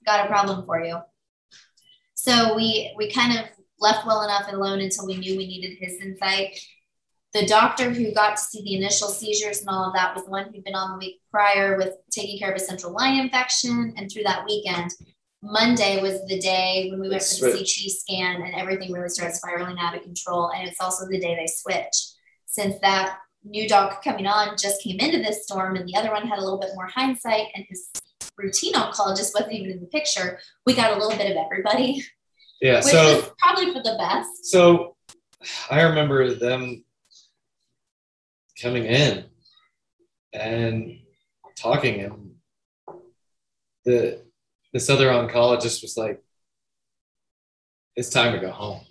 got 0.05 0.25
a 0.25 0.27
problem 0.27 0.65
for 0.65 0.83
you." 0.83 0.99
So 2.13 2.55
we 2.55 2.93
we 2.97 3.11
kind 3.11 3.37
of 3.37 3.45
left 3.79 4.05
well 4.05 4.23
enough 4.23 4.51
alone 4.51 4.79
until 4.79 5.05
we 5.05 5.17
knew 5.17 5.37
we 5.37 5.47
needed 5.47 5.77
his 5.79 5.99
insight. 6.01 6.59
The 7.33 7.45
doctor 7.45 7.91
who 7.91 8.13
got 8.13 8.37
to 8.37 8.41
see 8.41 8.63
the 8.63 8.75
initial 8.75 9.09
seizures 9.09 9.59
and 9.59 9.69
all 9.69 9.85
of 9.85 9.93
that 9.93 10.15
was 10.15 10.23
the 10.23 10.31
one 10.31 10.45
who'd 10.45 10.63
been 10.63 10.75
on 10.75 10.91
the 10.91 11.05
week 11.05 11.21
prior 11.29 11.77
with 11.77 11.93
taking 12.09 12.39
care 12.39 12.51
of 12.51 12.55
a 12.55 12.63
central 12.63 12.93
line 12.93 13.19
infection. 13.19 13.93
And 13.97 14.09
through 14.09 14.23
that 14.23 14.45
weekend, 14.45 14.91
Monday 15.43 16.01
was 16.01 16.25
the 16.27 16.39
day 16.39 16.87
when 16.89 16.99
we 16.99 17.09
went 17.09 17.21
for 17.21 17.45
the 17.45 17.51
CT 17.51 17.91
scan 17.91 18.41
and 18.41 18.55
everything 18.55 18.91
really 18.91 19.09
started 19.09 19.35
spiraling 19.35 19.77
out 19.79 19.95
of 19.95 20.01
control. 20.01 20.51
And 20.51 20.67
it's 20.67 20.81
also 20.81 21.07
the 21.07 21.19
day 21.19 21.35
they 21.35 21.47
switch. 21.47 21.95
Since 22.45 22.79
that 22.81 23.19
new 23.43 23.67
doc 23.67 24.03
coming 24.03 24.27
on 24.27 24.57
just 24.57 24.81
came 24.81 24.99
into 24.99 25.19
this 25.19 25.43
storm 25.43 25.75
and 25.75 25.87
the 25.87 25.95
other 25.95 26.11
one 26.11 26.27
had 26.27 26.39
a 26.39 26.41
little 26.41 26.59
bit 26.59 26.71
more 26.75 26.87
hindsight 26.87 27.47
and 27.55 27.65
his 27.69 27.89
routine 28.37 28.73
oncologist 28.73 29.33
wasn't 29.33 29.51
even 29.51 29.71
in 29.71 29.79
the 29.79 29.87
picture 29.87 30.39
we 30.65 30.75
got 30.75 30.91
a 30.91 30.95
little 30.95 31.17
bit 31.17 31.31
of 31.31 31.37
everybody 31.37 32.03
yeah 32.61 32.77
which 32.77 32.85
so 32.85 33.17
is 33.17 33.29
probably 33.39 33.71
for 33.73 33.81
the 33.83 33.95
best 33.97 34.45
so 34.45 34.95
i 35.71 35.81
remember 35.81 36.33
them 36.33 36.83
coming 38.61 38.85
in 38.85 39.25
and 40.33 40.99
talking 41.55 42.01
and 42.01 42.31
the 43.85 44.26
this 44.73 44.89
other 44.89 45.07
oncologist 45.07 45.81
was 45.81 45.95
like 45.97 46.23
it's 47.95 48.09
time 48.09 48.33
to 48.33 48.39
go 48.39 48.51
home 48.51 48.81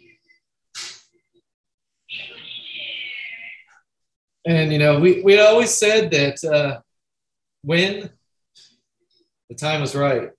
And 4.47 4.73
you 4.73 4.79
know, 4.79 5.01
we 5.01 5.23
we 5.23 5.41
always 5.41 5.75
said 5.75 6.13
that 6.13 6.45
uh, 6.45 6.81
when 7.63 8.09
the 9.49 9.57
time 9.57 9.81
was 9.81 9.97
right, 9.97 10.31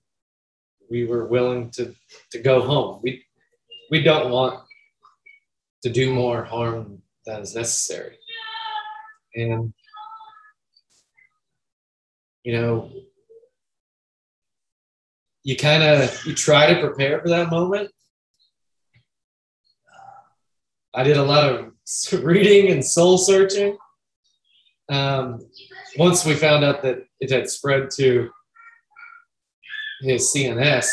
we 0.90 1.04
were 1.04 1.26
willing 1.26 1.70
to 1.72 1.94
to 2.32 2.38
go 2.38 2.62
home. 2.62 3.00
We 3.02 3.22
we 3.90 4.02
don't 4.02 4.30
want 4.30 4.60
to 5.82 5.90
do 5.90 6.14
more 6.14 6.42
harm 6.42 7.02
than 7.26 7.42
is 7.42 7.54
necessary. 7.54 8.16
And 9.34 9.74
you 12.44 12.52
know, 12.54 12.90
you 15.48 15.56
kind 15.56 15.82
of 15.82 16.26
you 16.26 16.34
try 16.34 16.72
to 16.72 16.78
prepare 16.78 17.20
for 17.22 17.30
that 17.30 17.48
moment. 17.48 17.90
I 20.92 21.02
did 21.04 21.16
a 21.16 21.22
lot 21.22 21.48
of 21.48 21.72
reading 22.22 22.70
and 22.70 22.84
soul 22.84 23.16
searching 23.16 23.78
um, 24.90 25.40
once 25.96 26.26
we 26.26 26.34
found 26.34 26.64
out 26.64 26.82
that 26.82 26.98
it 27.20 27.30
had 27.30 27.48
spread 27.48 27.90
to 27.92 28.30
his 30.02 30.32
CNS 30.34 30.86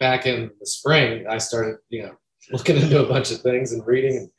back 0.00 0.26
in 0.26 0.50
the 0.58 0.66
spring, 0.66 1.26
I 1.28 1.38
started, 1.38 1.76
you 1.88 2.04
know, 2.04 2.12
looking 2.50 2.76
into 2.76 3.02
a 3.02 3.08
bunch 3.08 3.30
of 3.30 3.40
things 3.40 3.72
and 3.72 3.86
reading, 3.86 4.16
and, 4.16 4.30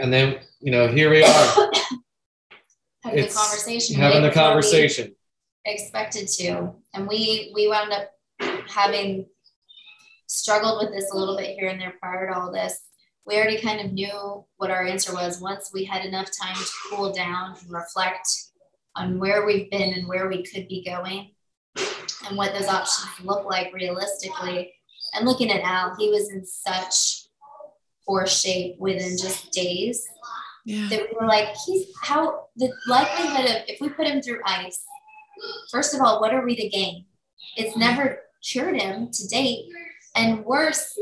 and 0.00 0.12
then, 0.12 0.40
you 0.60 0.72
know, 0.72 0.88
here 0.88 1.08
we 1.08 1.22
are. 1.22 1.28
having 3.04 3.18
it's 3.20 3.34
the 3.34 3.40
conversation. 3.40 3.96
Having 3.96 4.22
the 4.22 4.30
conversation. 4.30 5.14
Expected 5.66 6.26
to, 6.38 6.72
and 6.94 7.06
we 7.06 7.52
we 7.54 7.68
wound 7.68 7.92
up 7.92 8.10
having 8.68 9.26
struggled 10.26 10.82
with 10.82 10.94
this 10.94 11.10
a 11.12 11.16
little 11.16 11.36
bit 11.36 11.56
here 11.58 11.68
and 11.68 11.80
there 11.80 11.94
prior 12.00 12.28
to 12.28 12.38
all 12.38 12.52
this 12.52 12.80
we 13.26 13.36
already 13.36 13.60
kind 13.60 13.80
of 13.80 13.92
knew 13.92 14.44
what 14.56 14.70
our 14.70 14.84
answer 14.84 15.12
was 15.12 15.40
once 15.40 15.70
we 15.72 15.84
had 15.84 16.04
enough 16.04 16.28
time 16.40 16.56
to 16.56 16.70
cool 16.90 17.12
down 17.12 17.56
and 17.60 17.70
reflect 17.70 18.28
on 18.96 19.18
where 19.18 19.46
we've 19.46 19.70
been 19.70 19.94
and 19.94 20.08
where 20.08 20.28
we 20.28 20.42
could 20.42 20.66
be 20.68 20.84
going 20.84 21.30
and 22.26 22.36
what 22.36 22.52
those 22.52 22.66
options 22.66 23.08
look 23.24 23.44
like 23.44 23.72
realistically. 23.72 24.72
And 25.14 25.26
looking 25.26 25.50
at 25.50 25.62
Al, 25.62 25.94
he 25.96 26.10
was 26.10 26.30
in 26.32 26.44
such 26.44 27.28
poor 28.06 28.26
shape 28.26 28.76
within 28.78 29.16
just 29.16 29.52
days 29.52 30.04
yeah. 30.64 30.88
that 30.88 31.00
we 31.00 31.16
were 31.20 31.28
like, 31.28 31.48
he's 31.66 31.86
how 32.02 32.46
the 32.56 32.72
likelihood 32.88 33.44
of 33.44 33.56
if 33.68 33.80
we 33.80 33.88
put 33.90 34.06
him 34.06 34.20
through 34.20 34.40
ice, 34.44 34.84
first 35.70 35.94
of 35.94 36.00
all, 36.00 36.20
what 36.20 36.34
are 36.34 36.44
we 36.44 36.56
to 36.56 36.68
gain? 36.68 37.04
It's 37.56 37.76
never 37.76 38.20
cured 38.42 38.80
him 38.80 39.10
to 39.12 39.28
date. 39.28 39.66
And 40.16 40.44
worse, 40.44 40.98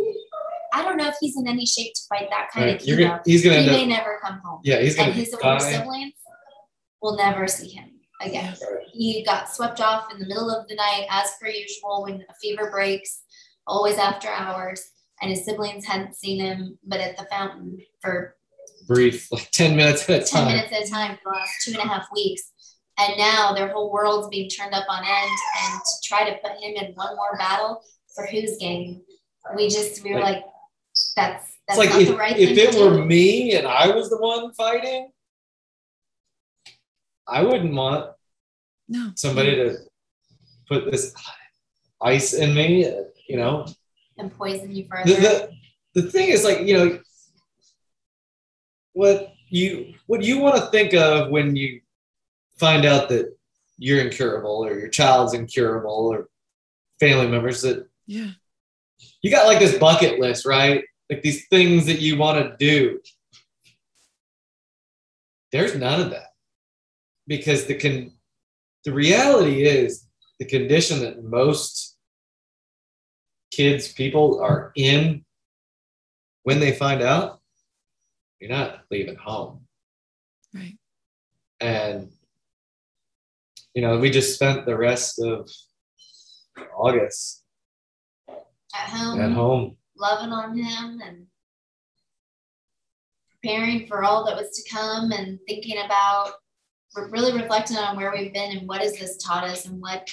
I 0.72 0.82
don't 0.82 0.96
know 0.96 1.08
if 1.08 1.16
he's 1.20 1.36
in 1.36 1.48
any 1.48 1.66
shape 1.66 1.94
to 1.94 2.00
fight 2.08 2.28
that 2.30 2.50
kind 2.52 2.66
right. 2.66 2.80
of 2.80 2.86
chemo. 2.86 2.98
Gonna, 2.98 3.22
he's 3.24 3.44
gonna 3.44 3.62
he 3.62 3.66
may 3.66 3.82
up, 3.82 3.88
never 3.88 4.18
come 4.22 4.40
home. 4.44 4.60
Yeah, 4.64 4.80
he's 4.80 4.96
gonna 4.96 5.10
and 5.10 5.18
his 5.18 5.34
older 5.42 5.60
siblings 5.60 6.14
will 7.00 7.16
never 7.16 7.46
see 7.46 7.68
him 7.68 7.90
again. 8.20 8.54
Right. 8.60 8.86
He 8.92 9.24
got 9.24 9.48
swept 9.48 9.80
off 9.80 10.12
in 10.12 10.18
the 10.18 10.26
middle 10.26 10.50
of 10.50 10.68
the 10.68 10.74
night, 10.74 11.06
as 11.10 11.30
per 11.40 11.48
usual, 11.48 12.02
when 12.02 12.24
a 12.28 12.34
fever 12.40 12.70
breaks, 12.70 13.22
always 13.66 13.96
after 13.96 14.28
hours. 14.28 14.82
And 15.20 15.30
his 15.30 15.44
siblings 15.44 15.84
hadn't 15.84 16.14
seen 16.14 16.40
him, 16.40 16.78
but 16.86 17.00
at 17.00 17.16
the 17.16 17.24
fountain 17.24 17.78
for 18.00 18.36
brief, 18.86 19.30
like 19.32 19.50
10 19.50 19.76
minutes 19.76 20.08
at 20.08 20.22
a 20.22 20.24
10 20.24 20.26
time. 20.26 20.46
10 20.48 20.56
minutes 20.56 20.72
at 20.72 20.86
a 20.86 20.90
time 20.90 21.16
for 21.16 21.32
the 21.32 21.38
last 21.38 21.50
two 21.64 21.72
and 21.72 21.80
a 21.80 21.88
half 21.88 22.06
weeks. 22.12 22.52
And 22.98 23.16
now 23.16 23.52
their 23.52 23.68
whole 23.68 23.92
world's 23.92 24.28
being 24.28 24.48
turned 24.50 24.74
up 24.74 24.84
on 24.88 25.04
end. 25.04 25.30
And 25.62 25.80
to 25.80 26.08
try 26.08 26.28
to 26.28 26.36
put 26.38 26.52
him 26.60 26.74
in 26.74 26.92
one 26.94 27.14
more 27.16 27.36
battle 27.38 27.82
for 28.14 28.26
whose 28.26 28.56
game, 28.58 29.02
we 29.56 29.68
just, 29.68 30.02
we 30.02 30.12
were 30.12 30.20
like, 30.20 30.36
like 30.36 30.44
that's 31.14 31.58
that's 31.66 31.78
like 31.78 31.90
not 31.90 32.02
if, 32.02 32.08
the 32.08 32.16
right 32.16 32.36
if 32.36 32.56
it 32.56 32.74
were 32.74 32.96
do. 32.96 33.04
me 33.04 33.54
and 33.54 33.66
I 33.66 33.88
was 33.88 34.10
the 34.10 34.18
one 34.18 34.52
fighting, 34.54 35.10
I 37.26 37.42
wouldn't 37.42 37.74
want 37.74 38.10
no 38.88 39.12
somebody 39.14 39.54
to 39.54 39.76
put 40.68 40.90
this 40.90 41.14
ice 42.02 42.32
in 42.32 42.54
me, 42.54 42.90
you 43.28 43.36
know, 43.36 43.66
and 44.16 44.36
poison 44.36 44.74
you 44.74 44.86
further. 44.90 45.14
The, 45.14 45.20
the, 45.94 46.02
the 46.02 46.10
thing 46.10 46.30
is, 46.30 46.42
like, 46.42 46.62
you 46.62 46.76
know, 46.76 47.00
what 48.92 49.34
you 49.48 49.94
what 50.06 50.22
you 50.22 50.38
want 50.38 50.56
to 50.56 50.62
think 50.70 50.94
of 50.94 51.30
when 51.30 51.54
you 51.54 51.80
find 52.58 52.84
out 52.84 53.08
that 53.08 53.36
you're 53.78 54.00
incurable 54.00 54.64
or 54.64 54.78
your 54.78 54.88
child's 54.88 55.34
incurable 55.34 56.08
or 56.12 56.28
family 57.00 57.28
members 57.28 57.62
that 57.62 57.86
yeah 58.06 58.30
you 59.22 59.30
got 59.30 59.46
like 59.46 59.60
this 59.60 59.78
bucket 59.78 60.18
list 60.18 60.44
right 60.44 60.84
like 61.10 61.22
these 61.22 61.46
things 61.48 61.86
that 61.86 62.00
you 62.00 62.16
want 62.16 62.38
to 62.38 62.56
do. 62.56 63.00
There's 65.52 65.74
none 65.74 66.00
of 66.00 66.10
that 66.10 66.32
because 67.26 67.64
the 67.64 67.74
con- 67.74 68.12
the 68.84 68.92
reality 68.92 69.62
is 69.62 70.06
the 70.38 70.44
condition 70.44 71.00
that 71.00 71.24
most 71.24 71.96
kids, 73.50 73.92
people 73.92 74.40
are 74.40 74.72
in 74.76 75.24
when 76.42 76.60
they 76.60 76.72
find 76.72 77.02
out, 77.02 77.40
you're 78.40 78.50
not 78.50 78.80
leaving 78.90 79.16
home. 79.16 79.66
Right. 80.54 80.76
And, 81.60 82.10
you 83.78 83.82
know, 83.86 83.96
we 83.96 84.10
just 84.10 84.34
spent 84.34 84.66
the 84.66 84.76
rest 84.76 85.20
of 85.20 85.48
August 86.76 87.44
At 88.28 88.88
home, 88.88 89.20
at 89.20 89.30
home. 89.30 89.76
loving 89.96 90.32
on 90.32 90.58
him 90.58 91.00
and 91.00 91.26
preparing 93.30 93.86
for 93.86 94.02
all 94.02 94.24
that 94.26 94.34
was 94.34 94.50
to 94.50 94.68
come 94.68 95.12
and 95.12 95.38
thinking 95.46 95.80
about 95.84 96.32
really 97.10 97.40
reflecting 97.40 97.76
on 97.76 97.96
where 97.96 98.10
we've 98.12 98.32
been 98.32 98.56
and 98.58 98.66
what 98.66 98.80
has 98.80 98.98
this 98.98 99.16
taught 99.18 99.44
us 99.44 99.66
and 99.66 99.80
what 99.80 100.10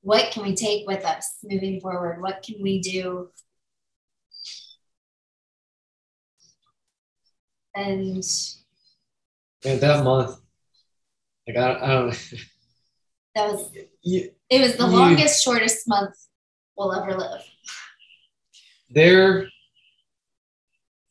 what 0.00 0.32
can 0.32 0.44
we 0.44 0.54
take 0.54 0.86
with 0.88 1.04
us 1.04 1.36
moving 1.44 1.78
forward 1.78 2.22
what 2.22 2.42
can 2.42 2.56
we 2.62 2.80
do 2.80 3.28
and 7.74 8.24
And 9.62 9.80
that 9.82 10.02
month, 10.02 10.38
like, 11.48 11.56
I, 11.56 11.84
I 11.84 11.88
don't 11.88 12.10
that 13.34 13.52
was 13.52 13.72
you, 14.02 14.30
it 14.50 14.60
was 14.60 14.76
the 14.76 14.86
You- 14.86 14.92
longest 14.92 15.42
shortest 15.42 15.88
month 15.88 16.14
we'll 16.76 16.94
ever 16.94 17.16
live 17.16 17.42
there, 18.90 19.48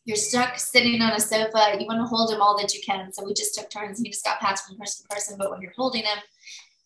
you're 0.06 0.18
stuck 0.18 0.58
sitting 0.58 1.02
on 1.02 1.14
a 1.14 1.20
sofa. 1.20 1.78
You 1.80 1.86
want 1.86 2.00
to 2.00 2.06
hold 2.06 2.32
him 2.32 2.42
all 2.42 2.58
that 2.60 2.74
you 2.74 2.82
can. 2.82 3.12
So 3.12 3.24
we 3.26 3.34
just 3.34 3.56
took 3.56 3.70
turns 3.70 4.00
and 4.00 4.06
he 4.06 4.12
just 4.12 4.26
got 4.26 4.40
passed 4.40 4.66
from 4.66 4.78
person 4.78 5.06
to 5.06 5.14
person. 5.14 5.36
But 5.38 5.52
when 5.52 5.62
you're 5.62 5.74
holding 5.76 6.04
him, 6.04 6.18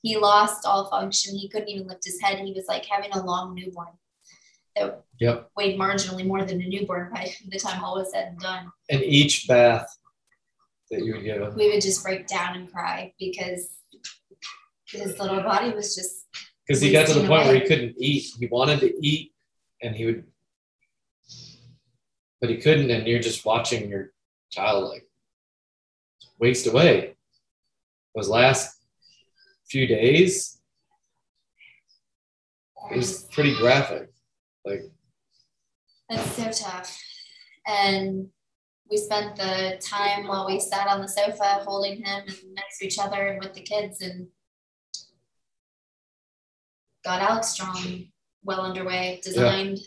he 0.02 0.18
lost 0.18 0.66
all 0.66 0.90
function. 0.90 1.36
He 1.36 1.48
couldn't 1.48 1.70
even 1.70 1.88
lift 1.88 2.04
his 2.04 2.20
head. 2.20 2.40
He 2.40 2.54
was 2.54 2.66
like 2.68 2.86
having 2.86 3.12
a 3.12 3.24
long 3.24 3.54
newborn 3.54 3.94
that 4.76 5.04
yep. 5.20 5.50
weighed 5.56 5.80
marginally 5.80 6.26
more 6.26 6.44
than 6.44 6.62
a 6.62 6.68
newborn 6.68 7.12
by 7.14 7.32
the 7.50 7.60
time 7.60 7.84
all 7.84 7.96
was 7.96 8.12
said 8.12 8.30
and 8.30 8.40
done. 8.40 8.72
And 8.90 9.04
each 9.04 9.48
bath 9.48 9.88
that 10.92 11.04
you 11.06 11.14
would 11.14 11.24
give 11.24 11.42
him, 11.42 11.56
We 11.56 11.70
would 11.70 11.82
just 11.82 12.04
break 12.04 12.28
down 12.28 12.56
and 12.56 12.72
cry 12.72 13.14
because 13.18 13.70
his 14.86 15.18
little 15.18 15.42
body 15.42 15.74
was 15.74 15.96
just 15.96 16.28
because 16.68 16.82
he 16.82 16.92
got 16.92 17.08
to 17.08 17.14
the 17.14 17.28
point 17.28 17.46
where 17.46 17.56
he 17.56 17.62
couldn't 17.62 17.96
eat. 17.98 18.26
He 18.40 18.48
wanted 18.48 18.82
to 18.82 18.94
eat, 19.06 19.32
and 19.82 19.96
he 19.96 20.06
would, 20.06 20.24
but 22.40 22.50
he 22.50 22.58
couldn't. 22.58 22.92
And 22.92 23.08
you're 23.08 23.20
just 23.20 23.46
watching 23.46 23.90
your 23.90 24.12
child 24.52 24.90
like 24.90 25.08
waste 26.40 26.68
away. 26.68 27.16
Those 28.16 28.30
last 28.30 28.78
few 29.70 29.88
days, 29.88 30.62
it 32.92 32.98
was 32.98 33.24
pretty 33.32 33.56
graphic. 33.56 34.10
Like, 34.66 34.84
that's 36.10 36.36
so 36.36 36.52
tough. 36.52 36.98
And 37.66 38.28
we 38.92 38.98
spent 38.98 39.38
the 39.38 39.80
time 39.82 40.28
while 40.28 40.46
we 40.46 40.60
sat 40.60 40.88
on 40.90 41.02
the 41.02 41.08
sofa 41.08 41.64
holding 41.66 42.04
him 42.04 42.24
and 42.28 42.54
next 42.54 42.78
to 42.80 42.86
each 42.86 43.00
other 43.00 43.28
and 43.28 43.42
with 43.42 43.54
the 43.54 43.62
kids 43.62 44.02
and 44.02 44.28
got 47.04 47.22
Alex 47.22 47.48
Strong 47.48 48.08
well 48.44 48.62
underway, 48.62 49.22
designed 49.24 49.80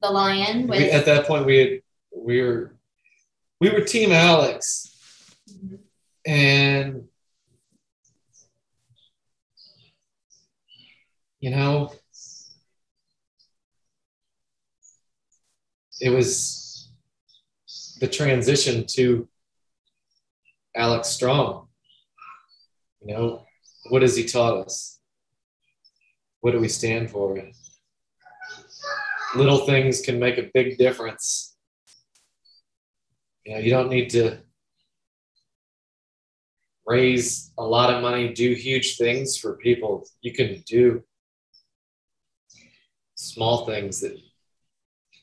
the 0.00 0.10
lion 0.10 0.66
with 0.66 0.78
we, 0.78 0.90
at 0.90 1.04
that 1.04 1.26
point, 1.26 1.44
we 1.44 1.58
had 1.58 1.80
we 2.16 2.40
were 2.40 2.74
we 3.60 3.68
were 3.68 3.82
Team 3.82 4.10
Alex, 4.10 4.96
mm-hmm. 5.52 5.76
and 6.26 7.04
you 11.40 11.50
know 11.50 11.92
it 16.00 16.08
was 16.08 16.59
the 18.00 18.08
transition 18.08 18.86
to 18.86 19.28
alex 20.76 21.08
strong 21.08 21.68
you 23.04 23.14
know 23.14 23.44
what 23.90 24.02
has 24.02 24.16
he 24.16 24.24
taught 24.24 24.64
us 24.64 25.00
what 26.40 26.52
do 26.52 26.60
we 26.60 26.68
stand 26.68 27.10
for 27.10 27.36
little 29.36 29.66
things 29.66 30.00
can 30.00 30.18
make 30.18 30.38
a 30.38 30.50
big 30.54 30.78
difference 30.78 31.56
you 33.44 33.54
know 33.54 33.60
you 33.60 33.70
don't 33.70 33.90
need 33.90 34.10
to 34.10 34.38
raise 36.90 37.52
a 37.56 37.62
lot 37.62 37.92
of 37.94 38.02
money, 38.02 38.32
do 38.32 38.52
huge 38.52 38.96
things 38.96 39.36
for 39.36 39.56
people. 39.56 40.04
You 40.22 40.32
can 40.32 40.62
do 40.66 41.04
small 43.14 43.64
things 43.64 44.00
that 44.00 44.18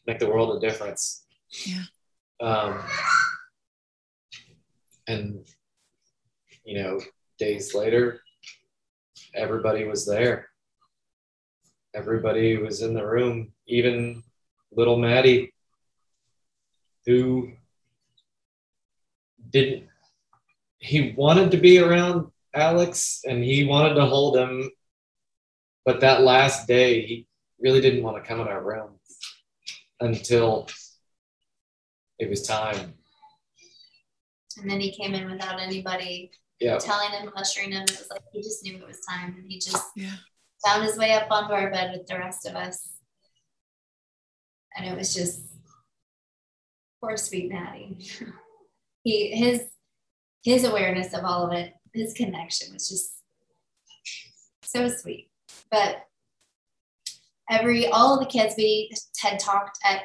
make 0.06 0.20
the 0.20 0.30
world 0.30 0.56
a 0.56 0.66
difference. 0.66 1.26
Yeah. 1.66 1.84
Um, 2.40 2.84
and, 5.08 5.46
you 6.64 6.82
know, 6.82 7.00
days 7.40 7.74
later, 7.74 8.22
everybody 9.34 9.86
was 9.86 10.06
there. 10.06 10.50
Everybody 11.96 12.58
was 12.58 12.82
in 12.82 12.94
the 12.94 13.06
room, 13.06 13.54
even 13.68 14.24
little 14.72 14.98
Maddie, 14.98 15.54
who 17.06 17.54
didn't 19.50 19.88
he 20.80 21.14
wanted 21.18 21.52
to 21.52 21.58
be 21.58 21.80
around 21.80 22.28
Alex 22.54 23.22
and 23.28 23.44
he 23.44 23.66
wanted 23.66 23.96
to 23.96 24.06
hold 24.06 24.38
him, 24.38 24.70
but 25.86 26.02
that 26.02 26.22
last 26.22 26.68
day 26.68 27.02
he 27.02 27.28
really 27.60 27.82
didn't 27.82 28.04
want 28.04 28.18
to 28.18 28.28
come 28.28 28.40
in 28.40 28.48
our 28.48 28.64
room 28.64 28.92
until 30.00 30.68
it 32.20 32.30
was 32.30 32.44
time. 32.44 32.94
and 34.60 34.68
then 34.70 34.80
he 34.80 34.92
came 34.92 35.14
in 35.14 35.30
without 35.30 35.60
anybody 35.60 36.32
Yeah. 36.60 36.80
telling 36.80 37.12
him, 37.12 37.32
ushering 37.36 37.72
him. 37.74 37.84
It 37.84 37.92
was 38.00 38.08
like 38.10 38.24
he 38.34 38.42
just 38.42 38.64
knew 38.64 38.78
it 38.78 38.88
was 38.88 39.00
time 39.02 39.36
and 39.38 39.46
he 39.52 39.60
just 39.60 39.86
Yeah. 39.96 40.16
found 40.66 40.84
his 40.84 40.98
way 40.98 41.14
up 41.14 41.30
onto 41.30 41.54
our 41.54 41.70
bed 41.70 41.92
with 41.96 42.08
the 42.08 42.18
rest 42.18 42.48
of 42.48 42.56
us. 42.56 42.98
And 44.76 44.88
it 44.88 44.98
was 44.98 45.14
just 45.14 45.42
poor 47.00 47.18
sweet 47.18 47.52
Maddie. 47.52 47.98
he 49.04 49.30
his 49.36 49.70
his 50.44 50.64
awareness 50.64 51.14
of 51.14 51.24
all 51.24 51.46
of 51.46 51.54
it, 51.54 51.76
his 51.94 52.14
connection 52.14 52.74
was 52.74 52.90
just 52.90 53.22
so 54.64 54.88
sweet. 54.88 55.30
But 55.70 56.04
every 57.48 57.88
all 57.90 58.16
of 58.16 58.22
the 58.22 58.32
kids 58.32 58.56
we 58.58 58.92
had 59.20 59.40
talked 59.40 59.78
at 59.84 60.02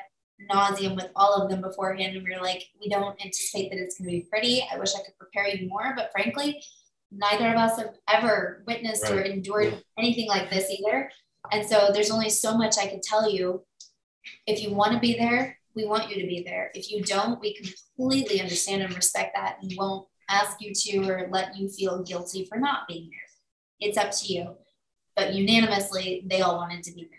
nauseum 0.51 0.97
with 0.97 1.10
all 1.16 1.35
of 1.35 1.51
them 1.51 1.60
beforehand, 1.60 2.16
and 2.16 2.27
we 2.27 2.35
are 2.35 2.43
like, 2.43 2.64
we 2.81 2.89
don't 2.89 3.20
anticipate 3.24 3.70
that 3.70 3.78
it's 3.78 3.98
going 3.98 4.10
to 4.10 4.16
be 4.16 4.27
pretty. 4.31 4.66
I 4.73 4.78
wish 4.78 4.94
I 4.94 5.02
could 5.02 5.19
prepare 5.19 5.48
you 5.48 5.69
more, 5.69 5.94
but 5.97 6.10
frankly, 6.12 6.62
neither 7.10 7.48
of 7.48 7.56
us 7.56 7.78
have 7.78 7.94
ever 8.09 8.64
witnessed 8.66 9.09
or 9.10 9.16
Right. 9.16 9.31
endured 9.31 9.82
anything 9.98 10.28
like 10.28 10.51
this 10.51 10.70
either. 10.70 11.10
And 11.51 11.69
so 11.69 11.90
there's 11.93 12.10
only 12.10 12.31
so 12.31 12.56
much 12.56 12.78
I 12.78 12.86
could 12.86 13.02
tell 13.02 13.31
you. 13.31 13.64
If 14.47 14.62
you 14.62 14.73
want 14.73 14.93
to 14.93 15.01
be 15.01 15.14
there, 15.19 15.59
we 15.74 15.85
want 15.85 16.09
you 16.09 16.20
to 16.23 16.27
be 16.28 16.43
there. 16.44 16.70
If 16.74 16.90
you 16.90 17.02
don't, 17.02 17.40
we 17.40 17.55
completely 17.55 18.40
understand 18.40 18.82
and 18.82 18.94
respect 18.94 19.35
that 19.35 19.59
and 19.60 19.73
won't 19.77 20.06
ask 20.28 20.59
you 20.60 20.73
to 20.73 21.09
or 21.10 21.28
let 21.31 21.56
you 21.56 21.69
feel 21.69 22.02
guilty 22.02 22.44
for 22.44 22.56
not 22.59 22.86
being 22.89 23.10
there. 23.10 23.89
It's 23.89 23.98
up 23.98 24.12
to 24.12 24.32
you. 24.32 24.55
But 25.16 25.35
unanimously, 25.35 26.24
they 26.31 26.40
all 26.40 26.56
wanted 26.56 26.82
to 26.85 26.93
be 26.93 27.10
there. 27.10 27.19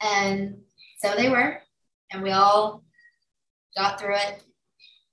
And 0.00 0.62
so 0.98 1.14
they 1.14 1.28
were, 1.28 1.58
and 2.10 2.22
we 2.22 2.30
all 2.30 2.82
got 3.76 4.00
through 4.00 4.16
it. 4.16 4.42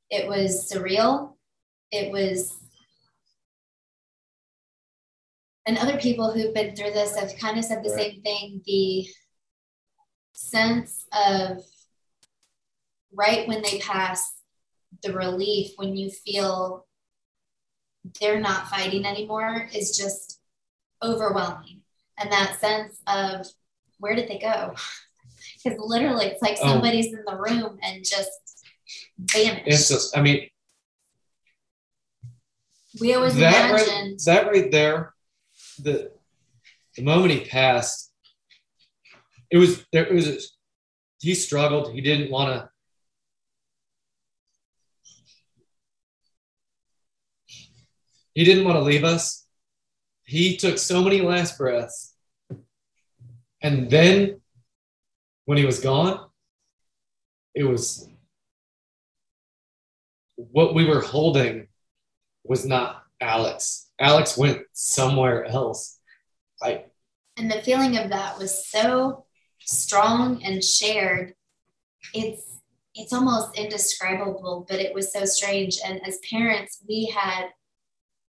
It 0.09 0.27
was 0.27 0.71
surreal. 0.71 1.33
It 1.91 2.11
was 2.11 2.53
and 5.65 5.77
other 5.77 5.97
people 5.97 6.31
who've 6.31 6.53
been 6.53 6.75
through 6.75 6.91
this 6.91 7.17
have 7.17 7.37
kind 7.37 7.57
of 7.57 7.65
said 7.65 7.83
the 7.83 7.89
Right. 7.89 8.11
same 8.13 8.21
thing 8.21 8.61
the 8.65 9.05
sense 10.33 11.05
of 11.13 11.57
right 13.13 13.47
when 13.47 13.61
they 13.61 13.79
pass 13.79 14.33
the 15.03 15.11
relief 15.13 15.71
when 15.75 15.95
you 15.95 16.09
feel 16.09 16.85
they're 18.21 18.39
not 18.39 18.67
fighting 18.69 19.05
anymore 19.05 19.67
is 19.73 19.97
just 19.97 20.39
overwhelming 21.03 21.81
and 22.17 22.31
that 22.31 22.59
sense 22.61 23.01
of 23.07 23.45
where 23.99 24.15
did 24.15 24.29
they 24.29 24.39
go 24.39 24.73
because 25.69 25.89
literally 25.89 26.25
it's 26.25 26.41
like 26.41 26.57
Oh. 26.61 26.67
somebody's 26.67 27.07
in 27.07 27.23
the 27.25 27.35
room 27.35 27.77
and 27.83 28.03
just 28.03 28.29
vanished 29.17 29.63
It's 29.67 29.89
just, 29.89 30.17
I 30.17 30.21
mean, 30.21 30.49
we 32.99 33.13
always 33.13 33.35
that 33.35 33.71
right, 33.71 34.13
that 34.25 34.47
right 34.47 34.71
there, 34.71 35.13
the 35.79 36.11
the 36.95 37.03
moment 37.03 37.31
he 37.31 37.41
passed, 37.41 38.11
it 39.51 39.57
was 39.57 39.85
there. 39.91 40.05
It 40.07 40.13
was 40.13 40.27
a, 40.27 40.37
he 41.21 41.35
struggled. 41.35 41.93
He 41.93 42.01
didn't 42.01 42.31
want 42.31 42.49
to. 42.53 42.69
He 48.33 48.43
didn't 48.43 48.65
want 48.65 48.77
to 48.77 48.83
leave 48.83 49.03
us. 49.03 49.45
He 50.23 50.57
took 50.57 50.77
so 50.77 51.03
many 51.03 51.21
last 51.21 51.57
breaths 51.57 52.13
And 53.61 53.89
then 53.89 54.41
when 55.47 55.57
he 55.57 55.65
was 55.65 55.79
gone, 55.79 56.19
it 57.55 57.63
was 57.63 58.07
what 60.35 60.75
we 60.75 60.85
were 60.85 60.99
holding 60.99 61.69
was 62.43 62.65
not 62.65 63.03
Alex. 63.21 63.89
Alex 63.97 64.37
went 64.37 64.59
somewhere 64.73 65.45
else. 65.45 65.99
Like 66.61 66.91
and 67.37 67.49
the 67.49 67.61
feeling 67.61 67.97
of 67.97 68.09
that 68.09 68.37
was 68.37 68.67
so 68.67 69.25
strong 69.61 70.43
and 70.43 70.61
shared. 70.61 71.33
It's 72.13 72.59
it's 72.93 73.13
almost 73.13 73.57
indescribable, 73.57 74.65
but 74.69 74.79
it 74.79 74.93
was 74.93 75.13
so 75.13 75.23
strange. 75.23 75.77
And 75.85 76.05
as 76.05 76.19
parents, 76.29 76.83
we 76.89 77.05
had 77.05 77.45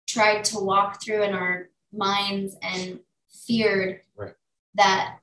tried 0.10 0.44
to 0.46 0.60
walk 0.60 1.02
through 1.02 1.24
in 1.24 1.34
our 1.34 1.70
minds 1.94 2.58
and 2.62 3.00
feared 3.46 4.02
right. 4.18 4.34
that 4.76 5.20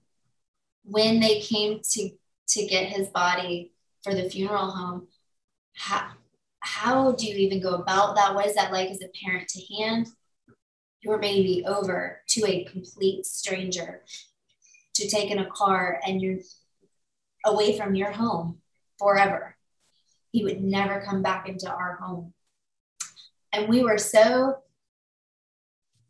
when 0.85 1.21
they 1.21 1.41
came 1.41 1.81
to 1.93 2.11
to 2.47 2.67
get 2.67 2.89
his 2.89 3.09
body 3.09 3.73
for 4.03 4.15
the 4.15 4.29
funeral 4.29 4.71
home, 4.71 5.09
how, 5.75 6.11
how 6.61 7.13
do 7.13 7.27
you 7.27 7.35
even 7.37 7.63
go 7.63 7.75
about 7.75 8.17
that? 8.17 8.35
What 8.35 8.47
is 8.47 8.55
that 8.55 8.73
like 8.73 8.91
as 8.91 9.03
a 9.03 9.09
parent 9.25 9.49
to 9.49 9.75
hand 9.77 10.09
your 11.01 11.19
baby 11.19 11.65
over 11.67 12.21
to 12.29 12.47
a 12.47 12.65
complete 12.65 13.25
stranger 13.27 14.03
to 14.95 15.09
take 15.09 15.31
in 15.31 15.39
a 15.39 15.51
car 15.51 16.01
and 16.07 16.21
you're 16.21 16.39
away 17.47 17.77
from 17.79 17.95
your 17.95 18.13
home 18.13 18.59
forever? 18.99 19.57
He 20.33 20.45
would 20.45 20.63
never 20.63 21.01
come 21.01 21.23
back 21.23 21.49
into 21.49 21.71
our 21.71 21.97
home. 21.97 22.35
And 23.53 23.69
we 23.69 23.83
were 23.83 23.99
so 23.99 24.59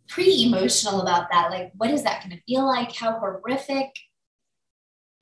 pretty 0.09 0.47
emotional 0.47 1.01
about 1.01 1.31
that. 1.31 1.51
Like, 1.51 1.73
what 1.77 1.91
is 1.91 2.03
that 2.05 2.23
going 2.23 2.37
to 2.37 2.43
feel 2.45 2.67
like? 2.67 2.95
How 2.95 3.19
horrific. 3.19 3.91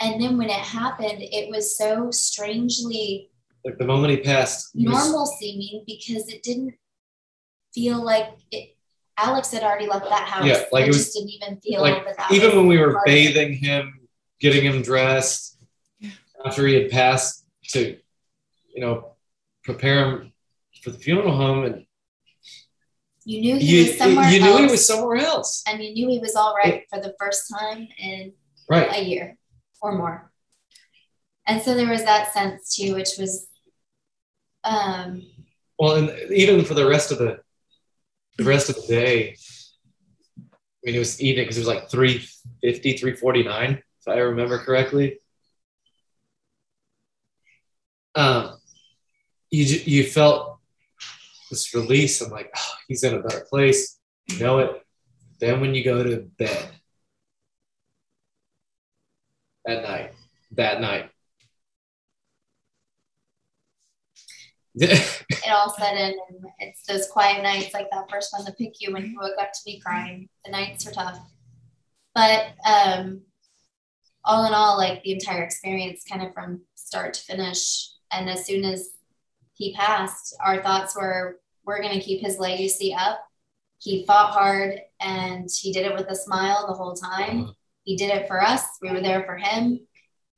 And 0.02 0.20
then 0.20 0.36
when 0.36 0.50
it 0.50 0.54
happened, 0.54 1.18
it 1.20 1.48
was 1.48 1.78
so 1.78 2.10
strangely 2.10 3.30
like 3.64 3.78
the 3.78 3.86
moment 3.86 4.10
he 4.10 4.16
passed 4.18 4.74
normal 4.74 5.20
was, 5.20 5.38
seeming 5.38 5.84
because 5.86 6.28
it 6.28 6.42
didn't 6.42 6.74
feel 7.72 8.04
like 8.04 8.30
it. 8.50 8.76
Alex 9.16 9.52
had 9.52 9.62
already 9.62 9.86
left 9.86 10.08
that 10.08 10.26
house. 10.26 10.46
Yeah, 10.46 10.64
like 10.72 10.86
it, 10.86 10.88
it 10.88 10.92
just 10.94 11.14
didn't 11.14 11.30
even 11.30 11.60
feel 11.60 11.82
like 11.82 12.04
that, 12.04 12.16
that 12.16 12.32
even 12.32 12.56
when 12.56 12.66
we 12.66 12.78
were 12.78 13.00
bathing 13.04 13.52
him, 13.52 14.00
getting 14.40 14.64
him 14.64 14.82
dressed 14.82 15.58
after 16.44 16.66
he 16.66 16.74
had 16.74 16.90
passed 16.90 17.46
to, 17.68 17.96
you 18.74 18.80
know, 18.80 19.12
prepare 19.62 20.04
him 20.04 20.32
for 20.82 20.90
the 20.90 20.98
funeral 20.98 21.36
home, 21.36 21.64
and 21.64 21.86
you 23.24 23.40
knew 23.40 23.56
he 23.58 23.82
you, 23.82 23.86
was 23.86 23.98
somewhere. 23.98 24.28
You 24.30 24.40
else, 24.40 24.58
knew 24.58 24.66
he 24.66 24.72
was 24.72 24.86
somewhere 24.86 25.16
else, 25.18 25.62
and 25.68 25.84
you 25.84 25.92
knew 25.92 26.08
he 26.08 26.18
was 26.18 26.34
all 26.34 26.56
right 26.56 26.84
for 26.90 27.00
the 27.00 27.14
first 27.20 27.52
time 27.56 27.86
in 27.98 28.32
right. 28.68 28.90
a 28.96 29.04
year 29.04 29.38
or 29.82 29.92
more. 29.92 30.30
And 31.46 31.60
so 31.60 31.74
there 31.74 31.90
was 31.90 32.04
that 32.04 32.32
sense 32.32 32.74
too, 32.74 32.94
which 32.94 33.18
was 33.18 33.48
um 34.64 35.22
well 35.78 35.96
and 35.96 36.30
even 36.30 36.64
for 36.64 36.74
the 36.74 36.86
rest 36.86 37.10
of 37.10 37.18
the 37.18 37.40
the 38.38 38.44
rest 38.44 38.70
of 38.70 38.76
the 38.76 38.86
day 38.86 39.36
i 40.38 40.80
mean 40.84 40.94
it 40.94 41.00
was 41.00 41.20
evening 41.20 41.44
because 41.44 41.56
it 41.56 41.60
was 41.60 41.66
like 41.68 41.90
350 41.90 42.96
349 42.96 43.72
if 43.72 44.08
i 44.08 44.18
remember 44.18 44.58
correctly. 44.58 45.18
Um 48.14 48.58
you 49.50 49.64
you 49.64 50.04
felt 50.04 50.58
this 51.50 51.74
release 51.74 52.20
i'm 52.20 52.30
like 52.30 52.52
oh, 52.56 52.72
he's 52.86 53.02
in 53.02 53.14
a 53.14 53.22
better 53.22 53.44
place. 53.50 53.98
You 54.28 54.38
know 54.38 54.58
it. 54.60 54.82
Then 55.40 55.60
when 55.60 55.74
you 55.74 55.82
go 55.82 56.04
to 56.04 56.28
bed 56.38 56.70
at 59.66 59.82
night. 59.82 60.12
That 60.52 60.80
night. 60.80 61.10
It 65.44 65.50
all 65.50 65.74
set 65.74 65.96
in 65.96 66.14
and 66.28 66.44
it's 66.60 66.86
those 66.86 67.08
quiet 67.08 67.42
nights 67.42 67.74
like 67.74 67.90
that 67.90 68.08
first 68.08 68.32
one 68.32 68.46
to 68.46 68.52
pick 68.52 68.74
you 68.80 68.92
when 68.92 69.04
you 69.04 69.18
woke 69.20 69.34
up 69.40 69.52
to 69.52 69.60
be 69.66 69.80
crying. 69.80 70.28
The 70.44 70.52
nights 70.52 70.86
are 70.86 70.92
tough. 70.92 71.18
But 72.14 72.52
um 72.64 73.22
all 74.24 74.46
in 74.46 74.54
all 74.54 74.78
like 74.78 75.02
the 75.02 75.12
entire 75.12 75.42
experience 75.42 76.04
kind 76.08 76.22
of 76.22 76.32
from 76.32 76.62
start 76.76 77.14
to 77.14 77.22
finish 77.22 77.90
and 78.12 78.30
as 78.30 78.46
soon 78.46 78.64
as 78.64 78.90
he 79.54 79.74
passed 79.74 80.36
our 80.44 80.62
thoughts 80.62 80.96
were 80.96 81.40
we're 81.64 81.82
going 81.82 81.98
to 81.98 82.04
keep 82.04 82.20
his 82.20 82.38
legacy 82.38 82.94
up. 82.94 83.24
He 83.78 84.06
fought 84.06 84.32
hard 84.32 84.80
and 85.00 85.48
he 85.52 85.72
did 85.72 85.86
it 85.86 85.94
with 85.94 86.08
a 86.08 86.14
smile 86.14 86.66
the 86.66 86.74
whole 86.74 86.94
time 86.94 87.52
he 87.84 87.96
did 87.96 88.10
it 88.10 88.28
for 88.28 88.42
us. 88.42 88.62
We 88.80 88.90
were 88.90 89.00
there 89.00 89.24
for 89.24 89.36
him. 89.36 89.80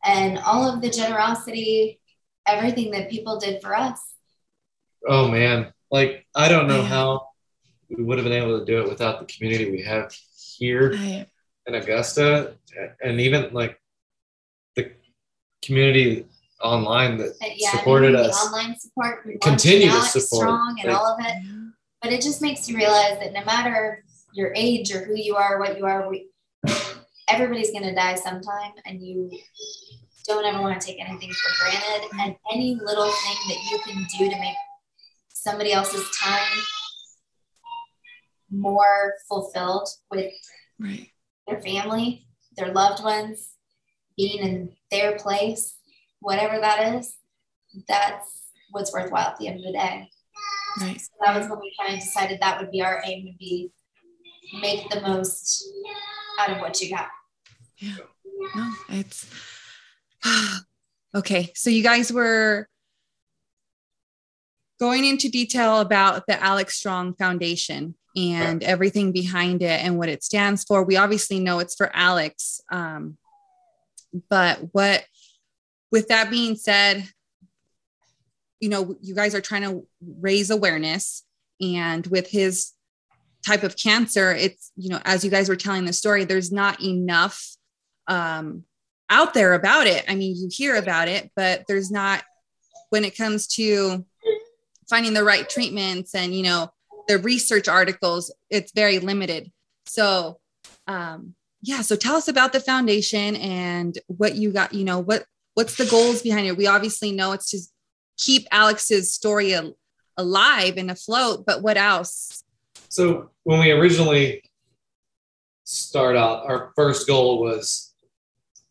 And 0.04 0.38
all 0.38 0.68
of 0.68 0.82
the 0.82 0.90
generosity 0.90 2.00
everything 2.46 2.90
that 2.92 3.10
people 3.10 3.38
did 3.38 3.62
for 3.62 3.74
us. 3.74 4.00
Oh 5.06 5.28
man, 5.28 5.72
like 5.90 6.26
I 6.34 6.48
don't 6.48 6.68
know 6.68 6.82
how 6.82 7.28
we 7.88 8.02
would 8.02 8.18
have 8.18 8.24
been 8.24 8.32
able 8.32 8.58
to 8.58 8.64
do 8.64 8.80
it 8.80 8.88
without 8.88 9.20
the 9.20 9.26
community 9.26 9.70
we 9.70 9.82
have 9.82 10.14
here 10.56 10.92
in 10.92 11.74
Augusta, 11.74 12.54
and 13.02 13.20
even 13.20 13.52
like 13.52 13.78
the 14.76 14.92
community 15.62 16.26
online 16.62 17.18
that 17.18 17.34
yeah, 17.56 17.70
supported 17.70 18.14
us. 18.14 18.46
online 18.46 18.78
support, 18.78 19.24
continue 19.42 19.90
to 19.90 20.00
support, 20.02 20.42
strong, 20.42 20.76
and 20.80 20.90
like, 20.90 20.98
all 20.98 21.06
of 21.06 21.18
it. 21.26 21.34
But 22.00 22.12
it 22.12 22.22
just 22.22 22.40
makes 22.40 22.68
you 22.68 22.76
realize 22.76 23.18
that 23.18 23.32
no 23.32 23.44
matter 23.44 24.04
your 24.32 24.52
age 24.54 24.94
or 24.94 25.04
who 25.04 25.14
you 25.16 25.36
are, 25.36 25.58
what 25.58 25.78
you 25.78 25.86
are, 25.86 26.08
we, 26.08 26.28
everybody's 27.34 27.70
going 27.70 27.84
to 27.84 27.94
die 27.94 28.14
sometime, 28.14 28.72
and 28.86 29.02
you 29.02 29.30
don't 30.26 30.44
ever 30.44 30.62
want 30.62 30.80
to 30.80 30.86
take 30.86 31.00
anything 31.00 31.32
for 31.32 31.50
granted. 31.60 32.08
And 32.20 32.36
any 32.52 32.78
little 32.82 33.10
thing 33.10 33.36
that 33.48 33.70
you 33.70 33.78
can 33.84 34.06
do 34.18 34.30
to 34.30 34.40
make 34.40 34.56
somebody 35.28 35.72
else's 35.72 36.08
time 36.16 36.62
more 38.50 39.14
fulfilled 39.28 39.88
with 40.10 40.32
right. 40.78 41.08
their 41.46 41.60
family, 41.60 42.26
their 42.56 42.72
loved 42.72 43.02
ones, 43.02 43.50
being 44.16 44.38
in 44.38 44.70
their 44.90 45.16
place, 45.16 45.76
whatever 46.20 46.58
that 46.60 46.94
is, 46.94 47.16
that's 47.88 48.50
what's 48.70 48.92
worthwhile 48.92 49.28
at 49.28 49.38
the 49.38 49.48
end 49.48 49.58
of 49.58 49.66
the 49.66 49.72
day. 49.72 50.08
Right. 50.80 51.00
So 51.00 51.08
that 51.24 51.36
was 51.36 51.48
when 51.48 51.60
we 51.60 51.74
kind 51.78 51.94
of 51.94 52.00
decided 52.00 52.40
that 52.40 52.60
would 52.60 52.70
be 52.70 52.82
our 52.82 53.02
aim 53.04 53.24
would 53.26 53.38
be 53.38 53.72
make 54.60 54.88
the 54.90 55.00
most 55.00 55.64
out 56.38 56.50
of 56.50 56.58
what 56.58 56.80
you 56.80 56.90
got. 56.90 57.08
Yeah. 57.84 57.96
No, 58.54 58.72
it's 58.90 59.26
okay. 61.14 61.52
So 61.54 61.70
you 61.70 61.82
guys 61.82 62.12
were 62.12 62.68
going 64.80 65.04
into 65.04 65.28
detail 65.28 65.80
about 65.80 66.26
the 66.26 66.42
Alex 66.42 66.76
Strong 66.76 67.14
Foundation 67.14 67.94
and 68.16 68.62
everything 68.62 69.12
behind 69.12 69.62
it 69.62 69.84
and 69.84 69.98
what 69.98 70.08
it 70.08 70.22
stands 70.22 70.64
for. 70.64 70.84
We 70.84 70.96
obviously 70.96 71.40
know 71.40 71.58
it's 71.58 71.74
for 71.74 71.90
Alex. 71.94 72.60
Um, 72.70 73.18
but 74.30 74.60
what, 74.72 75.04
with 75.90 76.08
that 76.08 76.30
being 76.30 76.56
said, 76.56 77.08
you 78.60 78.68
know, 78.68 78.96
you 79.02 79.14
guys 79.14 79.34
are 79.34 79.40
trying 79.40 79.62
to 79.62 79.86
raise 80.20 80.50
awareness. 80.50 81.24
And 81.60 82.06
with 82.06 82.28
his 82.28 82.72
type 83.46 83.62
of 83.62 83.76
cancer, 83.76 84.32
it's, 84.32 84.72
you 84.76 84.88
know, 84.88 85.00
as 85.04 85.24
you 85.24 85.30
guys 85.30 85.48
were 85.48 85.56
telling 85.56 85.84
the 85.84 85.92
story, 85.92 86.24
there's 86.24 86.52
not 86.52 86.82
enough 86.82 87.53
um, 88.06 88.64
out 89.10 89.34
there 89.34 89.54
about 89.54 89.86
it. 89.86 90.04
I 90.08 90.14
mean, 90.14 90.36
you 90.36 90.48
hear 90.50 90.76
about 90.76 91.08
it, 91.08 91.30
but 91.36 91.64
there's 91.68 91.90
not, 91.90 92.22
when 92.90 93.04
it 93.04 93.16
comes 93.16 93.46
to 93.48 94.04
finding 94.88 95.14
the 95.14 95.24
right 95.24 95.48
treatments 95.48 96.14
and 96.14 96.34
you 96.34 96.42
know 96.42 96.70
the 97.08 97.18
research 97.18 97.68
articles 97.68 98.32
it's 98.50 98.72
very 98.72 98.98
limited. 98.98 99.50
So 99.86 100.38
um 100.86 101.34
yeah 101.62 101.80
so 101.80 101.96
tell 101.96 102.16
us 102.16 102.28
about 102.28 102.52
the 102.52 102.60
foundation 102.60 103.36
and 103.36 103.98
what 104.06 104.34
you 104.34 104.52
got 104.52 104.74
you 104.74 104.84
know 104.84 104.98
what 104.98 105.24
what's 105.54 105.76
the 105.76 105.86
goals 105.86 106.22
behind 106.22 106.46
it? 106.46 106.56
We 106.56 106.66
obviously 106.66 107.12
know 107.12 107.32
it's 107.32 107.50
to 107.50 107.58
keep 108.16 108.46
alex's 108.50 109.12
story 109.12 109.54
al- 109.54 109.76
alive 110.16 110.76
and 110.76 110.90
afloat 110.90 111.44
but 111.46 111.62
what 111.62 111.76
else? 111.76 112.44
So 112.88 113.30
when 113.42 113.60
we 113.60 113.72
originally 113.72 114.42
start 115.64 116.16
out 116.16 116.44
our 116.46 116.72
first 116.76 117.06
goal 117.06 117.40
was 117.40 117.83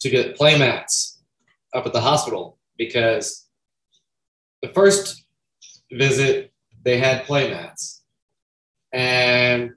to 0.03 0.09
get 0.09 0.37
playmats 0.37 1.17
up 1.73 1.85
at 1.85 1.93
the 1.93 2.01
hospital 2.01 2.59
because 2.77 3.47
the 4.61 4.67
first 4.69 5.25
visit, 5.91 6.53
they 6.83 6.97
had 6.97 7.25
playmats. 7.25 8.01
And 8.91 9.71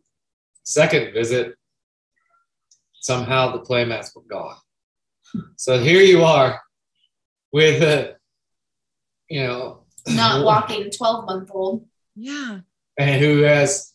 second 0.64 1.14
visit, 1.14 1.54
somehow 2.94 3.52
the 3.52 3.62
playmats 3.62 4.14
were 4.14 4.22
gone. 4.28 4.56
So 5.56 5.78
here 5.78 6.02
you 6.02 6.24
are 6.24 6.60
with 7.52 7.82
a, 7.82 8.16
you 9.28 9.44
know, 9.44 9.84
not 10.08 10.44
walking 10.44 10.90
12 10.90 11.24
month 11.24 11.50
old. 11.52 11.86
Yeah. 12.16 12.60
And 12.98 13.20
who 13.20 13.42
has 13.42 13.92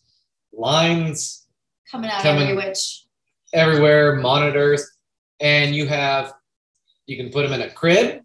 lines 0.54 1.46
coming 1.92 2.10
out 2.10 2.22
coming 2.22 2.50
every 2.50 2.56
which 2.56 3.06
everywhere, 3.54 4.16
monitors. 4.16 4.91
And 5.42 5.76
you 5.76 5.88
have 5.88 6.34
you 7.08 7.18
can 7.18 7.32
put 7.32 7.46
him 7.46 7.52
in 7.52 7.62
a 7.62 7.70
crib, 7.70 8.22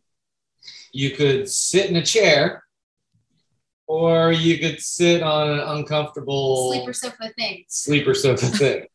you 0.93 1.11
could 1.11 1.49
sit 1.49 1.91
in 1.91 1.97
a 1.97 2.05
chair, 2.05 2.63
or 3.87 4.33
you 4.33 4.59
could 4.59 4.81
sit 4.81 5.23
on 5.23 5.51
an 5.51 5.61
uncomfortable 5.61 6.73
Sleeper 6.73 6.93
sofa 6.93 7.31
thing. 7.37 7.65
sleeper 7.69 8.15
sofa 8.15 8.47
thing. 8.59 8.87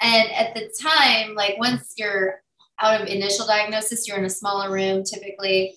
And 0.00 0.30
at 0.30 0.54
the 0.54 0.72
time, 0.80 1.34
like 1.34 1.58
once 1.58 1.94
you're 1.96 2.40
out 2.80 3.00
of 3.00 3.08
initial 3.08 3.46
diagnosis, 3.46 4.06
you're 4.06 4.18
in 4.18 4.24
a 4.24 4.30
smaller 4.30 4.72
room 4.72 5.02
typically. 5.02 5.74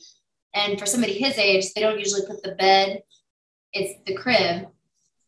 And 0.54 0.78
for 0.80 0.86
somebody 0.86 1.14
his 1.14 1.38
age, 1.38 1.74
they 1.74 1.82
don't 1.82 1.98
usually 1.98 2.26
put 2.28 2.44
the 2.44 2.56
bed, 2.56 3.02
it's 3.74 4.00
the 4.06 4.14
crib. 4.14 4.68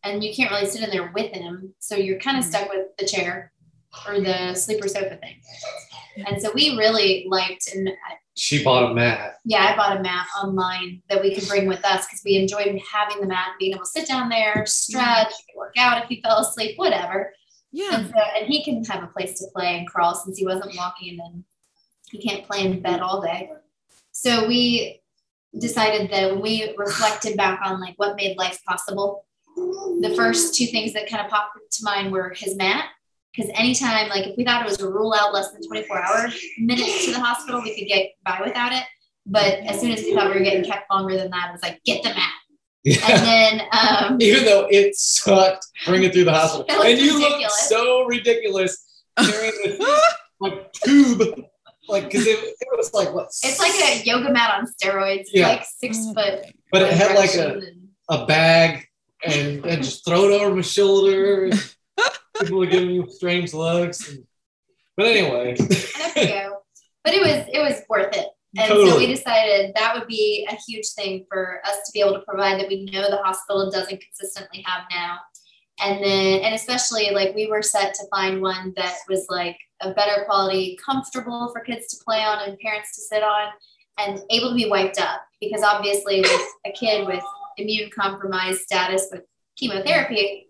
And 0.03 0.23
you 0.23 0.35
can't 0.35 0.51
really 0.51 0.65
sit 0.65 0.83
in 0.83 0.89
there 0.89 1.11
with 1.13 1.31
him. 1.31 1.73
So 1.79 1.95
you're 1.95 2.19
kind 2.19 2.37
of 2.37 2.43
mm-hmm. 2.43 2.51
stuck 2.51 2.69
with 2.69 2.87
the 2.97 3.07
chair 3.07 3.52
or 4.07 4.19
the 4.19 4.53
sleeper 4.55 4.87
sofa 4.87 5.17
thing. 5.17 5.35
And 6.27 6.41
so 6.41 6.51
we 6.53 6.77
really 6.77 7.25
liked, 7.27 7.73
and 7.73 7.89
She 8.35 8.63
bought 8.63 8.91
a 8.91 8.93
mat. 8.93 9.37
yeah, 9.45 9.71
I 9.71 9.75
bought 9.75 9.97
a 9.97 10.03
mat 10.03 10.27
online 10.43 11.01
that 11.09 11.21
we 11.21 11.33
could 11.33 11.47
bring 11.47 11.67
with 11.67 11.83
us 11.83 12.05
because 12.05 12.21
we 12.23 12.35
enjoyed 12.35 12.79
having 12.91 13.21
the 13.21 13.27
mat, 13.27 13.53
being 13.59 13.73
able 13.73 13.83
to 13.83 13.89
sit 13.89 14.07
down 14.07 14.29
there, 14.29 14.65
stretch, 14.67 15.27
mm-hmm. 15.27 15.57
work 15.57 15.73
out 15.77 16.03
if 16.03 16.09
he 16.09 16.21
fell 16.21 16.39
asleep, 16.39 16.77
whatever. 16.77 17.33
Yeah. 17.71 17.95
And 17.95 18.07
so, 18.07 18.21
and 18.37 18.47
he 18.47 18.63
can 18.63 18.83
have 18.85 19.03
a 19.03 19.07
place 19.07 19.39
to 19.39 19.47
play 19.55 19.79
and 19.79 19.87
crawl 19.87 20.13
since 20.13 20.37
he 20.37 20.45
wasn't 20.45 20.75
walking 20.77 21.17
and 21.23 21.43
he 22.11 22.19
can't 22.19 22.45
play 22.45 22.65
in 22.65 22.79
bed 22.81 22.99
all 22.99 23.21
day. 23.21 23.49
So 24.11 24.47
we 24.47 25.01
decided 25.57 26.11
that 26.11 26.31
when 26.31 26.41
we 26.41 26.75
reflected 26.77 27.35
back 27.35 27.59
on 27.65 27.81
like 27.81 27.95
what 27.97 28.15
made 28.15 28.37
life 28.37 28.59
possible, 28.67 29.25
the 29.55 30.13
first 30.15 30.55
two 30.55 30.67
things 30.67 30.93
that 30.93 31.09
kind 31.09 31.23
of 31.25 31.31
popped 31.31 31.57
to 31.71 31.83
mind 31.83 32.11
were 32.11 32.29
his 32.29 32.55
mat. 32.55 32.85
Because 33.35 33.51
anytime, 33.55 34.09
like 34.09 34.27
if 34.27 34.37
we 34.37 34.43
thought 34.43 34.61
it 34.61 34.65
was 34.69 34.79
a 34.79 34.87
rule 34.87 35.13
out 35.17 35.33
less 35.33 35.51
than 35.51 35.61
24 35.65 35.97
hour 36.03 36.29
minutes 36.59 37.05
to 37.05 37.13
the 37.13 37.19
hospital, 37.19 37.61
we 37.61 37.75
could 37.77 37.87
get 37.87 38.11
by 38.23 38.39
without 38.43 38.71
it. 38.73 38.83
But 39.25 39.59
as 39.65 39.79
soon 39.79 39.91
as 39.91 40.01
we 40.01 40.13
thought 40.13 40.27
we 40.27 40.37
were 40.37 40.43
getting 40.45 40.63
kept 40.63 40.91
longer 40.91 41.17
than 41.17 41.31
that, 41.31 41.49
it 41.49 41.51
was 41.53 41.61
like, 41.61 41.81
get 41.83 42.03
the 42.03 42.09
mat. 42.09 42.31
And 42.85 43.25
then 43.25 43.61
um, 43.71 44.17
Even 44.21 44.45
though 44.45 44.67
it 44.69 44.95
sucked, 44.95 45.65
bring 45.85 46.03
it 46.03 46.13
through 46.13 46.25
the 46.25 46.33
hospital. 46.33 46.65
It 46.69 46.73
looked 46.73 46.89
and 46.89 46.99
you 46.99 47.19
look 47.19 47.49
so 47.51 48.05
ridiculous 48.05 48.85
carrying 49.17 49.53
this 49.63 49.79
like 50.39 50.73
tube. 50.73 51.45
Like, 51.87 52.05
because 52.05 52.27
it, 52.27 52.39
it 52.39 52.67
was 52.77 52.93
like, 52.93 53.13
what? 53.13 53.27
it's 53.43 53.59
like 53.59 53.73
a 53.73 54.03
yoga 54.03 54.31
mat 54.31 54.53
on 54.57 54.67
steroids. 54.67 55.27
Yeah. 55.33 55.49
like 55.49 55.65
six 55.65 55.97
foot. 56.13 56.45
But 56.71 56.81
it 56.83 56.93
had 56.93 57.15
like 57.15 57.33
a, 57.35 57.55
and- 57.55 57.87
a 58.09 58.25
bag 58.25 58.85
and, 59.25 59.65
and 59.65 59.83
just 59.83 60.05
throw 60.05 60.25
it 60.25 60.41
over 60.41 60.55
my 60.55 60.61
shoulder. 60.61 61.49
People 62.39 62.59
were 62.59 62.65
giving 62.65 62.91
you 62.91 63.07
strange 63.09 63.53
looks. 63.53 64.09
And, 64.09 64.25
but 64.97 65.07
anyway, 65.07 65.55
you. 65.59 66.55
But 67.03 67.13
it 67.13 67.21
was 67.21 67.47
it 67.51 67.59
was 67.59 67.81
worth 67.89 68.15
it. 68.15 68.27
And 68.55 68.67
so 68.67 68.97
we 68.97 69.07
decided 69.07 69.73
that 69.75 69.95
would 69.95 70.07
be 70.07 70.47
a 70.49 70.55
huge 70.67 70.87
thing 70.89 71.25
for 71.27 71.59
us 71.65 71.77
to 71.77 71.91
be 71.91 72.01
able 72.01 72.13
to 72.13 72.19
provide 72.19 72.59
that 72.59 72.67
we 72.67 72.85
know 72.85 73.09
the 73.09 73.17
hospital 73.17 73.71
doesn't 73.71 73.99
consistently 73.99 74.63
have 74.65 74.83
now. 74.91 75.17
And 75.81 76.03
then, 76.03 76.41
and 76.41 76.53
especially 76.53 77.09
like 77.09 77.33
we 77.33 77.47
were 77.47 77.63
set 77.63 77.95
to 77.95 78.07
find 78.11 78.41
one 78.41 78.73
that 78.77 78.95
was 79.09 79.25
like 79.29 79.57
a 79.81 79.91
better 79.91 80.23
quality, 80.25 80.77
comfortable 80.83 81.49
for 81.51 81.61
kids 81.61 81.87
to 81.87 82.03
play 82.05 82.19
on 82.19 82.47
and 82.47 82.59
parents 82.59 82.95
to 82.95 83.01
sit 83.01 83.23
on, 83.23 83.49
and 83.97 84.21
able 84.29 84.49
to 84.49 84.55
be 84.55 84.69
wiped 84.69 85.01
up. 85.01 85.21
Because 85.41 85.63
obviously, 85.63 86.21
with 86.21 86.47
a 86.67 86.71
kid 86.71 87.07
with 87.07 87.23
immune 87.57 87.89
compromised 87.89 88.61
status 88.61 89.07
with 89.11 89.23
chemotherapy, 89.57 90.47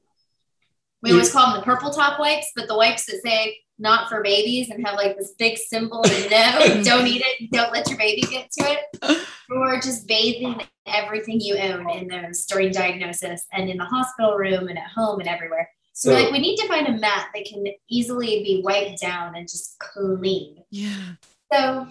we 1.04 1.12
always 1.12 1.32
call 1.32 1.52
them 1.52 1.60
the 1.60 1.66
purple 1.66 1.92
top 1.92 2.20
wipes, 2.20 2.48
but 2.56 2.68
the 2.68 2.76
wipes 2.76 3.06
that 3.06 3.22
say 3.24 3.58
not 3.78 4.08
for 4.08 4.24
babies 4.24 4.70
and 4.70 4.86
have 4.86 4.96
like 4.96 5.18
this 5.18 5.34
big 5.38 5.58
symbol 5.58 6.04
and 6.10 6.32
no, 6.32 6.84
don't 6.84 7.06
eat 7.06 7.22
it, 7.26 7.52
don't 7.52 7.74
let 7.74 7.88
your 7.90 7.98
baby 7.98 8.22
get 8.22 8.50
to 8.52 8.64
it. 8.72 9.28
Or 9.52 9.76
just 9.80 10.08
bathing 10.08 10.62
everything 10.88 11.40
you 11.42 11.58
own 11.58 11.90
in 11.90 12.08
those 12.08 12.46
during 12.46 12.72
diagnosis 12.72 13.46
and 13.52 13.70
in 13.70 13.78
the 13.78 13.86
hospital 13.86 14.36
room 14.36 14.70
and 14.70 14.78
at 14.78 14.88
home 14.96 15.20
and 15.20 15.28
everywhere. 15.28 15.70
So, 15.92 16.10
So- 16.10 16.16
like, 16.16 16.32
we 16.32 16.40
need 16.40 16.58
to 16.58 16.68
find 16.68 16.88
a 16.88 16.98
mat 16.98 17.28
that 17.36 17.46
can 17.46 17.66
easily 17.90 18.44
be 18.44 18.62
wiped 18.64 19.02
down 19.02 19.36
and 19.36 19.48
just 19.48 19.78
cleaned. 19.80 20.60
Yeah. 20.72 21.14
So 21.52 21.88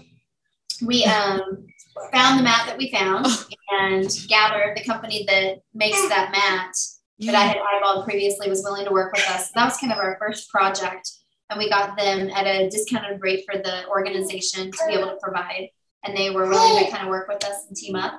we 0.84 1.04
um, 1.04 1.66
found 2.12 2.38
the 2.38 2.42
mat 2.42 2.66
that 2.66 2.78
we 2.78 2.90
found 2.90 3.26
and 3.70 4.08
gathered 4.28 4.76
the 4.76 4.84
company 4.84 5.24
that 5.28 5.60
makes 5.74 6.00
that 6.08 6.32
mat 6.32 6.74
that 7.20 7.34
I 7.34 7.44
had 7.44 7.58
eyeballed 7.58 8.04
previously 8.04 8.48
was 8.48 8.62
willing 8.62 8.84
to 8.84 8.92
work 8.92 9.12
with 9.12 9.28
us. 9.30 9.50
That 9.52 9.64
was 9.64 9.76
kind 9.76 9.92
of 9.92 9.98
our 9.98 10.16
first 10.20 10.48
project. 10.50 11.10
And 11.50 11.58
we 11.58 11.68
got 11.68 11.96
them 11.96 12.30
at 12.30 12.46
a 12.46 12.68
discounted 12.70 13.20
rate 13.20 13.44
for 13.50 13.60
the 13.60 13.86
organization 13.88 14.70
to 14.70 14.78
be 14.86 14.94
able 14.94 15.10
to 15.10 15.18
provide. 15.22 15.68
And 16.04 16.16
they 16.16 16.30
were 16.30 16.48
willing 16.48 16.84
to 16.84 16.90
kind 16.90 17.04
of 17.04 17.10
work 17.10 17.28
with 17.28 17.44
us 17.44 17.66
and 17.68 17.76
team 17.76 17.94
up. 17.94 18.14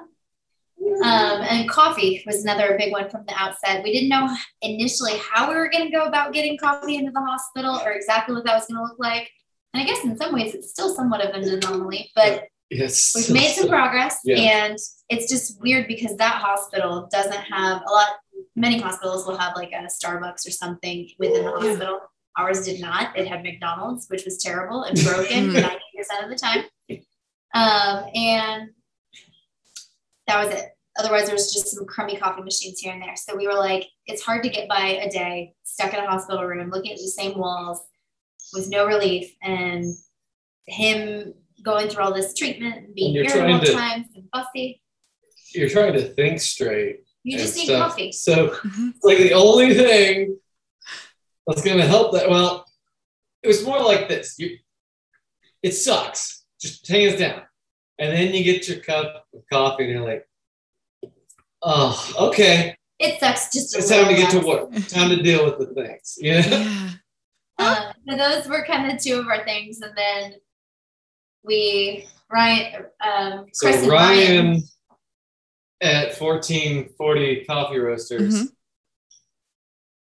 Um, 1.04 1.42
and 1.42 1.70
coffee 1.70 2.24
was 2.26 2.44
another 2.44 2.76
big 2.78 2.92
one 2.92 3.10
from 3.10 3.24
the 3.28 3.34
outset. 3.36 3.84
We 3.84 3.94
didn't 3.94 4.10
know 4.10 4.30
initially 4.62 5.14
how 5.32 5.50
we 5.50 5.56
were 5.56 5.70
going 5.70 5.86
to 5.86 5.92
go 5.92 6.06
about 6.06 6.34
getting 6.34 6.58
coffee 6.58 6.96
into 6.96 7.12
the 7.12 7.22
hospital 7.22 7.80
or 7.84 7.92
exactly 7.92 8.36
what 8.36 8.46
that 8.46 8.56
was 8.56 8.66
going 8.68 8.78
to 8.78 8.84
look 8.84 9.00
like. 9.00 9.30
And 9.74 9.82
I 9.82 9.86
guess 9.86 10.04
in 10.04 10.18
some 10.18 10.34
ways 10.34 10.54
it's 10.54 10.70
still 10.70 10.94
somewhat 10.94 11.26
of 11.26 11.34
an 11.34 11.50
anomaly, 11.50 12.12
but 12.16 12.48
yes. 12.70 13.14
we've 13.16 13.32
made 13.32 13.54
some 13.54 13.70
progress 13.70 14.20
Yeah. 14.24 14.66
and 14.66 14.78
it's 15.10 15.30
just 15.30 15.60
weird 15.62 15.88
because 15.88 16.16
that 16.18 16.36
hospital 16.36 17.08
doesn't 17.12 17.34
have 17.34 17.82
a 17.88 17.92
lot 17.92 18.10
many 18.56 18.80
hospitals 18.80 19.26
will 19.26 19.38
have 19.38 19.56
like 19.56 19.72
a 19.72 19.88
starbucks 19.88 20.48
or 20.48 20.52
something 20.52 21.10
within 21.20 21.44
the 21.46 21.52
hospital. 21.52 22.00
Ours 22.38 22.66
did 22.66 22.82
not. 22.82 23.18
It 23.18 23.28
had 23.28 23.44
mcdonald's 23.44 24.08
which 24.10 24.26
was 24.26 24.38
terrible 24.38 24.84
and 24.84 25.00
broken 25.04 25.52
90% 25.52 25.64
of 26.24 26.30
the 26.30 26.36
time. 26.36 26.64
Um, 27.54 28.06
and 28.16 28.70
that 30.28 30.46
was 30.46 30.54
it. 30.56 30.70
Otherwise 31.00 31.26
there 31.26 31.36
was 31.36 31.52
just 31.54 31.68
some 31.70 31.86
crummy 31.86 32.18
coffee 32.18 32.42
machines 32.44 32.80
here 32.80 32.94
and 32.94 33.02
there. 33.02 33.16
So 33.16 33.36
we 33.36 33.48
were 33.48 33.54
like 33.56 33.88
it's 34.06 34.22
hard 34.24 34.44
to 34.44 34.50
get 34.50 34.68
by 34.70 35.00
a 35.02 35.10
day 35.10 35.54
stuck 35.64 35.94
in 35.94 36.00
a 36.04 36.08
hospital 36.10 36.44
room 36.44 36.70
looking 36.70 36.92
at 36.92 36.98
the 36.98 37.08
same 37.08 37.38
walls 37.38 37.82
with 38.54 38.70
no 38.70 38.86
relief 38.86 39.34
and 39.42 39.86
him 40.68 41.34
going 41.64 41.90
through 41.90 42.04
all 42.04 42.14
this 42.14 42.34
treatment 42.34 42.76
and 42.78 42.96
being 42.96 43.18
And 43.18 43.30
trying 43.30 43.60
to- 43.62 43.74
times 43.74 44.08
and 44.16 44.26
fussy. 44.34 44.82
You're 45.54 45.70
trying 45.70 45.94
to 45.94 46.02
think 46.14 46.40
straight. 46.42 47.02
You 47.24 47.38
just 47.38 47.56
need 47.56 47.66
stuff. 47.66 47.92
coffee. 47.92 48.12
So 48.12 48.50
Mhm. 48.50 48.90
it's 48.96 49.04
like 49.04 49.18
the 49.18 49.34
only 49.34 49.74
thing 49.74 50.38
that's 51.48 51.62
going 51.62 51.78
to 51.78 51.88
help 51.88 52.14
that. 52.14 52.30
Well, 52.30 52.66
it 53.42 53.48
was 53.48 53.66
more 53.66 53.80
like 53.82 54.08
this. 54.10 54.36
You, 54.38 54.58
it 55.62 55.72
sucks, 55.72 56.46
just 56.62 56.88
hands 56.88 57.20
down. 57.20 57.44
And 58.00 58.12
then 58.12 58.34
you 58.34 58.44
get 58.44 58.68
your 58.68 58.80
cup 58.80 59.28
of 59.34 59.44
coffee, 59.52 59.84
and 59.86 59.94
you're 59.94 60.04
like, 60.06 60.28
"Oh, 61.62 62.14
okay, 62.30 62.76
It 63.00 63.20
sucks 63.20 63.52
just 63.52 63.76
it's 63.78 63.90
time 63.90 64.08
to 64.08 64.16
get 64.16 64.32
to 64.32 64.40
work. 64.40 64.72
Time 64.88 65.10
to 65.10 65.22
deal 65.22 65.46
with 65.46 65.60
the 65.60 65.74
things." 65.74 66.18
You 66.20 66.34
know? 66.34 66.40
Yeah. 66.48 66.90
Uh, 67.60 67.94
so 68.10 68.18
those 68.18 68.48
were 68.48 68.66
kind 68.66 68.92
of 68.92 69.00
two 69.00 69.20
of 69.20 69.28
our 69.28 69.46
things, 69.46 69.80
and 69.82 69.96
then 69.96 70.34
we 71.44 72.08
Ryan, 72.32 72.86
um, 73.00 73.46
So 73.54 73.68
Chris 73.68 73.82
and 73.84 73.92
Ryan, 73.92 74.46
Ryan. 74.48 74.64
At 75.84 76.18
1440 76.18 77.44
Coffee 77.46 77.78
Roasters. 77.78 78.34
Mhm. 78.34 78.48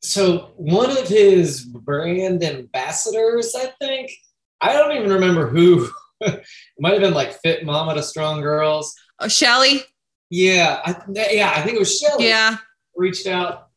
So 0.03 0.53
one 0.57 0.91
of 0.97 1.09
his 1.09 1.65
brand 1.65 2.45
ambassadors, 2.45 3.55
I 3.57 3.73
think, 3.81 4.13
I 4.61 4.73
don't 4.73 4.97
even 4.97 5.13
remember 5.13 5.49
who. 5.49 5.91
it 6.21 6.45
might 6.79 6.93
have 6.93 7.03
been 7.03 7.15
like 7.15 7.41
Fit 7.41 7.67
Mama 7.67 7.95
to 7.95 8.03
Strong 8.03 8.41
Girls. 8.43 8.95
Oh, 9.19 9.29
Shelly. 9.29 9.83
Yeah, 10.31 10.81
I, 10.85 10.97
yeah, 11.31 11.53
I 11.55 11.63
think 11.63 11.77
it 11.77 11.81
was 11.81 11.99
Shelly. 11.99 12.29
Yeah. 12.29 12.59
Reached 12.95 13.27
out 13.27 13.69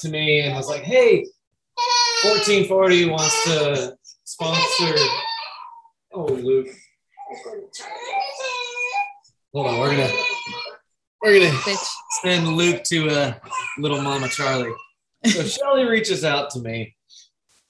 to 0.00 0.08
me 0.08 0.40
and 0.40 0.54
was 0.54 0.68
like, 0.68 0.82
"Hey, 0.82 1.26
1440 2.22 3.06
wants 3.06 3.44
to 3.44 3.96
sponsor." 4.24 4.94
Oh, 6.12 6.26
Luke. 6.26 6.68
Hold 9.52 9.66
on, 9.66 9.80
we're 9.80 9.90
gonna 9.90 10.25
we're 11.26 11.40
gonna 11.40 11.58
Bitch. 11.60 11.88
send 12.22 12.48
Luke 12.48 12.84
to 12.84 13.10
uh, 13.10 13.34
little 13.78 14.00
Mama 14.00 14.28
Charlie. 14.28 14.72
So 15.24 15.42
Shelly 15.44 15.84
reaches 15.84 16.24
out 16.24 16.50
to 16.50 16.60
me 16.60 16.94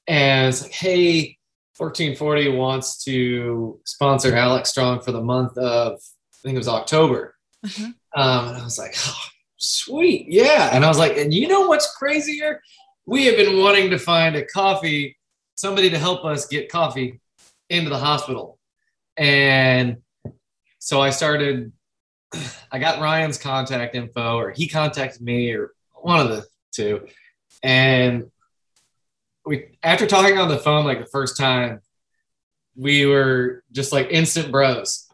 and 0.07 0.49
it's 0.49 0.62
like, 0.62 0.73
hey, 0.73 1.39
1440 1.77 2.51
wants 2.51 3.03
to 3.05 3.81
sponsor 3.85 4.35
Alex 4.35 4.70
Strong 4.70 5.01
for 5.01 5.12
the 5.12 5.23
month 5.23 5.57
of, 5.59 5.95
I 5.95 6.37
think 6.43 6.55
it 6.55 6.59
was 6.59 6.69
October. 6.69 7.35
Uh-huh. 7.65 7.93
Um, 8.15 8.49
and 8.49 8.57
I 8.59 8.65
was 8.65 8.78
like, 8.78 8.95
oh, 8.99 9.23
sweet. 9.57 10.27
Yeah. 10.28 10.70
And 10.73 10.85
I 10.85 10.89
was 10.89 10.99
like, 10.99 11.16
and 11.16 11.33
you 11.33 11.49
know 11.49 11.66
what's 11.66 11.95
crazier? 11.97 12.61
We 13.07 13.27
have 13.27 13.37
been 13.37 13.59
wanting 13.59 13.91
to 13.91 13.99
find 13.99 14.37
a 14.37 14.45
coffee, 14.45 15.16
somebody 15.55 15.91
to 15.91 15.99
help 15.99 16.24
us 16.24 16.47
get 16.47 16.70
coffee 16.70 17.20
into 17.69 17.91
the 17.91 17.99
hospital. 17.99 18.59
And 19.16 19.99
so 20.78 21.01
I 21.01 21.11
started, 21.11 21.73
I 22.73 22.78
got 22.78 23.01
Ryan's 23.01 23.39
contact 23.39 23.94
info, 23.94 24.36
or 24.36 24.51
he 24.51 24.69
contacted 24.69 25.23
me, 25.23 25.53
or 25.53 25.73
one 25.94 26.20
of 26.20 26.28
the 26.28 26.44
two. 26.73 27.07
And 27.62 28.31
we, 29.44 29.78
after 29.82 30.07
talking 30.07 30.39
on 30.39 30.48
the 30.48 30.59
phone 30.59 30.85
like 30.85 31.01
the 31.01 31.07
first 31.07 31.36
time, 31.36 31.81
we 32.77 33.07
were 33.07 33.62
just 33.73 33.93
like 33.93 34.09
instant 34.11 34.53
bros. 34.53 35.09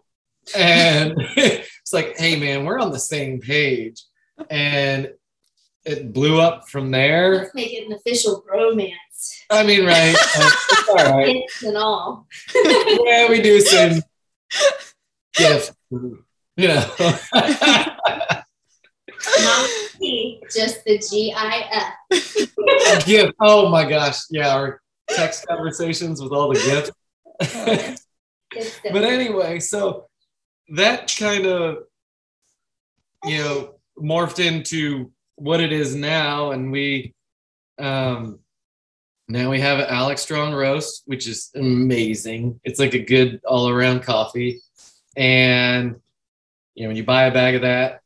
And 0.56 1.14
it's 1.36 1.92
like, 1.92 2.18
hey 2.18 2.38
man, 2.38 2.64
we're 2.64 2.80
on 2.80 2.90
the 2.90 2.98
same 2.98 3.40
page. 3.40 4.02
And 4.50 5.12
it 5.84 6.12
blew 6.12 6.40
up 6.40 6.68
from 6.68 6.90
there. 6.90 7.36
Let's 7.36 7.54
make 7.54 7.72
it 7.72 7.86
an 7.86 7.92
official 7.92 8.44
bromance. 8.48 8.92
I 9.50 9.64
mean, 9.64 9.86
right. 9.86 10.16
Uh, 10.34 10.98
all 10.98 11.16
right. 11.16 11.42
And 11.64 11.76
all. 11.76 12.26
Yeah, 12.54 13.28
we 13.28 13.40
do 13.40 13.60
send 13.60 14.02
gifts. 15.34 15.72
You 16.56 16.68
know. 16.68 16.84
Not 19.40 19.68
T, 19.98 20.42
just 20.52 20.84
the 20.84 20.98
G 20.98 21.32
I 21.36 21.94
F. 22.10 23.04
gift. 23.06 23.34
Oh 23.40 23.68
my 23.68 23.88
gosh. 23.88 24.18
Yeah, 24.30 24.54
our 24.54 24.80
text 25.08 25.46
conversations 25.46 26.20
with 26.20 26.32
all 26.32 26.52
the 26.52 26.60
gifts. 26.60 26.90
It's 28.54 28.80
but 28.82 29.02
anyway, 29.02 29.60
so 29.60 30.08
that 30.74 31.12
kind 31.18 31.46
of 31.46 31.84
you 33.24 33.38
know 33.38 33.74
morphed 33.98 34.44
into 34.44 35.10
what 35.36 35.60
it 35.60 35.72
is 35.72 35.94
now, 35.94 36.50
and 36.50 36.70
we 36.70 37.14
um 37.78 38.38
now 39.28 39.50
we 39.50 39.60
have 39.60 39.78
an 39.78 39.86
Alex 39.88 40.22
Strong 40.22 40.52
roast, 40.52 41.02
which 41.06 41.26
is 41.26 41.50
amazing. 41.54 42.60
It's 42.64 42.78
like 42.78 42.94
a 42.94 43.02
good 43.02 43.40
all 43.46 43.68
around 43.68 44.02
coffee, 44.02 44.60
and 45.16 45.96
you 46.74 46.82
know 46.84 46.88
when 46.88 46.96
you 46.96 47.04
buy 47.04 47.24
a 47.24 47.32
bag 47.32 47.54
of 47.54 47.62
that, 47.62 48.00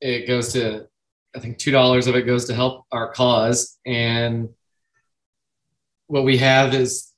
it 0.00 0.26
goes 0.26 0.52
to 0.54 0.86
I 1.34 1.38
think 1.40 1.58
two 1.58 1.70
dollars 1.70 2.06
of 2.06 2.16
it 2.16 2.22
goes 2.22 2.46
to 2.46 2.54
help 2.54 2.86
our 2.90 3.12
cause, 3.12 3.78
and 3.86 4.48
what 6.06 6.24
we 6.24 6.38
have 6.38 6.74
is 6.74 7.12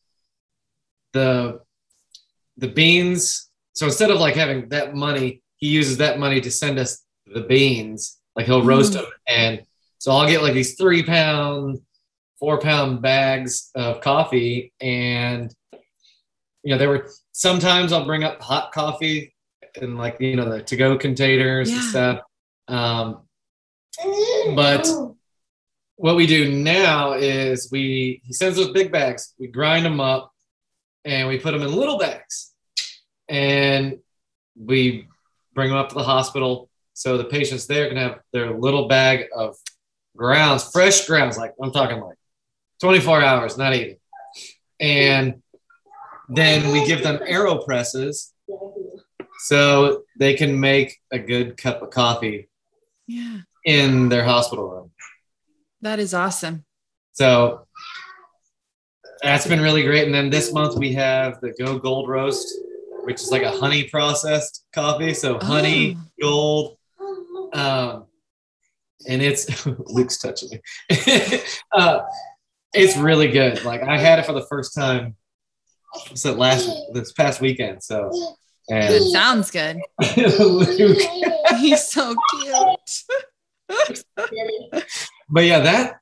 the 1.13 1.61
the 2.59 2.69
beans. 2.69 3.49
So 3.75 3.87
instead 3.87 4.11
of 4.11 4.19
like 4.21 4.35
having 4.35 4.69
that 4.69 4.95
money, 4.95 5.43
he 5.57 5.69
uses 5.69 5.97
that 5.99 6.19
money 6.19 6.41
to 6.43 6.51
send 6.51 6.79
us 6.79 7.03
the 7.27 7.41
beans. 7.41 8.19
Like 8.37 8.47
he'll 8.47 8.63
roast 8.63 8.93
Mm. 8.93 8.97
them, 8.97 9.05
and 9.29 9.63
so 9.99 10.13
I'll 10.13 10.27
get 10.27 10.43
like 10.43 10.55
these 10.55 10.75
three 10.77 11.03
pound, 11.03 11.81
four 12.39 12.59
pound 12.59 13.01
bags 13.03 13.71
of 13.75 14.01
coffee, 14.01 14.73
and 14.81 15.55
you 16.63 16.73
know 16.73 16.79
there 16.79 16.89
were 16.91 17.09
sometimes 17.33 17.93
I'll 17.93 18.05
bring 18.05 18.25
up 18.25 18.41
hot 18.43 18.73
coffee 18.73 19.32
and 19.81 19.97
like 19.97 20.17
you 20.21 20.37
know 20.37 20.49
the 20.51 20.63
to 20.63 20.77
go 20.77 20.97
containers 20.99 21.71
and 21.71 21.83
stuff. 21.83 22.21
Um, 22.69 23.23
But- 24.55 24.89
what 25.97 26.17
we 26.17 26.27
do 26.27 26.51
now 26.51 27.13
is 27.13 27.69
we 27.71 28.23
he 28.25 28.33
sends 28.33 28.57
those 28.57 28.71
big 28.71 28.91
bags 28.91 29.35
we 29.39 29.47
grind 29.47 29.85
them 29.85 30.01
up 30.01 30.33
and 31.05 31.29
we 31.29 31.39
put 31.39 31.53
them 31.53 31.63
in 31.63 31.73
little 31.73 31.99
bags. 31.99 32.53
And 33.29 33.99
we 34.59 35.07
bring 35.55 35.69
them 35.69 35.79
up 35.79 35.91
to 35.91 35.95
the 35.95 36.03
hospital 36.03 36.69
so 36.95 37.19
the 37.19 37.25
patients 37.25 37.67
there 37.67 37.87
can 37.89 37.97
have 37.99 38.19
their 38.33 38.59
little 38.59 38.89
bag 38.89 39.27
of 39.37 39.55
grounds 40.17 40.71
fresh 40.73 41.07
grounds 41.07 41.39
like 41.39 41.55
i'm 41.63 41.71
talking 41.73 42.01
like 42.01 42.17
24 42.81 43.23
hours 43.23 43.57
not 43.57 43.75
even. 43.75 43.97
And 44.81 45.43
then 46.29 46.73
we 46.73 46.85
give 46.85 47.03
them 47.03 47.19
aeropresses 47.19 48.33
so 49.45 50.03
they 50.19 50.35
can 50.35 50.59
make 50.59 50.99
a 51.13 51.19
good 51.19 51.57
cup 51.57 51.83
of 51.83 51.91
coffee 51.91 52.49
Yeah. 53.07 53.39
in 53.65 54.09
their 54.09 54.25
hospital 54.25 54.69
room 54.69 54.91
That 55.83 55.99
is 55.99 56.15
awesome. 56.15 56.65
so 57.13 57.67
that's 59.23 59.47
been 59.47 59.61
really 59.61 59.85
great. 59.85 60.05
And 60.05 60.13
then 60.15 60.31
this 60.31 60.53
month 60.53 60.77
we 60.77 60.93
have 60.95 61.41
the 61.41 61.53
Go 61.53 61.79
Gold 61.79 62.09
Roast, 62.09 62.59
which 63.05 63.21
is 63.23 63.31
like 63.31 63.43
a 63.43 63.53
honey 63.53 63.85
processed 63.85 64.65
coffee. 64.75 65.15
So 65.15 65.39
honey, 65.39 65.97
gold, 66.21 66.77
um, 67.53 68.07
and 69.09 69.23
it's 69.23 69.65
Luke's 69.87 70.19
touching 70.19 70.49
me. 70.51 70.61
uh, 71.73 72.01
it's 72.75 72.97
really 72.97 73.29
good. 73.29 73.65
Like 73.65 73.83
I 73.83 73.97
had 73.97 74.19
it 74.19 74.27
for 74.27 74.33
the 74.33 74.47
first 74.47 74.75
time. 74.75 75.15
It 76.11 76.37
last 76.37 76.69
this 76.93 77.13
past 77.13 77.41
weekend? 77.41 77.81
So 77.85 78.11
and 78.71 78.95
It 78.95 79.03
sounds 79.13 79.51
good. 79.51 79.79
Luke, 80.39 80.99
He's 81.59 81.89
so 81.89 82.15
cute. 82.31 83.03
but 85.29 85.45
yeah, 85.45 85.61
that 85.61 86.01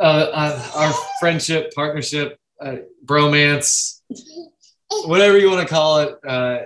uh, 0.00 0.02
uh, 0.02 0.70
our 0.74 0.92
friendship, 1.20 1.72
partnership, 1.74 2.38
uh, 2.60 2.76
bromance, 3.04 4.00
whatever 5.06 5.38
you 5.38 5.50
want 5.50 5.66
to 5.66 5.72
call 5.72 5.98
it, 6.00 6.18
uh, 6.26 6.58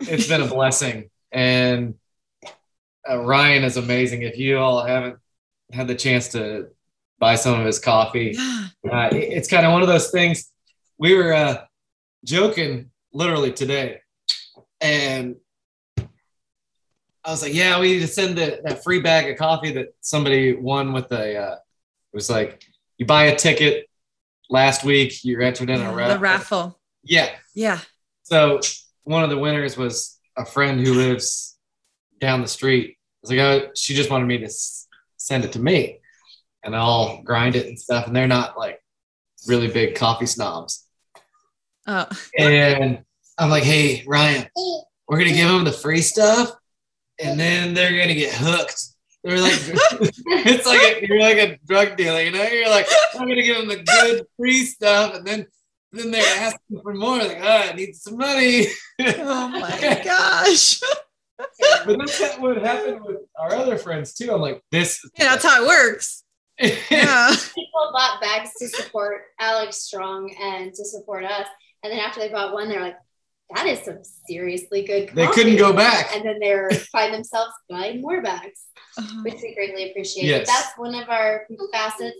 it's 0.00 0.28
been 0.28 0.42
a 0.42 0.46
blessing. 0.46 1.10
And 1.30 1.94
uh, 3.08 3.18
Ryan 3.18 3.64
is 3.64 3.76
amazing. 3.76 4.22
If 4.22 4.38
you 4.38 4.58
all 4.58 4.84
haven't 4.84 5.16
had 5.72 5.88
the 5.88 5.94
chance 5.94 6.28
to 6.28 6.68
buy 7.18 7.34
some 7.34 7.58
of 7.58 7.66
his 7.66 7.78
coffee, 7.78 8.36
uh, 8.38 9.08
it's 9.12 9.48
kind 9.48 9.66
of 9.66 9.72
one 9.72 9.82
of 9.82 9.88
those 9.88 10.10
things. 10.10 10.50
We 10.98 11.14
were 11.16 11.32
uh, 11.32 11.64
joking 12.24 12.90
literally 13.12 13.52
today, 13.52 14.01
and 14.82 15.36
I 17.24 17.30
was 17.30 17.42
like, 17.42 17.54
"Yeah, 17.54 17.78
we 17.80 17.92
need 17.94 18.00
to 18.00 18.08
send 18.08 18.36
the, 18.36 18.60
that 18.64 18.82
free 18.82 19.00
bag 19.00 19.30
of 19.30 19.38
coffee 19.38 19.72
that 19.72 19.94
somebody 20.00 20.54
won 20.54 20.92
with 20.92 21.10
a." 21.12 21.36
Uh, 21.36 21.54
it 21.54 22.16
was 22.16 22.28
like 22.28 22.64
you 22.98 23.06
buy 23.06 23.24
a 23.24 23.36
ticket 23.36 23.88
last 24.50 24.84
week, 24.84 25.24
you're 25.24 25.40
entered 25.42 25.70
in 25.70 25.80
a 25.80 25.92
raffle. 25.94 26.14
the 26.14 26.20
raffle. 26.20 26.80
Yeah. 27.04 27.30
Yeah. 27.54 27.80
So 28.22 28.60
one 29.04 29.24
of 29.24 29.30
the 29.30 29.38
winners 29.38 29.76
was 29.76 30.18
a 30.36 30.44
friend 30.44 30.80
who 30.84 30.94
lives 30.94 31.56
down 32.20 32.40
the 32.42 32.48
street. 32.48 32.96
I 32.98 32.98
was 33.22 33.30
like, 33.30 33.38
oh, 33.40 33.70
she 33.74 33.94
just 33.94 34.10
wanted 34.10 34.26
me 34.26 34.38
to 34.38 34.44
s- 34.46 34.86
send 35.16 35.44
it 35.44 35.52
to 35.52 35.58
me, 35.60 36.00
and 36.64 36.74
I'll 36.76 37.22
grind 37.22 37.56
it 37.56 37.66
and 37.66 37.78
stuff. 37.78 38.06
And 38.06 38.14
they're 38.16 38.26
not 38.28 38.58
like 38.58 38.82
really 39.46 39.68
big 39.68 39.94
coffee 39.94 40.26
snobs. 40.26 40.86
Oh, 41.86 42.08
And 42.38 43.04
I'm 43.42 43.50
like, 43.50 43.64
hey, 43.64 44.04
Ryan, 44.06 44.46
we're 45.08 45.18
gonna 45.18 45.32
give 45.32 45.48
them 45.48 45.64
the 45.64 45.72
free 45.72 46.00
stuff, 46.00 46.52
and 47.18 47.38
then 47.38 47.74
they're 47.74 47.90
gonna 47.90 48.14
get 48.14 48.32
hooked. 48.32 48.80
They're 49.24 49.40
like, 49.40 49.52
it's 49.56 50.64
like 50.66 50.80
a, 50.80 51.06
you're 51.06 51.20
like 51.20 51.38
a 51.38 51.58
drug 51.66 51.96
dealer, 51.96 52.20
you 52.20 52.30
know? 52.30 52.44
You're 52.44 52.70
like, 52.70 52.86
I'm 53.14 53.26
gonna 53.26 53.42
give 53.42 53.56
them 53.56 53.68
the 53.68 53.82
good 53.82 54.26
free 54.36 54.64
stuff, 54.64 55.16
and 55.16 55.26
then 55.26 55.46
then 55.90 56.12
they're 56.12 56.38
asking 56.38 56.80
for 56.82 56.94
more. 56.94 57.18
Like, 57.18 57.38
oh, 57.42 57.70
I 57.70 57.72
need 57.72 57.96
some 57.96 58.16
money. 58.16 58.66
oh 59.00 59.48
my 59.48 60.00
gosh. 60.04 60.80
but 61.84 61.98
that's 61.98 62.38
what 62.38 62.58
happened 62.58 63.04
with 63.04 63.18
our 63.36 63.54
other 63.56 63.76
friends 63.76 64.14
too. 64.14 64.32
I'm 64.32 64.40
like, 64.40 64.62
this. 64.70 65.04
Yeah, 65.18 65.30
that's 65.30 65.44
how 65.44 65.64
it 65.64 65.66
works. 65.66 66.22
Yeah. 66.90 67.34
People 67.54 67.90
bought 67.92 68.20
bags 68.20 68.50
to 68.60 68.68
support 68.68 69.22
Alex 69.40 69.78
Strong 69.78 70.32
and 70.40 70.72
to 70.72 70.84
support 70.84 71.24
us. 71.24 71.48
And 71.82 71.92
then 71.92 71.98
after 71.98 72.20
they 72.20 72.28
bought 72.28 72.52
one, 72.52 72.68
they're 72.68 72.80
like, 72.80 72.96
that 73.54 73.66
is 73.66 73.80
some 73.80 73.98
seriously 74.28 74.84
good 74.84 75.08
coffee. 75.08 75.20
they 75.20 75.26
couldn't 75.28 75.56
go 75.56 75.72
back. 75.72 76.14
And 76.14 76.24
then 76.24 76.38
they're 76.40 76.70
find 76.70 77.12
themselves 77.12 77.52
buying 77.68 78.00
more 78.00 78.20
bags, 78.22 78.60
Uh-huh. 78.98 79.22
which 79.24 79.40
we 79.42 79.54
greatly 79.54 79.90
appreciate. 79.90 80.24
Yes. 80.26 80.46
That's 80.46 80.76
one 80.78 80.94
of 80.94 81.08
our 81.08 81.46
facets. 81.72 82.16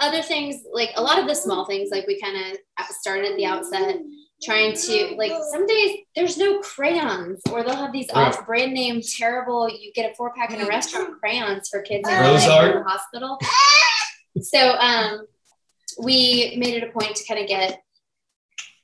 Other 0.00 0.22
things, 0.22 0.62
like 0.72 0.90
a 0.96 1.02
lot 1.02 1.18
of 1.20 1.28
the 1.28 1.34
small 1.34 1.66
things, 1.66 1.90
like 1.92 2.06
we 2.08 2.20
kind 2.20 2.36
of 2.36 2.86
started 3.00 3.30
at 3.30 3.36
the 3.36 3.46
outset, 3.46 3.96
trying 4.42 4.74
to 4.74 5.14
like 5.16 5.30
some 5.52 5.66
days 5.68 5.98
there's 6.16 6.36
no 6.36 6.58
crayons, 6.60 7.40
or 7.52 7.62
they'll 7.62 7.76
have 7.76 7.92
these 7.92 8.08
Right. 8.12 8.26
off 8.34 8.44
brand 8.44 8.72
name 8.74 9.00
terrible. 9.18 9.68
You 9.70 9.92
get 9.94 10.10
a 10.10 10.14
four 10.16 10.32
pack 10.34 10.52
in 10.52 10.60
a 10.60 10.66
restaurant 10.66 11.20
crayons 11.20 11.68
for 11.68 11.80
kids 11.82 12.08
who 12.08 12.14
are 12.14 12.22
Rose 12.22 12.42
like 12.46 12.50
art? 12.50 12.70
in 12.76 12.82
the 12.82 12.88
hospital. 12.88 13.38
So 14.42 14.72
um, 14.72 15.26
we 16.02 16.56
made 16.58 16.74
it 16.82 16.88
a 16.88 16.90
point 16.92 17.14
to 17.14 17.24
kind 17.26 17.40
of 17.40 17.46
get 17.46 17.83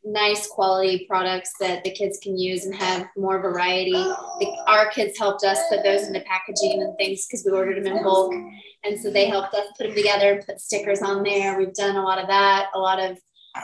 nice 0.05 0.47
quality 0.47 1.07
products 1.09 1.53
that 1.61 1.85
the 1.85 1.91
kids 1.91 2.19
can 2.23 2.39
use 2.39 2.65
and 2.65 2.75
have 2.75 3.07
more 3.17 3.41
variety. 3.41 3.93
The, 3.93 4.65
our 4.67 4.91
kids 4.91 5.19
helped 5.19 5.45
us 5.45 5.59
put 5.69 5.83
those 5.85 6.07
into 6.07 6.21
packaging 6.21 6.83
and 6.83 6.97
things 6.97 7.27
because 7.27 7.45
we 7.45 7.53
ordered 7.53 7.85
them 7.85 7.97
in 7.97 8.03
bulk. 8.03 8.33
And 8.85 8.99
so 8.99 9.11
they 9.11 9.27
helped 9.27 9.55
us 9.55 9.67
put 9.77 9.89
them 9.89 9.97
together 9.97 10.35
and 10.35 10.47
put 10.47 10.61
stickers 10.61 11.03
on 11.03 11.23
there. 11.23 11.59
We've 11.59 11.75
done 11.75 11.97
a 11.97 12.03
lot 12.03 12.19
of 12.19 12.29
that, 12.29 12.69
a 12.75 12.79
lot 12.79 12.99
of 12.99 13.19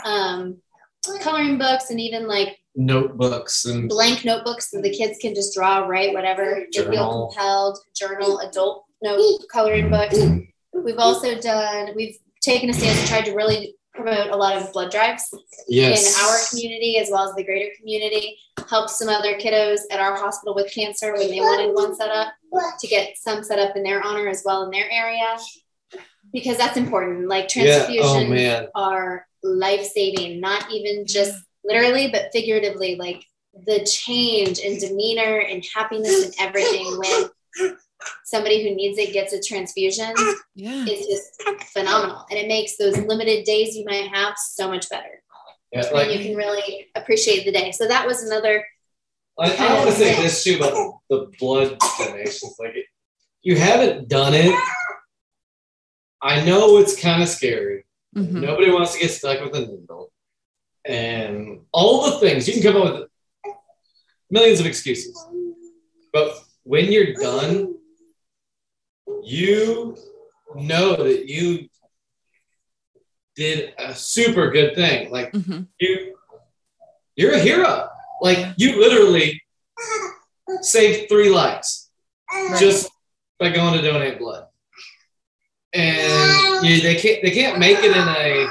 um, 0.05 0.59
coloring 1.21 1.59
books 1.59 1.91
and 1.91 2.01
even 2.01 2.27
like 2.29 2.59
Notebooks 2.79 3.65
and 3.65 3.89
blank 3.89 4.27
notebooks 4.27 4.71
so 4.71 4.83
the 4.83 4.91
kids 4.91 5.17
can 5.19 5.35
just 5.35 5.55
draw, 5.55 5.79
write, 5.87 6.13
whatever 6.13 6.67
they 6.71 6.83
feel 6.83 6.93
Journal. 6.93 7.29
compelled, 7.29 7.79
journal, 7.97 8.41
adult 8.41 8.85
note 9.03 9.41
coloring 9.51 9.89
books. 9.89 10.19
We've 10.75 10.99
also 10.99 11.41
done, 11.41 11.93
we've 11.97 12.19
taken 12.43 12.69
a 12.69 12.75
stance 12.75 12.99
and 12.99 13.09
tried 13.09 13.25
to 13.25 13.35
really 13.35 13.75
promote 13.97 14.29
a 14.31 14.37
lot 14.37 14.57
of 14.57 14.73
blood 14.73 14.91
drives 14.91 15.33
yes, 15.67 16.07
in 16.07 16.25
our 16.25 16.39
community 16.51 16.99
as 16.99 17.09
well 17.11 17.29
as 17.29 17.35
the 17.35 17.45
greater 17.45 17.75
community. 17.79 18.39
Help 18.69 18.89
some 18.89 19.09
other 19.09 19.35
kiddos 19.35 19.81
at 19.91 20.01
our 20.01 20.17
hospital 20.17 20.55
with 20.55 20.73
cancer 20.73 21.13
when 21.15 21.31
they 21.31 21.41
wanted 21.41 21.75
one 21.75 21.95
set 21.95 22.11
up 22.11 22.33
to 22.81 22.87
get 22.87 23.17
some 23.17 23.43
set 23.43 23.59
up 23.59 23.77
in 23.77 23.83
their 23.83 24.03
honor 24.05 24.29
as 24.29 24.43
well 24.45 24.65
in 24.65 24.71
their 24.71 24.91
area. 24.91 25.37
Because 26.33 26.57
that's 26.57 26.77
important. 26.77 27.29
Like 27.29 27.55
Yeah. 27.55 27.87
Oh 27.89 27.93
transfusions 27.93 28.69
are 28.75 29.27
life 29.43 29.85
saving, 29.85 30.41
not 30.41 30.71
even 30.71 31.07
just 31.07 31.43
literally, 31.65 32.11
but 32.11 32.33
figuratively, 32.33 32.97
like 32.97 33.25
the 33.67 33.85
change 33.85 34.59
in 34.59 34.79
demeanor 34.79 35.39
and 35.39 35.65
happiness 35.75 36.25
and 36.25 36.35
everything 36.39 36.99
when 36.99 37.77
somebody 38.25 38.63
who 38.63 38.75
needs 38.75 38.99
it 38.99 39.13
gets 39.13 39.33
a 39.33 39.41
transfusion 39.41 40.13
Yeah. 40.55 40.85
is 40.85 41.07
just 41.07 41.43
phenomenal. 41.73 42.25
And 42.31 42.39
it 42.39 42.49
makes 42.49 42.77
those 42.77 42.97
limited 42.99 43.45
days 43.45 43.77
you 43.77 43.85
might 43.85 44.09
have 44.09 44.35
so 44.39 44.69
much 44.69 44.89
better. 44.89 45.23
Yeah, 45.73 45.85
and 45.95 46.13
you 46.13 46.27
can 46.29 46.37
really 46.37 46.87
appreciate 46.95 47.45
the 47.45 47.53
day. 47.53 47.73
So 47.73 47.89
that 47.89 48.07
was 48.07 48.23
another 48.23 48.65
I, 49.39 49.55
I 49.55 49.75
want 49.75 49.91
to 49.91 49.97
say 49.97 50.15
this 50.23 50.43
too 50.45 50.57
about 50.57 51.01
the 51.11 51.31
blood 51.39 51.77
donations. 51.99 52.55
Like, 52.59 52.75
you 53.43 53.57
haven't 53.57 54.09
done 54.09 54.33
it. 54.33 54.59
I 56.23 56.43
know 56.45 56.79
it's 56.79 56.99
kind 56.99 57.23
of 57.23 57.29
scary. 57.29 57.85
Mhm. 58.17 58.41
Nobody 58.41 58.71
wants 58.71 58.95
to 58.95 59.01
get 59.01 59.11
stuck 59.11 59.45
with 59.45 59.55
a 59.55 59.61
needle, 59.61 60.11
and 60.87 61.61
all 61.73 62.11
the 62.11 62.19
things 62.19 62.49
you 62.49 62.55
can 62.55 62.63
come 62.63 62.81
up 62.81 62.95
with 62.95 63.09
millions 64.31 64.59
of 64.61 64.65
excuses. 64.67 65.15
But 66.15 66.39
when 66.63 66.91
you're 66.91 67.13
done, 67.13 67.76
you 69.23 69.97
know 70.55 70.97
that 70.97 71.27
you 71.29 71.69
did 73.35 73.75
a 73.79 73.95
super 73.95 74.51
good 74.51 74.75
thing. 74.75 75.11
Like 75.11 75.33
Mhm. 75.33 75.69
you, 75.79 76.17
you're 77.17 77.35
a 77.35 77.39
hero. 77.39 77.89
Like 78.23 78.55
you 78.57 78.81
literally 78.81 79.43
saved 80.63 81.09
three 81.09 81.29
lives 81.29 81.91
Right. 82.33 82.59
just 82.59 82.91
by 83.39 83.51
going 83.51 83.75
to 83.75 83.83
donate 83.83 84.19
blood. 84.19 84.47
And 85.75 86.65
you, 86.67 86.81
they 86.81 86.95
can't 86.95 87.23
they 87.23 87.31
can't 87.31 87.59
make 87.59 87.79
it 87.79 87.95
in 87.97 88.09
a 88.09 88.49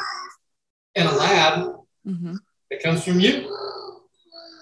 in 0.95 1.07
a 1.07 1.15
lab. 1.15 1.75
Mhm. 2.07 2.37
It 2.69 2.83
comes 2.83 3.03
from 3.03 3.19
you. 3.19 3.49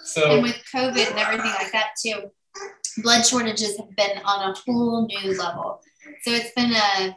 So 0.05 0.31
and 0.31 0.43
with 0.43 0.57
COVID 0.73 1.09
and 1.09 1.19
everything 1.19 1.51
like 1.51 1.71
that 1.73 1.91
too, 2.01 2.31
blood 3.01 3.25
shortages 3.25 3.77
have 3.77 3.95
been 3.95 4.17
on 4.25 4.51
a 4.51 4.55
whole 4.65 5.05
new 5.07 5.37
level. 5.37 5.81
So 6.23 6.31
it's 6.31 6.51
been 6.55 6.73
a 6.73 7.15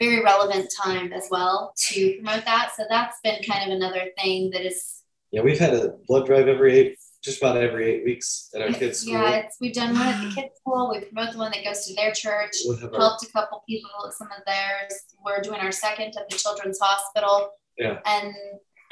very 0.00 0.22
relevant 0.22 0.72
time 0.82 1.12
as 1.12 1.28
well 1.30 1.72
to 1.76 2.14
promote 2.16 2.44
that. 2.44 2.72
So 2.76 2.84
that's 2.88 3.18
been 3.22 3.42
kind 3.42 3.70
of 3.70 3.76
another 3.76 4.10
thing 4.18 4.50
that 4.50 4.66
is 4.66 5.02
yeah, 5.30 5.42
we've 5.42 5.58
had 5.58 5.74
a 5.74 5.94
blood 6.06 6.26
drive 6.26 6.46
every 6.46 6.78
eight, 6.78 6.96
just 7.24 7.38
about 7.42 7.56
every 7.56 7.86
eight 7.90 8.04
weeks 8.04 8.50
at 8.54 8.62
our 8.62 8.68
kids' 8.72 9.00
school. 9.00 9.14
yeah, 9.14 9.30
it's 9.30 9.56
we've 9.60 9.72
done 9.74 9.92
one 9.92 10.06
at 10.06 10.22
the 10.22 10.32
kids' 10.32 10.54
school, 10.60 10.92
we 10.92 11.04
promote 11.04 11.32
the 11.32 11.38
one 11.38 11.50
that 11.50 11.64
goes 11.64 11.84
to 11.86 11.94
their 11.94 12.12
church. 12.12 12.52
We'll 12.64 12.76
have 12.76 12.94
our- 12.94 13.00
helped 13.00 13.24
a 13.24 13.32
couple 13.32 13.64
people 13.68 13.90
with 14.04 14.14
some 14.14 14.28
of 14.28 14.44
theirs. 14.46 14.92
We're 15.24 15.40
doing 15.40 15.58
our 15.58 15.72
second 15.72 16.14
at 16.16 16.28
the 16.28 16.36
Children's 16.36 16.78
Hospital. 16.80 17.50
Yeah. 17.76 17.98
And 18.06 18.34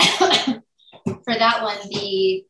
for 1.24 1.34
that 1.34 1.62
one, 1.62 1.76
the 1.90 2.44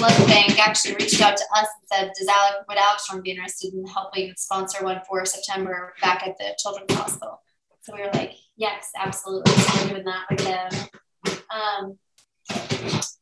blood 0.00 0.26
bank 0.26 0.58
actually 0.58 0.94
reached 0.94 1.20
out 1.20 1.36
to 1.36 1.44
us 1.54 1.68
and 1.78 1.88
said, 1.92 2.12
"Does 2.18 2.26
Alex 2.26 2.64
would 2.66 2.78
Alex 2.78 3.04
Strong 3.04 3.22
be 3.22 3.30
interested 3.30 3.74
in 3.74 3.86
helping 3.86 4.32
sponsor 4.36 4.82
one 4.82 5.00
for 5.06 5.24
September 5.26 5.94
back 6.00 6.26
at 6.26 6.38
the 6.38 6.56
Children's 6.58 6.94
Hospital?" 6.94 7.42
So 7.82 7.94
we 7.94 8.00
were 8.00 8.10
like, 8.14 8.32
"Yes, 8.56 8.90
absolutely." 8.96 9.52
So 9.52 9.82
we're 9.82 9.90
doing 9.90 10.04
that 10.04 10.24
with 10.30 10.40
them. 10.40 10.70
Um, 11.50 11.98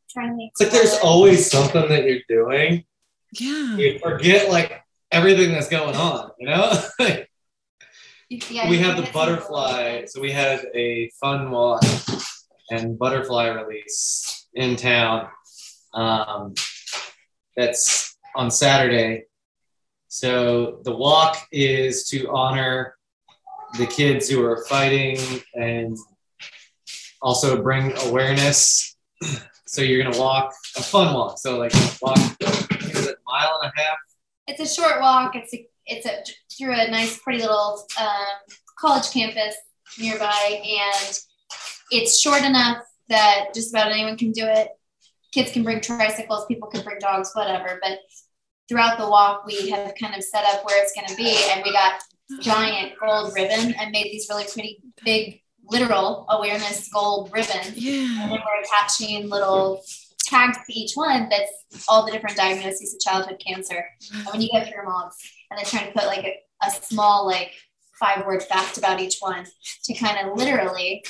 trying 0.09 0.31
to 0.31 0.37
think. 0.37 0.53
It's 0.53 0.61
like 0.61 0.71
there's 0.71 0.99
always 1.03 1.51
something 1.51 1.89
that 1.89 2.05
you're 2.05 2.21
doing. 2.29 2.85
Yeah. 3.33 3.77
You 3.77 3.99
forget 3.99 4.49
like 4.49 4.83
everything 5.11 5.53
that's 5.53 5.69
going 5.69 5.97
on, 5.97 6.31
you 6.39 6.47
know? 6.47 6.73
yeah, 8.31 8.71
we 8.71 8.79
you 8.79 8.85
have 8.85 8.97
the 8.97 9.11
butterfly. 9.13 10.05
So 10.07 10.21
we 10.21 10.31
had 10.31 10.65
a 10.75 11.11
fun 11.21 11.51
walk 11.51 11.83
and 12.71 12.99
butterfly 12.99 13.49
release 13.49 14.47
in 14.55 14.77
town. 14.77 15.29
Um, 15.95 16.55
that's 17.59 18.17
on 18.37 18.51
Saturday. 18.51 19.25
So 20.07 20.81
the 20.85 20.95
walk 20.95 21.37
is 21.51 22.09
to 22.11 22.31
honor 22.31 22.95
the 23.77 23.87
kids 23.87 24.31
who 24.31 24.45
are 24.45 24.65
fighting 24.67 25.19
and 25.55 25.97
also 27.21 27.61
bring 27.61 27.93
awareness. 28.07 28.97
So 29.71 29.83
you're 29.83 30.03
gonna 30.03 30.19
walk 30.19 30.55
a 30.79 30.83
fun 30.83 31.13
walk. 31.13 31.39
So 31.39 31.59
like 31.59 31.75
walk 32.01 32.17
I 32.17 32.23
think 32.23 32.85
it's 32.85 33.07
a 33.07 33.15
mile 33.27 33.61
and 33.61 33.71
a 33.71 33.79
half. 33.79 33.99
it's 34.47 34.61
a 34.61 34.75
short 34.75 35.03
walk. 35.03 35.37
It's 35.37 35.53
a 35.53 35.69
it's 35.85 36.07
a 36.07 36.25
through 36.57 36.73
a 36.73 36.91
nice, 36.91 37.19
pretty 37.19 37.41
little 37.41 37.85
um, 38.01 38.57
college 38.79 39.11
campus 39.11 39.55
nearby, 39.99 40.63
and 40.65 41.19
it's 41.91 42.19
short 42.19 42.45
enough 42.45 42.79
that 43.11 43.49
just 43.55 43.69
about 43.75 43.93
anyone 43.93 44.17
can 44.17 44.33
do 44.33 44.47
it. 44.47 44.71
Kids 45.33 45.53
can 45.53 45.63
bring 45.63 45.81
tricycles, 45.81 46.47
people 46.47 46.69
can 46.69 46.83
bring 46.83 46.99
dogs, 46.99 47.31
whatever. 47.35 47.79
But 47.83 47.99
throughout 48.69 48.99
the 48.99 49.09
walk, 49.09 49.45
we 49.47 49.71
have 49.71 49.95
kind 50.01 50.15
of 50.15 50.23
set 50.23 50.45
up 50.45 50.65
where 50.65 50.83
it's 50.83 50.93
going 50.95 51.09
to 51.09 51.17
be, 51.17 51.37
and 51.51 51.63
we 51.65 51.73
got 51.73 52.01
giant 52.41 52.93
gold 53.01 53.33
ribbon 53.35 53.75
and 53.79 53.91
made 53.91 54.05
these 54.05 54.27
really 54.29 54.45
pretty 54.53 54.83
big, 55.05 55.41
literal 55.65 56.27
awareness 56.31 56.89
gold 56.91 57.31
ribbons. 57.33 57.75
And 58.23 58.31
then 58.33 58.39
we're 58.39 58.63
attaching 58.63 59.29
little 59.29 59.83
tags 60.25 60.59
to 60.67 60.79
each 60.79 60.93
one 60.95 61.29
that's 61.31 61.85
all 61.89 62.05
the 62.05 62.13
different 62.13 62.37
diagnoses 62.37 62.95
of 62.95 63.01
childhood 63.01 63.43
cancer. 63.45 63.85
And 64.15 64.27
when 64.27 64.43
you 64.43 64.49
get 64.51 64.67
through 64.67 64.83
them 64.83 64.93
all, 64.93 65.11
and 65.51 65.59
then 65.59 65.65
trying 65.65 65.87
to 65.87 65.93
put 65.93 66.07
like 66.07 66.25
a, 66.25 66.35
a 66.67 66.71
small, 66.71 67.27
like 67.27 67.53
five 67.99 68.27
word 68.27 68.43
fact 68.43 68.77
about 68.79 69.01
each 69.01 69.17
one 69.21 69.47
to 69.85 69.95
kind 69.95 70.19
of 70.27 70.37
literally 70.37 71.03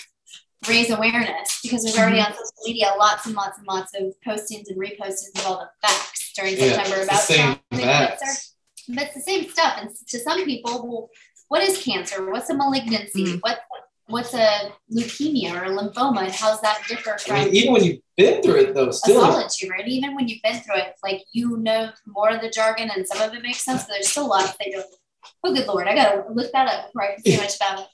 raise 0.67 0.91
awareness 0.91 1.61
because 1.63 1.85
there's 1.85 1.99
already 1.99 2.21
on 2.21 2.33
social 2.33 2.53
media 2.67 2.93
lots 2.99 3.27
and 3.27 3.35
lots 3.35 3.59
and 3.59 3.67
lots 3.67 3.95
of 3.95 4.13
postings 4.27 4.69
and 4.69 4.79
repostings 4.79 5.39
of 5.39 5.47
all 5.47 5.59
the 5.61 5.87
facts 5.87 6.33
during 6.35 6.57
Yeah, 6.57 6.75
September 6.83 7.03
about 7.03 7.21
same 7.21 7.59
facts. 7.71 8.21
cancer. 8.21 8.41
But 8.95 9.03
it's 9.05 9.15
the 9.15 9.21
same 9.21 9.49
stuff. 9.51 9.75
And 9.81 9.91
to 10.09 10.19
some 10.19 10.45
people, 10.45 10.89
well, 10.89 11.11
what 11.49 11.63
is 11.63 11.83
cancer? 11.83 12.31
What's 12.31 12.51
a 12.51 12.55
malignancy? 12.55 13.25
Mm. 13.25 13.41
What 13.41 13.61
what's 14.07 14.33
a 14.33 14.73
leukemia 14.91 15.53
or 15.53 15.65
a 15.65 15.69
lymphoma? 15.71 16.23
And 16.23 16.33
how's 16.33 16.61
that 16.63 16.83
differ 16.89 17.19
from 17.19 17.37
I 17.37 17.45
mean, 17.45 17.55
even 17.55 17.73
when 17.75 17.85
you've 17.85 18.01
been 18.17 18.43
through 18.43 18.57
it 18.61 18.75
though, 18.75 18.91
still 18.91 19.23
a 19.23 19.33
solid 19.33 19.51
tumor. 19.55 19.75
And 19.75 19.89
even 19.89 20.15
when 20.15 20.29
you've 20.29 20.43
been 20.43 20.61
through 20.61 20.77
it, 20.77 20.95
like 21.03 21.23
you 21.33 21.59
know 21.59 21.91
more 22.07 22.31
of 22.31 22.41
the 22.41 22.51
jargon 22.51 22.91
and 22.95 23.07
some 23.07 23.21
of 23.21 23.35
it 23.35 23.43
makes 23.43 23.61
sense, 23.63 23.83
but 23.85 23.93
there's 23.93 24.09
still 24.09 24.29
lots 24.29 24.57
they 24.59 24.71
don't. 24.71 24.87
Oh, 25.45 25.55
good 25.55 25.67
lord, 25.67 25.87
I 25.87 25.95
gotta 25.95 26.25
look 26.33 26.51
that 26.53 26.69
up 26.69 26.87
before 26.87 27.03
I 27.03 27.15
can 27.15 27.25
say 27.25 27.37
much 27.37 27.57
about 27.57 27.81
it. 27.81 27.87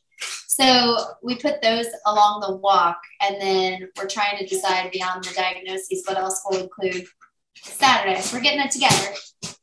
So 0.56 0.98
we 1.20 1.35
put 1.35 1.60
those 1.62 1.86
along 2.06 2.43
the 2.43 2.55
walk, 2.55 3.01
and 3.20 3.40
then 3.40 3.89
we're 3.97 4.06
trying 4.06 4.39
to 4.39 4.47
decide 4.47 4.93
beyond 4.93 5.24
the 5.24 5.35
diagnoses 5.35 6.05
what 6.06 6.16
else 6.16 6.43
we'll 6.48 6.62
include 6.62 7.06
Saturday. 7.56 8.20
So 8.20 8.36
we're 8.36 8.43
getting 8.44 8.60
it 8.60 8.70
together, 8.70 9.16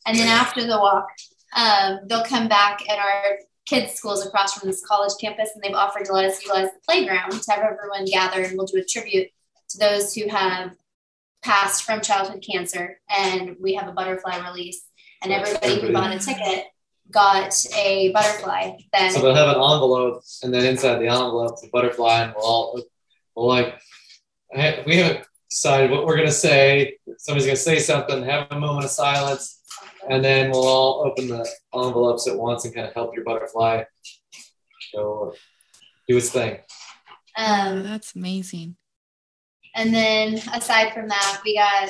and 0.06 0.18
then 0.18 0.28
after 0.28 0.68
the 0.68 0.78
walk, 0.78 1.08
um, 1.56 2.00
they'll 2.08 2.26
come 2.26 2.50
back 2.50 2.82
at 2.90 3.00
our 3.00 3.38
kids' 3.66 3.94
schools 3.94 4.26
across 4.26 4.60
from 4.60 4.68
this 4.68 4.86
college 4.86 5.14
campus, 5.22 5.52
and 5.56 5.64
they've 5.64 5.74
offered 5.74 6.04
to 6.08 6.12
let 6.12 6.26
us 6.26 6.42
utilize 6.42 6.72
the 6.74 6.80
playground 6.86 7.32
to 7.42 7.52
have 7.52 7.64
everyone 7.64 8.04
gather, 8.04 8.44
and 8.44 8.58
we'll 8.58 8.68
do 8.68 8.78
a 8.78 8.84
tribute 8.84 9.30
to 9.70 9.78
those 9.78 10.14
who 10.14 10.28
have 10.28 10.76
passed 11.42 11.84
from 11.84 12.02
childhood 12.02 12.46
cancer, 12.46 13.00
and 13.10 13.56
we 13.62 13.76
have 13.76 13.88
a 13.88 13.94
butterfly 13.94 14.46
release, 14.46 14.82
and 15.22 15.32
everybody 15.32 15.80
who 15.80 15.94
bought 15.94 16.14
a 16.14 16.20
ticket 16.20 16.66
got 17.12 17.54
a 17.76 18.12
butterfly. 18.12 18.78
Then 18.94 19.12
So 19.12 19.22
they'll 19.22 19.36
have 19.36 19.50
an 19.50 19.62
envelope, 19.62 20.24
and 20.44 20.54
then 20.54 20.66
inside 20.66 20.96
the 21.00 21.08
envelope, 21.08 21.60
the 21.62 21.70
butterfly, 21.72 22.24
and 22.24 22.34
we'll 22.36 22.46
all, 22.46 22.82
we'll 23.36 23.48
like, 23.48 23.80
we 24.54 24.96
haven't 24.98 25.26
decided 25.50 25.92
what 25.92 26.06
we're 26.06 26.18
gonna 26.18 26.32
say. 26.32 26.98
Somebody's 27.18 27.46
gonna 27.46 27.56
say 27.58 27.80
something, 27.80 28.24
have 28.24 28.48
a 28.52 28.60
moment 28.60 28.86
of 28.86 28.92
silence, 28.92 29.62
and 30.10 30.24
then 30.24 30.52
we'll 30.52 30.68
all 30.68 31.06
open 31.06 31.28
the 31.28 31.48
envelopes 31.74 32.28
at 32.28 32.38
once 32.38 32.66
and 32.66 32.74
kind 32.74 32.88
of 32.88 32.94
help 32.94 33.16
your 33.16 33.24
butterfly 33.24 33.84
go 34.96 35.34
do 36.08 36.18
its 36.18 36.30
thing. 36.30 36.58
Oh, 37.38 37.44
um, 37.44 37.84
that's 37.84 38.16
amazing. 38.16 38.76
and 39.76 39.94
then 39.94 40.34
aside 40.54 40.94
from 40.94 41.08
that, 41.08 41.42
we 41.46 41.56
got 41.56 41.90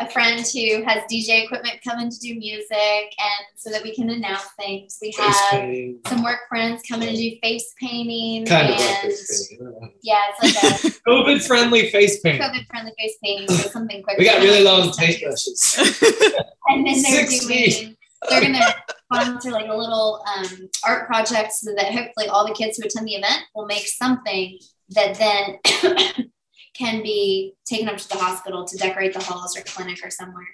a 0.00 0.10
friend 0.10 0.40
who 0.40 0.82
has 0.84 1.02
DJ 1.10 1.44
equipment 1.44 1.78
coming 1.86 2.10
to 2.10 2.18
do 2.18 2.34
music, 2.34 2.70
and 2.70 3.46
so 3.54 3.70
that 3.70 3.82
we 3.82 3.94
can 3.94 4.10
announce 4.10 4.46
things. 4.58 4.98
We 5.00 5.12
Face 5.12 5.20
have 5.20 5.50
painting, 5.50 6.00
some 6.06 6.22
work 6.22 6.40
friends 6.48 6.82
coming 6.88 7.08
to 7.08 7.16
do 7.16 7.36
face 7.42 7.72
painting, 7.80 8.44
kind 8.46 8.70
of 8.70 8.80
like 8.80 9.00
face 9.02 9.48
painting. 9.48 9.92
yeah, 10.02 10.20
it's 10.40 10.64
like 10.84 10.94
a 10.94 10.96
COVID 11.08 11.46
friendly 11.46 11.90
face 11.90 12.20
painting. 12.20 12.42
COVID 12.42 12.66
friendly 12.68 12.92
face 12.98 13.16
painting, 13.22 13.48
so 13.48 13.68
something 13.70 14.02
quick. 14.02 14.18
We 14.18 14.24
got 14.24 14.42
really 14.42 14.62
long 14.62 14.90
paintbrushes. 14.90 15.78
and 16.68 16.86
then 16.86 17.02
they're 17.02 17.26
Six 17.26 17.46
doing 17.46 17.70
feet. 17.70 17.98
they're 18.28 18.40
gonna 18.40 18.74
sponsor 19.12 19.50
like 19.50 19.68
a 19.68 19.76
little 19.76 20.24
um, 20.36 20.68
art 20.84 21.06
project 21.06 21.52
so 21.52 21.72
that 21.76 21.92
hopefully 21.92 22.26
all 22.28 22.46
the 22.46 22.54
kids 22.54 22.78
who 22.78 22.86
attend 22.86 23.06
the 23.06 23.14
event 23.14 23.42
will 23.54 23.66
make 23.66 23.86
something 23.86 24.58
that 24.90 25.14
then 25.14 26.30
can 26.76 27.02
be 27.02 27.54
taken 27.64 27.88
up 27.88 27.96
to 27.96 28.08
the 28.08 28.16
hospital 28.16 28.64
to 28.64 28.76
decorate 28.76 29.12
the 29.14 29.20
halls 29.22 29.56
or 29.56 29.62
clinic 29.62 29.98
or 30.04 30.10
somewhere 30.10 30.46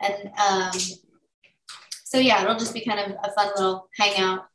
and 0.00 0.30
um, 0.38 0.70
so 2.04 2.18
yeah 2.18 2.42
it'll 2.42 2.58
just 2.58 2.74
be 2.74 2.84
kind 2.84 2.98
of 3.00 3.16
a 3.22 3.32
fun 3.32 3.48
little 3.56 3.88
hangout 3.98 4.46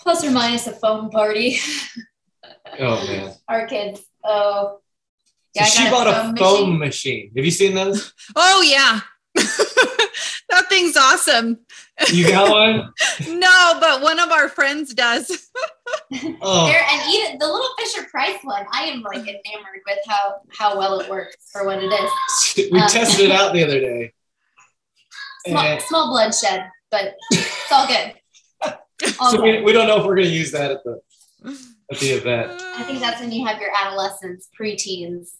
plus 0.00 0.24
or 0.24 0.30
minus 0.30 0.66
a 0.66 0.72
foam 0.72 1.10
party 1.10 1.58
Oh 2.78 3.06
man. 3.06 3.32
our 3.48 3.66
kids 3.66 4.00
oh 4.24 4.78
Yeah, 5.54 5.64
so 5.64 5.82
she 5.84 5.90
bought 5.90 6.06
a 6.06 6.12
foam, 6.12 6.36
foam 6.36 6.78
machine. 6.78 6.78
machine. 6.78 7.32
Have 7.36 7.44
you 7.44 7.50
seen 7.50 7.74
those? 7.74 8.12
Oh 8.34 8.62
yeah. 8.62 9.00
that 10.52 10.68
thing's 10.68 10.96
awesome. 10.96 11.58
You 12.12 12.28
got 12.28 12.50
one? 12.50 12.92
no, 13.38 13.78
but 13.80 14.02
one 14.02 14.20
of 14.20 14.30
our 14.30 14.48
friends 14.48 14.94
does. 14.94 15.50
oh. 16.42 16.66
There 16.66 16.84
and 16.88 17.14
even 17.14 17.38
the 17.38 17.46
little 17.46 17.68
Fisher 17.78 18.06
Price 18.10 18.38
one, 18.42 18.64
I 18.72 18.84
am 18.84 19.02
like 19.02 19.20
enamored 19.20 19.82
with 19.86 19.98
how 20.06 20.36
how 20.56 20.78
well 20.78 21.00
it 21.00 21.10
works 21.10 21.36
for 21.50 21.64
what 21.64 21.82
it 21.82 21.86
is. 21.86 22.70
we 22.70 22.78
um, 22.78 22.88
tested 22.88 23.26
it 23.26 23.32
out 23.32 23.52
the 23.52 23.64
other 23.64 23.80
day. 23.80 24.12
Small, 25.46 25.64
and... 25.64 25.82
small 25.82 26.10
bloodshed, 26.10 26.70
but 26.90 27.14
it's 27.32 27.72
all 27.72 27.88
good. 27.88 28.14
All 29.18 29.32
so 29.32 29.38
good. 29.38 29.42
We, 29.42 29.62
we 29.62 29.72
don't 29.72 29.88
know 29.88 29.98
if 29.98 30.06
we're 30.06 30.14
going 30.14 30.28
to 30.28 30.32
use 30.32 30.52
that 30.52 30.70
at 30.70 30.84
the 30.84 31.00
at 31.90 31.98
the 31.98 32.10
event. 32.10 32.62
I 32.76 32.84
think 32.84 33.00
that's 33.00 33.20
when 33.20 33.32
you 33.32 33.44
have 33.46 33.60
your 33.60 33.70
adolescents, 33.76 34.48
preteens 34.58 35.30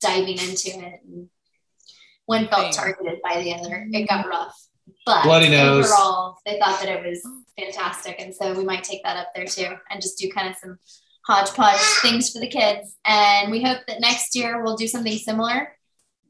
diving 0.00 0.38
into 0.38 0.70
it. 0.70 1.00
And 1.06 1.28
one 2.26 2.48
felt 2.48 2.72
targeted 2.72 3.20
by 3.22 3.42
the 3.42 3.54
other. 3.54 3.86
It 3.90 4.08
got 4.08 4.26
rough. 4.26 4.56
But 5.04 5.24
Bloody 5.24 5.48
nose. 5.48 5.86
overall, 5.86 6.38
they 6.46 6.58
thought 6.58 6.80
that 6.80 6.88
it 6.88 7.04
was 7.04 7.26
fantastic. 7.58 8.20
And 8.20 8.34
so 8.34 8.54
we 8.54 8.64
might 8.64 8.84
take 8.84 9.02
that 9.04 9.16
up 9.16 9.28
there 9.34 9.46
too 9.46 9.74
and 9.90 10.00
just 10.00 10.18
do 10.18 10.30
kind 10.30 10.48
of 10.48 10.56
some 10.56 10.78
hodgepodge 11.26 11.80
things 12.02 12.32
for 12.32 12.40
the 12.40 12.48
kids. 12.48 12.96
And 13.04 13.50
we 13.50 13.62
hope 13.62 13.78
that 13.88 14.00
next 14.00 14.34
year 14.34 14.62
we'll 14.62 14.76
do 14.76 14.86
something 14.86 15.16
similar 15.16 15.76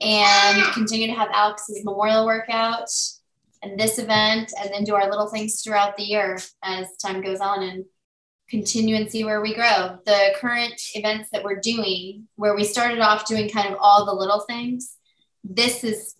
and 0.00 0.62
continue 0.72 1.06
to 1.06 1.14
have 1.14 1.28
Alex's 1.32 1.84
memorial 1.84 2.26
workout 2.26 2.88
and 3.62 3.78
this 3.78 3.98
event 3.98 4.52
and 4.60 4.70
then 4.72 4.84
do 4.84 4.94
our 4.94 5.08
little 5.08 5.28
things 5.28 5.62
throughout 5.62 5.96
the 5.96 6.02
year 6.02 6.38
as 6.64 6.96
time 6.96 7.22
goes 7.22 7.40
on 7.40 7.62
and 7.62 7.84
continue 8.50 8.96
and 8.96 9.10
see 9.10 9.24
where 9.24 9.40
we 9.40 9.54
grow. 9.54 9.98
The 10.04 10.34
current 10.38 10.80
events 10.94 11.30
that 11.32 11.44
we're 11.44 11.60
doing, 11.60 12.26
where 12.36 12.54
we 12.54 12.64
started 12.64 13.00
off 13.00 13.26
doing 13.26 13.48
kind 13.48 13.72
of 13.72 13.78
all 13.80 14.04
the 14.04 14.12
little 14.12 14.40
things, 14.40 14.96
this 15.44 15.84
is 15.84 16.14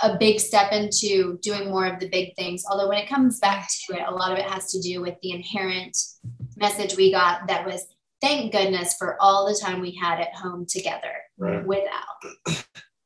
a 0.00 0.18
big 0.18 0.40
step 0.40 0.72
into 0.72 1.38
doing 1.42 1.70
more 1.70 1.86
of 1.86 2.00
the 2.00 2.08
big 2.08 2.34
things. 2.34 2.64
Although, 2.68 2.88
when 2.88 2.98
it 2.98 3.08
comes 3.08 3.38
back 3.38 3.68
to 3.86 3.96
it, 3.96 4.02
a 4.06 4.14
lot 4.14 4.32
of 4.32 4.38
it 4.38 4.44
has 4.44 4.70
to 4.72 4.80
do 4.80 5.00
with 5.00 5.14
the 5.22 5.30
inherent 5.30 5.96
message 6.56 6.96
we 6.96 7.12
got 7.12 7.46
that 7.46 7.64
was 7.64 7.86
thank 8.20 8.52
goodness 8.52 8.94
for 8.98 9.16
all 9.20 9.46
the 9.46 9.58
time 9.60 9.80
we 9.80 9.94
had 9.94 10.20
at 10.20 10.34
home 10.34 10.66
together 10.66 11.12
right. 11.38 11.64
without. 11.66 12.64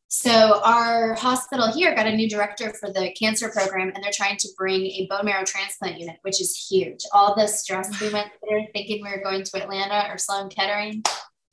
So, 0.09 0.63
our 0.65 1.15
hospital 1.15 1.71
here 1.71 1.95
got 1.95 2.07
a 2.07 2.17
new 2.17 2.29
director 2.29 2.73
for 2.81 2.91
the 2.91 3.13
cancer 3.13 3.51
program, 3.51 3.93
and 3.95 4.03
they're 4.03 4.13
trying 4.13 4.39
to 4.39 4.49
bring 4.57 4.81
a 4.83 5.07
bone 5.11 5.27
marrow 5.27 5.45
transplant 5.45 6.01
unit, 6.01 6.17
which 6.23 6.41
is 6.41 6.67
huge. 6.71 7.01
All 7.13 7.35
the 7.35 7.47
stress 7.47 8.01
we 8.01 8.11
went 8.11 8.31
through 8.41 8.67
thinking 8.73 9.03
we 9.05 9.11
were 9.11 9.23
going 9.23 9.43
to 9.43 9.63
Atlanta 9.63 10.09
or 10.11 10.17
Sloan 10.17 10.49
Kettering. 10.49 11.03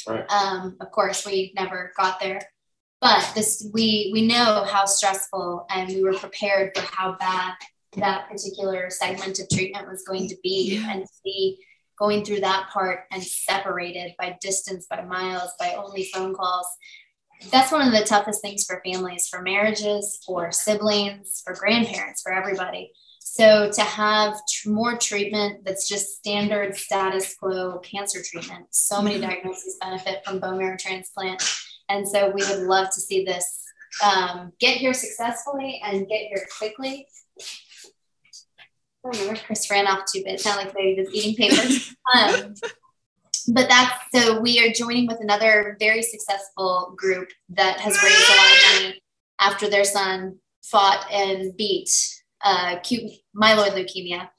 Right. 0.07 0.29
Um, 0.31 0.77
of 0.79 0.91
course, 0.91 1.25
we 1.25 1.51
never 1.55 1.91
got 1.97 2.21
there 2.21 2.39
but 3.03 3.29
this 3.35 3.67
we 3.73 4.09
we 4.13 4.25
know 4.25 4.63
how 4.63 4.85
stressful 4.85 5.65
and 5.69 5.89
we 5.89 6.01
were 6.01 6.13
prepared 6.13 6.71
for 6.75 6.83
how 6.83 7.17
bad 7.19 7.53
that 7.97 8.29
particular 8.29 8.89
segment 8.89 9.37
of 9.39 9.49
treatment 9.49 9.87
was 9.87 10.03
going 10.07 10.27
to 10.29 10.37
be 10.41 10.79
yeah. 10.79 10.89
and 10.89 11.05
see 11.21 11.59
going 11.99 12.23
through 12.23 12.39
that 12.39 12.69
part 12.71 13.01
and 13.11 13.21
separated 13.21 14.13
by 14.17 14.35
distance 14.41 14.87
by 14.89 15.03
miles 15.03 15.51
by 15.59 15.73
only 15.73 16.09
phone 16.13 16.33
calls. 16.33 16.65
That's 17.51 17.73
one 17.73 17.85
of 17.85 17.93
the 17.93 18.05
toughest 18.05 18.41
things 18.41 18.63
for 18.63 18.81
families 18.85 19.27
for 19.27 19.41
marriages 19.41 20.19
for 20.25 20.51
siblings 20.51 21.41
for 21.45 21.53
grandparents 21.53 22.21
for 22.21 22.31
everybody. 22.31 22.93
So 23.19 23.69
to 23.69 23.81
have 23.81 24.35
tr- 24.49 24.69
more 24.69 24.97
treatment 24.97 25.65
that's 25.65 25.89
just 25.89 26.17
standard 26.17 26.77
status 26.77 27.35
quo 27.35 27.79
cancer 27.79 28.21
treatment 28.23 28.67
so 28.69 29.01
many 29.01 29.19
diagnoses 29.19 29.77
benefit 29.81 30.23
from 30.23 30.39
bone 30.39 30.57
marrow 30.57 30.77
transplant 30.77 31.41
and 31.89 32.07
so 32.07 32.29
we 32.29 32.43
would 32.49 32.67
love 32.67 32.87
to 32.91 33.01
see 33.01 33.23
this 33.23 33.63
um, 34.03 34.51
get 34.59 34.77
here 34.77 34.93
successfully 34.93 35.81
and 35.83 36.07
get 36.07 36.27
here 36.27 36.45
quickly. 36.57 37.07
I 39.05 39.11
don't 39.11 39.21
know 39.21 39.27
where 39.27 39.35
Chris 39.35 39.69
ran 39.69 39.87
off 39.87 40.05
to, 40.13 40.23
but 40.23 40.33
it 40.33 40.39
sounded 40.39 40.73
like 40.73 40.77
he 40.77 40.95
was 40.97 41.13
eating 41.13 41.35
papers. 41.35 41.95
um, 42.15 42.53
but 43.49 43.67
that's 43.67 43.93
so 44.15 44.39
we 44.39 44.65
are 44.65 44.71
joining 44.71 45.07
with 45.07 45.19
another 45.19 45.75
very 45.79 46.01
successful 46.01 46.93
group 46.95 47.29
that 47.49 47.79
has 47.79 48.01
raised 48.01 48.29
a 48.29 48.35
lot 48.35 48.51
of 48.51 48.83
money 48.83 49.01
after 49.41 49.69
their 49.69 49.83
son 49.83 50.37
fought 50.63 51.05
and 51.11 51.55
beat 51.57 51.89
uh, 52.43 52.77
myeloid 53.35 53.73
leukemia 53.73 54.29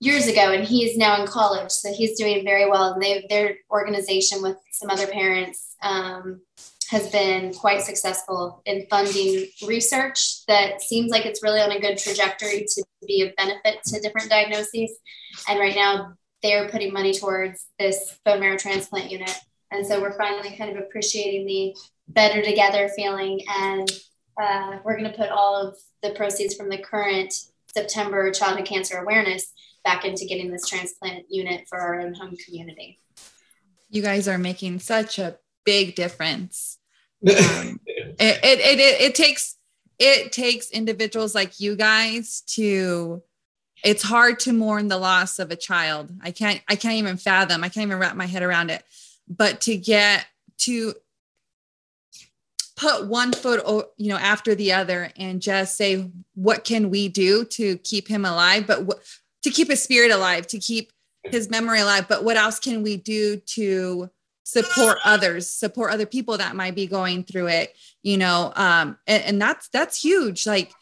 years 0.00 0.26
ago, 0.26 0.52
and 0.52 0.64
he 0.64 0.84
is 0.84 0.96
now 0.96 1.20
in 1.20 1.26
college, 1.26 1.70
so 1.70 1.92
he's 1.92 2.18
doing 2.18 2.44
very 2.44 2.68
well. 2.68 2.92
And 2.92 3.02
they, 3.02 3.26
their 3.28 3.56
organization 3.70 4.42
with 4.42 4.56
some 4.72 4.90
other 4.90 5.06
parents 5.06 5.74
um, 5.82 6.40
has 6.90 7.10
been 7.10 7.52
quite 7.52 7.82
successful 7.82 8.62
in 8.64 8.86
funding 8.88 9.46
research 9.66 10.46
that 10.46 10.80
seems 10.80 11.10
like 11.10 11.26
it's 11.26 11.42
really 11.42 11.60
on 11.60 11.72
a 11.72 11.80
good 11.80 11.98
trajectory 11.98 12.64
to 12.66 12.84
be 13.06 13.22
of 13.22 13.36
benefit 13.36 13.82
to 13.84 14.00
different 14.00 14.30
diagnoses. 14.30 14.90
And 15.48 15.58
right 15.58 15.74
now, 15.74 16.14
they're 16.42 16.68
putting 16.68 16.92
money 16.92 17.12
towards 17.12 17.66
this 17.78 18.18
bone 18.24 18.40
marrow 18.40 18.56
transplant 18.56 19.10
unit. 19.10 19.34
And 19.70 19.86
so 19.86 20.00
we're 20.00 20.16
finally 20.16 20.56
kind 20.56 20.70
of 20.70 20.82
appreciating 20.82 21.46
the 21.46 21.76
better 22.08 22.42
together 22.42 22.88
feeling. 22.94 23.40
And 23.48 23.90
uh, 24.40 24.78
we're 24.84 24.96
going 24.96 25.10
to 25.10 25.16
put 25.16 25.30
all 25.30 25.56
of 25.56 25.76
the 26.02 26.10
proceeds 26.10 26.54
from 26.54 26.70
the 26.70 26.78
current 26.78 27.34
September 27.74 28.30
childhood 28.30 28.66
cancer 28.66 28.98
awareness 28.98 29.52
back 29.88 30.04
into 30.04 30.26
getting 30.26 30.50
this 30.50 30.66
transplant 30.66 31.24
unit 31.30 31.64
for 31.66 31.78
our 31.78 31.98
own 31.98 32.12
home 32.12 32.36
community. 32.44 33.00
You 33.88 34.02
guys 34.02 34.28
are 34.28 34.36
making 34.36 34.80
such 34.80 35.18
a 35.18 35.38
big 35.64 35.94
difference. 35.94 36.78
Um, 37.20 37.80
it, 37.86 38.38
it, 38.44 38.78
it, 38.78 39.00
it 39.00 39.14
takes 39.16 39.56
it 39.98 40.30
takes 40.30 40.70
individuals 40.70 41.34
like 41.34 41.58
you 41.58 41.74
guys 41.74 42.42
to 42.42 43.24
it's 43.82 44.04
hard 44.04 44.38
to 44.40 44.52
mourn 44.52 44.86
the 44.86 44.98
loss 44.98 45.40
of 45.40 45.50
a 45.50 45.56
child 45.56 46.12
i 46.22 46.30
can't 46.30 46.62
i 46.68 46.76
can't 46.76 46.94
even 46.94 47.16
fathom 47.16 47.64
i 47.64 47.68
can't 47.68 47.88
even 47.88 47.98
wrap 47.98 48.14
my 48.14 48.26
head 48.26 48.44
around 48.44 48.70
it 48.70 48.84
but 49.28 49.60
to 49.62 49.76
get 49.76 50.26
to 50.58 50.94
put 52.76 53.08
one 53.08 53.32
foot 53.32 53.64
you 53.96 54.10
know 54.10 54.16
after 54.16 54.54
the 54.54 54.72
other 54.72 55.10
and 55.16 55.42
just 55.42 55.76
say 55.76 56.08
what 56.36 56.62
can 56.62 56.88
we 56.90 57.08
do 57.08 57.44
to 57.44 57.78
keep 57.78 58.06
him 58.06 58.24
alive 58.24 58.64
but 58.64 58.84
what, 58.84 59.00
to 59.48 59.54
keep 59.54 59.68
his 59.68 59.82
spirit 59.82 60.10
alive 60.10 60.46
to 60.46 60.58
keep 60.58 60.92
his 61.24 61.50
memory 61.50 61.80
alive. 61.80 62.06
But 62.08 62.24
what 62.24 62.36
else 62.36 62.58
can 62.58 62.82
we 62.82 62.96
do 62.96 63.38
to 63.54 64.10
support 64.44 64.96
others 65.04 65.50
support 65.50 65.92
other 65.92 66.06
people 66.06 66.38
that 66.38 66.56
might 66.56 66.74
be 66.74 66.86
going 66.86 67.22
through 67.22 67.48
it 67.48 67.74
you 68.02 68.16
know? 68.16 68.52
Um 68.56 68.98
and, 69.06 69.22
and 69.24 69.42
that's 69.42 69.68
that's 69.68 70.02
huge. 70.02 70.46
Like 70.46 70.72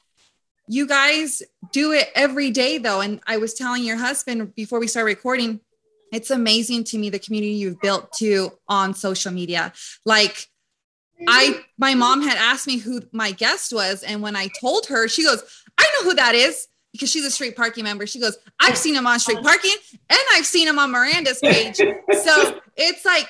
you 0.68 0.86
guys 0.86 1.43
do 1.72 1.93
it 1.93 2.09
every 2.14 2.51
day 2.51 2.78
though. 2.78 3.01
And 3.01 3.20
i 3.26 3.36
was 3.38 3.55
telling 3.55 3.84
your 3.84 3.97
husband 3.97 4.55
before 4.55 4.80
we 4.80 4.86
start 4.86 5.06
recording 5.06 5.60
it's 6.12 6.30
amazing 6.30 6.84
to 6.84 6.98
me 6.98 7.10
the 7.10 7.18
community 7.18 7.55
you've 7.55 7.80
built 7.80 8.12
too 8.12 8.52
on 8.68 8.94
social 8.94 9.32
media. 9.32 9.72
Like 10.05 10.48
i 11.26 11.60
my 11.78 11.94
mom 11.94 12.22
had 12.22 12.36
asked 12.36 12.66
me 12.66 12.78
who 12.78 13.02
my 13.12 13.32
guest 13.32 13.72
was. 13.72 14.02
And 14.02 14.22
when 14.22 14.36
i 14.36 14.48
told 14.60 14.86
her 14.86 15.09
she 15.09 15.24
goes 15.24 15.43
i 15.78 15.84
know 15.94 16.10
who 16.10 16.14
that 16.14 16.34
is 16.34 16.68
because 16.97 17.10
she's 17.10 17.24
a 17.24 17.31
street 17.31 17.56
parking 17.56 17.85
member. 17.85 18.06
She 18.06 18.20
goes 18.20 18.39
i've 18.60 18.77
seen 18.77 18.94
him 18.94 19.06
on 19.06 19.18
street 19.20 19.43
parking 19.43 19.74
and 19.93 20.18
i've 20.32 20.47
seen 20.47 20.66
him 20.66 20.78
on 20.78 20.90
miranda's 20.90 21.39
page. 21.39 21.77
So 21.77 22.60
it's 22.77 23.05
like 23.05 23.28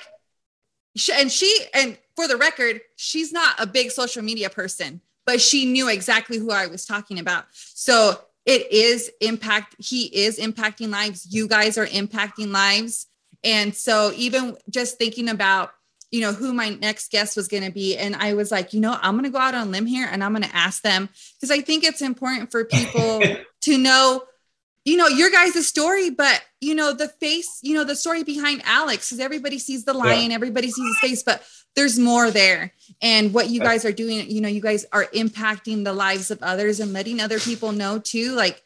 and 1.13 1.31
she 1.31 1.65
and 1.73 1.97
for 2.15 2.27
the 2.27 2.37
record 2.37 2.81
she's 2.95 3.31
not 3.31 3.55
a 3.59 3.67
big 3.67 3.91
social 3.91 4.23
media 4.23 4.49
person 4.49 5.01
but 5.25 5.41
she 5.41 5.65
knew 5.65 5.89
exactly 5.89 6.37
who 6.37 6.51
i 6.51 6.67
was 6.67 6.85
talking 6.85 7.19
about. 7.19 7.45
So 7.51 8.19
it 8.45 8.71
is 8.71 9.11
impact 9.19 9.75
he 9.77 10.05
is 10.05 10.39
impacting 10.39 10.89
lives. 10.89 11.27
You 11.29 11.47
guys 11.47 11.77
are 11.77 11.85
impacting 11.85 12.51
lives. 12.51 13.07
And 13.43 13.75
so 13.75 14.11
even 14.15 14.57
just 14.69 14.97
thinking 14.97 15.29
about 15.29 15.71
you 16.11 16.21
know 16.21 16.33
who 16.33 16.53
my 16.53 16.69
next 16.69 17.11
guest 17.11 17.35
was 17.35 17.47
going 17.47 17.63
to 17.63 17.71
be. 17.71 17.97
And 17.97 18.15
i 18.15 18.33
was 18.33 18.51
like 18.51 18.73
you 18.73 18.79
know 18.79 18.97
i'm 19.01 19.13
going 19.13 19.25
to 19.25 19.29
go 19.29 19.39
out 19.39 19.55
on 19.55 19.71
limb 19.71 19.85
here 19.85 20.07
and 20.09 20.23
i'm 20.23 20.31
going 20.31 20.43
to 20.43 20.55
ask 20.55 20.81
them 20.81 21.09
because 21.35 21.51
i 21.51 21.61
think 21.61 21.83
it's 21.83 22.01
important 22.01 22.51
for 22.51 22.65
people 22.65 23.21
to 23.61 23.77
know 23.77 24.23
you 24.85 24.97
know 24.97 25.07
your 25.07 25.29
guys' 25.29 25.67
story 25.67 26.09
but 26.09 26.41
you 26.61 26.73
know 26.75 26.93
the 26.93 27.07
face 27.07 27.59
you 27.61 27.73
know 27.73 27.83
the 27.83 27.95
story 27.95 28.23
behind 28.23 28.61
alex 28.65 29.09
because 29.09 29.19
everybody 29.19 29.59
sees 29.59 29.85
the 29.85 29.93
lion 29.93 30.29
yeah. 30.29 30.35
everybody 30.35 30.69
sees 30.71 30.87
his 30.87 30.99
face 30.99 31.23
but 31.23 31.43
there's 31.77 31.99
more 31.99 32.31
there. 32.31 32.73
And 33.03 33.33
what 33.33 33.49
you 33.49 33.61
guys 33.61 33.85
are 33.85 33.91
doing 33.93 34.29
you 34.29 34.41
know 34.41 34.49
you 34.49 34.61
guys 34.61 34.85
are 34.91 35.05
impacting 35.05 35.85
the 35.85 35.93
lives 35.93 36.31
of 36.31 36.41
others 36.41 36.81
and 36.81 36.91
letting 36.91 37.21
other 37.21 37.39
people 37.39 37.71
know 37.71 37.99
too 37.99 38.33
like 38.33 38.61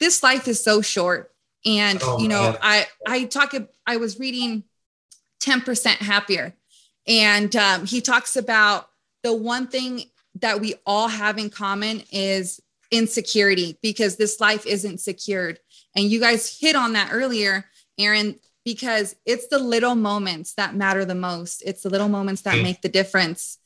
this 0.00 0.22
life 0.22 0.48
is 0.48 0.64
so 0.64 0.80
short. 0.80 1.30
And 1.66 2.00
oh, 2.02 2.18
you 2.18 2.28
know 2.28 2.52
man. 2.52 2.58
i 2.62 2.86
i 3.06 3.24
talk 3.24 3.54
i 3.86 3.98
was 3.98 4.18
reading 4.18 4.64
10% 5.40 5.86
happier 5.96 6.54
and 7.06 7.54
um, 7.56 7.86
he 7.86 8.00
talks 8.00 8.36
about 8.36 8.88
the 9.22 9.34
one 9.34 9.66
thing 9.66 10.02
that 10.40 10.60
we 10.60 10.74
all 10.84 11.08
have 11.08 11.38
in 11.38 11.50
common 11.50 12.02
is 12.10 12.60
insecurity 12.90 13.78
because 13.82 14.16
this 14.16 14.40
life 14.40 14.66
isn't 14.66 15.00
secured 15.00 15.58
and 15.94 16.06
you 16.06 16.20
guys 16.20 16.58
hit 16.58 16.76
on 16.76 16.94
that 16.94 17.10
earlier, 17.12 17.66
Aaron. 17.98 18.38
because 18.64 19.14
it's 19.24 19.48
the 19.48 19.58
little 19.58 19.94
moments 19.94 20.54
that 20.54 20.74
matter 20.74 21.04
the 21.04 21.14
most. 21.14 21.62
It's 21.64 21.82
the 21.82 21.90
little 21.90 22.08
moments 22.08 22.42
that 22.42 22.62
make 22.62 22.82
the 22.82 22.88
difference. 22.88 23.58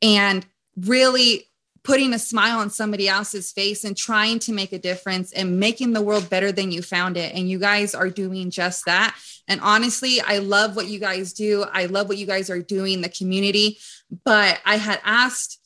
And 0.00 0.46
really 0.76 1.48
putting 1.84 2.14
a 2.14 2.18
smile 2.18 2.58
on 2.58 2.70
somebody 2.70 3.08
else's 3.08 3.52
face 3.52 3.84
and 3.84 3.94
trying 3.94 4.38
to 4.38 4.52
make 4.52 4.72
a 4.72 4.78
difference 4.78 5.32
and 5.32 5.60
making 5.60 5.92
the 5.92 6.00
world 6.00 6.30
better 6.30 6.50
than 6.50 6.72
you 6.72 6.80
found 6.80 7.18
it. 7.18 7.34
And 7.34 7.48
you 7.48 7.58
guys 7.58 7.94
are 7.94 8.08
doing 8.08 8.50
just 8.50 8.86
that. 8.86 9.14
And 9.46 9.60
honestly, 9.60 10.22
I 10.22 10.38
love 10.38 10.76
what 10.76 10.86
you 10.86 10.98
guys 10.98 11.34
do. 11.34 11.64
I 11.70 11.84
love 11.86 12.08
what 12.08 12.16
you 12.16 12.26
guys 12.26 12.48
are 12.48 12.62
doing, 12.62 13.02
the 13.02 13.10
community. 13.10 13.78
But 14.24 14.60
I 14.64 14.76
had 14.76 15.00
asked 15.04 15.60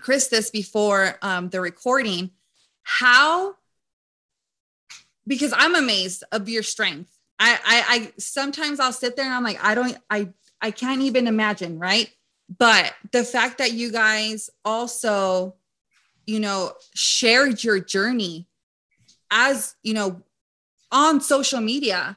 Chris 0.00 0.28
this 0.28 0.50
before 0.50 1.18
um, 1.20 1.50
the 1.50 1.60
recording 1.60 2.30
how, 2.82 3.54
because 5.26 5.52
I'm 5.54 5.74
amazed 5.74 6.24
of 6.32 6.48
your 6.48 6.62
strength. 6.62 7.10
I, 7.38 7.58
I, 7.64 7.84
I 7.88 8.12
sometimes 8.18 8.80
I'll 8.80 8.92
sit 8.92 9.16
there 9.16 9.26
and 9.26 9.34
I'm 9.34 9.44
like, 9.44 9.62
I 9.62 9.74
don't, 9.74 9.98
I, 10.08 10.30
I 10.62 10.70
can't 10.70 11.02
even 11.02 11.26
imagine, 11.26 11.78
right? 11.78 12.08
But 12.48 12.92
the 13.12 13.24
fact 13.24 13.58
that 13.58 13.72
you 13.72 13.90
guys 13.90 14.50
also 14.64 15.54
you 16.26 16.40
know 16.40 16.72
shared 16.94 17.62
your 17.64 17.80
journey 17.80 18.46
as 19.30 19.74
you 19.82 19.94
know 19.94 20.22
on 20.90 21.20
social 21.20 21.60
media 21.60 22.16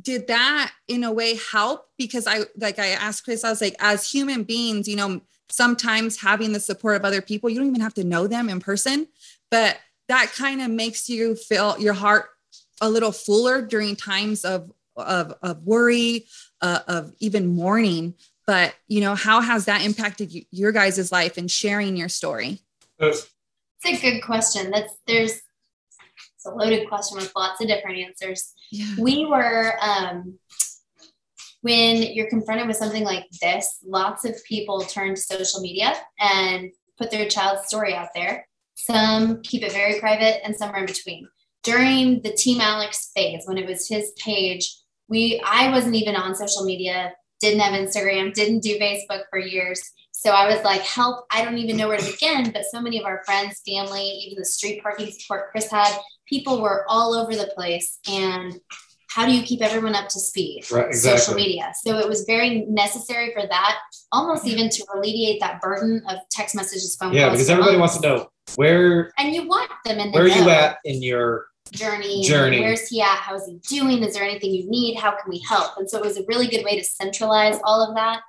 did 0.00 0.26
that 0.26 0.72
in 0.88 1.04
a 1.04 1.12
way 1.12 1.38
help? 1.50 1.88
Because 1.96 2.26
i 2.26 2.40
like 2.58 2.78
i 2.78 2.88
asked 2.88 3.24
chris 3.24 3.44
i 3.44 3.50
was 3.50 3.62
like 3.62 3.76
as 3.80 4.10
human 4.10 4.42
beings 4.42 4.86
you 4.86 4.96
know 4.96 5.20
sometimes 5.48 6.20
having 6.20 6.52
the 6.52 6.60
support 6.60 6.96
of 6.96 7.04
other 7.04 7.22
people 7.22 7.48
you 7.48 7.58
don't 7.58 7.68
even 7.68 7.80
have 7.80 7.94
to 7.94 8.04
know 8.04 8.26
them 8.26 8.48
in 8.50 8.60
person 8.60 9.06
but 9.50 9.78
that 10.08 10.32
kind 10.36 10.60
of 10.60 10.70
makes 10.70 11.08
you 11.08 11.34
feel 11.34 11.78
your 11.78 11.94
heart 11.94 12.26
a 12.80 12.90
little 12.90 13.12
fuller 13.12 13.62
during 13.62 13.96
times 13.96 14.44
of 14.44 14.70
of, 14.96 15.34
of 15.42 15.62
worry 15.62 16.26
uh, 16.60 16.80
of 16.88 17.14
even 17.18 17.46
mourning 17.46 18.14
but 18.46 18.74
you 18.88 19.00
know 19.00 19.14
how 19.14 19.40
has 19.40 19.64
that 19.64 19.84
impacted 19.84 20.32
you, 20.32 20.44
your 20.50 20.72
guys' 20.72 21.10
life 21.12 21.36
and 21.36 21.50
sharing 21.50 21.96
your 21.96 22.08
story? 22.08 22.60
It's 23.84 24.02
a 24.02 24.12
good 24.12 24.20
question. 24.22 24.70
That's 24.70 24.94
there's 25.06 25.32
it's 25.32 26.46
a 26.46 26.50
loaded 26.50 26.88
question 26.88 27.18
with 27.18 27.32
lots 27.36 27.60
of 27.60 27.68
different 27.68 27.98
answers. 27.98 28.52
Yeah. 28.70 28.94
we 28.98 29.26
were 29.26 29.74
um, 29.80 30.38
when 31.60 32.02
you're 32.02 32.28
confronted 32.28 32.66
with 32.66 32.76
something 32.76 33.04
like 33.04 33.24
this 33.40 33.78
lots 33.84 34.24
of 34.24 34.34
people 34.44 34.80
turn 34.80 35.14
to 35.14 35.20
social 35.20 35.60
media 35.60 35.94
and 36.18 36.70
put 36.98 37.10
their 37.10 37.28
child's 37.28 37.66
story 37.66 37.94
out 37.94 38.08
there. 38.14 38.46
Some 38.74 39.42
keep 39.42 39.62
it 39.62 39.72
very 39.72 39.98
private 40.00 40.44
and 40.44 40.54
some 40.54 40.70
are 40.70 40.78
in 40.78 40.86
between. 40.86 41.28
During 41.62 42.22
the 42.22 42.32
team 42.32 42.60
alex 42.60 43.10
phase 43.14 43.42
when 43.46 43.58
it 43.58 43.66
was 43.66 43.88
his 43.88 44.12
page 44.12 44.76
we 45.08 45.42
i 45.44 45.70
wasn't 45.70 45.96
even 45.96 46.14
on 46.14 46.34
social 46.34 46.64
media 46.64 47.12
didn't 47.40 47.60
have 47.60 47.72
Instagram, 47.72 48.32
didn't 48.32 48.60
do 48.60 48.78
Facebook 48.78 49.22
for 49.30 49.38
years. 49.38 49.82
So 50.12 50.30
I 50.30 50.46
was 50.52 50.64
like, 50.64 50.80
help, 50.80 51.26
I 51.30 51.44
don't 51.44 51.58
even 51.58 51.76
know 51.76 51.88
where 51.88 51.98
to 51.98 52.10
begin. 52.10 52.50
But 52.50 52.64
so 52.70 52.80
many 52.80 52.98
of 52.98 53.04
our 53.04 53.22
friends, 53.24 53.60
family, 53.66 54.02
even 54.02 54.38
the 54.38 54.44
street 54.44 54.82
parking 54.82 55.10
support 55.10 55.50
Chris 55.50 55.70
had, 55.70 55.94
people 56.26 56.62
were 56.62 56.84
all 56.88 57.14
over 57.14 57.36
the 57.36 57.52
place. 57.54 57.98
And 58.08 58.58
how 59.10 59.26
do 59.26 59.32
you 59.32 59.42
keep 59.42 59.62
everyone 59.62 59.94
up 59.94 60.08
to 60.08 60.20
speed? 60.20 60.64
Right, 60.70 60.88
exactly. 60.88 61.18
Social 61.18 61.34
media. 61.34 61.72
So 61.82 61.98
it 61.98 62.08
was 62.08 62.24
very 62.24 62.66
necessary 62.66 63.32
for 63.32 63.46
that, 63.46 63.78
almost 64.12 64.46
even 64.46 64.68
to 64.68 64.84
alleviate 64.94 65.40
that 65.40 65.60
burden 65.60 66.02
of 66.08 66.18
text 66.30 66.54
messages, 66.54 66.96
phone 66.96 67.12
yeah, 67.14 67.30
because 67.30 67.48
everybody 67.48 67.76
wants 67.76 67.96
to 67.96 68.02
know 68.02 68.28
where 68.54 69.12
and 69.18 69.34
you 69.34 69.46
want 69.46 69.70
them 69.84 69.98
in 69.98 70.12
the 70.12 70.18
where 70.18 70.24
are 70.24 70.28
you 70.28 70.48
at 70.48 70.78
in 70.84 71.02
your 71.02 71.46
journey. 71.72 72.22
Journey. 72.24 72.60
Where's 72.60 72.88
he 72.88 73.00
at? 73.00 73.18
How's 73.18 73.46
he 73.46 73.58
doing? 73.68 74.02
Is 74.02 74.14
there 74.14 74.24
anything 74.24 74.52
you 74.52 74.68
need? 74.68 74.96
How 74.96 75.10
can 75.10 75.28
we 75.28 75.38
help? 75.48 75.76
And 75.76 75.88
so 75.88 75.98
it 75.98 76.04
was 76.04 76.18
a 76.18 76.24
really 76.28 76.46
good 76.46 76.64
way 76.64 76.78
to 76.78 76.84
centralize 76.84 77.58
all 77.64 77.86
of 77.86 77.94
that. 77.96 78.20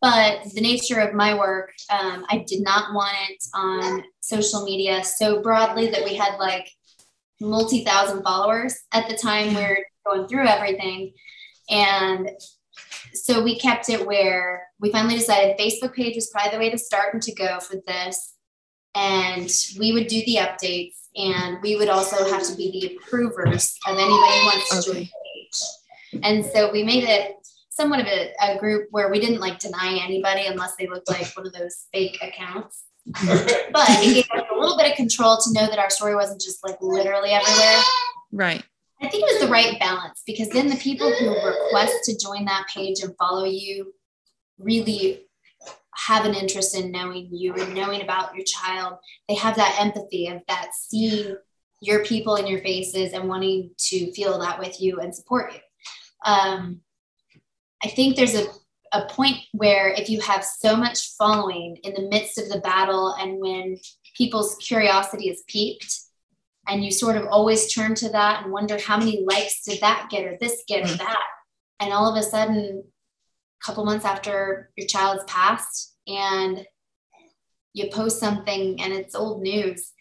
But 0.00 0.44
the 0.54 0.62
nature 0.62 0.98
of 1.00 1.14
my 1.14 1.34
work, 1.34 1.72
um, 1.90 2.24
I 2.30 2.44
did 2.46 2.62
not 2.62 2.94
want 2.94 3.14
it 3.28 3.44
on 3.54 4.02
social 4.20 4.64
media 4.64 5.04
so 5.04 5.42
broadly 5.42 5.90
that 5.90 6.04
we 6.04 6.14
had 6.14 6.38
like 6.38 6.70
multi 7.40 7.84
thousand 7.84 8.22
followers 8.22 8.78
at 8.92 9.08
the 9.08 9.16
time. 9.16 9.54
We 9.54 9.60
are 9.60 9.78
going 10.06 10.26
through 10.26 10.46
everything. 10.46 11.12
And 11.68 12.30
so 13.12 13.42
we 13.42 13.58
kept 13.58 13.88
it 13.90 14.06
where 14.06 14.66
we 14.80 14.90
finally 14.90 15.16
decided 15.16 15.58
Facebook 15.58 15.94
page 15.94 16.14
was 16.14 16.30
probably 16.30 16.52
the 16.52 16.58
way 16.58 16.70
to 16.70 16.78
start 16.78 17.12
and 17.12 17.22
to 17.22 17.34
go 17.34 17.60
for 17.60 17.76
this. 17.86 18.34
And 18.94 19.50
we 19.78 19.92
would 19.92 20.06
do 20.06 20.24
the 20.24 20.36
updates 20.36 21.08
and 21.16 21.58
we 21.62 21.76
would 21.76 21.88
also 21.88 22.16
have 22.30 22.42
to 22.44 22.56
be 22.56 22.70
the 22.70 22.96
approvers 22.96 23.74
of 23.86 23.96
anybody 23.96 24.10
who 24.10 24.46
wants 24.46 24.84
to 24.84 24.92
join 24.92 25.02
the 25.02 25.10
page. 25.34 26.22
And 26.22 26.44
so 26.44 26.70
we 26.72 26.82
made 26.82 27.04
it 27.04 27.36
somewhat 27.70 28.00
of 28.00 28.06
a, 28.06 28.32
a, 28.42 28.58
group 28.58 28.88
where 28.90 29.10
we 29.10 29.20
didn't 29.20 29.40
like 29.40 29.58
deny 29.58 29.98
anybody 30.02 30.46
unless 30.46 30.76
they 30.76 30.86
looked 30.86 31.08
like 31.08 31.26
one 31.36 31.46
of 31.46 31.52
those 31.52 31.86
fake 31.92 32.18
accounts. 32.20 32.84
but 33.06 33.88
it 33.88 34.14
gave 34.14 34.40
us 34.40 34.46
a 34.52 34.58
little 34.58 34.76
bit 34.76 34.90
of 34.90 34.96
control 34.96 35.38
to 35.38 35.52
know 35.52 35.66
that 35.66 35.78
our 35.78 35.90
story 35.90 36.14
wasn't 36.14 36.40
just 36.40 36.62
like 36.64 36.76
literally 36.80 37.30
everywhere. 37.30 37.82
Right. 38.32 38.62
I 39.02 39.08
think 39.08 39.24
it 39.24 39.32
was 39.32 39.40
the 39.40 39.48
right 39.48 39.78
balance 39.80 40.22
because 40.26 40.50
then 40.50 40.68
the 40.68 40.76
people 40.76 41.10
who 41.10 41.30
request 41.30 42.04
to 42.04 42.18
join 42.18 42.44
that 42.44 42.66
page 42.72 43.00
and 43.02 43.16
follow 43.16 43.44
you 43.44 43.94
really 44.58 45.22
have 45.94 46.24
an 46.24 46.34
interest 46.34 46.76
in 46.76 46.90
knowing 46.90 47.28
you 47.32 47.54
and 47.54 47.74
knowing 47.74 48.02
about 48.02 48.34
your 48.34 48.44
child. 48.44 48.98
They 49.28 49.34
have 49.34 49.56
that 49.56 49.78
empathy 49.80 50.28
of 50.28 50.42
that 50.48 50.70
seeing 50.74 51.36
your 51.80 52.04
people 52.04 52.36
in 52.36 52.46
your 52.46 52.60
faces 52.60 53.12
and 53.12 53.28
wanting 53.28 53.70
to 53.76 54.12
feel 54.12 54.38
that 54.38 54.58
with 54.58 54.80
you 54.80 55.00
and 55.00 55.14
support 55.14 55.52
you. 55.52 55.60
Um, 56.24 56.80
I 57.82 57.88
think 57.88 58.16
there's 58.16 58.34
a, 58.34 58.46
a 58.92 59.06
point 59.06 59.38
where 59.52 59.88
if 59.88 60.10
you 60.10 60.20
have 60.20 60.44
so 60.44 60.76
much 60.76 61.16
following 61.16 61.76
in 61.82 61.94
the 61.94 62.08
midst 62.08 62.38
of 62.38 62.48
the 62.48 62.60
battle 62.60 63.14
and 63.18 63.40
when 63.40 63.78
people's 64.16 64.56
curiosity 64.56 65.28
is 65.28 65.42
piqued, 65.46 66.00
and 66.68 66.84
you 66.84 66.90
sort 66.90 67.16
of 67.16 67.26
always 67.26 67.72
turn 67.72 67.94
to 67.96 68.10
that 68.10 68.44
and 68.44 68.52
wonder 68.52 68.78
how 68.78 68.96
many 68.96 69.24
likes 69.24 69.64
did 69.64 69.80
that 69.80 70.08
get 70.10 70.24
or 70.24 70.36
this 70.38 70.62
get 70.68 70.88
or 70.88 70.94
that. 70.98 71.22
And 71.80 71.92
all 71.92 72.08
of 72.08 72.16
a 72.16 72.22
sudden, 72.22 72.84
couple 73.64 73.84
months 73.84 74.04
after 74.04 74.70
your 74.76 74.86
child's 74.86 75.24
passed, 75.24 75.96
and 76.06 76.64
you 77.72 77.88
post 77.90 78.18
something 78.18 78.80
and 78.80 78.92
it's 78.92 79.14
old 79.14 79.42
news 79.42 79.92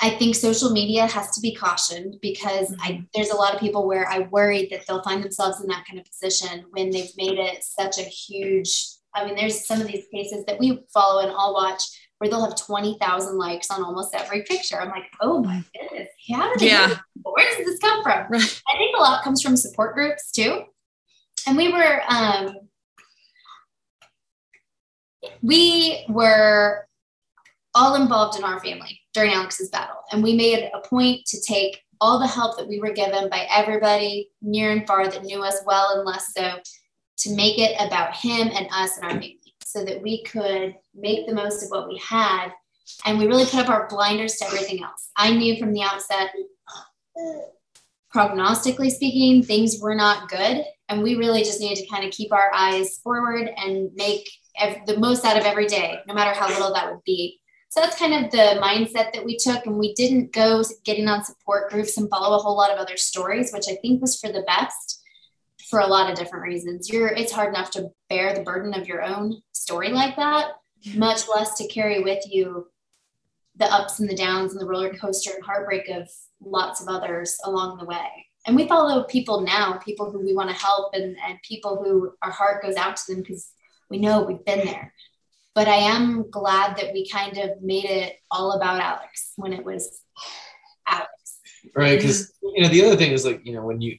i 0.00 0.10
think 0.10 0.34
social 0.34 0.70
media 0.70 1.06
has 1.06 1.30
to 1.30 1.40
be 1.40 1.54
cautioned 1.54 2.16
because 2.20 2.74
I, 2.80 2.92
mm-hmm. 2.92 3.02
there's 3.14 3.30
a 3.30 3.36
lot 3.36 3.54
of 3.54 3.60
people 3.60 3.86
where 3.86 4.08
i 4.08 4.20
worried 4.20 4.70
that 4.70 4.86
they'll 4.86 5.02
find 5.02 5.22
themselves 5.22 5.60
in 5.60 5.68
that 5.68 5.84
kind 5.86 6.00
of 6.00 6.06
position 6.06 6.64
when 6.72 6.90
they've 6.90 7.16
made 7.16 7.38
it 7.38 7.62
such 7.62 7.98
a 7.98 8.02
huge 8.02 8.86
i 9.14 9.24
mean 9.24 9.36
there's 9.36 9.66
some 9.66 9.80
of 9.80 9.86
these 9.86 10.06
cases 10.12 10.44
that 10.46 10.58
we 10.58 10.84
follow 10.92 11.22
and 11.22 11.30
all 11.30 11.54
watch 11.54 11.82
where 12.18 12.28
they'll 12.28 12.44
have 12.44 12.54
20,000 12.54 13.38
likes 13.38 13.70
on 13.70 13.82
almost 13.82 14.14
every 14.14 14.42
picture. 14.42 14.78
I'm 14.78 14.90
like, 14.90 15.04
oh 15.22 15.42
my 15.42 15.64
goodness, 15.72 16.10
how 16.30 16.52
did 16.52 16.60
yeah. 16.68 16.98
where 17.22 17.48
does 17.48 17.64
this 17.64 17.78
come 17.78 18.02
from? 18.02 18.26
Right. 18.28 18.62
I 18.68 18.76
think 18.76 18.94
a 18.94 19.00
lot 19.00 19.24
comes 19.24 19.40
from 19.40 19.56
support 19.56 19.94
groups 19.94 20.30
too. 20.30 20.64
And 21.46 21.56
we 21.56 21.72
were 21.72 22.02
um, 22.08 22.56
we 25.42 26.04
were 26.08 26.86
all 27.74 27.94
involved 27.94 28.38
in 28.38 28.44
our 28.44 28.60
family 28.60 29.00
during 29.12 29.32
Alex's 29.32 29.70
battle. 29.70 30.02
And 30.12 30.22
we 30.22 30.34
made 30.34 30.70
a 30.74 30.86
point 30.86 31.24
to 31.26 31.40
take 31.40 31.80
all 32.00 32.18
the 32.18 32.26
help 32.26 32.56
that 32.56 32.66
we 32.66 32.80
were 32.80 32.92
given 32.92 33.28
by 33.28 33.46
everybody 33.54 34.30
near 34.40 34.72
and 34.72 34.86
far 34.86 35.08
that 35.08 35.22
knew 35.22 35.42
us 35.42 35.60
well 35.66 35.96
and 35.96 36.06
less 36.06 36.32
so 36.34 36.58
to 37.18 37.36
make 37.36 37.58
it 37.58 37.76
about 37.78 38.16
him 38.16 38.48
and 38.54 38.66
us 38.72 38.96
and 38.96 39.04
our 39.04 39.10
family 39.10 39.38
so 39.62 39.84
that 39.84 40.02
we 40.02 40.22
could 40.24 40.74
make 40.94 41.26
the 41.26 41.34
most 41.34 41.62
of 41.62 41.70
what 41.70 41.88
we 41.88 41.98
had. 41.98 42.48
And 43.04 43.18
we 43.18 43.26
really 43.26 43.44
put 43.44 43.60
up 43.60 43.68
our 43.68 43.86
blinders 43.88 44.36
to 44.36 44.46
everything 44.46 44.82
else. 44.82 45.10
I 45.16 45.30
knew 45.30 45.58
from 45.58 45.72
the 45.72 45.82
outset, 45.82 46.30
prognostically 48.12 48.90
speaking, 48.90 49.42
things 49.42 49.78
were 49.80 49.94
not 49.94 50.28
good. 50.28 50.64
And 50.90 51.02
we 51.02 51.14
really 51.14 51.42
just 51.42 51.60
needed 51.60 51.82
to 51.82 51.88
kind 51.88 52.04
of 52.04 52.10
keep 52.10 52.32
our 52.32 52.50
eyes 52.52 52.98
forward 52.98 53.48
and 53.56 53.90
make 53.94 54.28
ev- 54.58 54.84
the 54.86 54.98
most 54.98 55.24
out 55.24 55.38
of 55.38 55.44
every 55.44 55.66
day, 55.66 56.00
no 56.06 56.14
matter 56.14 56.38
how 56.38 56.48
little 56.48 56.74
that 56.74 56.90
would 56.90 57.02
be. 57.06 57.40
So 57.70 57.80
that's 57.80 57.96
kind 57.96 58.12
of 58.12 58.32
the 58.32 58.60
mindset 58.60 59.12
that 59.12 59.24
we 59.24 59.36
took. 59.36 59.64
And 59.64 59.78
we 59.78 59.94
didn't 59.94 60.32
go 60.32 60.62
getting 60.84 61.06
on 61.06 61.24
support 61.24 61.70
groups 61.70 61.96
and 61.96 62.10
follow 62.10 62.36
a 62.36 62.42
whole 62.42 62.56
lot 62.56 62.72
of 62.72 62.78
other 62.78 62.96
stories, 62.96 63.52
which 63.52 63.68
I 63.70 63.76
think 63.76 64.02
was 64.02 64.18
for 64.18 64.30
the 64.32 64.42
best 64.42 65.00
for 65.70 65.78
a 65.78 65.86
lot 65.86 66.10
of 66.10 66.18
different 66.18 66.44
reasons. 66.44 66.90
You're 66.90 67.08
it's 67.08 67.30
hard 67.30 67.54
enough 67.54 67.70
to 67.72 67.90
bear 68.08 68.34
the 68.34 68.42
burden 68.42 68.74
of 68.74 68.88
your 68.88 69.02
own 69.02 69.40
story 69.52 69.90
like 69.90 70.16
that, 70.16 70.54
much 70.96 71.28
less 71.28 71.56
to 71.58 71.68
carry 71.68 72.02
with 72.02 72.24
you 72.28 72.66
the 73.56 73.72
ups 73.72 74.00
and 74.00 74.08
the 74.08 74.16
downs 74.16 74.52
and 74.52 74.60
the 74.60 74.66
roller 74.66 74.92
coaster 74.94 75.30
and 75.34 75.44
heartbreak 75.44 75.88
of 75.88 76.10
lots 76.40 76.80
of 76.80 76.88
others 76.88 77.38
along 77.44 77.78
the 77.78 77.84
way. 77.84 78.26
And 78.46 78.56
we 78.56 78.66
follow 78.66 79.04
people 79.04 79.42
now, 79.42 79.78
people 79.78 80.10
who 80.10 80.24
we 80.24 80.34
want 80.34 80.48
to 80.50 80.56
help 80.56 80.94
and, 80.94 81.16
and 81.26 81.38
people 81.42 81.82
who 81.82 82.12
our 82.22 82.30
heart 82.30 82.62
goes 82.62 82.76
out 82.76 82.96
to 82.96 83.12
them 83.12 83.22
because 83.22 83.50
we 83.90 83.98
know 83.98 84.22
we've 84.22 84.44
been 84.44 84.64
there. 84.64 84.94
But 85.54 85.68
I 85.68 85.76
am 85.76 86.30
glad 86.30 86.76
that 86.76 86.92
we 86.92 87.08
kind 87.08 87.36
of 87.38 87.60
made 87.60 87.84
it 87.84 88.16
all 88.30 88.52
about 88.52 88.80
Alex 88.80 89.32
when 89.36 89.52
it 89.52 89.64
was 89.64 90.02
Alex. 90.86 91.10
Right. 91.74 91.98
Because, 91.98 92.32
you 92.42 92.62
know, 92.62 92.68
the 92.68 92.84
other 92.84 92.96
thing 92.96 93.12
is 93.12 93.26
like, 93.26 93.44
you 93.44 93.52
know, 93.52 93.64
when 93.64 93.80
you, 93.80 93.98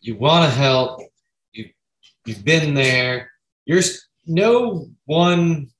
you 0.00 0.16
want 0.16 0.44
to 0.44 0.50
help, 0.50 1.00
you 1.52 1.70
you've 2.26 2.44
been 2.44 2.74
there. 2.74 3.30
You're 3.64 3.82
no 4.26 4.88
one 5.06 5.70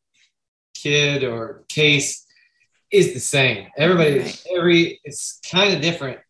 kid 0.74 1.24
or 1.24 1.64
case 1.68 2.26
is 2.90 3.12
the 3.12 3.20
same. 3.20 3.68
Everybody, 3.76 4.20
right. 4.20 4.46
every 4.56 5.00
it's 5.04 5.40
kind 5.50 5.74
of 5.74 5.80
different, 5.80 6.20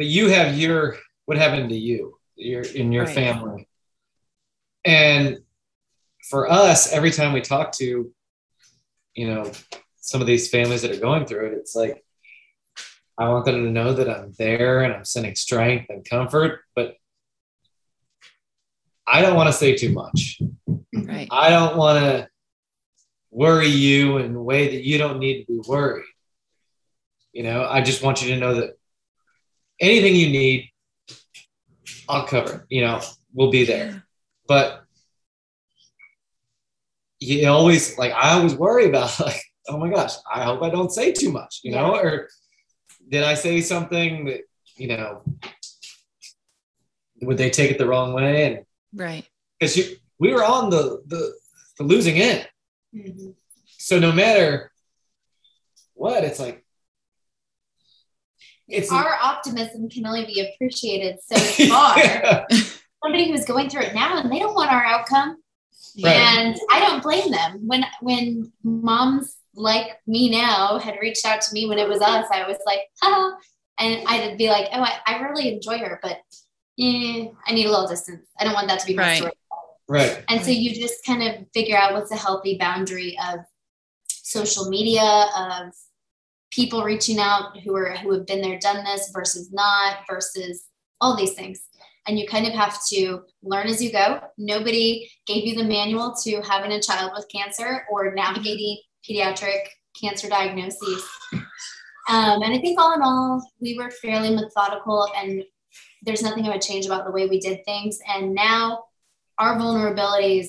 but 0.00 0.06
you 0.06 0.30
have 0.30 0.58
your 0.58 0.96
what 1.26 1.36
happened 1.36 1.68
to 1.68 1.76
you, 1.76 2.16
your 2.34 2.62
in 2.62 2.90
your 2.90 3.04
right. 3.04 3.14
family, 3.14 3.68
and 4.82 5.40
for 6.30 6.50
us, 6.50 6.90
every 6.90 7.10
time 7.10 7.34
we 7.34 7.42
talk 7.42 7.72
to, 7.72 8.10
you 9.14 9.28
know, 9.28 9.52
some 9.96 10.22
of 10.22 10.26
these 10.26 10.48
families 10.48 10.80
that 10.80 10.90
are 10.90 11.00
going 11.00 11.26
through 11.26 11.48
it, 11.48 11.52
it's 11.52 11.76
like 11.76 12.02
I 13.18 13.28
want 13.28 13.44
them 13.44 13.62
to 13.62 13.70
know 13.70 13.92
that 13.92 14.08
I'm 14.08 14.32
there 14.38 14.80
and 14.80 14.94
I'm 14.94 15.04
sending 15.04 15.34
strength 15.34 15.90
and 15.90 16.02
comfort, 16.02 16.60
but 16.74 16.96
I 19.06 19.20
don't 19.20 19.36
want 19.36 19.48
to 19.48 19.52
say 19.52 19.76
too 19.76 19.92
much. 19.92 20.40
Right. 20.94 21.28
I 21.30 21.50
don't 21.50 21.76
want 21.76 22.02
to 22.02 22.26
worry 23.30 23.68
you 23.68 24.16
in 24.16 24.34
a 24.34 24.42
way 24.42 24.68
that 24.68 24.82
you 24.82 24.96
don't 24.96 25.18
need 25.18 25.44
to 25.44 25.52
be 25.52 25.60
worried. 25.68 26.06
You 27.34 27.42
know, 27.42 27.66
I 27.68 27.82
just 27.82 28.02
want 28.02 28.22
you 28.22 28.30
to 28.32 28.40
know 28.40 28.54
that 28.54 28.79
anything 29.80 30.14
you 30.14 30.28
need, 30.28 30.70
I'll 32.08 32.26
cover. 32.26 32.66
You 32.68 32.82
know, 32.82 33.00
we'll 33.32 33.50
be 33.50 33.64
there. 33.64 34.04
But 34.46 34.84
you 37.20 37.48
always 37.48 37.98
like 37.98 38.12
I 38.12 38.32
always 38.32 38.54
worry 38.54 38.86
about 38.86 39.18
like, 39.20 39.42
oh 39.68 39.78
my 39.78 39.90
gosh, 39.90 40.14
I 40.32 40.44
hope 40.44 40.62
I 40.62 40.70
don't 40.70 40.92
say 40.92 41.12
too 41.12 41.30
much, 41.30 41.60
you 41.62 41.72
know, 41.72 41.96
or 41.96 42.28
did 43.08 43.22
I 43.22 43.34
say 43.34 43.60
something 43.60 44.24
that, 44.26 44.40
you 44.76 44.88
know, 44.88 45.22
would 47.22 47.36
they 47.36 47.50
take 47.50 47.70
it 47.70 47.78
the 47.78 47.86
wrong 47.86 48.12
way? 48.12 48.46
And 48.46 48.64
right. 48.94 49.26
Because 49.58 49.76
you 49.76 49.96
we 50.18 50.32
were 50.32 50.44
on 50.44 50.70
the 50.70 51.02
the, 51.06 51.34
the 51.78 51.84
losing 51.84 52.16
end. 52.16 52.48
Mm-hmm. 52.94 53.30
So 53.78 53.98
no 53.98 54.12
matter 54.12 54.70
what, 55.94 56.24
it's 56.24 56.40
like 56.40 56.64
it's 58.70 58.92
our 58.92 59.16
optimism 59.20 59.88
can 59.88 60.06
only 60.06 60.24
be 60.24 60.40
appreciated 60.40 61.18
so 61.22 61.36
far. 61.68 61.98
yeah. 61.98 62.44
Somebody 63.02 63.30
who's 63.30 63.44
going 63.44 63.70
through 63.70 63.82
it 63.82 63.94
now 63.94 64.18
and 64.18 64.30
they 64.30 64.38
don't 64.38 64.54
want 64.54 64.72
our 64.72 64.84
outcome. 64.84 65.36
Right. 66.02 66.16
And 66.16 66.56
I 66.70 66.80
don't 66.80 67.02
blame 67.02 67.30
them. 67.30 67.66
When 67.66 67.84
when 68.00 68.52
moms 68.62 69.36
like 69.54 69.98
me 70.06 70.30
now 70.30 70.78
had 70.78 70.98
reached 71.00 71.26
out 71.26 71.40
to 71.42 71.52
me 71.52 71.66
when 71.66 71.78
it 71.78 71.88
was 71.88 72.00
us, 72.00 72.26
I 72.32 72.46
was 72.46 72.58
like, 72.66 72.80
ha. 73.02 73.36
And 73.78 74.06
I'd 74.06 74.36
be 74.36 74.50
like, 74.50 74.68
oh, 74.72 74.82
I, 74.82 74.98
I 75.06 75.20
really 75.22 75.52
enjoy 75.54 75.78
her, 75.78 75.98
but 76.02 76.18
eh, 76.78 77.28
I 77.46 77.52
need 77.52 77.66
a 77.66 77.70
little 77.70 77.88
distance. 77.88 78.26
I 78.38 78.44
don't 78.44 78.52
want 78.52 78.68
that 78.68 78.80
to 78.80 78.86
be 78.86 78.94
my 78.94 79.02
right. 79.02 79.16
story. 79.16 79.32
Right. 79.88 80.24
And 80.28 80.44
so 80.44 80.50
you 80.50 80.74
just 80.74 81.04
kind 81.04 81.22
of 81.22 81.46
figure 81.52 81.76
out 81.76 81.94
what's 81.94 82.12
a 82.12 82.16
healthy 82.16 82.58
boundary 82.58 83.18
of 83.32 83.40
social 84.08 84.68
media, 84.68 85.02
of 85.02 85.72
people 86.50 86.82
reaching 86.82 87.18
out 87.18 87.58
who 87.60 87.74
are 87.74 87.96
who 87.96 88.12
have 88.12 88.26
been 88.26 88.40
there, 88.40 88.58
done 88.58 88.84
this 88.84 89.10
versus 89.14 89.52
not, 89.52 89.98
versus 90.08 90.64
all 91.00 91.16
these 91.16 91.34
things. 91.34 91.62
And 92.06 92.18
you 92.18 92.26
kind 92.26 92.46
of 92.46 92.52
have 92.54 92.78
to 92.88 93.20
learn 93.42 93.66
as 93.66 93.82
you 93.82 93.92
go. 93.92 94.20
Nobody 94.38 95.10
gave 95.26 95.44
you 95.44 95.54
the 95.54 95.64
manual 95.64 96.14
to 96.24 96.40
having 96.42 96.72
a 96.72 96.80
child 96.80 97.12
with 97.14 97.28
cancer 97.32 97.86
or 97.90 98.14
navigating 98.14 98.78
pediatric 99.08 99.60
cancer 100.00 100.28
diagnoses. 100.28 101.04
Um, 102.08 102.42
and 102.42 102.52
I 102.52 102.58
think 102.58 102.80
all 102.80 102.94
in 102.94 103.02
all, 103.02 103.46
we 103.60 103.78
were 103.78 103.90
fairly 103.90 104.34
methodical 104.34 105.06
and 105.16 105.44
there's 106.02 106.22
nothing 106.22 106.44
I 106.44 106.50
would 106.50 106.62
change 106.62 106.86
about 106.86 107.04
the 107.04 107.12
way 107.12 107.28
we 107.28 107.38
did 107.38 107.64
things. 107.64 108.00
And 108.08 108.34
now 108.34 108.84
our 109.38 109.56
vulnerabilities 109.56 110.48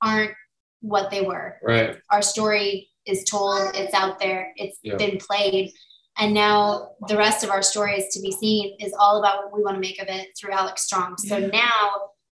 aren't 0.00 0.32
what 0.80 1.10
they 1.10 1.22
were. 1.22 1.56
Right. 1.62 1.96
Our 2.10 2.22
story 2.22 2.88
is 3.06 3.24
told, 3.24 3.74
it's 3.74 3.94
out 3.94 4.18
there, 4.18 4.52
It's 4.56 4.78
yeah. 4.82 4.96
been 4.96 5.18
played. 5.18 5.72
And 6.18 6.32
now 6.32 6.92
the 7.08 7.16
rest 7.16 7.42
of 7.42 7.50
our 7.50 7.62
story 7.62 7.96
is 7.96 8.14
to 8.14 8.20
be 8.20 8.30
seen 8.30 8.76
is 8.78 8.94
all 8.98 9.18
about 9.18 9.44
what 9.44 9.56
we 9.56 9.62
want 9.62 9.76
to 9.76 9.80
make 9.80 10.00
of 10.00 10.08
it 10.08 10.28
through 10.38 10.52
Alex 10.52 10.82
Strong. 10.82 11.18
So 11.18 11.36
yeah. 11.36 11.46
now 11.48 11.90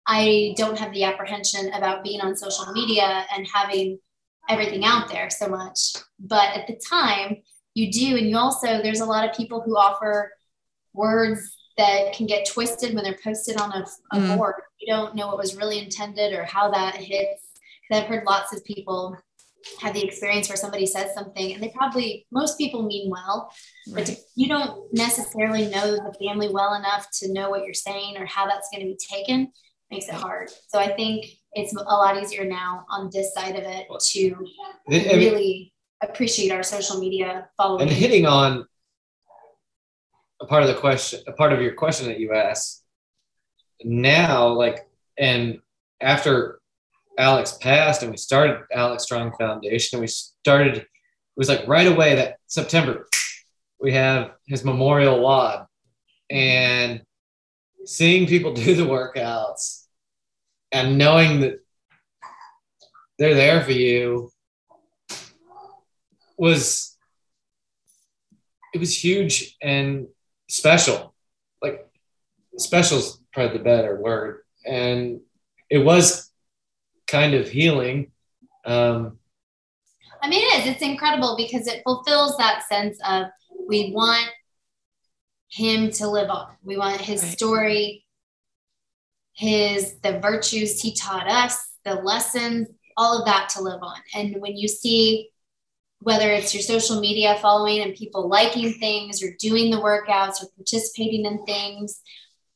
I 0.05 0.53
don't 0.57 0.77
have 0.77 0.91
the 0.93 1.03
apprehension 1.03 1.71
about 1.73 2.03
being 2.03 2.19
on 2.19 2.35
social 2.35 2.71
media 2.73 3.25
and 3.33 3.47
having 3.47 3.99
everything 4.49 4.83
out 4.83 5.07
there 5.07 5.29
so 5.29 5.47
much. 5.47 5.93
But 6.19 6.57
at 6.57 6.67
the 6.67 6.81
time, 6.89 7.37
you 7.73 7.91
do. 7.91 8.17
And 8.17 8.29
you 8.29 8.37
also, 8.37 8.81
there's 8.81 8.99
a 8.99 9.05
lot 9.05 9.29
of 9.29 9.35
people 9.35 9.61
who 9.61 9.77
offer 9.77 10.31
words 10.93 11.55
that 11.77 12.11
can 12.13 12.25
get 12.25 12.47
twisted 12.47 12.93
when 12.93 13.03
they're 13.03 13.19
posted 13.23 13.57
on 13.61 13.71
a, 13.71 13.85
a 14.11 14.19
mm. 14.19 14.35
board. 14.35 14.55
You 14.81 14.93
don't 14.93 15.15
know 15.15 15.27
what 15.27 15.37
was 15.37 15.55
really 15.55 15.79
intended 15.79 16.33
or 16.33 16.43
how 16.43 16.69
that 16.71 16.95
hits. 16.95 17.51
Because 17.87 18.03
I've 18.03 18.09
heard 18.09 18.25
lots 18.25 18.53
of 18.53 18.65
people 18.65 19.15
have 19.81 19.93
the 19.93 20.03
experience 20.03 20.47
where 20.47 20.55
somebody 20.55 20.85
says 20.85 21.13
something 21.13 21.53
and 21.53 21.61
they 21.61 21.69
probably 21.69 22.25
most 22.31 22.57
people 22.57 22.83
mean 22.83 23.09
well 23.09 23.51
right. 23.91 24.05
but 24.05 24.17
you 24.35 24.47
don't 24.47 24.91
necessarily 24.93 25.67
know 25.67 25.95
the 25.95 26.15
family 26.23 26.47
well 26.47 26.75
enough 26.75 27.07
to 27.11 27.31
know 27.33 27.49
what 27.49 27.65
you're 27.65 27.73
saying 27.73 28.15
or 28.17 28.25
how 28.25 28.47
that's 28.47 28.69
going 28.71 28.81
to 28.81 28.87
be 28.87 28.97
taken 28.97 29.51
makes 29.91 30.07
it 30.07 30.15
hard. 30.15 30.49
So 30.67 30.79
i 30.79 30.87
think 30.95 31.25
it's 31.53 31.73
a 31.73 31.81
lot 31.81 32.21
easier 32.21 32.45
now 32.45 32.85
on 32.89 33.09
this 33.11 33.33
side 33.33 33.55
of 33.55 33.63
it 33.63 33.87
to 34.11 34.35
really 34.87 35.73
appreciate 36.01 36.51
our 36.51 36.63
social 36.63 36.99
media 36.99 37.49
following. 37.57 37.83
And 37.83 37.91
hitting 37.91 38.25
on 38.25 38.65
a 40.41 40.45
part 40.45 40.63
of 40.63 40.69
the 40.69 40.75
question, 40.75 41.21
a 41.27 41.33
part 41.33 41.53
of 41.53 41.61
your 41.61 41.73
question 41.73 42.07
that 42.07 42.19
you 42.19 42.33
asked 42.33 42.83
now, 43.83 44.49
like, 44.49 44.87
and 45.17 45.59
after 45.99 46.58
Alex 47.19 47.57
passed 47.59 48.01
and 48.01 48.11
we 48.11 48.17
started 48.17 48.63
Alex 48.71 49.03
Strong 49.03 49.33
Foundation 49.37 49.97
and 49.97 50.01
we 50.01 50.07
started, 50.07 50.77
it 50.77 50.87
was 51.35 51.49
like 51.49 51.67
right 51.67 51.87
away 51.87 52.15
that 52.15 52.37
September, 52.47 53.07
we 53.79 53.91
have 53.91 54.31
his 54.47 54.63
memorial 54.63 55.19
WOD 55.21 55.65
and 56.29 57.01
seeing 57.85 58.25
people 58.25 58.53
do 58.53 58.73
the 58.73 58.83
workouts 58.83 59.85
and 60.71 60.97
knowing 60.97 61.41
that 61.41 61.59
they're 63.17 63.35
there 63.35 63.61
for 63.63 63.73
you 63.73 64.31
was 66.37 66.97
it 68.73 68.77
was 68.79 69.03
huge 69.03 69.57
and 69.61 70.07
special. 70.47 71.13
Like 71.61 71.85
special's 72.57 73.19
probably 73.33 73.57
the 73.57 73.63
better 73.63 73.99
word. 73.99 74.43
And 74.65 75.21
it 75.69 75.79
was 75.79 76.28
kind 77.09 77.33
of 77.33 77.49
healing. 77.49 78.11
Um, 78.65 79.17
I 80.21 80.29
mean, 80.29 80.41
it 80.41 80.59
is. 80.59 80.73
It's 80.73 80.81
incredible 80.81 81.35
because 81.37 81.67
it 81.67 81.81
fulfills 81.83 82.37
that 82.37 82.63
sense 82.67 82.97
of 83.07 83.27
we 83.67 83.91
want 83.93 84.29
him 85.49 85.91
to 85.91 86.07
live 86.07 86.29
on. 86.29 86.49
We 86.63 86.77
want 86.77 87.01
his 87.01 87.23
right. 87.23 87.31
story, 87.31 88.05
his 89.33 89.99
the 89.99 90.19
virtues 90.19 90.81
he 90.81 90.93
taught 90.93 91.29
us, 91.29 91.73
the 91.85 91.95
lessons, 91.95 92.67
all 92.97 93.19
of 93.19 93.25
that 93.25 93.49
to 93.49 93.61
live 93.61 93.81
on. 93.81 93.97
And 94.13 94.37
when 94.39 94.55
you 94.55 94.67
see 94.67 95.29
whether 96.01 96.31
it's 96.31 96.53
your 96.53 96.63
social 96.63 96.99
media 96.99 97.37
following 97.41 97.81
and 97.81 97.93
people 97.93 98.29
liking 98.29 98.73
things 98.73 99.21
or 99.21 99.35
doing 99.37 99.69
the 99.69 99.77
workouts 99.77 100.41
or 100.41 100.47
participating 100.55 101.25
in 101.25 101.45
things 101.45 102.01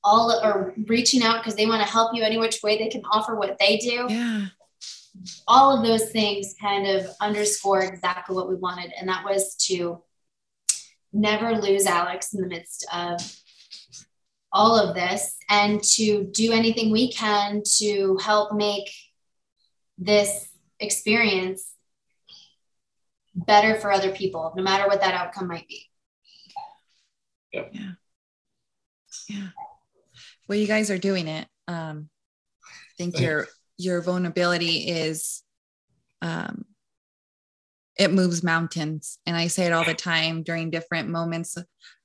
all 0.03 0.31
or 0.43 0.73
reaching 0.87 1.23
out 1.23 1.37
because 1.37 1.55
they 1.55 1.65
want 1.65 1.81
to 1.81 1.91
help 1.91 2.13
you 2.13 2.23
any 2.23 2.37
which 2.37 2.61
way 2.63 2.77
they 2.77 2.89
can 2.89 3.03
offer 3.05 3.35
what 3.35 3.57
they 3.59 3.77
do 3.77 4.05
yeah 4.09 4.45
all 5.47 5.77
of 5.77 5.85
those 5.85 6.11
things 6.11 6.55
kind 6.59 6.87
of 6.87 7.05
underscore 7.21 7.81
exactly 7.81 8.35
what 8.35 8.49
we 8.49 8.55
wanted 8.55 8.91
and 8.99 9.07
that 9.07 9.23
was 9.23 9.55
to 9.55 10.01
never 11.13 11.55
lose 11.55 11.85
alex 11.85 12.33
in 12.33 12.41
the 12.41 12.47
midst 12.47 12.85
of 12.91 13.19
all 14.51 14.77
of 14.77 14.95
this 14.95 15.35
and 15.49 15.83
to 15.83 16.25
do 16.25 16.51
anything 16.51 16.91
we 16.91 17.11
can 17.11 17.61
to 17.77 18.17
help 18.17 18.53
make 18.53 18.89
this 19.97 20.49
experience 20.79 21.71
better 23.35 23.79
for 23.79 23.91
other 23.91 24.11
people, 24.11 24.53
no 24.55 24.63
matter 24.63 24.87
what 24.87 25.01
that 25.01 25.15
outcome 25.15 25.47
might 25.47 25.67
be. 25.67 25.89
Yep. 27.51 27.69
Yeah. 27.73 27.91
Yeah. 29.29 29.47
Well, 30.47 30.57
you 30.57 30.67
guys 30.67 30.91
are 30.91 30.97
doing 30.97 31.27
it. 31.27 31.47
Um, 31.67 32.09
I 32.63 32.93
think 32.97 33.19
your 33.19 33.47
your 33.77 34.01
vulnerability 34.01 34.87
is 34.89 35.43
um, 36.21 36.65
it 37.97 38.11
moves 38.11 38.43
mountains. 38.43 39.19
And 39.25 39.35
I 39.35 39.47
say 39.47 39.65
it 39.65 39.73
all 39.73 39.85
the 39.85 39.93
time 39.93 40.43
during 40.43 40.69
different 40.69 41.09
moments 41.09 41.57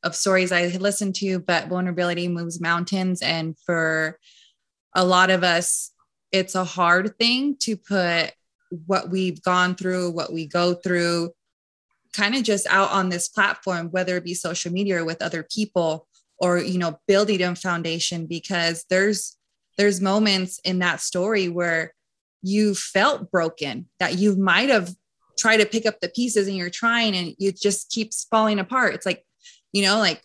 of 0.03 0.15
stories 0.15 0.53
I 0.53 0.67
listen 0.67 1.13
to, 1.15 1.39
but 1.39 1.69
vulnerability 1.69 2.29
moves 2.29 2.61
mountains. 2.61 3.23
And 3.23 3.57
for 3.65 4.19
a 4.95 5.05
lot 5.05 5.31
of 5.31 5.45
us, 5.45 5.93
it's 6.33 6.55
a 6.55 6.65
hard 6.65 7.17
thing 7.19 7.57
to 7.61 7.77
put 7.77 8.33
what 8.87 9.09
we've 9.09 9.43
gone 9.43 9.75
through, 9.75 10.11
what 10.11 10.33
we 10.33 10.47
go 10.47 10.75
through, 10.75 11.31
kind 12.13 12.35
of 12.35 12.43
just 12.43 12.67
out 12.67 12.91
on 12.91 13.09
this 13.09 13.29
platform, 13.29 13.91
whether 13.91 14.17
it 14.17 14.25
be 14.25 14.35
social 14.35 14.73
media 14.73 15.01
or 15.01 15.05
with 15.05 15.23
other 15.23 15.43
people, 15.43 16.08
or 16.39 16.59
you 16.59 16.79
know 16.79 16.99
building 17.07 17.43
a 17.43 17.55
foundation 17.55 18.27
because 18.27 18.85
there's 18.91 19.37
there's 19.77 20.01
moments 20.01 20.61
in 20.65 20.81
that 20.81 21.01
story 21.01 21.49
where 21.49 21.95
you 22.43 22.75
felt 22.75 23.31
broken 23.31 23.89
that 24.01 24.19
you 24.19 24.37
might 24.37 24.69
have 24.69 24.93
tried 25.39 25.59
to 25.59 25.67
pick 25.67 25.87
up 25.87 26.01
the 26.01 26.09
pieces 26.09 26.49
and 26.49 26.57
you're 26.57 26.71
trying 26.71 27.17
and 27.17 27.35
it 27.39 27.57
just 27.61 27.91
keeps 27.91 28.27
falling 28.31 28.59
apart. 28.59 28.95
It's 28.95 29.07
like 29.07 29.25
you 29.73 29.83
know 29.83 29.99
like 29.99 30.23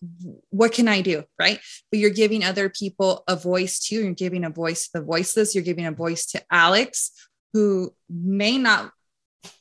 what 0.50 0.72
can 0.72 0.88
i 0.88 1.02
do 1.02 1.24
right? 1.40 1.60
But 1.92 2.00
you're 2.00 2.10
giving 2.10 2.44
other 2.44 2.70
people 2.70 3.24
a 3.28 3.36
voice 3.36 3.80
too. 3.80 4.04
You're 4.04 4.14
giving 4.14 4.46
a 4.46 4.50
voice 4.50 4.86
to 4.86 5.00
the 5.00 5.06
voiceless. 5.06 5.54
You're 5.54 5.64
giving 5.64 5.86
a 5.86 5.92
voice 5.92 6.26
to 6.28 6.42
alex 6.52 7.12
who 7.54 7.94
may 8.10 8.58
not 8.58 8.92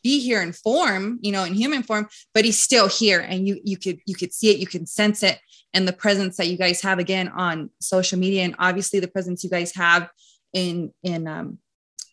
be 0.02 0.20
here 0.20 0.42
in 0.42 0.52
form 0.52 1.18
you 1.22 1.32
know 1.32 1.44
in 1.44 1.54
human 1.54 1.82
form 1.82 2.08
but 2.34 2.44
he's 2.44 2.60
still 2.60 2.88
here 2.88 3.20
and 3.20 3.46
you 3.46 3.60
you 3.64 3.76
could 3.76 3.98
you 4.06 4.14
could 4.14 4.32
see 4.32 4.50
it 4.50 4.58
you 4.58 4.66
can 4.66 4.86
sense 4.86 5.22
it 5.22 5.38
and 5.74 5.88
the 5.88 5.92
presence 5.92 6.36
that 6.36 6.48
you 6.48 6.56
guys 6.56 6.80
have 6.80 6.98
again 6.98 7.28
on 7.28 7.70
social 7.80 8.18
media 8.18 8.42
and 8.42 8.54
obviously 8.58 9.00
the 9.00 9.08
presence 9.08 9.42
you 9.42 9.50
guys 9.50 9.74
have 9.74 10.08
in 10.52 10.92
in 11.02 11.26
um 11.26 11.58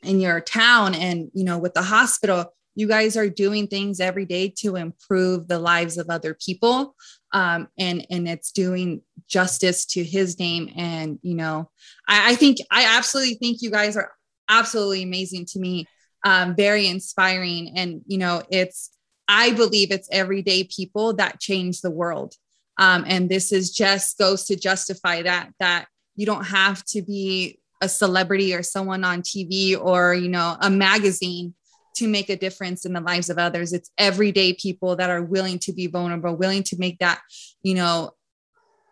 in 0.04 0.20
your 0.20 0.40
town 0.40 0.96
and 0.96 1.30
you 1.34 1.44
know 1.44 1.58
with 1.58 1.74
the 1.74 1.82
hospital 1.82 2.54
you 2.76 2.88
guys 2.88 3.18
are 3.18 3.30
doing 3.30 3.68
things 3.68 4.00
every 4.00 4.26
day 4.26 4.48
to 4.48 4.78
improve 4.78 5.48
the 5.48 5.60
lives 5.60 5.98
of 5.98 6.10
other 6.10 6.34
people 6.34 6.96
um, 7.34 7.68
and 7.78 8.06
and 8.10 8.28
it's 8.28 8.52
doing 8.52 9.02
justice 9.28 9.86
to 9.86 10.04
his 10.04 10.40
name 10.40 10.72
and 10.76 11.20
you 11.22 11.36
know 11.36 11.70
I, 12.08 12.32
I 12.32 12.36
think 12.36 12.58
i 12.72 12.98
absolutely 12.98 13.36
think 13.36 13.62
you 13.62 13.72
guys 13.72 13.98
are 13.98 14.12
absolutely 14.50 15.04
amazing 15.04 15.46
to 15.48 15.60
me 15.60 15.86
um, 16.24 16.56
very 16.56 16.88
inspiring. 16.88 17.74
And 17.76 18.02
you 18.06 18.18
know 18.18 18.44
it's 18.50 18.92
i 19.28 19.52
believe 19.52 19.92
it's 19.92 20.10
everyday 20.12 20.64
people 20.64 21.14
that 21.16 21.40
change 21.40 21.82
the 21.82 21.92
world. 21.92 22.36
Um, 22.78 23.04
and 23.08 23.30
this 23.30 23.52
is 23.52 23.72
just 23.72 24.18
goes 24.18 24.46
to 24.46 24.56
justify 24.56 25.22
that 25.24 25.52
that 25.60 25.88
you 26.16 26.26
don't 26.26 26.46
have 26.46 26.84
to 26.86 27.02
be 27.02 27.60
a 27.82 27.88
celebrity 27.88 28.54
or 28.54 28.64
someone 28.64 29.04
on 29.06 29.22
tv 29.22 29.80
or 29.80 30.14
you 30.14 30.30
know 30.30 30.58
a 30.60 30.70
magazine 30.70 31.54
to 32.00 32.08
make 32.08 32.30
a 32.30 32.36
difference 32.36 32.86
in 32.86 32.94
the 32.94 33.02
lives 33.02 33.30
of 33.30 33.38
others. 33.38 33.74
It's 33.74 33.92
everyday 33.98 34.54
people 34.54 34.96
that 34.96 35.10
are 35.10 35.22
willing 35.22 35.60
to 35.60 35.74
be 35.74 35.88
vulnerable, 35.88 36.36
willing 36.36 36.64
to 36.64 36.78
make 36.80 36.98
that, 37.00 37.20
you 37.62 37.76
know, 37.76 38.12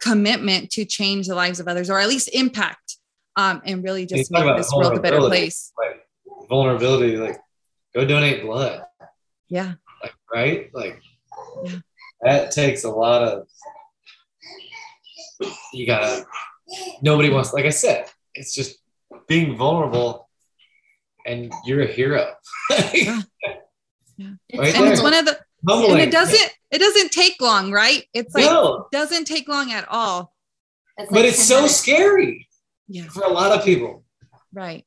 commitment 0.01 0.69
to 0.71 0.85
change 0.85 1.27
the 1.27 1.35
lives 1.35 1.59
of 1.59 1.67
others 1.67 1.89
or 1.89 1.99
at 1.99 2.07
least 2.07 2.29
impact 2.33 2.97
um, 3.37 3.61
and 3.65 3.83
really 3.83 4.05
just 4.05 4.29
make 4.31 4.57
this 4.57 4.71
world 4.73 4.97
a 4.97 4.99
better 4.99 5.19
place. 5.19 5.71
Like 5.77 6.06
vulnerability, 6.49 7.17
like 7.17 7.39
go 7.93 8.05
donate 8.05 8.43
blood. 8.43 8.83
Yeah. 9.49 9.73
Like, 10.01 10.13
right? 10.33 10.69
Like 10.73 11.01
yeah. 11.65 11.79
that 12.21 12.51
takes 12.51 12.83
a 12.83 12.89
lot 12.89 13.23
of, 13.23 13.47
you 15.73 15.85
gotta, 15.85 16.25
nobody 17.01 17.29
wants, 17.29 17.53
like 17.53 17.65
I 17.65 17.69
said, 17.69 18.09
it's 18.33 18.53
just 18.53 18.79
being 19.27 19.57
vulnerable 19.57 20.29
and 21.25 21.51
you're 21.65 21.81
a 21.81 21.87
hero. 21.87 22.33
yeah. 22.93 23.21
yeah. 24.17 24.31
Right 24.55 24.75
and 24.75 24.85
there. 24.85 24.93
it's 24.93 25.01
one 25.01 25.13
of 25.13 25.25
the 25.25 25.37
Humbling. 25.67 25.91
and 25.93 26.01
it 26.01 26.11
doesn't 26.11 26.53
it 26.71 26.79
doesn't 26.79 27.11
take 27.11 27.41
long, 27.41 27.71
right? 27.71 28.03
It's 28.13 28.33
like 28.33 28.45
no. 28.45 28.87
doesn't 28.91 29.25
take 29.25 29.47
long 29.47 29.71
at 29.71 29.87
all. 29.89 30.33
It's 30.97 31.11
like 31.11 31.19
but 31.19 31.25
it's 31.25 31.43
so 31.43 31.57
minutes. 31.57 31.75
scary. 31.75 32.47
Yeah. 32.87 33.03
For 33.05 33.23
a 33.23 33.29
lot 33.29 33.51
of 33.51 33.65
people. 33.65 34.03
Right. 34.53 34.85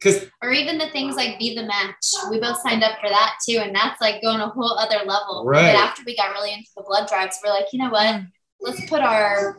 Because 0.00 0.26
or 0.42 0.52
even 0.52 0.78
the 0.78 0.88
things 0.90 1.16
like 1.16 1.38
be 1.38 1.54
the 1.54 1.66
match. 1.66 1.94
We 2.30 2.38
both 2.38 2.58
signed 2.58 2.84
up 2.84 3.00
for 3.00 3.08
that 3.08 3.34
too. 3.46 3.58
And 3.58 3.74
that's 3.74 4.00
like 4.00 4.22
going 4.22 4.40
a 4.40 4.48
whole 4.48 4.78
other 4.78 5.04
level. 5.04 5.44
Right. 5.44 5.72
But 5.72 5.82
after 5.82 6.02
we 6.06 6.16
got 6.16 6.30
really 6.30 6.52
into 6.52 6.68
the 6.76 6.84
blood 6.86 7.08
drives, 7.08 7.38
we're 7.44 7.50
like, 7.50 7.66
you 7.72 7.80
know 7.80 7.90
what? 7.90 8.22
Let's 8.60 8.88
put 8.88 9.00
our 9.00 9.58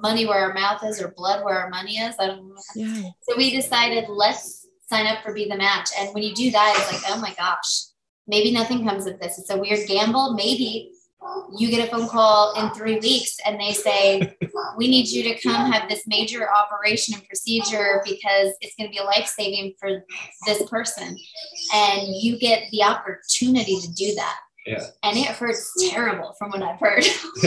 money 0.00 0.26
where 0.26 0.38
our 0.38 0.54
mouth 0.54 0.82
is 0.84 1.00
or 1.00 1.14
blood 1.16 1.44
where 1.44 1.58
our 1.58 1.70
money 1.70 1.98
is. 1.98 2.14
I 2.18 2.26
don't 2.26 2.48
know. 2.48 2.56
Yeah. 2.74 3.10
So 3.22 3.36
we 3.36 3.50
decided 3.50 4.06
let's 4.08 4.66
sign 4.88 5.06
up 5.06 5.22
for 5.22 5.32
Be 5.32 5.48
the 5.48 5.56
Match. 5.56 5.90
And 5.98 6.12
when 6.14 6.22
you 6.22 6.34
do 6.34 6.50
that, 6.50 6.74
it's 6.76 6.92
like, 6.92 7.12
oh 7.14 7.20
my 7.20 7.34
gosh, 7.34 7.84
maybe 8.26 8.52
nothing 8.52 8.86
comes 8.86 9.06
of 9.06 9.18
this. 9.18 9.38
It's 9.38 9.50
a 9.50 9.58
weird 9.58 9.86
gamble. 9.86 10.34
Maybe 10.34 10.92
you 11.56 11.70
get 11.70 11.86
a 11.86 11.90
phone 11.90 12.08
call 12.08 12.54
in 12.54 12.70
three 12.70 12.98
weeks 12.98 13.38
and 13.46 13.58
they 13.60 13.72
say, 13.72 14.36
we 14.76 14.88
need 14.88 15.08
you 15.08 15.22
to 15.24 15.40
come 15.40 15.72
have 15.72 15.88
this 15.88 16.06
major 16.06 16.48
operation 16.52 17.14
and 17.14 17.26
procedure 17.26 18.02
because 18.04 18.52
it's 18.60 18.74
going 18.76 18.90
to 18.90 18.96
be 18.96 19.00
life 19.00 19.26
saving 19.26 19.74
for 19.78 20.04
this 20.46 20.62
person. 20.68 21.16
And 21.74 22.02
you 22.20 22.38
get 22.38 22.64
the 22.70 22.82
opportunity 22.82 23.80
to 23.80 23.92
do 23.92 24.14
that. 24.14 24.38
Yeah. 24.66 24.84
And 25.02 25.18
it 25.18 25.26
hurts 25.26 25.90
terrible 25.90 26.34
from 26.38 26.50
what 26.50 26.62
I've 26.62 26.80
heard. 26.80 27.04
so 27.04 27.40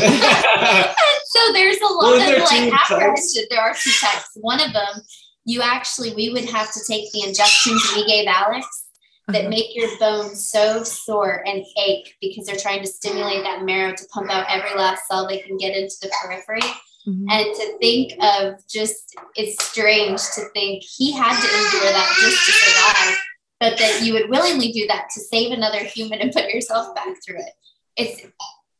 there's 1.54 1.82
a 1.82 1.86
lot 1.86 2.04
well, 2.04 2.22
of 2.22 2.52
like 2.52 2.74
apprehension. 2.74 3.44
There 3.50 3.60
are 3.60 3.74
two 3.74 3.92
types. 4.00 4.30
One 4.36 4.62
of 4.62 4.74
them 4.74 5.02
you 5.48 5.62
actually 5.62 6.14
we 6.14 6.30
would 6.30 6.46
have 6.46 6.72
to 6.74 6.80
take 6.86 7.12
the 7.14 7.24
injections 7.24 7.82
we 7.96 8.06
gave 8.06 8.28
Alex 8.28 8.87
that 9.28 9.42
uh-huh. 9.42 9.50
make 9.50 9.76
your 9.76 9.90
bones 10.00 10.48
so 10.48 10.84
sore 10.84 11.44
and 11.46 11.66
ache 11.78 12.16
because 12.22 12.46
they're 12.46 12.56
trying 12.56 12.82
to 12.82 12.88
stimulate 12.88 13.44
that 13.44 13.64
marrow 13.64 13.94
to 13.94 14.06
pump 14.08 14.32
out 14.32 14.46
every 14.50 14.78
last 14.78 15.08
cell 15.08 15.28
they 15.28 15.40
can 15.40 15.58
get 15.58 15.76
into 15.76 15.96
the 16.02 16.12
periphery. 16.22 16.62
Mm-hmm. 17.08 17.26
And 17.30 17.56
to 17.56 17.78
think 17.80 18.14
of 18.22 18.68
just, 18.68 19.16
it's 19.36 19.64
strange 19.64 20.20
to 20.36 20.42
think 20.54 20.84
he 20.84 21.12
had 21.12 21.40
to 21.40 21.48
endure 21.48 21.92
that 21.92 22.18
just 22.22 22.46
to 22.46 22.52
survive, 22.52 23.18
but 23.60 23.78
that 23.78 24.02
you 24.04 24.14
would 24.14 24.30
willingly 24.30 24.72
do 24.72 24.88
that 24.88 25.08
to 25.14 25.20
save 25.20 25.52
another 25.52 25.80
human 25.80 26.20
and 26.20 26.32
put 26.32 26.50
yourself 26.50 26.96
back 26.96 27.16
through 27.26 27.40
it. 27.40 27.54
It's, 27.96 28.22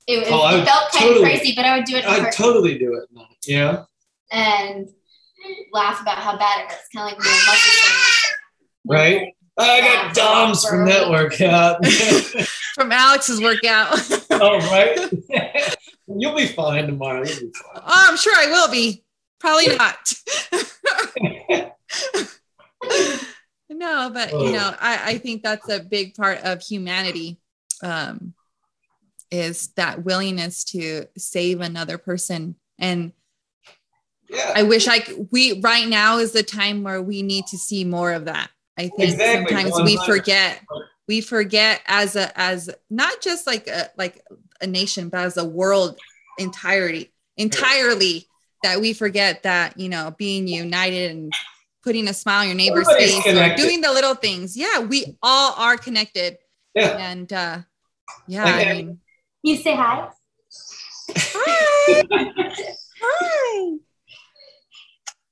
it, 0.08 0.20
was, 0.20 0.28
oh, 0.30 0.58
it 0.58 0.66
felt 0.66 0.92
kind 0.92 1.04
totally, 1.04 1.16
of 1.16 1.24
crazy, 1.24 1.54
but 1.56 1.66
I 1.66 1.78
would 1.78 1.86
do 1.86 1.96
it. 1.96 2.06
I'd 2.06 2.32
totally 2.32 2.78
do 2.78 2.96
it. 2.96 3.10
Yeah. 3.46 3.84
And 4.32 4.90
laugh 5.74 6.02
about 6.02 6.18
how 6.18 6.38
bad 6.38 6.66
it 6.66 6.72
hurts, 6.72 6.88
kind 6.94 7.12
of 7.12 7.18
like 7.18 7.26
muscle 7.26 8.32
Right. 8.86 9.34
I 9.58 9.82
got 9.82 10.16
DOMS 10.16 10.66
from 10.66 10.86
that 10.86 11.10
workout. 11.10 11.86
from 12.76 12.92
Alex's 12.92 13.42
workout. 13.42 14.00
oh, 14.32 14.60
right. 14.70 15.78
You'll 16.08 16.36
be 16.36 16.48
fine 16.48 16.86
tomorrow. 16.86 17.24
You'll 17.26 17.40
be 17.40 17.54
fine. 17.54 17.84
Oh, 17.84 18.06
I'm 18.10 18.18
sure 18.18 18.34
I 18.36 18.48
will 18.48 18.72
be. 18.72 19.04
Probably 19.40 19.76
not. 19.76 20.14
no, 23.70 24.10
but 24.12 24.32
you 24.32 24.52
know, 24.52 24.74
I, 24.80 25.12
I 25.12 25.18
think 25.18 25.44
that's 25.44 25.70
a 25.70 25.80
big 25.80 26.16
part 26.16 26.40
of 26.44 26.62
humanity. 26.62 27.40
Um, 27.84 28.34
is 29.30 29.70
that 29.76 30.04
willingness 30.04 30.64
to 30.64 31.06
save 31.18 31.62
another 31.62 31.98
person 31.98 32.56
and 32.80 33.12
yeah. 34.30 34.54
I 34.56 34.64
wish 34.64 34.88
I 34.88 35.04
we 35.32 35.60
right 35.62 35.88
now 35.88 36.18
is 36.18 36.32
the 36.32 36.44
time 36.44 36.84
where 36.84 37.02
we 37.02 37.22
need 37.22 37.46
to 37.48 37.58
see 37.58 37.84
more 37.84 38.12
of 38.12 38.26
that. 38.26 38.50
I 38.78 38.90
think 38.90 39.12
exactly. 39.12 39.56
sometimes 39.56 39.82
we 39.82 39.98
forget 40.06 40.62
we 41.08 41.22
forget 41.22 41.82
as 41.88 42.16
a 42.16 42.38
as 42.40 42.70
not 42.90 43.22
just 43.22 43.48
like 43.48 43.68
a 43.68 43.90
like 43.98 44.22
a 44.62 44.68
nation 44.68 45.10
but 45.10 45.22
as 45.22 45.38
a 45.38 45.46
world 45.46 45.98
entirety 46.38 47.12
entirely 47.38 48.28
that 48.64 48.80
we 48.80 48.94
forget 48.94 49.44
that 49.44 49.80
you 49.80 49.90
know 49.90 50.14
being 50.18 50.48
united 50.48 51.12
and 51.12 51.34
putting 51.84 52.08
a 52.08 52.14
smile 52.14 52.42
on 52.42 52.48
your 52.48 52.56
neighbor's 52.56 52.88
Everybody's 52.88 53.16
face 53.16 53.24
connected. 53.24 53.64
doing 53.64 53.82
the 53.82 53.92
little 53.92 54.16
things. 54.16 54.58
Yeah 54.58 54.80
we 54.80 55.18
all 55.24 55.54
are 55.58 55.78
connected. 55.78 56.38
Yeah. 56.76 56.98
And 57.00 57.32
uh 57.32 57.60
yeah 58.28 58.46
I 58.46 58.74
mean 58.74 59.00
you 59.44 59.58
say 59.58 59.76
hi? 59.76 60.10
Hi. 61.10 62.04
Hi. 63.00 63.78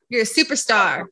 You're 0.08 0.22
a 0.22 0.26
superstar. 0.26 1.08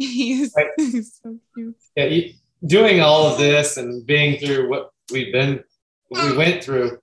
he's, 0.06 0.52
right. 0.56 0.68
he's, 0.76 1.20
so 1.22 1.38
cute. 1.54 1.76
Yeah, 1.96 2.04
you, 2.06 2.32
doing 2.66 3.00
all 3.00 3.26
of 3.26 3.38
this 3.38 3.76
and 3.76 4.06
being 4.06 4.38
through 4.38 4.68
what 4.68 4.90
we've 5.12 5.32
been, 5.32 5.62
what 6.08 6.24
we 6.24 6.32
mm. 6.32 6.36
went 6.36 6.64
through, 6.64 6.98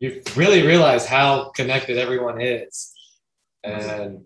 you 0.00 0.22
really 0.34 0.66
realize 0.66 1.06
how 1.06 1.50
connected 1.50 1.98
everyone 1.98 2.40
is, 2.40 2.92
and 3.62 4.24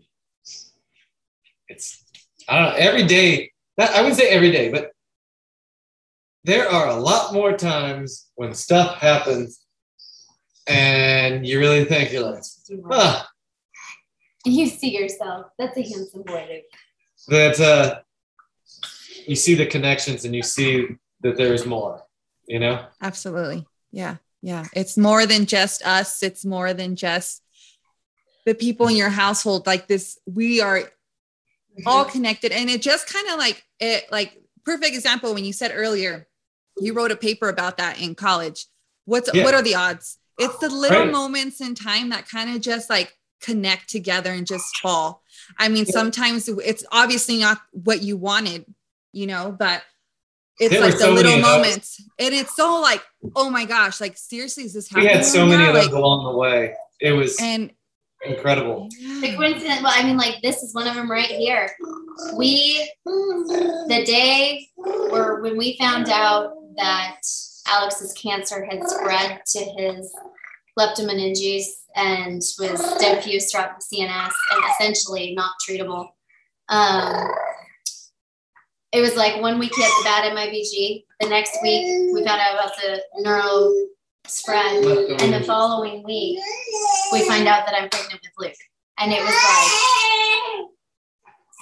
it's 1.68 2.05
I 2.48 2.59
don't 2.59 2.70
know 2.70 2.76
every 2.78 3.02
day. 3.02 3.51
Not, 3.76 3.90
I 3.90 4.01
wouldn't 4.01 4.18
say 4.18 4.28
every 4.28 4.52
day, 4.52 4.70
but 4.70 4.93
there 6.44 6.68
are 6.68 6.88
a 6.88 6.97
lot 6.97 7.34
more 7.34 7.56
times 7.56 8.28
when 8.36 8.55
stuff 8.55 8.98
happens 8.98 9.66
and 10.66 11.47
you 11.47 11.59
really 11.59 11.84
think 11.84 12.12
you're 12.12 12.22
like, 12.22 12.43
huh, 12.90 13.24
you 14.44 14.66
see 14.68 14.97
yourself. 14.97 15.47
That's 15.59 15.76
a 15.76 15.82
handsome 15.82 16.22
boy, 16.22 16.62
That 17.28 17.60
uh, 17.60 18.00
you 19.26 19.36
see 19.36 19.54
the 19.54 19.66
connections 19.66 20.24
and 20.24 20.34
you 20.34 20.42
see 20.42 20.86
that 21.22 21.36
there's 21.36 21.66
more, 21.66 22.02
you 22.46 22.60
know? 22.60 22.84
Absolutely. 23.02 23.66
Yeah. 23.90 24.16
Yeah. 24.42 24.66
It's 24.74 24.96
more 24.96 25.26
than 25.26 25.46
just 25.46 25.84
us. 25.84 26.22
It's 26.22 26.44
more 26.44 26.72
than 26.72 26.94
just 26.96 27.42
the 28.44 28.54
people 28.54 28.86
in 28.86 28.96
your 28.96 29.08
household. 29.08 29.66
Like 29.66 29.88
this, 29.88 30.18
we 30.26 30.60
are 30.60 30.82
all 31.84 32.04
mm-hmm. 32.04 32.12
connected. 32.12 32.52
And 32.52 32.70
it 32.70 32.82
just 32.82 33.12
kind 33.12 33.28
of 33.28 33.38
like 33.38 33.64
it, 33.80 34.04
like 34.12 34.38
perfect 34.64 34.94
example 34.94 35.34
when 35.34 35.44
you 35.44 35.52
said 35.52 35.72
earlier, 35.74 36.28
you 36.78 36.92
wrote 36.92 37.10
a 37.10 37.16
paper 37.16 37.48
about 37.48 37.78
that 37.78 38.00
in 38.00 38.14
college. 38.14 38.66
What's 39.04 39.30
yeah. 39.32 39.44
what 39.44 39.54
are 39.54 39.62
the 39.62 39.74
odds? 39.74 40.18
It's 40.38 40.58
the 40.58 40.68
little 40.68 41.04
Right. 41.04 41.12
moments 41.12 41.60
in 41.60 41.74
time 41.74 42.10
that 42.10 42.28
kind 42.28 42.54
of 42.54 42.60
just 42.60 42.90
like 42.90 43.16
connect 43.40 43.88
together 43.88 44.32
and 44.32 44.46
just 44.46 44.76
fall. 44.78 45.22
I 45.59 45.68
mean, 45.68 45.86
sometimes 45.86 46.48
it's 46.48 46.85
obviously 46.93 47.39
not 47.39 47.59
what 47.73 48.02
you 48.02 48.16
wanted, 48.16 48.64
you 49.12 49.27
know, 49.27 49.55
but 49.59 49.82
it's 50.59 50.73
There 50.73 50.81
like 50.81 50.93
the 50.94 50.98
so 51.01 51.12
little 51.12 51.32
many 51.32 51.43
of 51.43 51.47
those. 51.47 51.56
moments. 51.56 52.02
And 52.18 52.35
it's 52.35 52.56
so 52.56 52.81
like, 52.81 53.02
oh 53.35 53.51
my 53.51 53.64
gosh, 53.64 54.01
like 54.01 54.16
seriously, 54.16 54.64
is 54.64 54.73
this 54.74 54.89
happening? 54.89 55.09
We 55.09 55.14
had 55.16 55.24
so 55.24 55.40
right 55.43 55.51
many 55.51 55.62
now? 55.64 55.68
of 55.70 55.74
those 55.74 55.86
Like, 55.86 55.94
along 55.94 56.32
the 56.32 56.39
way. 56.39 56.74
It 57.01 57.12
was 57.12 57.36
and 57.40 57.70
incredible. 58.24 58.89
The 59.20 59.35
coincidence, 59.36 59.82
well, 59.82 59.93
I 59.94 60.02
mean, 60.02 60.16
like 60.16 60.36
this 60.43 60.62
is 60.62 60.74
one 60.74 60.86
of 60.89 60.94
them 60.94 61.10
right 61.10 61.27
here. 61.28 61.70
We, 62.35 62.90
the 63.05 64.02
day 64.06 64.66
or 65.10 65.43
when 65.43 65.59
we 65.59 65.77
found 65.78 66.09
out 66.09 66.55
that 66.78 67.20
Alex's 67.68 68.12
cancer 68.14 68.64
had 68.64 68.89
spread 68.89 69.40
to 69.47 69.59
his 69.77 70.10
leptomeninges 70.78 71.64
and 71.94 72.42
was 72.58 72.98
diffused 72.98 73.50
throughout 73.50 73.78
the 73.78 73.96
CNS 73.96 74.32
and 74.52 74.64
essentially 74.70 75.34
not 75.34 75.52
treatable. 75.68 76.08
Um, 76.68 77.28
it 78.92 79.00
was 79.00 79.16
like 79.16 79.40
one 79.40 79.58
week 79.58 79.72
he 79.74 79.82
had 79.82 79.90
the 79.90 80.04
bad 80.04 80.32
MIBG. 80.32 81.04
The 81.20 81.28
next 81.28 81.58
week 81.62 82.12
we 82.12 82.24
found 82.24 82.40
out 82.40 82.54
about 82.54 82.76
the 82.76 83.02
neuro 83.18 83.72
spread. 84.26 84.84
And 85.20 85.32
the 85.32 85.42
following 85.44 86.02
week, 86.04 86.38
we 87.12 87.26
find 87.26 87.46
out 87.48 87.66
that 87.66 87.74
I'm 87.74 87.88
pregnant 87.88 88.20
with 88.22 88.32
Luke. 88.38 88.56
And 88.98 89.12
it 89.12 89.20
was 89.20 89.28
like 89.28 90.68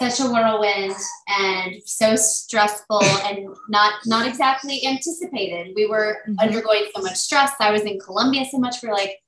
such 0.00 0.20
a 0.20 0.24
whirlwind 0.30 0.94
and 1.28 1.76
so 1.86 2.16
stressful 2.16 3.02
and 3.26 3.46
not 3.68 3.92
not 4.06 4.26
exactly 4.26 4.84
anticipated. 4.86 5.72
We 5.76 5.86
were 5.86 6.18
Mhm. 6.28 6.40
undergoing 6.40 6.86
so 6.94 7.02
much 7.02 7.16
stress. 7.16 7.52
I 7.60 7.70
was 7.70 7.82
in 7.82 7.98
Colombia 8.00 8.44
so 8.50 8.58
much. 8.58 8.76
We're 8.82 8.92
like, 8.92 9.18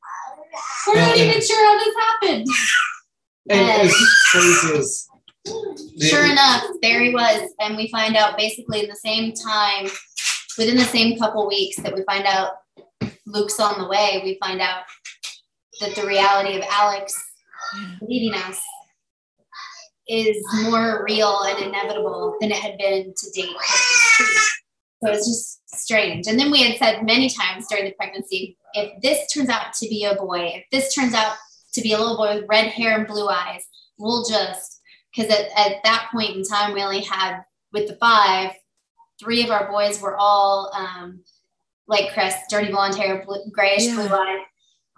we're 0.86 0.96
not 0.96 1.16
even 1.16 1.40
sure 1.40 1.66
how 1.66 1.78
this 1.84 1.94
happened. 1.98 2.46
And 3.48 3.70
as 3.70 3.94
crazy 4.32 4.76
as 4.78 5.06
Sure 6.02 6.24
enough, 6.26 6.64
there 6.82 7.00
he 7.00 7.14
was. 7.14 7.48
And 7.60 7.76
we 7.76 7.88
find 7.92 8.16
out 8.16 8.36
basically 8.36 8.80
in 8.80 8.88
the 8.88 8.96
same 8.96 9.32
time, 9.34 9.88
within 10.58 10.76
the 10.76 10.82
same 10.84 11.16
couple 11.16 11.46
weeks 11.46 11.76
that 11.76 11.94
we 11.94 12.02
find 12.02 12.24
out 12.26 12.54
Luke's 13.24 13.60
on 13.60 13.80
the 13.80 13.86
way, 13.86 14.20
we 14.24 14.36
find 14.44 14.60
out 14.60 14.82
that 15.80 15.94
the 15.94 16.04
reality 16.04 16.56
of 16.56 16.64
Alex 16.68 17.14
leaving 18.02 18.34
us 18.34 18.60
is 20.08 20.36
more 20.62 21.04
real 21.04 21.40
and 21.42 21.66
inevitable 21.66 22.36
than 22.40 22.50
it 22.50 22.58
had 22.58 22.78
been 22.78 23.12
to 23.16 23.30
date. 23.30 23.44
during 23.46 23.56
his 23.58 24.02
treatment. 24.16 24.46
So 25.02 25.10
it's 25.12 25.26
just 25.26 25.78
strange. 25.78 26.26
And 26.26 26.38
then 26.38 26.50
we 26.50 26.62
had 26.62 26.78
said 26.78 27.04
many 27.04 27.28
times 27.28 27.66
during 27.68 27.84
the 27.84 27.92
pregnancy 27.92 28.56
if 28.76 29.00
this 29.02 29.32
turns 29.32 29.48
out 29.48 29.72
to 29.72 29.88
be 29.88 30.04
a 30.04 30.14
boy, 30.14 30.52
if 30.54 30.64
this 30.70 30.94
turns 30.94 31.14
out 31.14 31.34
to 31.72 31.80
be 31.80 31.92
a 31.92 31.98
little 31.98 32.16
boy 32.16 32.36
with 32.36 32.48
red 32.48 32.68
hair 32.68 32.98
and 32.98 33.06
blue 33.06 33.28
eyes, 33.28 33.64
we'll 33.98 34.24
just, 34.28 34.80
because 35.14 35.32
at, 35.32 35.46
at 35.56 35.82
that 35.84 36.08
point 36.12 36.36
in 36.36 36.44
time, 36.44 36.74
we 36.74 36.82
only 36.82 37.00
had, 37.00 37.40
with 37.72 37.88
the 37.88 37.96
five, 37.96 38.52
three 39.18 39.42
of 39.42 39.50
our 39.50 39.70
boys 39.70 40.00
were 40.00 40.16
all 40.16 40.70
um, 40.74 41.20
like 41.88 42.12
Chris, 42.12 42.34
dirty 42.50 42.70
blonde 42.70 42.96
hair, 42.96 43.24
blue, 43.24 43.42
grayish 43.50 43.86
Yeah. 43.86 43.94
blue 43.94 44.14
eyes. 44.14 44.40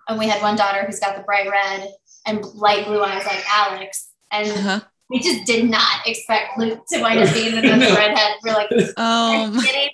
And 0.08 0.18
we 0.18 0.26
had 0.26 0.42
one 0.42 0.56
daughter 0.56 0.84
who's 0.84 1.00
got 1.00 1.16
the 1.16 1.22
bright 1.22 1.48
red 1.48 1.92
and 2.26 2.44
light 2.54 2.86
blue 2.86 3.02
eyes 3.02 3.24
like 3.26 3.44
Alex. 3.48 4.08
And 4.32 4.50
uh-huh. 4.50 4.80
We 5.10 5.20
just 5.20 5.44
did 5.46 5.68
not 5.70 6.06
expect 6.06 6.58
Luke 6.58 6.80
to 6.92 7.00
wind 7.00 7.20
up 7.20 7.32
being 7.34 7.56
another 7.56 7.94
redhead. 7.94 8.36
We're 8.44 8.52
like, 8.52 8.70
are 8.72 9.34
you 9.36 9.44
um, 9.56 9.60
kidding? 9.62 9.88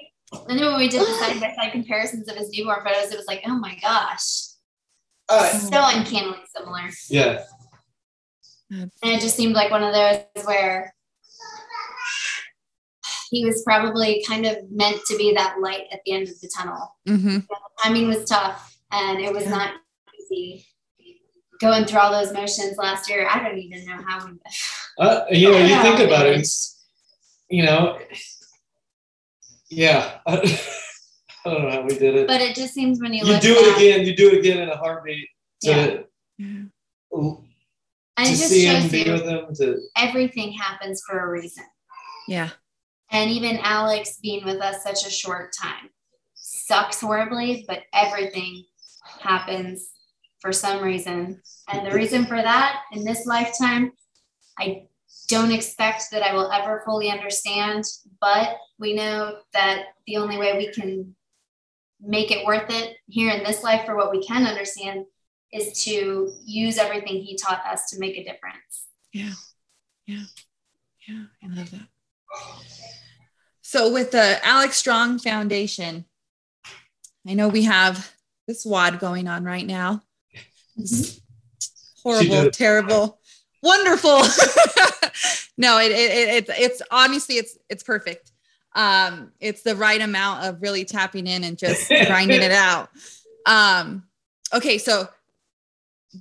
And 0.48 0.58
then 0.58 0.66
when 0.66 0.78
we 0.78 0.88
did 0.88 1.00
the 1.00 1.14
side 1.18 1.40
by 1.40 1.54
side 1.54 1.70
comparisons 1.72 2.28
of 2.28 2.36
his 2.36 2.50
newborn 2.50 2.84
photos, 2.84 3.12
it 3.12 3.16
was 3.16 3.26
like, 3.28 3.42
oh 3.46 3.56
my 3.58 3.78
gosh, 3.80 4.22
Uh, 5.28 5.48
so 5.50 5.80
uncannily 5.80 6.38
similar. 6.56 6.90
yeah. 7.08 7.44
And 8.70 8.90
it 9.02 9.20
just 9.20 9.36
seemed 9.36 9.54
like 9.54 9.70
one 9.70 9.84
of 9.84 9.92
those 9.94 10.44
where 10.44 10.92
he 13.30 13.44
was 13.44 13.62
probably 13.64 14.24
kind 14.26 14.46
of 14.46 14.56
meant 14.70 15.00
to 15.06 15.16
be 15.16 15.32
that 15.34 15.60
light 15.60 15.84
at 15.92 16.00
the 16.04 16.12
end 16.12 16.28
of 16.28 16.40
the 16.40 16.50
tunnel. 16.56 16.88
mhm. 17.08 17.46
Timing 17.82 18.08
was 18.08 18.24
tough 18.24 18.76
and 18.90 19.20
it 19.20 19.32
was 19.32 19.44
Yeah. 19.44 19.50
not 19.50 19.74
easy. 20.20 20.66
Going 21.64 21.86
through 21.86 22.00
all 22.00 22.12
those 22.12 22.30
motions 22.34 22.76
last 22.76 23.08
year, 23.08 23.26
I 23.26 23.42
don't 23.42 23.56
even 23.56 23.86
know 23.86 23.98
how 24.06 24.26
we 24.26 24.32
Uh, 24.98 25.24
you 25.30 25.50
know, 25.50 25.56
you 25.56 25.80
think 25.80 25.98
about 25.98 26.26
it, 26.26 26.38
it's, 26.38 26.84
you 27.48 27.64
know, 27.64 27.98
yeah. 29.70 30.18
I, 30.26 30.36
don't 31.46 31.62
know 31.62 31.70
how 31.70 31.80
we 31.80 31.98
did 31.98 32.16
it. 32.16 32.26
but 32.28 32.42
it 32.42 32.54
just 32.54 32.74
seems 32.74 33.00
when 33.00 33.14
you, 33.14 33.24
You 33.24 33.32
look 33.32 33.40
do 33.40 33.54
it 33.56 33.72
back, 33.72 33.76
again, 33.78 34.06
you 34.06 34.14
do 34.14 34.28
it 34.30 34.40
again 34.40 34.58
in 34.58 34.68
a 34.68 34.76
heartbeat 34.76 35.26
to, 35.62 35.70
Yeah. 35.70 35.98
Yeah. 36.38 36.46
and 37.10 37.38
to 38.18 38.22
it 38.22 38.26
just 38.26 38.48
see 38.48 38.66
him, 38.66 38.82
shows 38.82 38.92
be 38.92 38.98
you 38.98 39.12
with 39.12 39.22
him, 39.24 39.54
to, 39.54 39.80
everything 39.96 40.52
happens 40.52 41.02
for 41.08 41.18
a 41.18 41.30
reason. 41.30 41.64
Yeah. 42.28 42.50
And 43.10 43.30
even 43.30 43.56
Alex 43.62 44.18
being 44.22 44.44
with 44.44 44.60
us 44.60 44.84
such 44.84 45.06
a 45.06 45.10
short 45.10 45.54
time 45.58 45.88
sucks 46.34 47.00
horribly, 47.00 47.64
but 47.66 47.80
everything 47.94 48.64
happens 49.22 49.93
for 50.44 50.52
some 50.52 50.84
reason. 50.84 51.40
And 51.68 51.86
the 51.86 51.96
reason 51.96 52.26
for 52.26 52.36
that 52.36 52.82
in 52.92 53.02
this 53.02 53.24
lifetime, 53.24 53.92
I 54.58 54.88
don't 55.28 55.50
expect 55.50 56.10
that 56.12 56.22
I 56.22 56.34
will 56.34 56.52
ever 56.52 56.82
fully 56.84 57.10
understand, 57.10 57.84
but 58.20 58.58
we 58.78 58.92
know 58.92 59.38
that 59.54 59.84
the 60.06 60.18
only 60.18 60.36
way 60.36 60.58
we 60.58 60.70
can 60.70 61.16
make 61.98 62.30
it 62.30 62.44
worth 62.44 62.68
it 62.68 62.98
here 63.06 63.30
in 63.30 63.42
this 63.42 63.62
life 63.62 63.86
for 63.86 63.96
what 63.96 64.10
we 64.10 64.22
can 64.22 64.46
understand 64.46 65.06
is 65.50 65.82
to 65.84 66.30
use 66.44 66.76
everything 66.76 67.22
he 67.22 67.38
taught 67.38 67.64
us 67.64 67.88
to 67.88 67.98
make 67.98 68.18
a 68.18 68.24
difference. 68.24 68.88
Yeah. 69.14 69.32
Yeah. 70.06 70.24
Yeah. 71.08 71.24
I 71.42 71.54
love 71.54 71.70
that. 71.70 71.88
So 73.62 73.90
with 73.90 74.10
the 74.10 74.44
Alex 74.44 74.76
Strong 74.76 75.20
Foundation, 75.20 76.04
I 77.26 77.32
know 77.32 77.48
we 77.48 77.62
have 77.62 78.12
this 78.46 78.66
WOD 78.66 78.98
going 78.98 79.26
on 79.26 79.44
right 79.44 79.66
now. 79.66 80.02
This 80.76 81.20
horrible, 82.02 82.50
terrible, 82.50 83.18
wonderful. 83.62 84.18
no, 85.58 85.78
it, 85.78 85.92
it, 85.92 85.94
it 85.94 86.28
it's 86.28 86.50
it's 86.54 86.82
honestly 86.90 87.36
it's 87.36 87.58
it's 87.68 87.82
perfect. 87.82 88.32
Um, 88.74 89.32
it's 89.40 89.62
the 89.62 89.76
right 89.76 90.00
amount 90.00 90.44
of 90.44 90.60
really 90.60 90.84
tapping 90.84 91.26
in 91.26 91.44
and 91.44 91.56
just 91.56 91.88
grinding 92.06 92.42
it 92.42 92.52
out. 92.52 92.90
Um, 93.46 94.04
okay, 94.52 94.78
so 94.78 95.08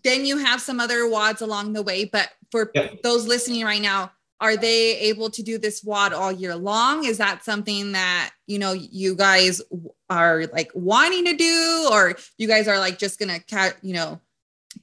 then 0.03 0.25
you 0.25 0.38
have 0.38 0.61
some 0.61 0.80
other 0.80 1.01
WODs 1.01 1.41
along 1.41 1.73
the 1.73 1.81
way, 1.81 2.05
but 2.05 2.30
for 2.51 2.71
those 3.03 3.27
listening 3.27 3.63
right 3.63 3.81
now, 3.81 4.11
are 4.39 4.57
they 4.57 4.97
able 4.97 5.30
to 5.30 5.41
do 5.41 5.57
this 5.57 5.84
WOD 5.84 6.11
all 6.13 6.31
year 6.31 6.55
long? 6.55 7.05
Is 7.05 7.17
that 7.17 7.45
something 7.45 7.93
that 7.93 8.31
you 8.45 8.59
know 8.59 8.73
you 8.73 9.15
guys 9.15 9.61
are 10.09 10.45
like 10.47 10.69
wanting 10.73 11.25
to 11.25 11.35
do, 11.35 11.89
or 11.91 12.15
you 12.38 12.47
guys 12.47 12.67
are 12.67 12.77
like 12.77 12.99
just 12.99 13.19
gonna 13.19 13.39
you 13.81 13.93
know 13.93 14.19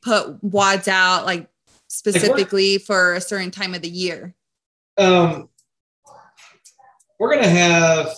put 0.02 0.40
WODs 0.42 0.88
out 0.88 1.26
like 1.26 1.48
specifically 1.88 2.78
for 2.78 3.14
a 3.14 3.20
certain 3.20 3.50
time 3.50 3.74
of 3.74 3.82
the 3.82 3.88
year? 3.88 4.34
um, 5.00 5.48
we're 7.18 7.34
gonna 7.34 7.48
have 7.48 8.10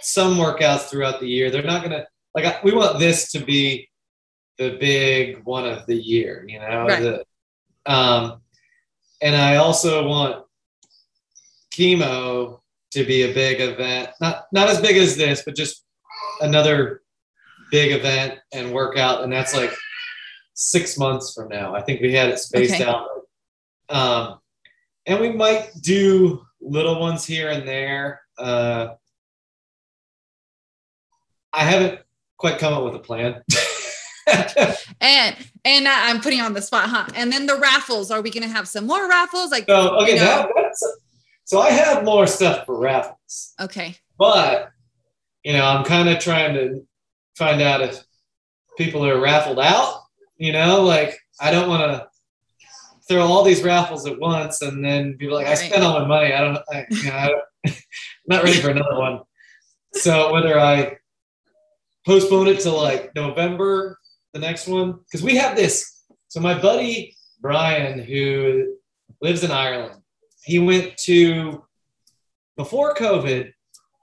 some 0.00 0.36
workouts 0.36 0.88
throughout 0.88 1.20
the 1.20 1.28
year. 1.28 1.50
They're 1.50 1.62
not 1.62 1.82
gonna 1.82 2.06
like 2.34 2.62
we 2.64 2.72
want 2.72 2.98
this 2.98 3.30
to 3.32 3.40
be 3.40 3.88
the 4.58 4.76
big 4.78 5.44
one 5.44 5.66
of 5.66 5.86
the 5.86 5.94
year, 5.94 6.44
you 6.48 6.58
know. 6.58 6.86
Right. 6.86 7.02
The, 7.02 7.24
um, 7.92 8.40
and 9.22 9.36
I 9.36 9.56
also 9.56 10.06
want 10.06 10.44
chemo 11.72 12.60
to 12.92 13.04
be 13.04 13.22
a 13.22 13.34
big 13.34 13.60
event, 13.60 14.10
not 14.20 14.46
not 14.52 14.68
as 14.68 14.80
big 14.80 14.96
as 14.96 15.16
this, 15.16 15.42
but 15.44 15.54
just 15.54 15.84
another 16.40 17.02
big 17.70 17.92
event 17.92 18.38
and 18.52 18.72
workout, 18.72 19.24
and 19.24 19.32
that's 19.32 19.54
like 19.54 19.72
six 20.60 20.98
months 20.98 21.32
from 21.34 21.48
now. 21.48 21.72
I 21.74 21.80
think 21.82 22.00
we 22.00 22.12
had 22.12 22.30
it 22.30 22.38
spaced 22.40 22.74
Okay. 22.74 22.84
out. 22.84 23.06
Um, 23.88 24.38
and 25.06 25.20
we 25.20 25.30
might 25.30 25.70
do 25.80 26.44
little 26.60 26.98
ones 27.00 27.24
here 27.24 27.48
and 27.50 27.66
there. 27.66 28.20
Uh, 28.36 28.88
I 31.52 31.64
haven't 31.64 32.00
quite 32.36 32.58
come 32.58 32.74
up 32.74 32.82
with 32.84 32.94
a 32.96 32.98
plan. 32.98 33.42
And 35.00 35.36
and 35.64 35.88
I'm 35.88 36.20
putting 36.20 36.40
on 36.42 36.52
the 36.52 36.60
spot, 36.60 36.90
huh? 36.90 37.06
And 37.14 37.32
then 37.32 37.46
the 37.46 37.56
raffles. 37.56 38.10
Are 38.10 38.20
we 38.20 38.30
gonna 38.30 38.46
have 38.48 38.68
some 38.68 38.86
more 38.86 39.08
raffles? 39.08 39.50
Like 39.50 39.64
so 39.66 39.96
okay, 40.00 40.14
You 40.14 40.16
know. 40.18 40.50
that, 40.54 40.74
so 41.44 41.60
I 41.60 41.70
have 41.70 42.04
more 42.04 42.26
stuff 42.26 42.66
for 42.66 42.78
raffles, 42.78 43.54
okay, 43.58 43.96
but 44.18 44.70
you 45.44 45.54
know 45.54 45.64
I'm 45.64 45.82
kind 45.82 46.10
of 46.10 46.18
trying 46.18 46.52
to 46.54 46.86
find 47.38 47.62
out 47.62 47.80
if 47.80 48.02
people 48.76 49.02
are 49.06 49.18
raffled 49.18 49.60
out. 49.60 50.02
You 50.38 50.52
know, 50.52 50.82
like 50.82 51.18
I 51.40 51.50
don't 51.50 51.68
want 51.68 51.82
to 51.82 52.08
throw 53.08 53.22
all 53.22 53.42
these 53.42 53.62
raffles 53.62 54.06
at 54.06 54.18
once 54.18 54.62
and 54.62 54.84
then 54.84 55.16
be 55.16 55.28
like, 55.28 55.46
I 55.46 55.54
spent 55.54 55.82
all 55.82 56.00
my 56.00 56.06
money. 56.06 56.32
I 56.32 56.40
don't, 56.40 56.58
I, 56.70 56.86
you 56.90 57.04
know, 57.04 57.16
I 57.16 57.26
don't, 57.28 57.42
I'm 57.66 57.74
not 58.26 58.44
ready 58.44 58.60
for 58.60 58.70
another 58.70 58.98
one. 58.98 59.20
So 59.94 60.32
whether 60.32 60.58
I 60.58 60.98
postpone 62.06 62.48
it 62.48 62.60
to 62.60 62.70
like 62.70 63.14
November, 63.14 63.98
the 64.32 64.38
next 64.38 64.68
one, 64.68 65.00
because 65.04 65.22
we 65.22 65.36
have 65.36 65.56
this. 65.56 66.04
So 66.28 66.40
my 66.40 66.58
buddy 66.58 67.16
Brian, 67.40 67.98
who 67.98 68.74
lives 69.20 69.44
in 69.44 69.50
Ireland, 69.50 70.02
he 70.42 70.58
went 70.58 70.96
to 70.98 71.64
before 72.56 72.94
COVID 72.94 73.52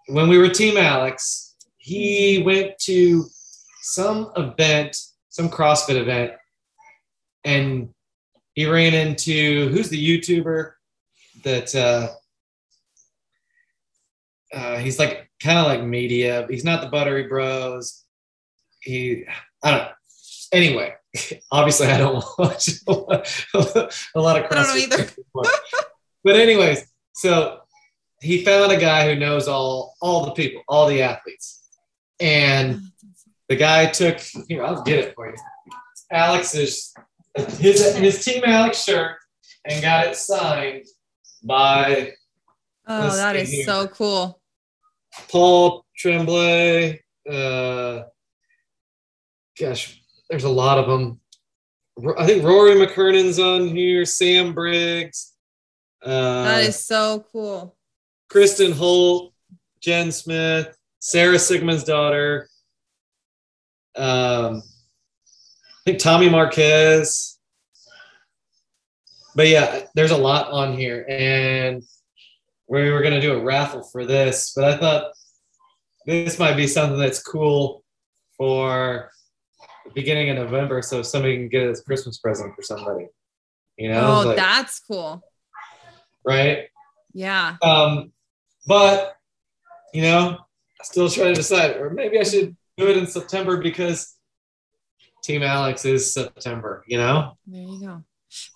when 0.07 0.29
we 0.29 0.37
were 0.37 0.49
Team 0.49 0.77
Alex. 0.77 1.55
He 1.77 2.41
went 2.45 2.77
to 2.79 3.25
some 3.81 4.31
event, 4.35 4.97
some 5.35 5.49
CrossFit 5.49 5.97
event, 5.97 6.31
and 7.43 7.89
he 8.53 8.65
ran 8.67 8.93
into 8.93 9.67
who's 9.67 9.89
the 9.89 9.99
YouTuber 9.99 10.71
that 11.43 11.75
uh, 11.75 12.07
uh, 14.57 14.77
he's 14.77 14.97
like 14.97 15.29
kind 15.43 15.59
of 15.59 15.65
like 15.65 15.83
media. 15.83 16.47
He's 16.49 16.63
not 16.63 16.79
the 16.79 16.87
Buttery 16.87 17.27
Bros. 17.27 18.05
He, 18.79 19.25
I 19.61 19.71
don't. 19.71 19.81
know. 19.81 19.91
Anyway, 20.53 20.95
obviously 21.51 21.87
I 21.87 21.97
don't 21.97 22.23
watch 22.37 22.69
a 22.87 22.91
lot 22.93 24.39
of 24.39 24.49
CrossFit. 24.49 24.51
I 24.51 24.63
don't 24.63 24.77
either. 24.77 25.09
but 26.23 26.37
anyways, 26.37 26.85
so 27.13 27.59
he 28.21 28.45
found 28.45 28.71
a 28.71 28.79
guy 28.79 29.05
who 29.05 29.19
knows 29.19 29.49
all 29.49 29.95
all 30.01 30.27
the 30.27 30.31
people, 30.31 30.61
all 30.69 30.87
the 30.87 31.01
athletes, 31.01 31.61
and 32.21 32.79
the 33.49 33.55
guy 33.55 33.85
took 33.87 34.19
here. 34.47 34.63
I'll 34.63 34.83
get 34.83 34.99
it 34.99 35.15
for 35.15 35.27
you. 35.29 35.35
Alex's 36.11 36.93
his 37.57 37.95
his 37.97 38.23
team 38.23 38.43
Alex 38.45 38.83
shirt 38.83 39.17
and 39.65 39.81
got 39.81 40.07
it 40.07 40.15
signed 40.15 40.85
by 41.43 42.13
Oh, 42.87 43.15
that 43.15 43.35
is 43.35 43.49
here. 43.51 43.65
so 43.65 43.87
cool. 43.87 44.39
Paul 45.29 45.85
Tremblay. 45.97 47.01
Uh, 47.29 48.03
gosh, 49.59 50.01
there's 50.29 50.43
a 50.43 50.49
lot 50.49 50.77
of 50.77 50.87
them. 50.87 51.19
I 52.17 52.27
think 52.27 52.43
Rory 52.43 52.75
McKernan's 52.75 53.39
on 53.39 53.67
here. 53.69 54.05
Sam 54.05 54.53
Briggs. 54.53 55.33
Uh, 56.03 56.43
That 56.43 56.63
is 56.65 56.85
so 56.85 57.25
cool. 57.31 57.75
Kristin 58.31 58.73
Holte, 58.73 59.31
Jen 59.81 60.11
Smith, 60.11 60.77
Sara 60.99 61.37
Sigmundsdottir. 61.37 62.45
Um, 63.97 64.61
I 64.61 65.81
think 65.85 65.99
Tommy 65.99 66.29
Marquez. 66.29 67.37
But 69.35 69.47
yeah, 69.49 69.85
there's 69.95 70.11
a 70.11 70.17
lot 70.17 70.51
on 70.51 70.77
here, 70.77 71.05
and 71.09 71.83
we 72.69 72.89
were 72.89 73.01
gonna 73.01 73.19
do 73.21 73.33
a 73.33 73.43
raffle 73.43 73.83
for 73.83 74.05
this, 74.05 74.53
but 74.55 74.63
I 74.65 74.77
thought 74.77 75.11
this 76.05 76.39
might 76.39 76.55
be 76.55 76.67
something 76.67 76.97
that's 76.99 77.21
cool 77.21 77.83
for 78.37 79.11
the 79.85 79.91
beginning 79.93 80.29
of 80.29 80.37
November, 80.37 80.81
so 80.81 81.01
somebody 81.01 81.35
can 81.37 81.49
get 81.49 81.63
it 81.63 81.69
as 81.71 81.81
a 81.81 81.83
Christmas 81.83 82.17
present 82.17 82.55
for 82.55 82.61
somebody. 82.61 83.07
You 83.77 83.89
know, 83.89 84.21
Oh, 84.21 84.27
like- 84.27 84.37
that's 84.37 84.79
cool. 84.79 85.21
right? 86.25 86.69
Yeah. 87.13 87.57
Um, 87.61 88.13
but 88.67 89.17
you 89.93 90.01
know, 90.01 90.37
I 90.79 90.83
still 90.83 91.09
try 91.09 91.25
to 91.25 91.33
decide, 91.33 91.75
or 91.77 91.89
maybe 91.89 92.19
I 92.19 92.23
should 92.23 92.55
do 92.77 92.87
it 92.87 92.97
in 92.97 93.07
September 93.07 93.57
because 93.57 94.15
Team 95.23 95.43
Alex 95.43 95.85
is 95.85 96.13
September. 96.13 96.83
You 96.87 96.97
know, 96.97 97.37
There 97.47 97.61
you 97.61 97.79
go. 97.79 98.03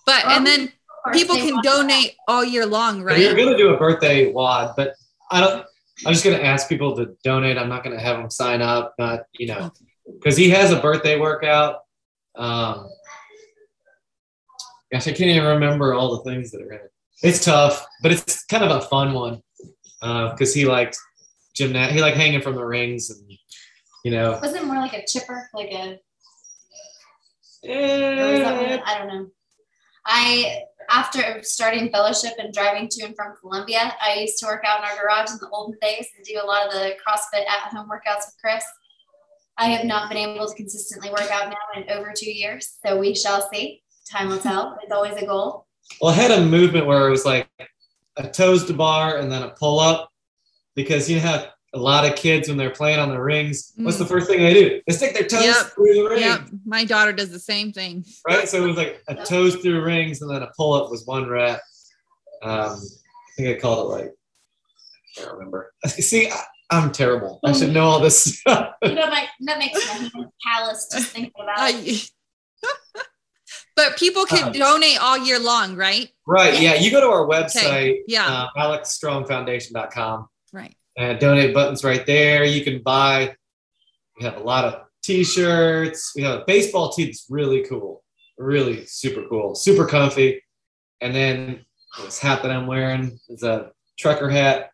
But 0.06 0.24
and 0.26 0.46
then 0.46 0.72
people 1.12 1.36
can 1.36 1.54
want 1.54 1.64
donate 1.64 2.16
all 2.28 2.44
year 2.44 2.66
long, 2.66 3.02
right? 3.02 3.16
we 3.18 3.26
were 3.26 3.34
right? 3.34 3.44
gonna 3.44 3.56
do 3.56 3.74
a 3.74 3.78
birthday 3.78 4.30
WOD, 4.32 4.74
but 4.76 4.94
I 5.30 5.40
don't. 5.40 5.64
I'm 6.06 6.12
just 6.12 6.24
gonna 6.24 6.38
ask 6.38 6.68
people 6.68 6.96
to 6.96 7.14
donate. 7.24 7.58
I'm 7.58 7.68
not 7.68 7.82
gonna 7.84 8.00
have 8.00 8.16
them 8.18 8.30
sign 8.30 8.62
up, 8.62 8.94
not 8.98 9.20
you 9.32 9.46
know, 9.46 9.70
because 10.12 10.36
he 10.36 10.50
has 10.50 10.70
a 10.70 10.80
birthday 10.80 11.18
workout. 11.18 11.80
Um, 12.36 12.88
gosh, 14.92 15.06
I 15.08 15.12
can't 15.12 15.30
even 15.30 15.44
remember 15.44 15.94
all 15.94 16.16
the 16.16 16.30
things 16.30 16.50
that 16.52 16.60
are 16.60 16.72
in 16.72 16.78
it. 16.80 16.92
It's 17.22 17.44
tough, 17.44 17.86
but 18.02 18.12
it's 18.12 18.44
kind 18.44 18.64
of 18.64 18.70
a 18.70 18.80
fun 18.86 19.12
one 19.12 19.42
because 20.00 20.54
he 20.54 20.66
liked 20.66 20.98
gymnast. 21.54 21.92
He 21.92 22.00
liked 22.00 22.16
hanging 22.16 22.40
from 22.42 22.54
the 22.54 22.64
rings 22.64 23.10
and 23.10 23.20
you 24.04 24.10
know. 24.10 24.38
Was 24.42 24.54
it 24.54 24.64
more 24.64 24.76
like 24.76 24.94
a 24.94 25.04
chipper, 25.06 25.48
like 25.54 25.70
a? 25.70 25.98
Or 27.62 28.32
was 28.32 28.40
that 28.40 28.62
eh. 28.62 28.76
one? 28.76 28.82
I 28.86 28.98
don't 28.98 29.08
know. 29.08 29.26
I 30.06 30.62
after 30.90 31.40
starting 31.42 31.90
fellowship 31.90 32.32
and 32.38 32.52
driving 32.52 32.88
to 32.88 33.04
and 33.04 33.14
from 33.14 33.34
Columbia, 33.40 33.94
I 34.02 34.20
used 34.20 34.38
to 34.38 34.46
work 34.46 34.64
out 34.64 34.80
in 34.80 34.84
our 34.84 35.00
garage 35.00 35.30
in 35.30 35.38
the 35.40 35.48
olden 35.50 35.78
days 35.80 36.06
and 36.16 36.24
do 36.24 36.40
a 36.42 36.46
lot 36.46 36.66
of 36.66 36.72
the 36.72 36.96
CrossFit 37.06 37.46
at 37.46 37.72
home 37.72 37.88
workouts 37.88 38.26
with 38.26 38.34
Chris. 38.40 38.64
I 39.56 39.66
have 39.66 39.84
not 39.84 40.08
been 40.08 40.18
able 40.18 40.48
to 40.48 40.54
consistently 40.54 41.10
work 41.10 41.30
out 41.30 41.48
now 41.48 41.80
in 41.80 41.88
over 41.90 42.12
two 42.16 42.30
years, 42.30 42.78
so 42.84 42.98
we 42.98 43.14
shall 43.14 43.48
see. 43.52 43.82
Time 44.10 44.28
will 44.28 44.38
tell. 44.38 44.78
It's 44.82 44.92
always 44.92 45.14
a 45.16 45.26
goal. 45.26 45.66
Well, 46.00 46.12
I 46.12 46.16
had 46.16 46.30
a 46.30 46.44
movement 46.44 46.86
where 46.86 47.06
it 47.06 47.10
was 47.10 47.24
like 47.24 47.48
a 48.16 48.28
toes 48.28 48.64
to 48.66 48.74
bar 48.74 49.18
and 49.18 49.30
then 49.30 49.42
a 49.42 49.50
pull 49.50 49.78
up 49.78 50.10
because 50.74 51.10
you 51.10 51.20
have 51.20 51.48
a 51.72 51.78
lot 51.78 52.04
of 52.04 52.16
kids 52.16 52.48
when 52.48 52.56
they're 52.56 52.70
playing 52.70 52.98
on 52.98 53.10
the 53.10 53.20
rings. 53.20 53.72
What's 53.76 53.96
the 53.98 54.04
first 54.06 54.26
thing 54.28 54.40
they 54.40 54.54
do? 54.54 54.80
They 54.86 54.92
stick 54.92 55.14
their 55.14 55.26
toes 55.26 55.44
Yep. 55.44 55.66
through 55.74 55.94
the 55.94 56.08
ring, 56.08 56.20
Yep. 56.20 56.40
My 56.66 56.84
daughter 56.84 57.12
does 57.12 57.30
the 57.30 57.38
same 57.38 57.72
thing. 57.72 58.04
right? 58.26 58.48
So 58.48 58.62
it 58.62 58.66
was 58.66 58.76
like 58.76 59.02
a 59.08 59.14
toes 59.24 59.56
through 59.56 59.82
rings 59.84 60.20
and 60.22 60.30
then 60.30 60.42
a 60.42 60.50
pull 60.56 60.72
up 60.72 60.90
was 60.90 61.06
one 61.06 61.28
rep. 61.28 61.60
Um, 62.42 62.70
I 62.80 63.32
think 63.36 63.56
I 63.56 63.60
called 63.60 63.78
it 63.92 63.94
like 63.94 64.10
I 64.10 65.20
can't 65.20 65.32
remember. 65.34 65.72
See, 65.86 66.28
I, 66.28 66.40
I'm 66.70 66.90
terrible. 66.92 67.38
I 67.44 67.52
should 67.52 67.72
know 67.72 67.84
all 67.84 68.00
this 68.00 68.20
stuff. 68.40 68.74
You 68.82 68.94
know, 68.94 69.06
my, 69.08 69.26
that 69.42 69.58
makes 69.58 69.74
my 69.86 69.92
hands 69.92 70.12
callous 70.46 70.88
just 70.92 71.08
thinking 71.10 71.32
about 71.40 71.70
it. 71.74 72.10
But 73.76 73.96
people 73.96 74.26
can 74.26 74.48
Um, 74.48 74.52
donate 74.52 75.00
all 75.00 75.16
year 75.16 75.38
long, 75.38 75.74
right? 75.74 76.10
right? 76.26 76.60
Yeah, 76.60 76.74
you 76.74 76.90
go 76.90 77.00
to 77.00 77.06
our 77.06 77.26
website, 77.26 78.00
Yeah. 78.06 78.26
uh, 78.26 78.48
alexstrongfoundation.com. 78.58 80.28
Right. 80.52 80.74
And 81.00 81.18
donate 81.18 81.54
buttons 81.54 81.84
right 81.84 82.04
there. 82.06 82.44
You 82.44 82.62
can 82.62 82.82
buy. 82.82 83.34
We 84.18 84.24
have 84.24 84.36
a 84.36 84.40
lot 84.40 84.64
of 84.64 84.82
t-shirts. 85.02 86.12
We 86.14 86.22
have 86.22 86.40
a 86.40 86.44
baseball 86.46 86.92
tee 86.92 87.06
that's 87.06 87.26
really 87.30 87.64
cool, 87.64 88.04
really 88.38 88.84
super 88.86 89.24
cool, 89.28 89.54
super 89.54 89.86
comfy. 89.86 90.42
And 91.00 91.14
then 91.14 91.64
this 92.02 92.18
hat 92.18 92.42
that 92.42 92.50
I'm 92.50 92.66
wearing 92.66 93.18
is 93.28 93.42
a 93.42 93.72
trucker 93.98 94.28
hat. 94.28 94.70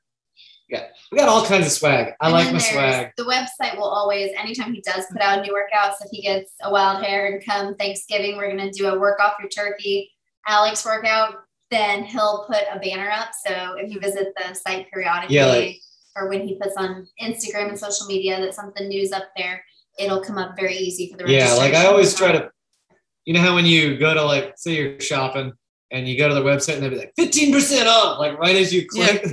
Got 0.69 0.82
we 1.12 1.19
got 1.19 1.28
all 1.28 1.47
kinds 1.47 1.66
of 1.66 1.73
swag. 1.73 2.15
I 2.20 2.27
And 2.27 2.32
like 2.32 2.53
my 2.53 2.59
swag. 2.59 3.12
The 3.16 3.23
website 3.23 3.77
will 3.77 3.85
always, 3.85 4.32
anytime 4.36 4.74
he 4.74 4.81
does 4.81 5.07
put 5.12 5.20
out 5.23 5.39
a 5.39 5.43
new 5.43 5.53
workouts, 5.53 6.05
if 6.05 6.11
he 6.11 6.23
gets 6.23 6.55
a 6.62 6.70
wild 6.70 7.05
hair 7.05 7.32
and 7.32 7.44
come 7.44 7.77
Thanksgiving, 7.77 8.36
we're 8.36 8.51
gonna 8.51 8.73
do 8.73 8.89
a 8.89 8.98
work 8.98 9.20
off 9.20 9.35
your 9.39 9.48
turkey 9.48 10.11
Alex 10.48 10.85
workout. 10.85 11.36
Then 11.70 12.03
he'll 12.03 12.44
put 12.48 12.62
a 12.73 12.81
banner 12.81 13.11
up. 13.11 13.28
So 13.47 13.74
if 13.77 13.93
you 13.93 14.01
visit 14.01 14.32
the 14.36 14.55
site 14.55 14.90
periodically, 14.93 15.36
Yeah, 15.36 15.47
like- 15.47 15.81
or 16.16 16.28
when 16.28 16.47
he 16.47 16.56
puts 16.56 16.76
on 16.76 17.06
Instagram 17.22 17.68
and 17.68 17.78
social 17.78 18.06
media 18.06 18.40
that 18.40 18.55
something 18.55 18.88
new's 18.88 19.12
up 19.12 19.24
there, 19.36 19.62
it'll 19.98 20.20
come 20.20 20.38
up 20.38 20.56
very 20.56 20.76
easy 20.76 21.10
for 21.10 21.18
the 21.18 21.30
Yeah, 21.30 21.52
like 21.55 21.74
I 21.74 21.86
always 21.86 22.14
try 22.14 22.32
to. 22.32 22.51
You 23.24 23.34
know 23.34 23.40
how 23.40 23.55
when 23.55 23.66
you 23.66 23.97
go 23.98 24.14
to 24.14 24.22
like 24.24 24.55
say 24.56 24.76
you're 24.76 25.01
shopping 25.01 25.52
and 25.90 26.09
you 26.09 26.16
go 26.16 26.28
to 26.28 26.34
the 26.34 26.43
website 26.43 26.74
and 26.74 26.82
they'll 26.84 26.90
be 26.90 26.97
like 26.98 27.12
15% 27.18 27.86
off, 27.86 28.18
like 28.18 28.38
right 28.38 28.56
as 28.56 28.72
you 28.72 28.86
click. 28.88 29.24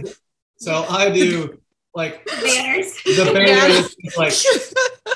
so 0.57 0.85
I 0.89 1.09
do 1.11 1.59
like 1.95 2.25
banners. 2.43 2.93
the 3.03 3.31
banner 3.33 3.67
is 3.71 4.17
like 4.17 4.33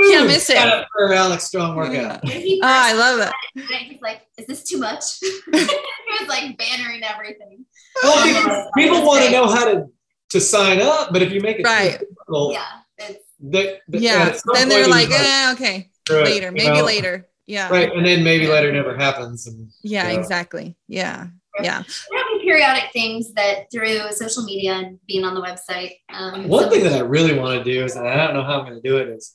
Can't 0.00 0.20
Boom! 0.22 0.26
miss 0.28 0.48
it. 0.48 0.84
For 0.96 1.12
Alex 1.12 1.44
Strong 1.44 1.76
workout. 1.76 2.22
When 2.24 2.40
he 2.40 2.58
Oh, 2.62 2.66
I 2.66 2.94
love 2.94 3.18
that. 3.18 3.34
it, 3.54 3.62
He's 3.90 4.00
like, 4.00 4.22
"Is 4.38 4.46
this 4.46 4.62
too 4.62 4.78
much?" 4.78 5.02
he 5.20 5.30
was 5.52 6.26
like 6.28 6.56
bannering 6.56 7.02
everything. 7.02 7.66
Well, 8.02 8.24
people, 8.24 8.70
people 8.76 9.06
want 9.06 9.24
to 9.26 9.30
know 9.30 9.46
how 9.46 9.66
to 9.66 9.84
to 10.30 10.40
sign 10.40 10.80
up, 10.80 11.12
but 11.12 11.22
if 11.22 11.32
you 11.32 11.40
make 11.40 11.58
it 11.58 11.64
Right. 11.64 11.98
difficult, 12.00 12.54
Yeah, 12.54 12.64
it's 12.98 13.24
they- 13.40 13.78
they- 13.88 13.98
Yeah. 13.98 14.36
Then 14.54 14.68
they're 14.68 14.84
point 14.84 14.90
like, 14.90 15.10
eh, 15.10 15.52
okay, 15.54 15.90
screw 16.06 16.20
it, 16.20 16.24
later, 16.24 16.52
maybe 16.52 16.78
know? 16.78 16.84
later. 16.84 17.26
Yeah. 17.46 17.68
Right, 17.68 17.92
and 17.92 18.06
then 18.06 18.22
maybe 18.22 18.46
later 18.46 18.72
never 18.72 18.96
happens. 18.96 19.46
And 19.46 19.68
Yeah, 19.82 20.08
Yeah. 20.10 20.18
exactly. 20.18 20.76
Yeah. 20.88 21.26
Yeah. 21.62 21.82
there 22.10 22.24
will 22.30 22.38
be 22.38 22.44
periodic 22.44 22.84
things 22.92 23.32
that 23.34 23.66
through 23.72 24.12
social 24.12 24.44
media 24.44 24.74
and 24.74 25.00
being 25.08 25.24
on 25.24 25.34
the 25.34 25.40
website. 25.42 25.94
Um, 26.08 26.46
one 26.48 26.62
some- 26.64 26.72
thing 26.72 26.84
that 26.84 26.92
I 26.92 27.00
really 27.00 27.36
want 27.36 27.58
to 27.58 27.64
do 27.64 27.84
is, 27.84 27.96
and 27.96 28.08
I 28.08 28.14
don't 28.16 28.34
know 28.34 28.44
how 28.44 28.60
I'm 28.60 28.66
going 28.66 28.80
to 28.80 28.88
do 28.88 28.98
it, 28.98 29.08
is 29.08 29.34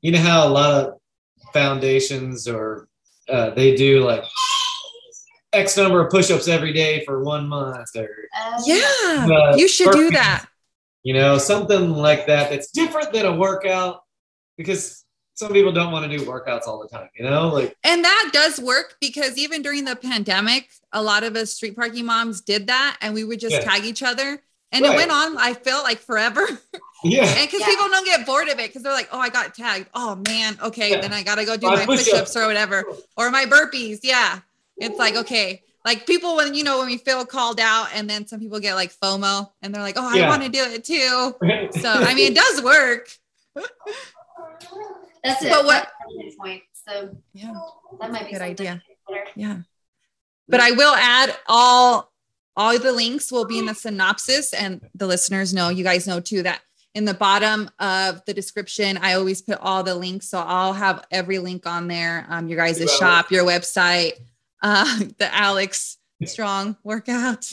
you 0.00 0.12
know 0.12 0.20
how 0.20 0.46
a 0.46 0.48
lot 0.48 0.70
of 0.86 0.94
foundations 1.52 2.46
or 2.46 2.88
uh, 3.28 3.50
they 3.50 3.74
do 3.74 4.04
like 4.04 4.22
X 5.56 5.76
number 5.76 6.00
of 6.04 6.10
push-ups 6.10 6.48
every 6.48 6.72
day 6.72 7.04
for 7.04 7.22
one 7.22 7.48
month, 7.48 7.88
or 7.96 8.08
uh, 8.38 8.60
Yeah. 8.64 8.82
Uh, 9.30 9.56
You 9.56 9.68
should 9.68 9.92
do 9.92 10.10
that. 10.10 10.46
you 11.02 11.14
know 11.14 11.38
something 11.38 11.90
like 11.92 12.26
that 12.26 12.50
that's 12.50 12.70
different 12.70 13.12
than 13.12 13.26
a 13.26 13.34
workout 13.34 14.02
because 14.58 15.04
some 15.34 15.52
people 15.52 15.70
don't 15.72 15.92
want 15.92 16.10
to 16.10 16.18
do 16.18 16.24
workouts 16.24 16.66
all 16.66 16.80
the 16.80 16.88
time. 16.88 17.08
You 17.16 17.24
know, 17.24 17.48
like 17.48 17.76
And 17.84 18.02
that 18.04 18.30
does 18.32 18.58
work 18.58 18.96
because 19.00 19.36
even 19.36 19.60
during 19.62 19.84
the 19.84 19.94
pandemic, 19.96 20.70
a 20.92 21.02
lot 21.02 21.24
of 21.24 21.36
us 21.36 21.52
street 21.52 21.76
parking 21.76 22.06
moms 22.06 22.40
did 22.40 22.66
that 22.68 22.96
and 23.02 23.12
we 23.14 23.22
would 23.24 23.38
just 23.40 23.54
Yeah. 23.56 23.60
tag 23.60 23.84
each 23.84 24.02
other. 24.02 24.42
And 24.72 24.82
right. 24.84 24.94
it 24.94 24.96
went 24.96 25.10
on, 25.12 25.36
I 25.38 25.52
felt 25.54 25.84
like 25.84 25.98
forever. 25.98 26.46
Yeah. 27.04 27.24
and 27.26 27.46
because 27.46 27.60
Yeah. 27.60 27.66
people 27.66 27.88
don't 27.88 28.06
get 28.06 28.24
bored 28.26 28.48
of 28.48 28.58
it 28.58 28.68
because 28.68 28.82
they're 28.82 28.92
like, 28.92 29.10
oh, 29.12 29.18
I 29.20 29.28
got 29.28 29.54
tagged. 29.54 29.86
Oh 29.94 30.16
man, 30.26 30.58
okay, 30.62 30.90
Yeah. 30.92 31.02
then 31.02 31.12
I 31.12 31.22
gotta 31.22 31.44
go 31.44 31.54
do 31.56 31.66
My 31.66 31.76
my 31.76 31.84
push-ups. 31.86 32.10
push-ups 32.10 32.36
or 32.36 32.46
whatever. 32.46 32.84
Or 33.18 33.30
my 33.30 33.44
burpees. 33.44 34.00
Yeah. 34.02 34.40
It's 34.78 34.98
like, 34.98 35.16
okay. 35.16 35.62
Like 35.84 36.06
people 36.06 36.34
when 36.36 36.54
you 36.54 36.64
know 36.64 36.78
when 36.78 36.88
we 36.88 36.96
feel 36.98 37.24
called 37.24 37.60
out 37.60 37.88
and 37.94 38.10
then 38.10 38.26
some 38.26 38.40
people 38.40 38.58
get 38.58 38.74
like 38.74 38.92
FOMO 38.92 39.50
and 39.62 39.72
they're 39.74 39.82
like, 39.82 39.94
oh, 39.96 40.08
I 40.08 40.16
Yeah. 40.16 40.28
want 40.28 40.42
to 40.42 40.48
do 40.48 40.64
it 40.64 40.84
too. 40.84 41.34
So 41.80 41.88
I 41.92 42.12
mean 42.14 42.32
it 42.32 42.34
does 42.34 42.62
work. 42.62 43.08
That's 45.24 45.42
it. 45.42 45.50
But 45.50 45.64
what- 45.64 45.88
That's 46.00 46.14
a 46.14 46.22
good 46.22 46.36
point. 46.38 46.62
So 46.88 47.16
Yeah. 47.32 47.52
that 48.00 48.10
might 48.10 48.22
be 48.24 48.30
a 48.30 48.32
Good 48.32 48.42
idea. 48.42 48.82
Yeah. 49.34 49.58
But 50.48 50.60
I 50.60 50.72
will 50.72 50.94
add 50.94 51.36
all 51.46 52.12
all 52.58 52.78
the 52.78 52.90
links 52.92 53.30
will 53.30 53.44
be 53.44 53.58
in 53.58 53.66
the 53.66 53.74
synopsis 53.74 54.54
and 54.54 54.80
the 54.94 55.06
listeners 55.06 55.52
know, 55.52 55.68
you 55.68 55.84
guys 55.84 56.06
know 56.06 56.20
too 56.20 56.42
that 56.42 56.62
in 56.94 57.04
the 57.04 57.12
bottom 57.12 57.68
of 57.78 58.24
the 58.24 58.32
description, 58.32 58.96
I 58.96 59.12
always 59.12 59.42
put 59.42 59.58
all 59.60 59.82
the 59.82 59.94
links. 59.94 60.30
So 60.30 60.38
I'll 60.38 60.72
have 60.72 61.04
every 61.10 61.38
link 61.38 61.66
on 61.66 61.86
there. 61.86 62.24
Um, 62.30 62.48
your 62.48 62.56
guys' 62.56 62.90
shop, 62.96 63.30
your 63.30 63.44
website, 63.44 64.12
uh, 64.66 64.98
the 65.18 65.32
Alex 65.32 65.98
Strong 66.24 66.76
workout. 66.82 67.52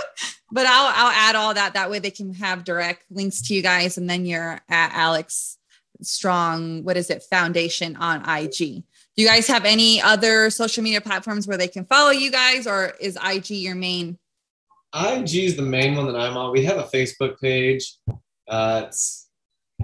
but 0.52 0.66
I'll 0.66 0.92
I'll 0.94 1.12
add 1.12 1.34
all 1.34 1.54
that. 1.54 1.74
That 1.74 1.90
way 1.90 1.98
they 1.98 2.10
can 2.10 2.34
have 2.34 2.62
direct 2.62 3.04
links 3.10 3.40
to 3.48 3.54
you 3.54 3.62
guys. 3.62 3.98
And 3.98 4.08
then 4.08 4.26
you're 4.26 4.60
at 4.68 4.92
Alex 4.92 5.58
Strong, 6.02 6.84
what 6.84 6.96
is 6.96 7.10
it, 7.10 7.24
Foundation 7.24 7.96
on 7.96 8.20
IG. 8.28 8.56
Do 8.58 9.22
you 9.22 9.26
guys 9.26 9.46
have 9.48 9.64
any 9.64 10.00
other 10.00 10.50
social 10.50 10.84
media 10.84 11.00
platforms 11.00 11.48
where 11.48 11.56
they 11.56 11.68
can 11.68 11.84
follow 11.84 12.10
you 12.10 12.30
guys, 12.30 12.66
or 12.66 12.92
is 13.00 13.18
IG 13.24 13.50
your 13.50 13.74
main? 13.74 14.18
IG 14.94 15.34
is 15.34 15.56
the 15.56 15.62
main 15.62 15.96
one 15.96 16.06
that 16.06 16.16
I'm 16.16 16.36
on. 16.36 16.52
We 16.52 16.64
have 16.64 16.78
a 16.78 16.84
Facebook 16.84 17.40
page. 17.40 17.96
Uh, 18.46 18.84
it's 18.86 19.28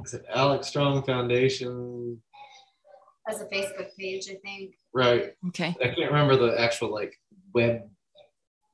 is 0.05 0.15
it 0.15 0.25
Alex 0.33 0.69
Strong 0.69 1.05
Foundation? 1.05 2.23
As 3.27 3.41
a 3.41 3.47
Facebook 3.47 3.89
page, 3.99 4.29
I 4.31 4.37
think. 4.45 4.78
Right. 4.95 5.35
Okay. 5.49 5.75
I 5.81 5.89
can't 5.89 6.11
remember 6.13 6.37
the 6.37 6.61
actual 6.61 6.93
like 6.93 7.15
web 7.55 7.83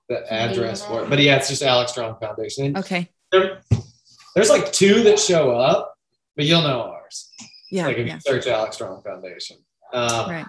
the 0.08 0.32
address 0.32 0.84
for 0.84 1.00
it? 1.00 1.04
it, 1.04 1.10
but 1.10 1.18
yeah, 1.18 1.36
it's 1.36 1.48
just 1.48 1.62
Alex 1.62 1.92
Strong 1.92 2.18
Foundation. 2.20 2.66
And 2.66 2.78
Okay. 2.78 3.08
there- 3.32 3.62
there's 4.34 4.50
like 4.50 4.72
two 4.72 5.02
that 5.04 5.18
show 5.18 5.52
up, 5.52 5.94
but 6.36 6.44
you'll 6.44 6.62
know 6.62 6.82
ours. 6.82 7.30
Yeah. 7.70 7.86
like 7.86 7.96
if 7.98 8.06
yeah. 8.06 8.14
you 8.14 8.20
search 8.20 8.46
Alex 8.46 8.76
Strong 8.76 9.02
Foundation. 9.02 9.58
Um, 9.92 10.30
Right. 10.30 10.46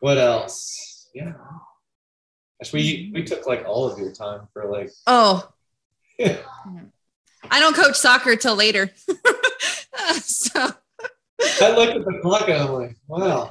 What 0.00 0.18
else? 0.18 1.08
Yeah. 1.14 1.32
Gosh, 2.60 2.72
we 2.72 3.10
we 3.14 3.22
took 3.24 3.46
like 3.46 3.64
all 3.66 3.90
of 3.90 3.98
your 3.98 4.12
time 4.12 4.48
for 4.52 4.66
like. 4.70 4.90
Oh, 5.06 5.48
Yeah. 6.18 6.38
I 7.50 7.60
don't 7.60 7.74
coach 7.74 7.96
soccer 7.96 8.36
till 8.36 8.54
later. 8.54 8.90
so, 10.22 10.70
I 11.60 11.70
looked 11.76 11.96
at 11.96 12.04
the 12.04 12.18
clock 12.22 12.48
and 12.48 12.62
I'm 12.62 12.72
like, 12.72 12.96
wow. 13.08 13.50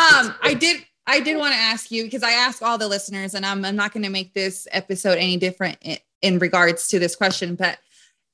Um, 0.00 0.34
I 0.42 0.54
did. 0.54 0.84
I 1.06 1.20
did 1.20 1.38
want 1.38 1.52
to 1.52 1.58
ask 1.58 1.90
you 1.90 2.04
because 2.04 2.22
I 2.22 2.32
ask 2.32 2.62
all 2.62 2.78
the 2.78 2.86
listeners, 2.86 3.34
and 3.34 3.44
I'm, 3.44 3.64
I'm 3.64 3.74
not 3.74 3.92
going 3.92 4.04
to 4.04 4.10
make 4.10 4.32
this 4.32 4.68
episode 4.70 5.18
any 5.18 5.36
different 5.36 5.78
in, 6.22 6.38
regards 6.38 6.88
to 6.88 7.00
this 7.00 7.16
question. 7.16 7.56
But 7.56 7.78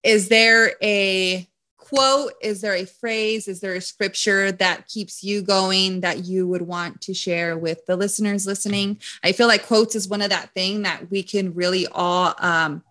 is 0.02 0.28
there 0.28 0.72
a 0.82 1.48
quote? 1.78 2.32
Is 2.42 2.60
there 2.60 2.74
a 2.74 2.84
phrase? 2.84 3.48
Is 3.48 3.60
there 3.60 3.74
a 3.74 3.80
scripture 3.80 4.52
that 4.52 4.88
keeps 4.88 5.24
you 5.24 5.40
going 5.40 6.00
that 6.00 6.26
you 6.26 6.46
would 6.48 6.62
want 6.62 7.00
to 7.02 7.14
share 7.14 7.56
with 7.56 7.86
the 7.86 7.96
listeners 7.96 8.46
listening? 8.46 9.00
I 9.24 9.32
feel 9.32 9.46
like 9.46 9.66
quotes 9.66 9.94
is 9.94 10.08
one 10.08 10.20
of 10.20 10.30
that 10.30 10.52
thing 10.52 10.82
that 10.82 11.10
we 11.10 11.22
can 11.22 11.54
really 11.54 11.86
all 11.86 12.34
um, 12.38 12.82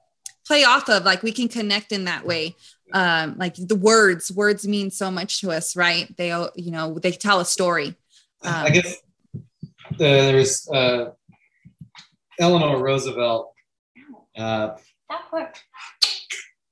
play 0.47 0.63
off 0.63 0.89
of. 0.89 1.03
Like 1.03 1.21
we 1.21 1.31
can 1.31 1.47
connect 1.47 1.91
in 1.91 2.05
that 2.05 2.25
way. 2.25 2.55
Um, 2.93 3.35
like 3.37 3.55
the 3.55 3.75
words, 3.75 4.31
words 4.31 4.67
mean 4.67 4.89
so 4.89 5.11
much 5.11 5.41
to 5.41 5.51
us, 5.51 5.75
right? 5.75 6.15
They, 6.17 6.29
you 6.55 6.71
know, 6.71 6.97
they 6.97 7.11
tell 7.11 7.39
a 7.39 7.45
story. 7.45 7.95
I 8.43 8.67
Um, 8.67 8.73
guess 8.73 8.97
uh, 9.35 9.39
there's 9.97 10.67
uh, 10.69 11.11
Eleanor 12.39 12.81
Roosevelt. 12.83 13.53
Uh, 14.37 14.75
That 15.09 15.21
quick. 15.29 15.55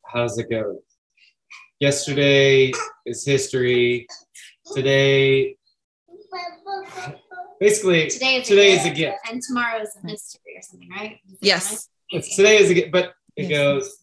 how 0.05 0.23
does 0.23 0.37
it 0.37 0.49
go? 0.49 0.79
Yesterday 1.79 2.71
is 3.05 3.25
history. 3.25 4.07
Today, 4.73 5.57
basically, 7.59 8.09
Today 8.09 8.37
is 8.37 8.47
today 8.47 8.71
a 8.71 8.75
is 8.79 8.85
a 8.85 8.89
gift, 8.89 8.97
gift. 8.97 9.17
and 9.29 9.41
tomorrow 9.41 9.81
is 9.81 9.95
a 10.01 10.05
mystery 10.05 10.55
or 10.57 10.61
something, 10.61 10.89
right? 10.89 11.19
Yes. 11.41 11.89
It's 12.09 12.35
today 12.35 12.57
is 12.57 12.69
a 12.69 12.73
gift, 12.73 12.91
but 12.91 13.13
it 13.35 13.49
Yes. 13.49 13.51
goes. 13.51 13.97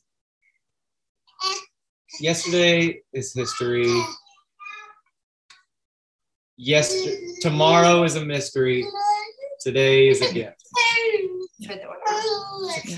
Yesterday 2.20 3.02
is 3.14 3.32
history. 3.32 3.90
Yes, 6.62 6.94
tomorrow 7.40 8.02
is 8.02 8.16
a 8.16 8.24
mystery. 8.24 8.84
Today 9.62 10.08
is 10.08 10.20
a 10.20 10.30
gift. 10.32 10.60
For 11.66 11.74
the 11.74 11.84
order. 11.86 12.00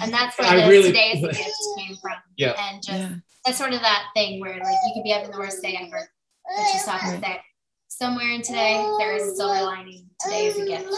And 0.02 0.12
that's 0.12 0.36
where 0.36 0.50
the 0.62 0.68
really- 0.68 0.88
today 0.88 1.12
is 1.12 1.22
a 1.22 1.28
gift 1.32 1.50
came 1.78 1.96
from. 2.02 2.14
Yeah. 2.36 2.54
And 2.58 2.82
just 2.82 2.98
Yeah. 2.98 3.14
that's 3.46 3.58
sort 3.58 3.72
of 3.72 3.80
that 3.82 4.06
thing 4.16 4.40
where 4.40 4.54
like 4.54 4.76
you 4.86 4.92
could 4.94 5.04
be 5.04 5.10
having 5.10 5.30
the 5.30 5.38
worst 5.38 5.62
day 5.62 5.78
ever, 5.80 6.08
but 6.56 6.72
you 6.72 6.78
stop 6.80 7.04
and 7.04 7.22
say, 7.22 7.40
somewhere 7.86 8.30
in 8.32 8.42
today 8.42 8.84
there 8.98 9.14
is 9.14 9.22
a 9.28 9.36
silver 9.36 9.62
lining. 9.62 10.08
Today 10.20 10.46
is 10.46 10.58
a 10.58 10.66
gift. 10.66 10.92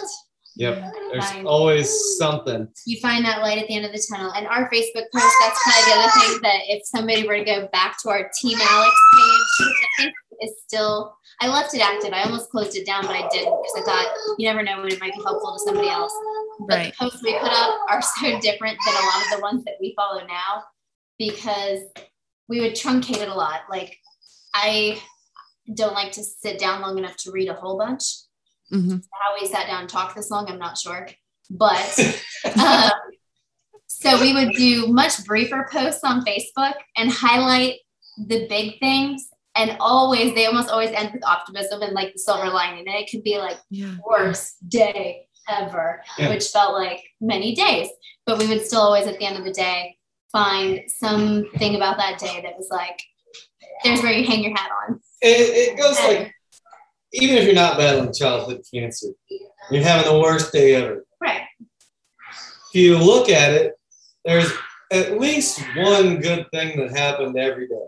Yep. 0.56 0.92
There's 1.12 1.30
Fine. 1.32 1.46
always 1.46 2.16
something. 2.18 2.68
You 2.86 2.98
find 3.00 3.24
that 3.26 3.40
light 3.42 3.58
at 3.58 3.66
the 3.68 3.74
end 3.76 3.84
of 3.84 3.92
the 3.92 4.02
tunnel. 4.10 4.32
And 4.32 4.46
our 4.46 4.70
Facebook 4.70 5.04
post, 5.12 5.34
that's 5.40 5.62
kind 5.64 5.80
of 5.80 5.84
the 5.84 5.94
other 6.00 6.10
thing 6.20 6.40
that 6.42 6.60
if 6.68 6.82
somebody 6.86 7.26
were 7.26 7.36
to 7.36 7.44
go 7.44 7.68
back 7.72 8.00
to 8.02 8.08
our 8.10 8.30
Team 8.40 8.56
Alex 8.60 8.94
page, 9.14 9.66
which 9.66 9.76
I 9.98 10.02
think 10.04 10.14
is 10.42 10.52
still, 10.66 11.16
I 11.40 11.48
left 11.48 11.74
it 11.74 11.80
active. 11.80 12.12
I 12.12 12.22
almost 12.22 12.50
closed 12.50 12.76
it 12.76 12.86
down, 12.86 13.02
but 13.06 13.16
I 13.16 13.28
didn't 13.28 13.56
because 13.62 13.74
I 13.76 13.82
thought 13.84 14.14
you 14.38 14.46
never 14.46 14.62
know 14.62 14.78
when 14.82 14.92
it 14.92 15.00
might 15.00 15.12
be 15.14 15.22
helpful 15.22 15.52
to 15.56 15.58
somebody 15.64 15.88
else. 15.88 16.12
But 16.60 16.76
Right. 16.76 16.92
the 16.98 17.04
posts 17.04 17.22
we 17.22 17.38
put 17.38 17.52
up 17.52 17.80
are 17.88 18.00
so 18.20 18.38
different 18.40 18.78
than 18.86 18.94
a 18.94 19.06
lot 19.06 19.24
of 19.24 19.36
the 19.36 19.42
ones 19.42 19.64
that 19.64 19.74
we 19.80 19.94
follow 19.96 20.20
now 20.26 20.64
because 21.18 21.80
we 22.48 22.60
would 22.60 22.72
truncate 22.72 23.20
it 23.22 23.28
a 23.28 23.34
lot. 23.34 23.62
Like 23.70 23.96
I 24.54 25.02
don't 25.74 25.94
like 25.94 26.12
to 26.12 26.22
sit 26.24 26.58
down 26.58 26.82
long 26.82 26.98
enough 26.98 27.16
to 27.18 27.30
read 27.32 27.48
a 27.48 27.54
whole 27.54 27.76
bunch. 27.78 28.04
Mhm. 28.72 29.02
How 29.12 29.34
we 29.40 29.46
sat 29.46 29.66
down 29.66 29.80
and 29.82 29.88
talked 29.88 30.14
this 30.16 30.30
long, 30.30 30.48
I'm 30.48 30.58
not 30.58 30.78
sure. 30.78 31.08
But 31.50 31.98
uh, 32.44 32.90
so 33.86 34.20
we 34.20 34.32
would 34.32 34.52
do 34.54 34.86
much 34.88 35.24
briefer 35.24 35.68
posts 35.70 36.02
on 36.04 36.24
Facebook 36.24 36.74
and 36.96 37.10
highlight 37.10 37.80
the 38.16 38.46
big 38.48 38.78
things. 38.78 39.28
And 39.56 39.76
always, 39.78 40.34
they 40.34 40.46
almost 40.46 40.68
always 40.68 40.90
end 40.90 41.12
with 41.12 41.24
optimism 41.24 41.82
and 41.82 41.92
like 41.92 42.12
the 42.12 42.18
silver 42.18 42.50
lining. 42.50 42.80
And 42.88 42.96
it 42.96 43.08
could 43.10 43.22
be 43.22 43.38
like 43.38 43.58
Yeah. 43.70 43.94
worst 44.04 44.56
day 44.68 45.28
ever, 45.48 46.02
Yeah. 46.18 46.30
which 46.30 46.48
felt 46.48 46.74
like 46.74 47.02
many 47.20 47.54
days. 47.54 47.88
But 48.26 48.38
we 48.38 48.46
would 48.48 48.64
still 48.66 48.80
always, 48.80 49.06
at 49.06 49.18
the 49.18 49.26
end 49.26 49.36
of 49.36 49.44
the 49.44 49.52
day, 49.52 49.96
find 50.32 50.82
something 50.88 51.76
about 51.76 51.98
that 51.98 52.18
day 52.18 52.40
that 52.42 52.56
was 52.56 52.68
like, 52.70 53.00
there's 53.84 54.02
where 54.02 54.12
you 54.12 54.26
hang 54.26 54.42
your 54.42 54.52
hat 54.56 54.70
on. 54.88 55.00
It, 55.20 55.72
it 55.72 55.78
goes 55.78 55.98
like, 56.00 56.34
even 57.12 57.36
if 57.36 57.44
you're 57.44 57.54
not 57.54 57.76
battling 57.76 58.12
childhood 58.12 58.62
cancer, 58.72 59.08
you're 59.70 59.82
having 59.84 60.10
the 60.12 60.18
worst 60.18 60.52
day 60.52 60.74
ever. 60.74 61.06
Right. 61.20 61.42
If 61.60 62.74
you 62.74 62.98
look 62.98 63.28
at 63.28 63.52
it, 63.52 63.74
there's 64.24 64.50
at 64.90 65.20
least 65.20 65.62
one 65.76 66.20
good 66.20 66.46
thing 66.52 66.76
that 66.78 66.96
happened 66.96 67.38
every 67.38 67.68
day. 67.68 67.86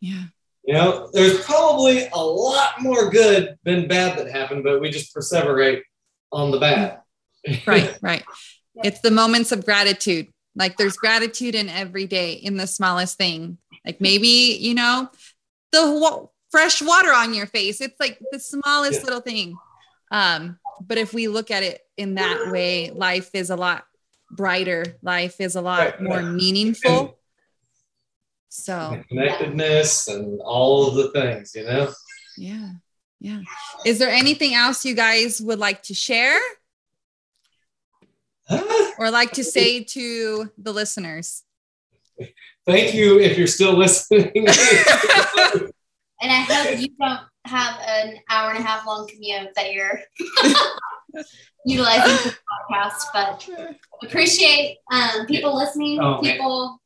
Yeah. 0.00 0.24
You 0.68 0.74
know, 0.74 1.08
there's 1.14 1.42
probably 1.46 2.08
a 2.12 2.18
lot 2.22 2.82
more 2.82 3.08
good 3.08 3.56
than 3.64 3.88
bad 3.88 4.18
that 4.18 4.30
happened, 4.30 4.64
but 4.64 4.82
we 4.82 4.90
just 4.90 5.16
perseverate 5.16 5.80
on 6.30 6.50
the 6.50 6.58
bad. 6.58 7.00
Right. 7.66 7.96
Right. 8.02 8.22
It's 8.84 9.00
the 9.00 9.10
moments 9.10 9.50
of 9.50 9.64
gratitude. 9.64 10.28
Like 10.54 10.76
there's 10.76 10.98
gratitude 10.98 11.54
in 11.54 11.70
every 11.70 12.06
day 12.06 12.34
in 12.34 12.58
the 12.58 12.66
smallest 12.66 13.16
thing. 13.16 13.56
Like 13.86 13.98
maybe, 14.02 14.58
you 14.60 14.74
know, 14.74 15.08
the 15.72 16.28
fresh 16.50 16.82
water 16.82 17.14
on 17.14 17.32
your 17.32 17.46
face. 17.46 17.80
It's 17.80 17.98
like 17.98 18.18
the 18.30 18.38
smallest 18.38 19.00
Yeah. 19.00 19.04
little 19.04 19.20
thing. 19.22 19.56
Um, 20.10 20.58
but 20.86 20.98
if 20.98 21.14
we 21.14 21.28
look 21.28 21.50
at 21.50 21.62
it 21.62 21.80
in 21.96 22.16
that 22.16 22.50
way, 22.52 22.90
life 22.90 23.30
is 23.32 23.48
a 23.48 23.56
lot 23.56 23.86
brighter. 24.30 24.84
Life 25.00 25.40
is 25.40 25.56
a 25.56 25.62
lot 25.62 25.78
Right, 25.78 26.02
more 26.02 26.22
meaningful. 26.22 27.17
So 28.48 29.02
Connectedness 29.08 30.08
and 30.08 30.40
all 30.42 30.88
of 30.88 30.94
the 30.94 31.10
things, 31.10 31.52
you 31.54 31.64
know? 31.64 31.92
yeah. 32.36 32.70
Yeah. 33.20 33.40
Is 33.84 33.98
there 33.98 34.10
anything 34.10 34.54
else 34.54 34.84
you 34.84 34.94
guys 34.94 35.40
would 35.40 35.58
like 35.58 35.82
to 35.84 35.94
share 35.94 36.38
or 38.98 39.10
like 39.10 39.32
to 39.32 39.42
say 39.42 39.82
to 39.82 40.48
the 40.56 40.72
listeners? 40.72 41.42
Thank 42.64 42.94
you 42.94 43.18
if 43.18 43.36
you're 43.36 43.48
still 43.48 43.76
listening. 43.76 44.46
And 46.20 46.32
I 46.32 46.40
hope 46.40 46.80
you 46.80 46.88
don't 47.00 47.20
have 47.44 47.80
an 47.86 48.16
hour 48.28 48.50
and 48.50 48.58
a 48.58 48.62
half 48.66 48.84
long 48.84 49.06
commute 49.06 49.54
that 49.54 49.72
you're 49.72 50.00
utilizing 51.64 52.16
for 52.16 52.30
the 52.30 52.36
podcast, 52.72 53.04
but 53.14 53.48
appreciate 54.02 54.78
um, 54.92 55.26
people 55.26 55.56
listening, 55.56 56.00
Oh, 56.00 56.18
people 56.20 56.80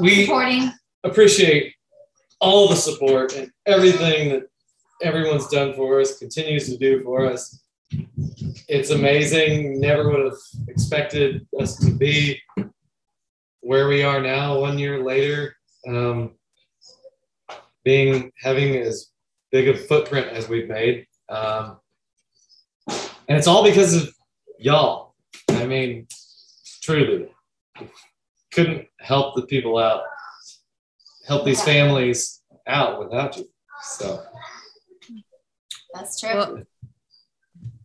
we 0.00 0.24
Supporting. 0.24 0.70
Appreciate 1.04 1.74
all 2.40 2.68
the 2.68 2.76
support 2.76 3.36
and 3.36 3.50
everything 3.66 4.30
that 4.30 4.42
everyone's 5.02 5.48
done 5.48 5.74
for 5.74 6.00
us, 6.00 6.18
continues 6.18 6.66
to 6.66 6.76
do 6.76 7.02
for 7.02 7.26
us. 7.26 7.62
It's 8.68 8.90
amazing. 8.90 9.80
Never 9.80 10.08
would 10.08 10.24
have 10.24 10.38
expected 10.68 11.46
us 11.60 11.76
to 11.78 11.90
be 11.90 12.40
where 13.60 13.88
we 13.88 14.02
are 14.02 14.20
now, 14.20 14.60
one 14.60 14.78
year 14.78 15.02
later. 15.02 15.56
Um, 15.86 16.32
being 17.84 18.30
having 18.38 18.76
as 18.76 19.08
big 19.50 19.68
a 19.68 19.76
footprint 19.76 20.28
as 20.28 20.48
we've 20.48 20.68
made, 20.68 21.06
um, 21.28 21.78
and 22.88 23.38
it's 23.38 23.48
all 23.48 23.64
because 23.64 23.94
of 23.94 24.14
y'all. 24.58 25.14
I 25.48 25.66
mean, 25.66 26.06
truly, 26.82 27.28
couldn't 28.52 28.86
help 29.00 29.34
the 29.34 29.42
people 29.42 29.78
out, 29.78 30.02
help 31.26 31.44
these 31.44 31.62
families 31.62 32.40
out 32.66 32.98
without 32.98 33.36
you. 33.36 33.48
So. 33.82 34.22
That's 35.94 36.20
true. 36.20 36.34
Well, 36.34 36.62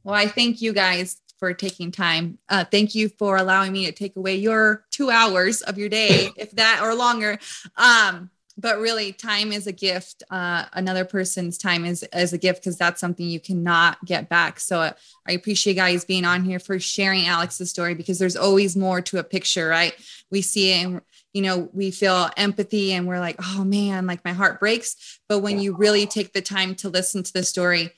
well, 0.03 0.15
I 0.15 0.27
thank 0.27 0.61
you 0.61 0.73
guys 0.73 1.19
for 1.39 1.53
taking 1.53 1.91
time. 1.91 2.39
Uh, 2.49 2.63
thank 2.63 2.95
you 2.95 3.09
for 3.09 3.37
allowing 3.37 3.71
me 3.71 3.85
to 3.85 3.91
take 3.91 4.15
away 4.15 4.35
your 4.35 4.85
two 4.91 5.09
hours 5.09 5.61
of 5.61 5.77
your 5.77 5.89
day, 5.89 6.31
if 6.37 6.51
that 6.51 6.79
or 6.81 6.95
longer. 6.95 7.37
Um, 7.75 8.29
but 8.59 8.79
really, 8.79 9.11
time 9.11 9.51
is 9.51 9.67
a 9.67 9.71
gift. 9.71 10.23
Uh, 10.31 10.65
another 10.73 11.05
person's 11.05 11.59
time 11.59 11.85
is 11.85 12.03
is 12.11 12.33
a 12.33 12.39
gift 12.39 12.61
because 12.61 12.77
that's 12.77 12.99
something 12.99 13.27
you 13.27 13.39
cannot 13.39 14.03
get 14.03 14.29
back. 14.29 14.59
So 14.59 14.79
uh, 14.79 14.91
I 15.27 15.33
appreciate 15.33 15.73
you 15.73 15.79
guys 15.79 16.05
being 16.05 16.25
on 16.25 16.43
here 16.43 16.57
for 16.57 16.79
sharing 16.79 17.27
Alex's 17.27 17.69
story 17.69 17.93
because 17.93 18.17
there's 18.17 18.35
always 18.35 18.75
more 18.75 18.99
to 19.01 19.19
a 19.19 19.23
picture, 19.23 19.67
right? 19.67 19.93
We 20.31 20.41
see 20.41 20.71
it 20.71 20.85
and 20.85 21.01
you 21.37 21.43
know 21.43 21.69
we 21.71 21.91
feel 21.91 22.31
empathy 22.35 22.93
and 22.93 23.07
we're 23.07 23.19
like, 23.19 23.35
oh 23.39 23.63
man, 23.63 24.07
like 24.07 24.25
my 24.25 24.33
heart 24.33 24.59
breaks. 24.59 25.19
But 25.29 25.39
when 25.39 25.59
you 25.59 25.77
really 25.77 26.07
take 26.07 26.33
the 26.33 26.41
time 26.41 26.73
to 26.77 26.89
listen 26.89 27.21
to 27.21 27.31
the 27.31 27.43
story, 27.43 27.91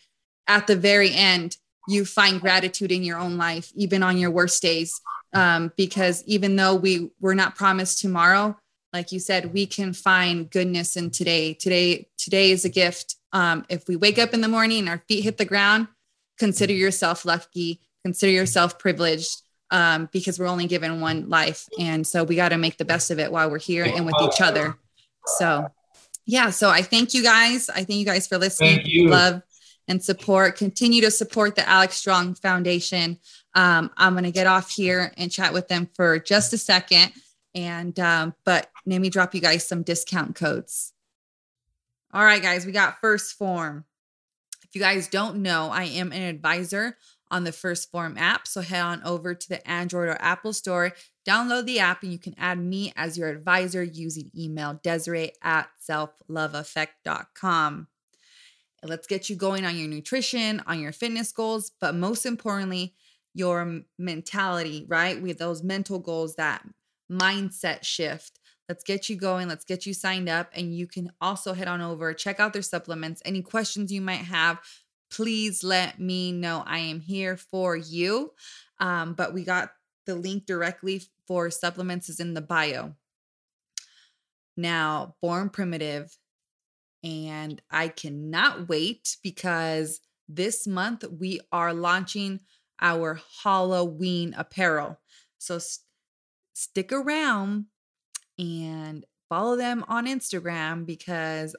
at 0.46 0.68
the 0.68 0.76
very 0.76 1.14
end, 1.14 1.56
you 1.88 2.04
find 2.04 2.42
gratitude 2.42 2.92
in 2.92 3.02
your 3.02 3.18
own 3.18 3.38
life, 3.38 3.72
even 3.76 4.04
on 4.04 4.18
your 4.18 4.30
worst 4.30 4.62
days. 4.62 5.00
Um, 5.34 5.72
because 5.78 6.22
even 6.26 6.58
though 6.58 6.76
we 6.76 7.12
we're 7.22 7.34
not 7.34 7.56
promised 7.56 8.00
tomorrow, 8.00 8.58
like 8.92 9.14
you 9.14 9.20
said, 9.20 9.54
we 9.54 9.66
can 9.66 9.94
find 9.94 10.50
goodness 10.50 10.98
in 10.98 11.10
today. 11.10 11.54
Today, 11.54 12.10
today 12.18 12.52
is 12.52 12.66
a 12.66 12.70
gift. 12.70 13.16
Um, 13.32 13.66
if 13.70 13.88
we 13.88 13.96
wake 13.96 14.20
up 14.20 14.34
in 14.34 14.42
the 14.42 14.50
morning 14.50 14.80
and 14.80 14.90
our 14.90 15.02
feet 15.08 15.24
hit 15.24 15.38
the 15.38 15.46
ground, 15.46 15.88
consider 16.38 16.74
yourself 16.74 17.24
lucky, 17.24 17.80
consider 18.04 18.34
yourself 18.34 18.80
privileged, 18.80 19.44
um, 19.72 20.10
because 20.12 20.40
we're 20.40 20.48
only 20.48 20.68
given 20.68 21.02
one 21.02 21.30
life. 21.30 21.68
And 21.80 22.06
so 22.06 22.24
we 22.24 22.36
got 22.36 22.50
to 22.50 22.58
make 22.58 22.78
the 22.78 22.86
best 22.86 23.12
of 23.12 23.20
it 23.20 23.32
while 23.32 23.50
we're 23.50 23.60
here 23.60 23.86
and 23.86 24.06
with 24.06 24.16
each 24.22 24.42
other. 24.42 24.78
So 25.26 25.70
yeah, 26.26 26.52
so 26.52 26.70
I 26.70 26.82
thank 26.82 27.14
you 27.14 27.24
guys. 27.24 27.70
I 27.70 27.84
thank 27.84 28.00
you 28.00 28.06
guys 28.06 28.28
for 28.28 28.38
listening. 28.38 28.82
Love 29.10 29.42
and 29.88 30.04
support. 30.04 30.58
Continue 30.58 31.02
to 31.02 31.12
support 31.12 31.56
the 31.56 31.68
Alex 31.68 31.98
Strong 31.98 32.36
Foundation. 32.36 33.18
Um, 33.56 33.90
I'm 33.98 34.14
going 34.14 34.26
to 34.26 34.32
get 34.32 34.46
off 34.46 34.70
here 34.70 35.12
and 35.18 35.32
chat 35.32 35.54
with 35.54 35.68
them 35.68 35.90
for 35.96 36.20
just 36.20 36.54
a 36.54 36.58
second. 36.58 37.12
And, 37.56 38.00
um, 38.00 38.36
but 38.46 38.70
let 38.86 39.02
me 39.02 39.10
drop 39.10 39.34
you 39.34 39.42
guys 39.42 39.68
some 39.68 39.82
discount 39.82 40.36
codes. 40.36 40.94
All 42.14 42.24
right, 42.24 42.42
guys, 42.42 42.66
we 42.66 42.72
got 42.72 43.02
1st 43.02 43.34
Phorm. 43.34 43.86
If 44.64 44.76
you 44.76 44.82
guys 44.82 45.08
don't 45.08 45.38
know, 45.38 45.70
I 45.72 45.86
am 45.86 46.12
an 46.12 46.22
advisor 46.22 46.96
on 47.32 47.44
the 47.44 47.52
1st 47.52 47.92
Phorm 47.92 48.18
app. 48.18 48.48
So 48.48 48.62
head 48.62 48.82
on 48.82 49.02
over 49.04 49.36
to 49.36 49.50
the 49.50 49.68
Android 49.70 50.08
or 50.08 50.18
Apple 50.20 50.54
store, 50.54 50.94
download 51.28 51.66
the 51.66 51.80
app, 51.80 52.04
and 52.04 52.12
you 52.12 52.20
can 52.20 52.36
add 52.38 52.60
me 52.60 52.94
as 52.96 53.18
your 53.18 53.30
advisor 53.30 53.84
using 53.84 54.32
email 54.38 54.80
Desiree 54.84 55.32
at 55.44 55.70
selfloveeffect.com. 55.88 57.88
Let's 58.82 59.08
get 59.08 59.30
you 59.30 59.36
going 59.36 59.66
on 59.66 59.78
your 59.78 59.90
nutrition, 59.90 60.64
on 60.66 60.80
your 60.80 60.94
fitness 60.94 61.32
goals, 61.32 61.72
but 61.82 61.96
most 61.96 62.26
importantly, 62.26 62.96
your 63.34 63.82
mentality, 63.98 64.86
right? 64.88 65.22
With 65.22 65.38
those 65.38 65.64
mental 65.64 66.00
goals, 66.00 66.36
that 66.36 66.66
mindset 67.12 67.84
shift. 67.84 68.40
Let's 68.68 68.84
get 68.84 69.10
you 69.10 69.16
going. 69.16 69.48
Let's 69.48 69.66
get 69.66 69.86
you 69.86 69.94
signed 69.94 70.30
up. 70.30 70.52
And 70.54 70.76
you 70.76 70.88
can 70.88 71.12
also 71.20 71.54
head 71.54 71.68
on 71.68 71.82
over, 71.82 72.14
check 72.14 72.40
out 72.40 72.54
their 72.54 72.62
supplements. 72.62 73.22
Any 73.26 73.42
questions 73.42 73.92
you 73.92 74.02
might 74.02 74.18
have, 74.18 74.60
please 75.12 75.64
let 75.64 76.00
me 76.00 76.32
know. 76.32 76.64
I 76.66 76.80
am 76.80 77.00
here 77.02 77.38
for 77.38 77.76
you. 77.76 78.34
Um, 78.80 79.14
but 79.14 79.34
we 79.34 79.44
got 79.44 79.72
the 80.06 80.16
link 80.16 80.46
directly 80.46 81.04
for 81.28 81.50
supplements 81.50 82.10
is 82.10 82.20
in 82.20 82.34
the 82.34 82.42
bio. 82.42 82.96
Now, 84.58 85.16
Born 85.22 85.50
Primitive, 85.50 86.18
and 87.04 87.62
I 87.72 87.88
cannot 87.88 88.68
wait 88.68 89.18
because 89.24 90.02
this 90.28 90.68
month 90.68 91.06
we 91.08 91.40
are 91.52 91.74
launching 91.74 92.42
our 92.82 93.22
Halloween 93.44 94.34
apparel. 94.38 95.00
So 95.38 95.60
st- 95.60 95.86
stick 96.54 96.92
around 96.92 97.66
and 98.38 99.06
follow 99.30 99.56
them 99.56 99.86
on 99.88 100.08
Instagram 100.08 100.86
because 100.86 101.56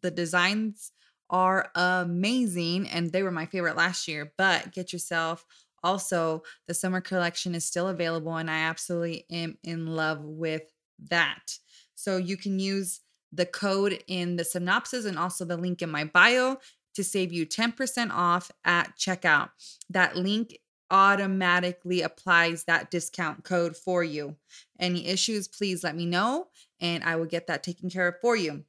the 0.00 0.10
designs 0.10 0.92
are 1.30 1.70
amazing 1.74 2.88
and 2.88 3.10
they 3.10 3.22
were 3.22 3.30
my 3.30 3.46
favorite 3.46 3.76
last 3.76 4.08
year. 4.08 4.32
But 4.36 4.72
get 4.72 4.92
yourself 4.92 5.44
also 5.82 6.42
the 6.66 6.74
summer 6.74 7.00
collection 7.00 7.54
is 7.54 7.64
still 7.64 7.88
available 7.88 8.36
and 8.36 8.50
I 8.50 8.58
absolutely 8.60 9.24
am 9.30 9.58
in 9.62 9.86
love 9.86 10.24
with 10.24 10.62
that. 11.10 11.58
So 11.94 12.16
you 12.16 12.36
can 12.36 12.58
use 12.58 13.00
the 13.32 13.46
code 13.46 14.02
in 14.06 14.36
the 14.36 14.44
synopsis 14.44 15.04
and 15.04 15.18
also 15.18 15.44
the 15.44 15.56
link 15.56 15.82
in 15.82 15.90
my 15.90 16.04
bio 16.04 16.58
to 16.94 17.04
save 17.04 17.32
you 17.32 17.46
10% 17.46 18.10
off 18.10 18.50
at 18.64 18.96
checkout. 18.96 19.50
That 19.90 20.16
link 20.16 20.58
automatically 20.90 22.02
applies 22.02 22.64
that 22.64 22.90
discount 22.90 23.44
code 23.44 23.76
for 23.76 24.02
you. 24.02 24.36
Any 24.80 25.06
issues, 25.06 25.46
please 25.46 25.84
let 25.84 25.94
me 25.94 26.06
know 26.06 26.48
and 26.80 27.04
I 27.04 27.16
will 27.16 27.26
get 27.26 27.46
that 27.48 27.62
taken 27.62 27.90
care 27.90 28.08
of 28.08 28.14
for 28.20 28.36
you. 28.36 28.64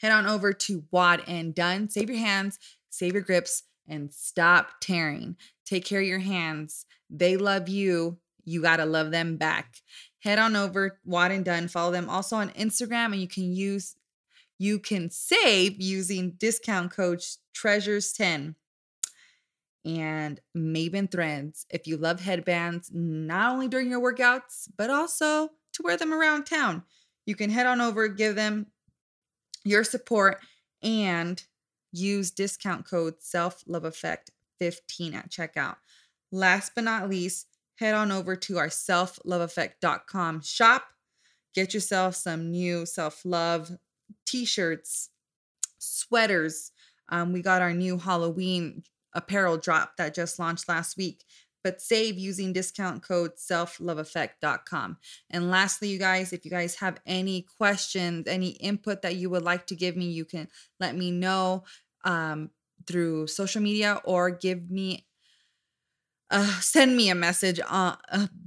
Head 0.00 0.12
on 0.12 0.26
over 0.26 0.52
to 0.52 0.82
WodnDone. 0.92 1.90
Save 1.90 2.08
your 2.08 2.18
hands, 2.18 2.58
save 2.88 3.12
your 3.12 3.22
grips, 3.22 3.64
and 3.86 4.12
stop 4.12 4.80
tearing. 4.80 5.36
Take 5.66 5.84
care 5.84 6.00
of 6.00 6.06
your 6.06 6.20
hands. 6.20 6.86
They 7.10 7.36
love 7.36 7.68
you. 7.68 8.18
You 8.44 8.62
got 8.62 8.76
to 8.76 8.86
love 8.86 9.10
them 9.10 9.36
back. 9.36 9.76
Head 10.20 10.38
on 10.38 10.56
over 10.56 10.98
WodnDone. 11.06 11.70
Follow 11.70 11.92
them 11.92 12.08
also 12.08 12.36
on 12.36 12.50
Instagram, 12.50 13.06
and 13.06 13.20
you 13.20 13.28
can 13.28 13.52
use 13.52 13.96
you 14.58 14.78
can 14.78 15.10
save 15.10 15.80
using 15.80 16.32
discount 16.32 16.92
code 16.92 17.22
treasures10 17.56 18.54
and 19.86 20.40
Maven 20.54 21.10
threads 21.10 21.64
if 21.70 21.86
you 21.86 21.96
love 21.96 22.20
headbands, 22.20 22.90
not 22.92 23.52
only 23.52 23.68
during 23.68 23.90
your 23.90 24.02
workouts, 24.02 24.68
but 24.76 24.90
also 24.90 25.48
to 25.72 25.82
wear 25.82 25.96
them 25.96 26.12
around 26.12 26.44
town. 26.44 26.82
You 27.24 27.36
can 27.36 27.48
head 27.48 27.66
on 27.66 27.80
over, 27.80 28.08
give 28.08 28.34
them 28.34 28.66
your 29.64 29.84
support, 29.84 30.38
and 30.82 31.42
use 31.92 32.30
discount 32.30 32.88
code 32.88 33.14
self 33.20 33.62
love 33.66 33.84
effect 33.84 34.30
15 34.58 35.14
at 35.14 35.30
checkout. 35.30 35.76
Last 36.32 36.72
but 36.74 36.84
not 36.84 37.08
least, 37.08 37.46
head 37.76 37.94
on 37.94 38.12
over 38.12 38.36
to 38.36 38.58
our 38.58 38.68
selfloveeffect.com 38.68 40.42
shop. 40.42 40.84
Get 41.54 41.74
yourself 41.74 42.14
some 42.14 42.50
new 42.50 42.86
self 42.86 43.22
love 43.24 43.72
t 44.26 44.44
shirts, 44.44 45.10
sweaters. 45.78 46.72
Um, 47.08 47.32
we 47.32 47.42
got 47.42 47.62
our 47.62 47.72
new 47.72 47.98
Halloween 47.98 48.84
apparel 49.14 49.56
drop 49.56 49.96
that 49.96 50.14
just 50.14 50.38
launched 50.38 50.68
last 50.68 50.96
week. 50.96 51.24
But 51.62 51.80
save 51.80 52.18
using 52.18 52.52
discount 52.52 53.02
code 53.02 53.36
selfloveeffect.com. 53.36 54.98
And 55.30 55.50
lastly, 55.50 55.88
you 55.88 55.98
guys, 55.98 56.32
if 56.32 56.44
you 56.44 56.50
guys 56.50 56.76
have 56.76 57.00
any 57.06 57.42
questions, 57.42 58.26
any 58.26 58.50
input 58.50 59.02
that 59.02 59.16
you 59.16 59.30
would 59.30 59.42
like 59.42 59.66
to 59.66 59.76
give 59.76 59.96
me, 59.96 60.06
you 60.06 60.24
can 60.24 60.48
let 60.78 60.96
me 60.96 61.10
know 61.10 61.64
um, 62.04 62.50
through 62.86 63.26
social 63.26 63.60
media 63.60 64.00
or 64.04 64.30
give 64.30 64.70
me 64.70 65.06
uh, 66.30 66.60
send 66.60 66.96
me 66.96 67.10
a 67.10 67.14
message 67.14 67.60
uh, 67.68 67.96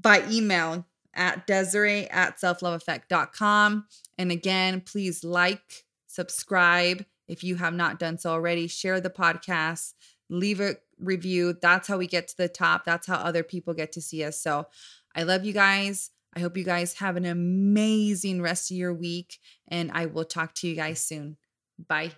by 0.02 0.24
email 0.30 0.86
at 1.14 1.46
Desiree 1.46 2.08
at 2.10 2.40
selfloveeffect.com. 2.40 3.86
And 4.18 4.32
again, 4.32 4.82
please 4.82 5.24
like, 5.24 5.84
subscribe 6.08 7.06
if 7.28 7.44
you 7.44 7.56
have 7.56 7.74
not 7.74 8.00
done 8.00 8.18
so 8.18 8.32
already, 8.32 8.68
share 8.68 9.00
the 9.00 9.10
podcast, 9.10 9.94
leave 10.30 10.60
a 10.60 10.76
review. 11.04 11.56
That's 11.62 11.88
how 11.88 11.98
we 11.98 12.08
get 12.08 12.28
to 12.30 12.38
the 12.38 12.48
top. 12.48 12.86
That's 12.86 13.08
how 13.08 13.16
other 13.16 13.44
people 13.44 13.74
get 13.74 13.92
to 13.94 14.02
see 14.02 14.24
us. 14.24 14.42
So 14.42 14.68
I 15.16 15.24
love 15.24 15.46
you 15.46 15.54
guys. 15.54 16.12
I 16.36 16.40
hope 16.40 16.58
you 16.58 16.64
guys 16.64 16.96
have 16.96 17.16
an 17.16 17.26
amazing 17.26 18.42
rest 18.42 18.72
of 18.72 18.78
your 18.78 18.94
week, 18.94 19.38
and 19.68 19.92
I 19.94 20.08
will 20.08 20.26
talk 20.26 20.56
to 20.56 20.68
you 20.68 20.76
guys 20.76 21.00
soon. 21.00 21.38
Bye. 21.88 22.14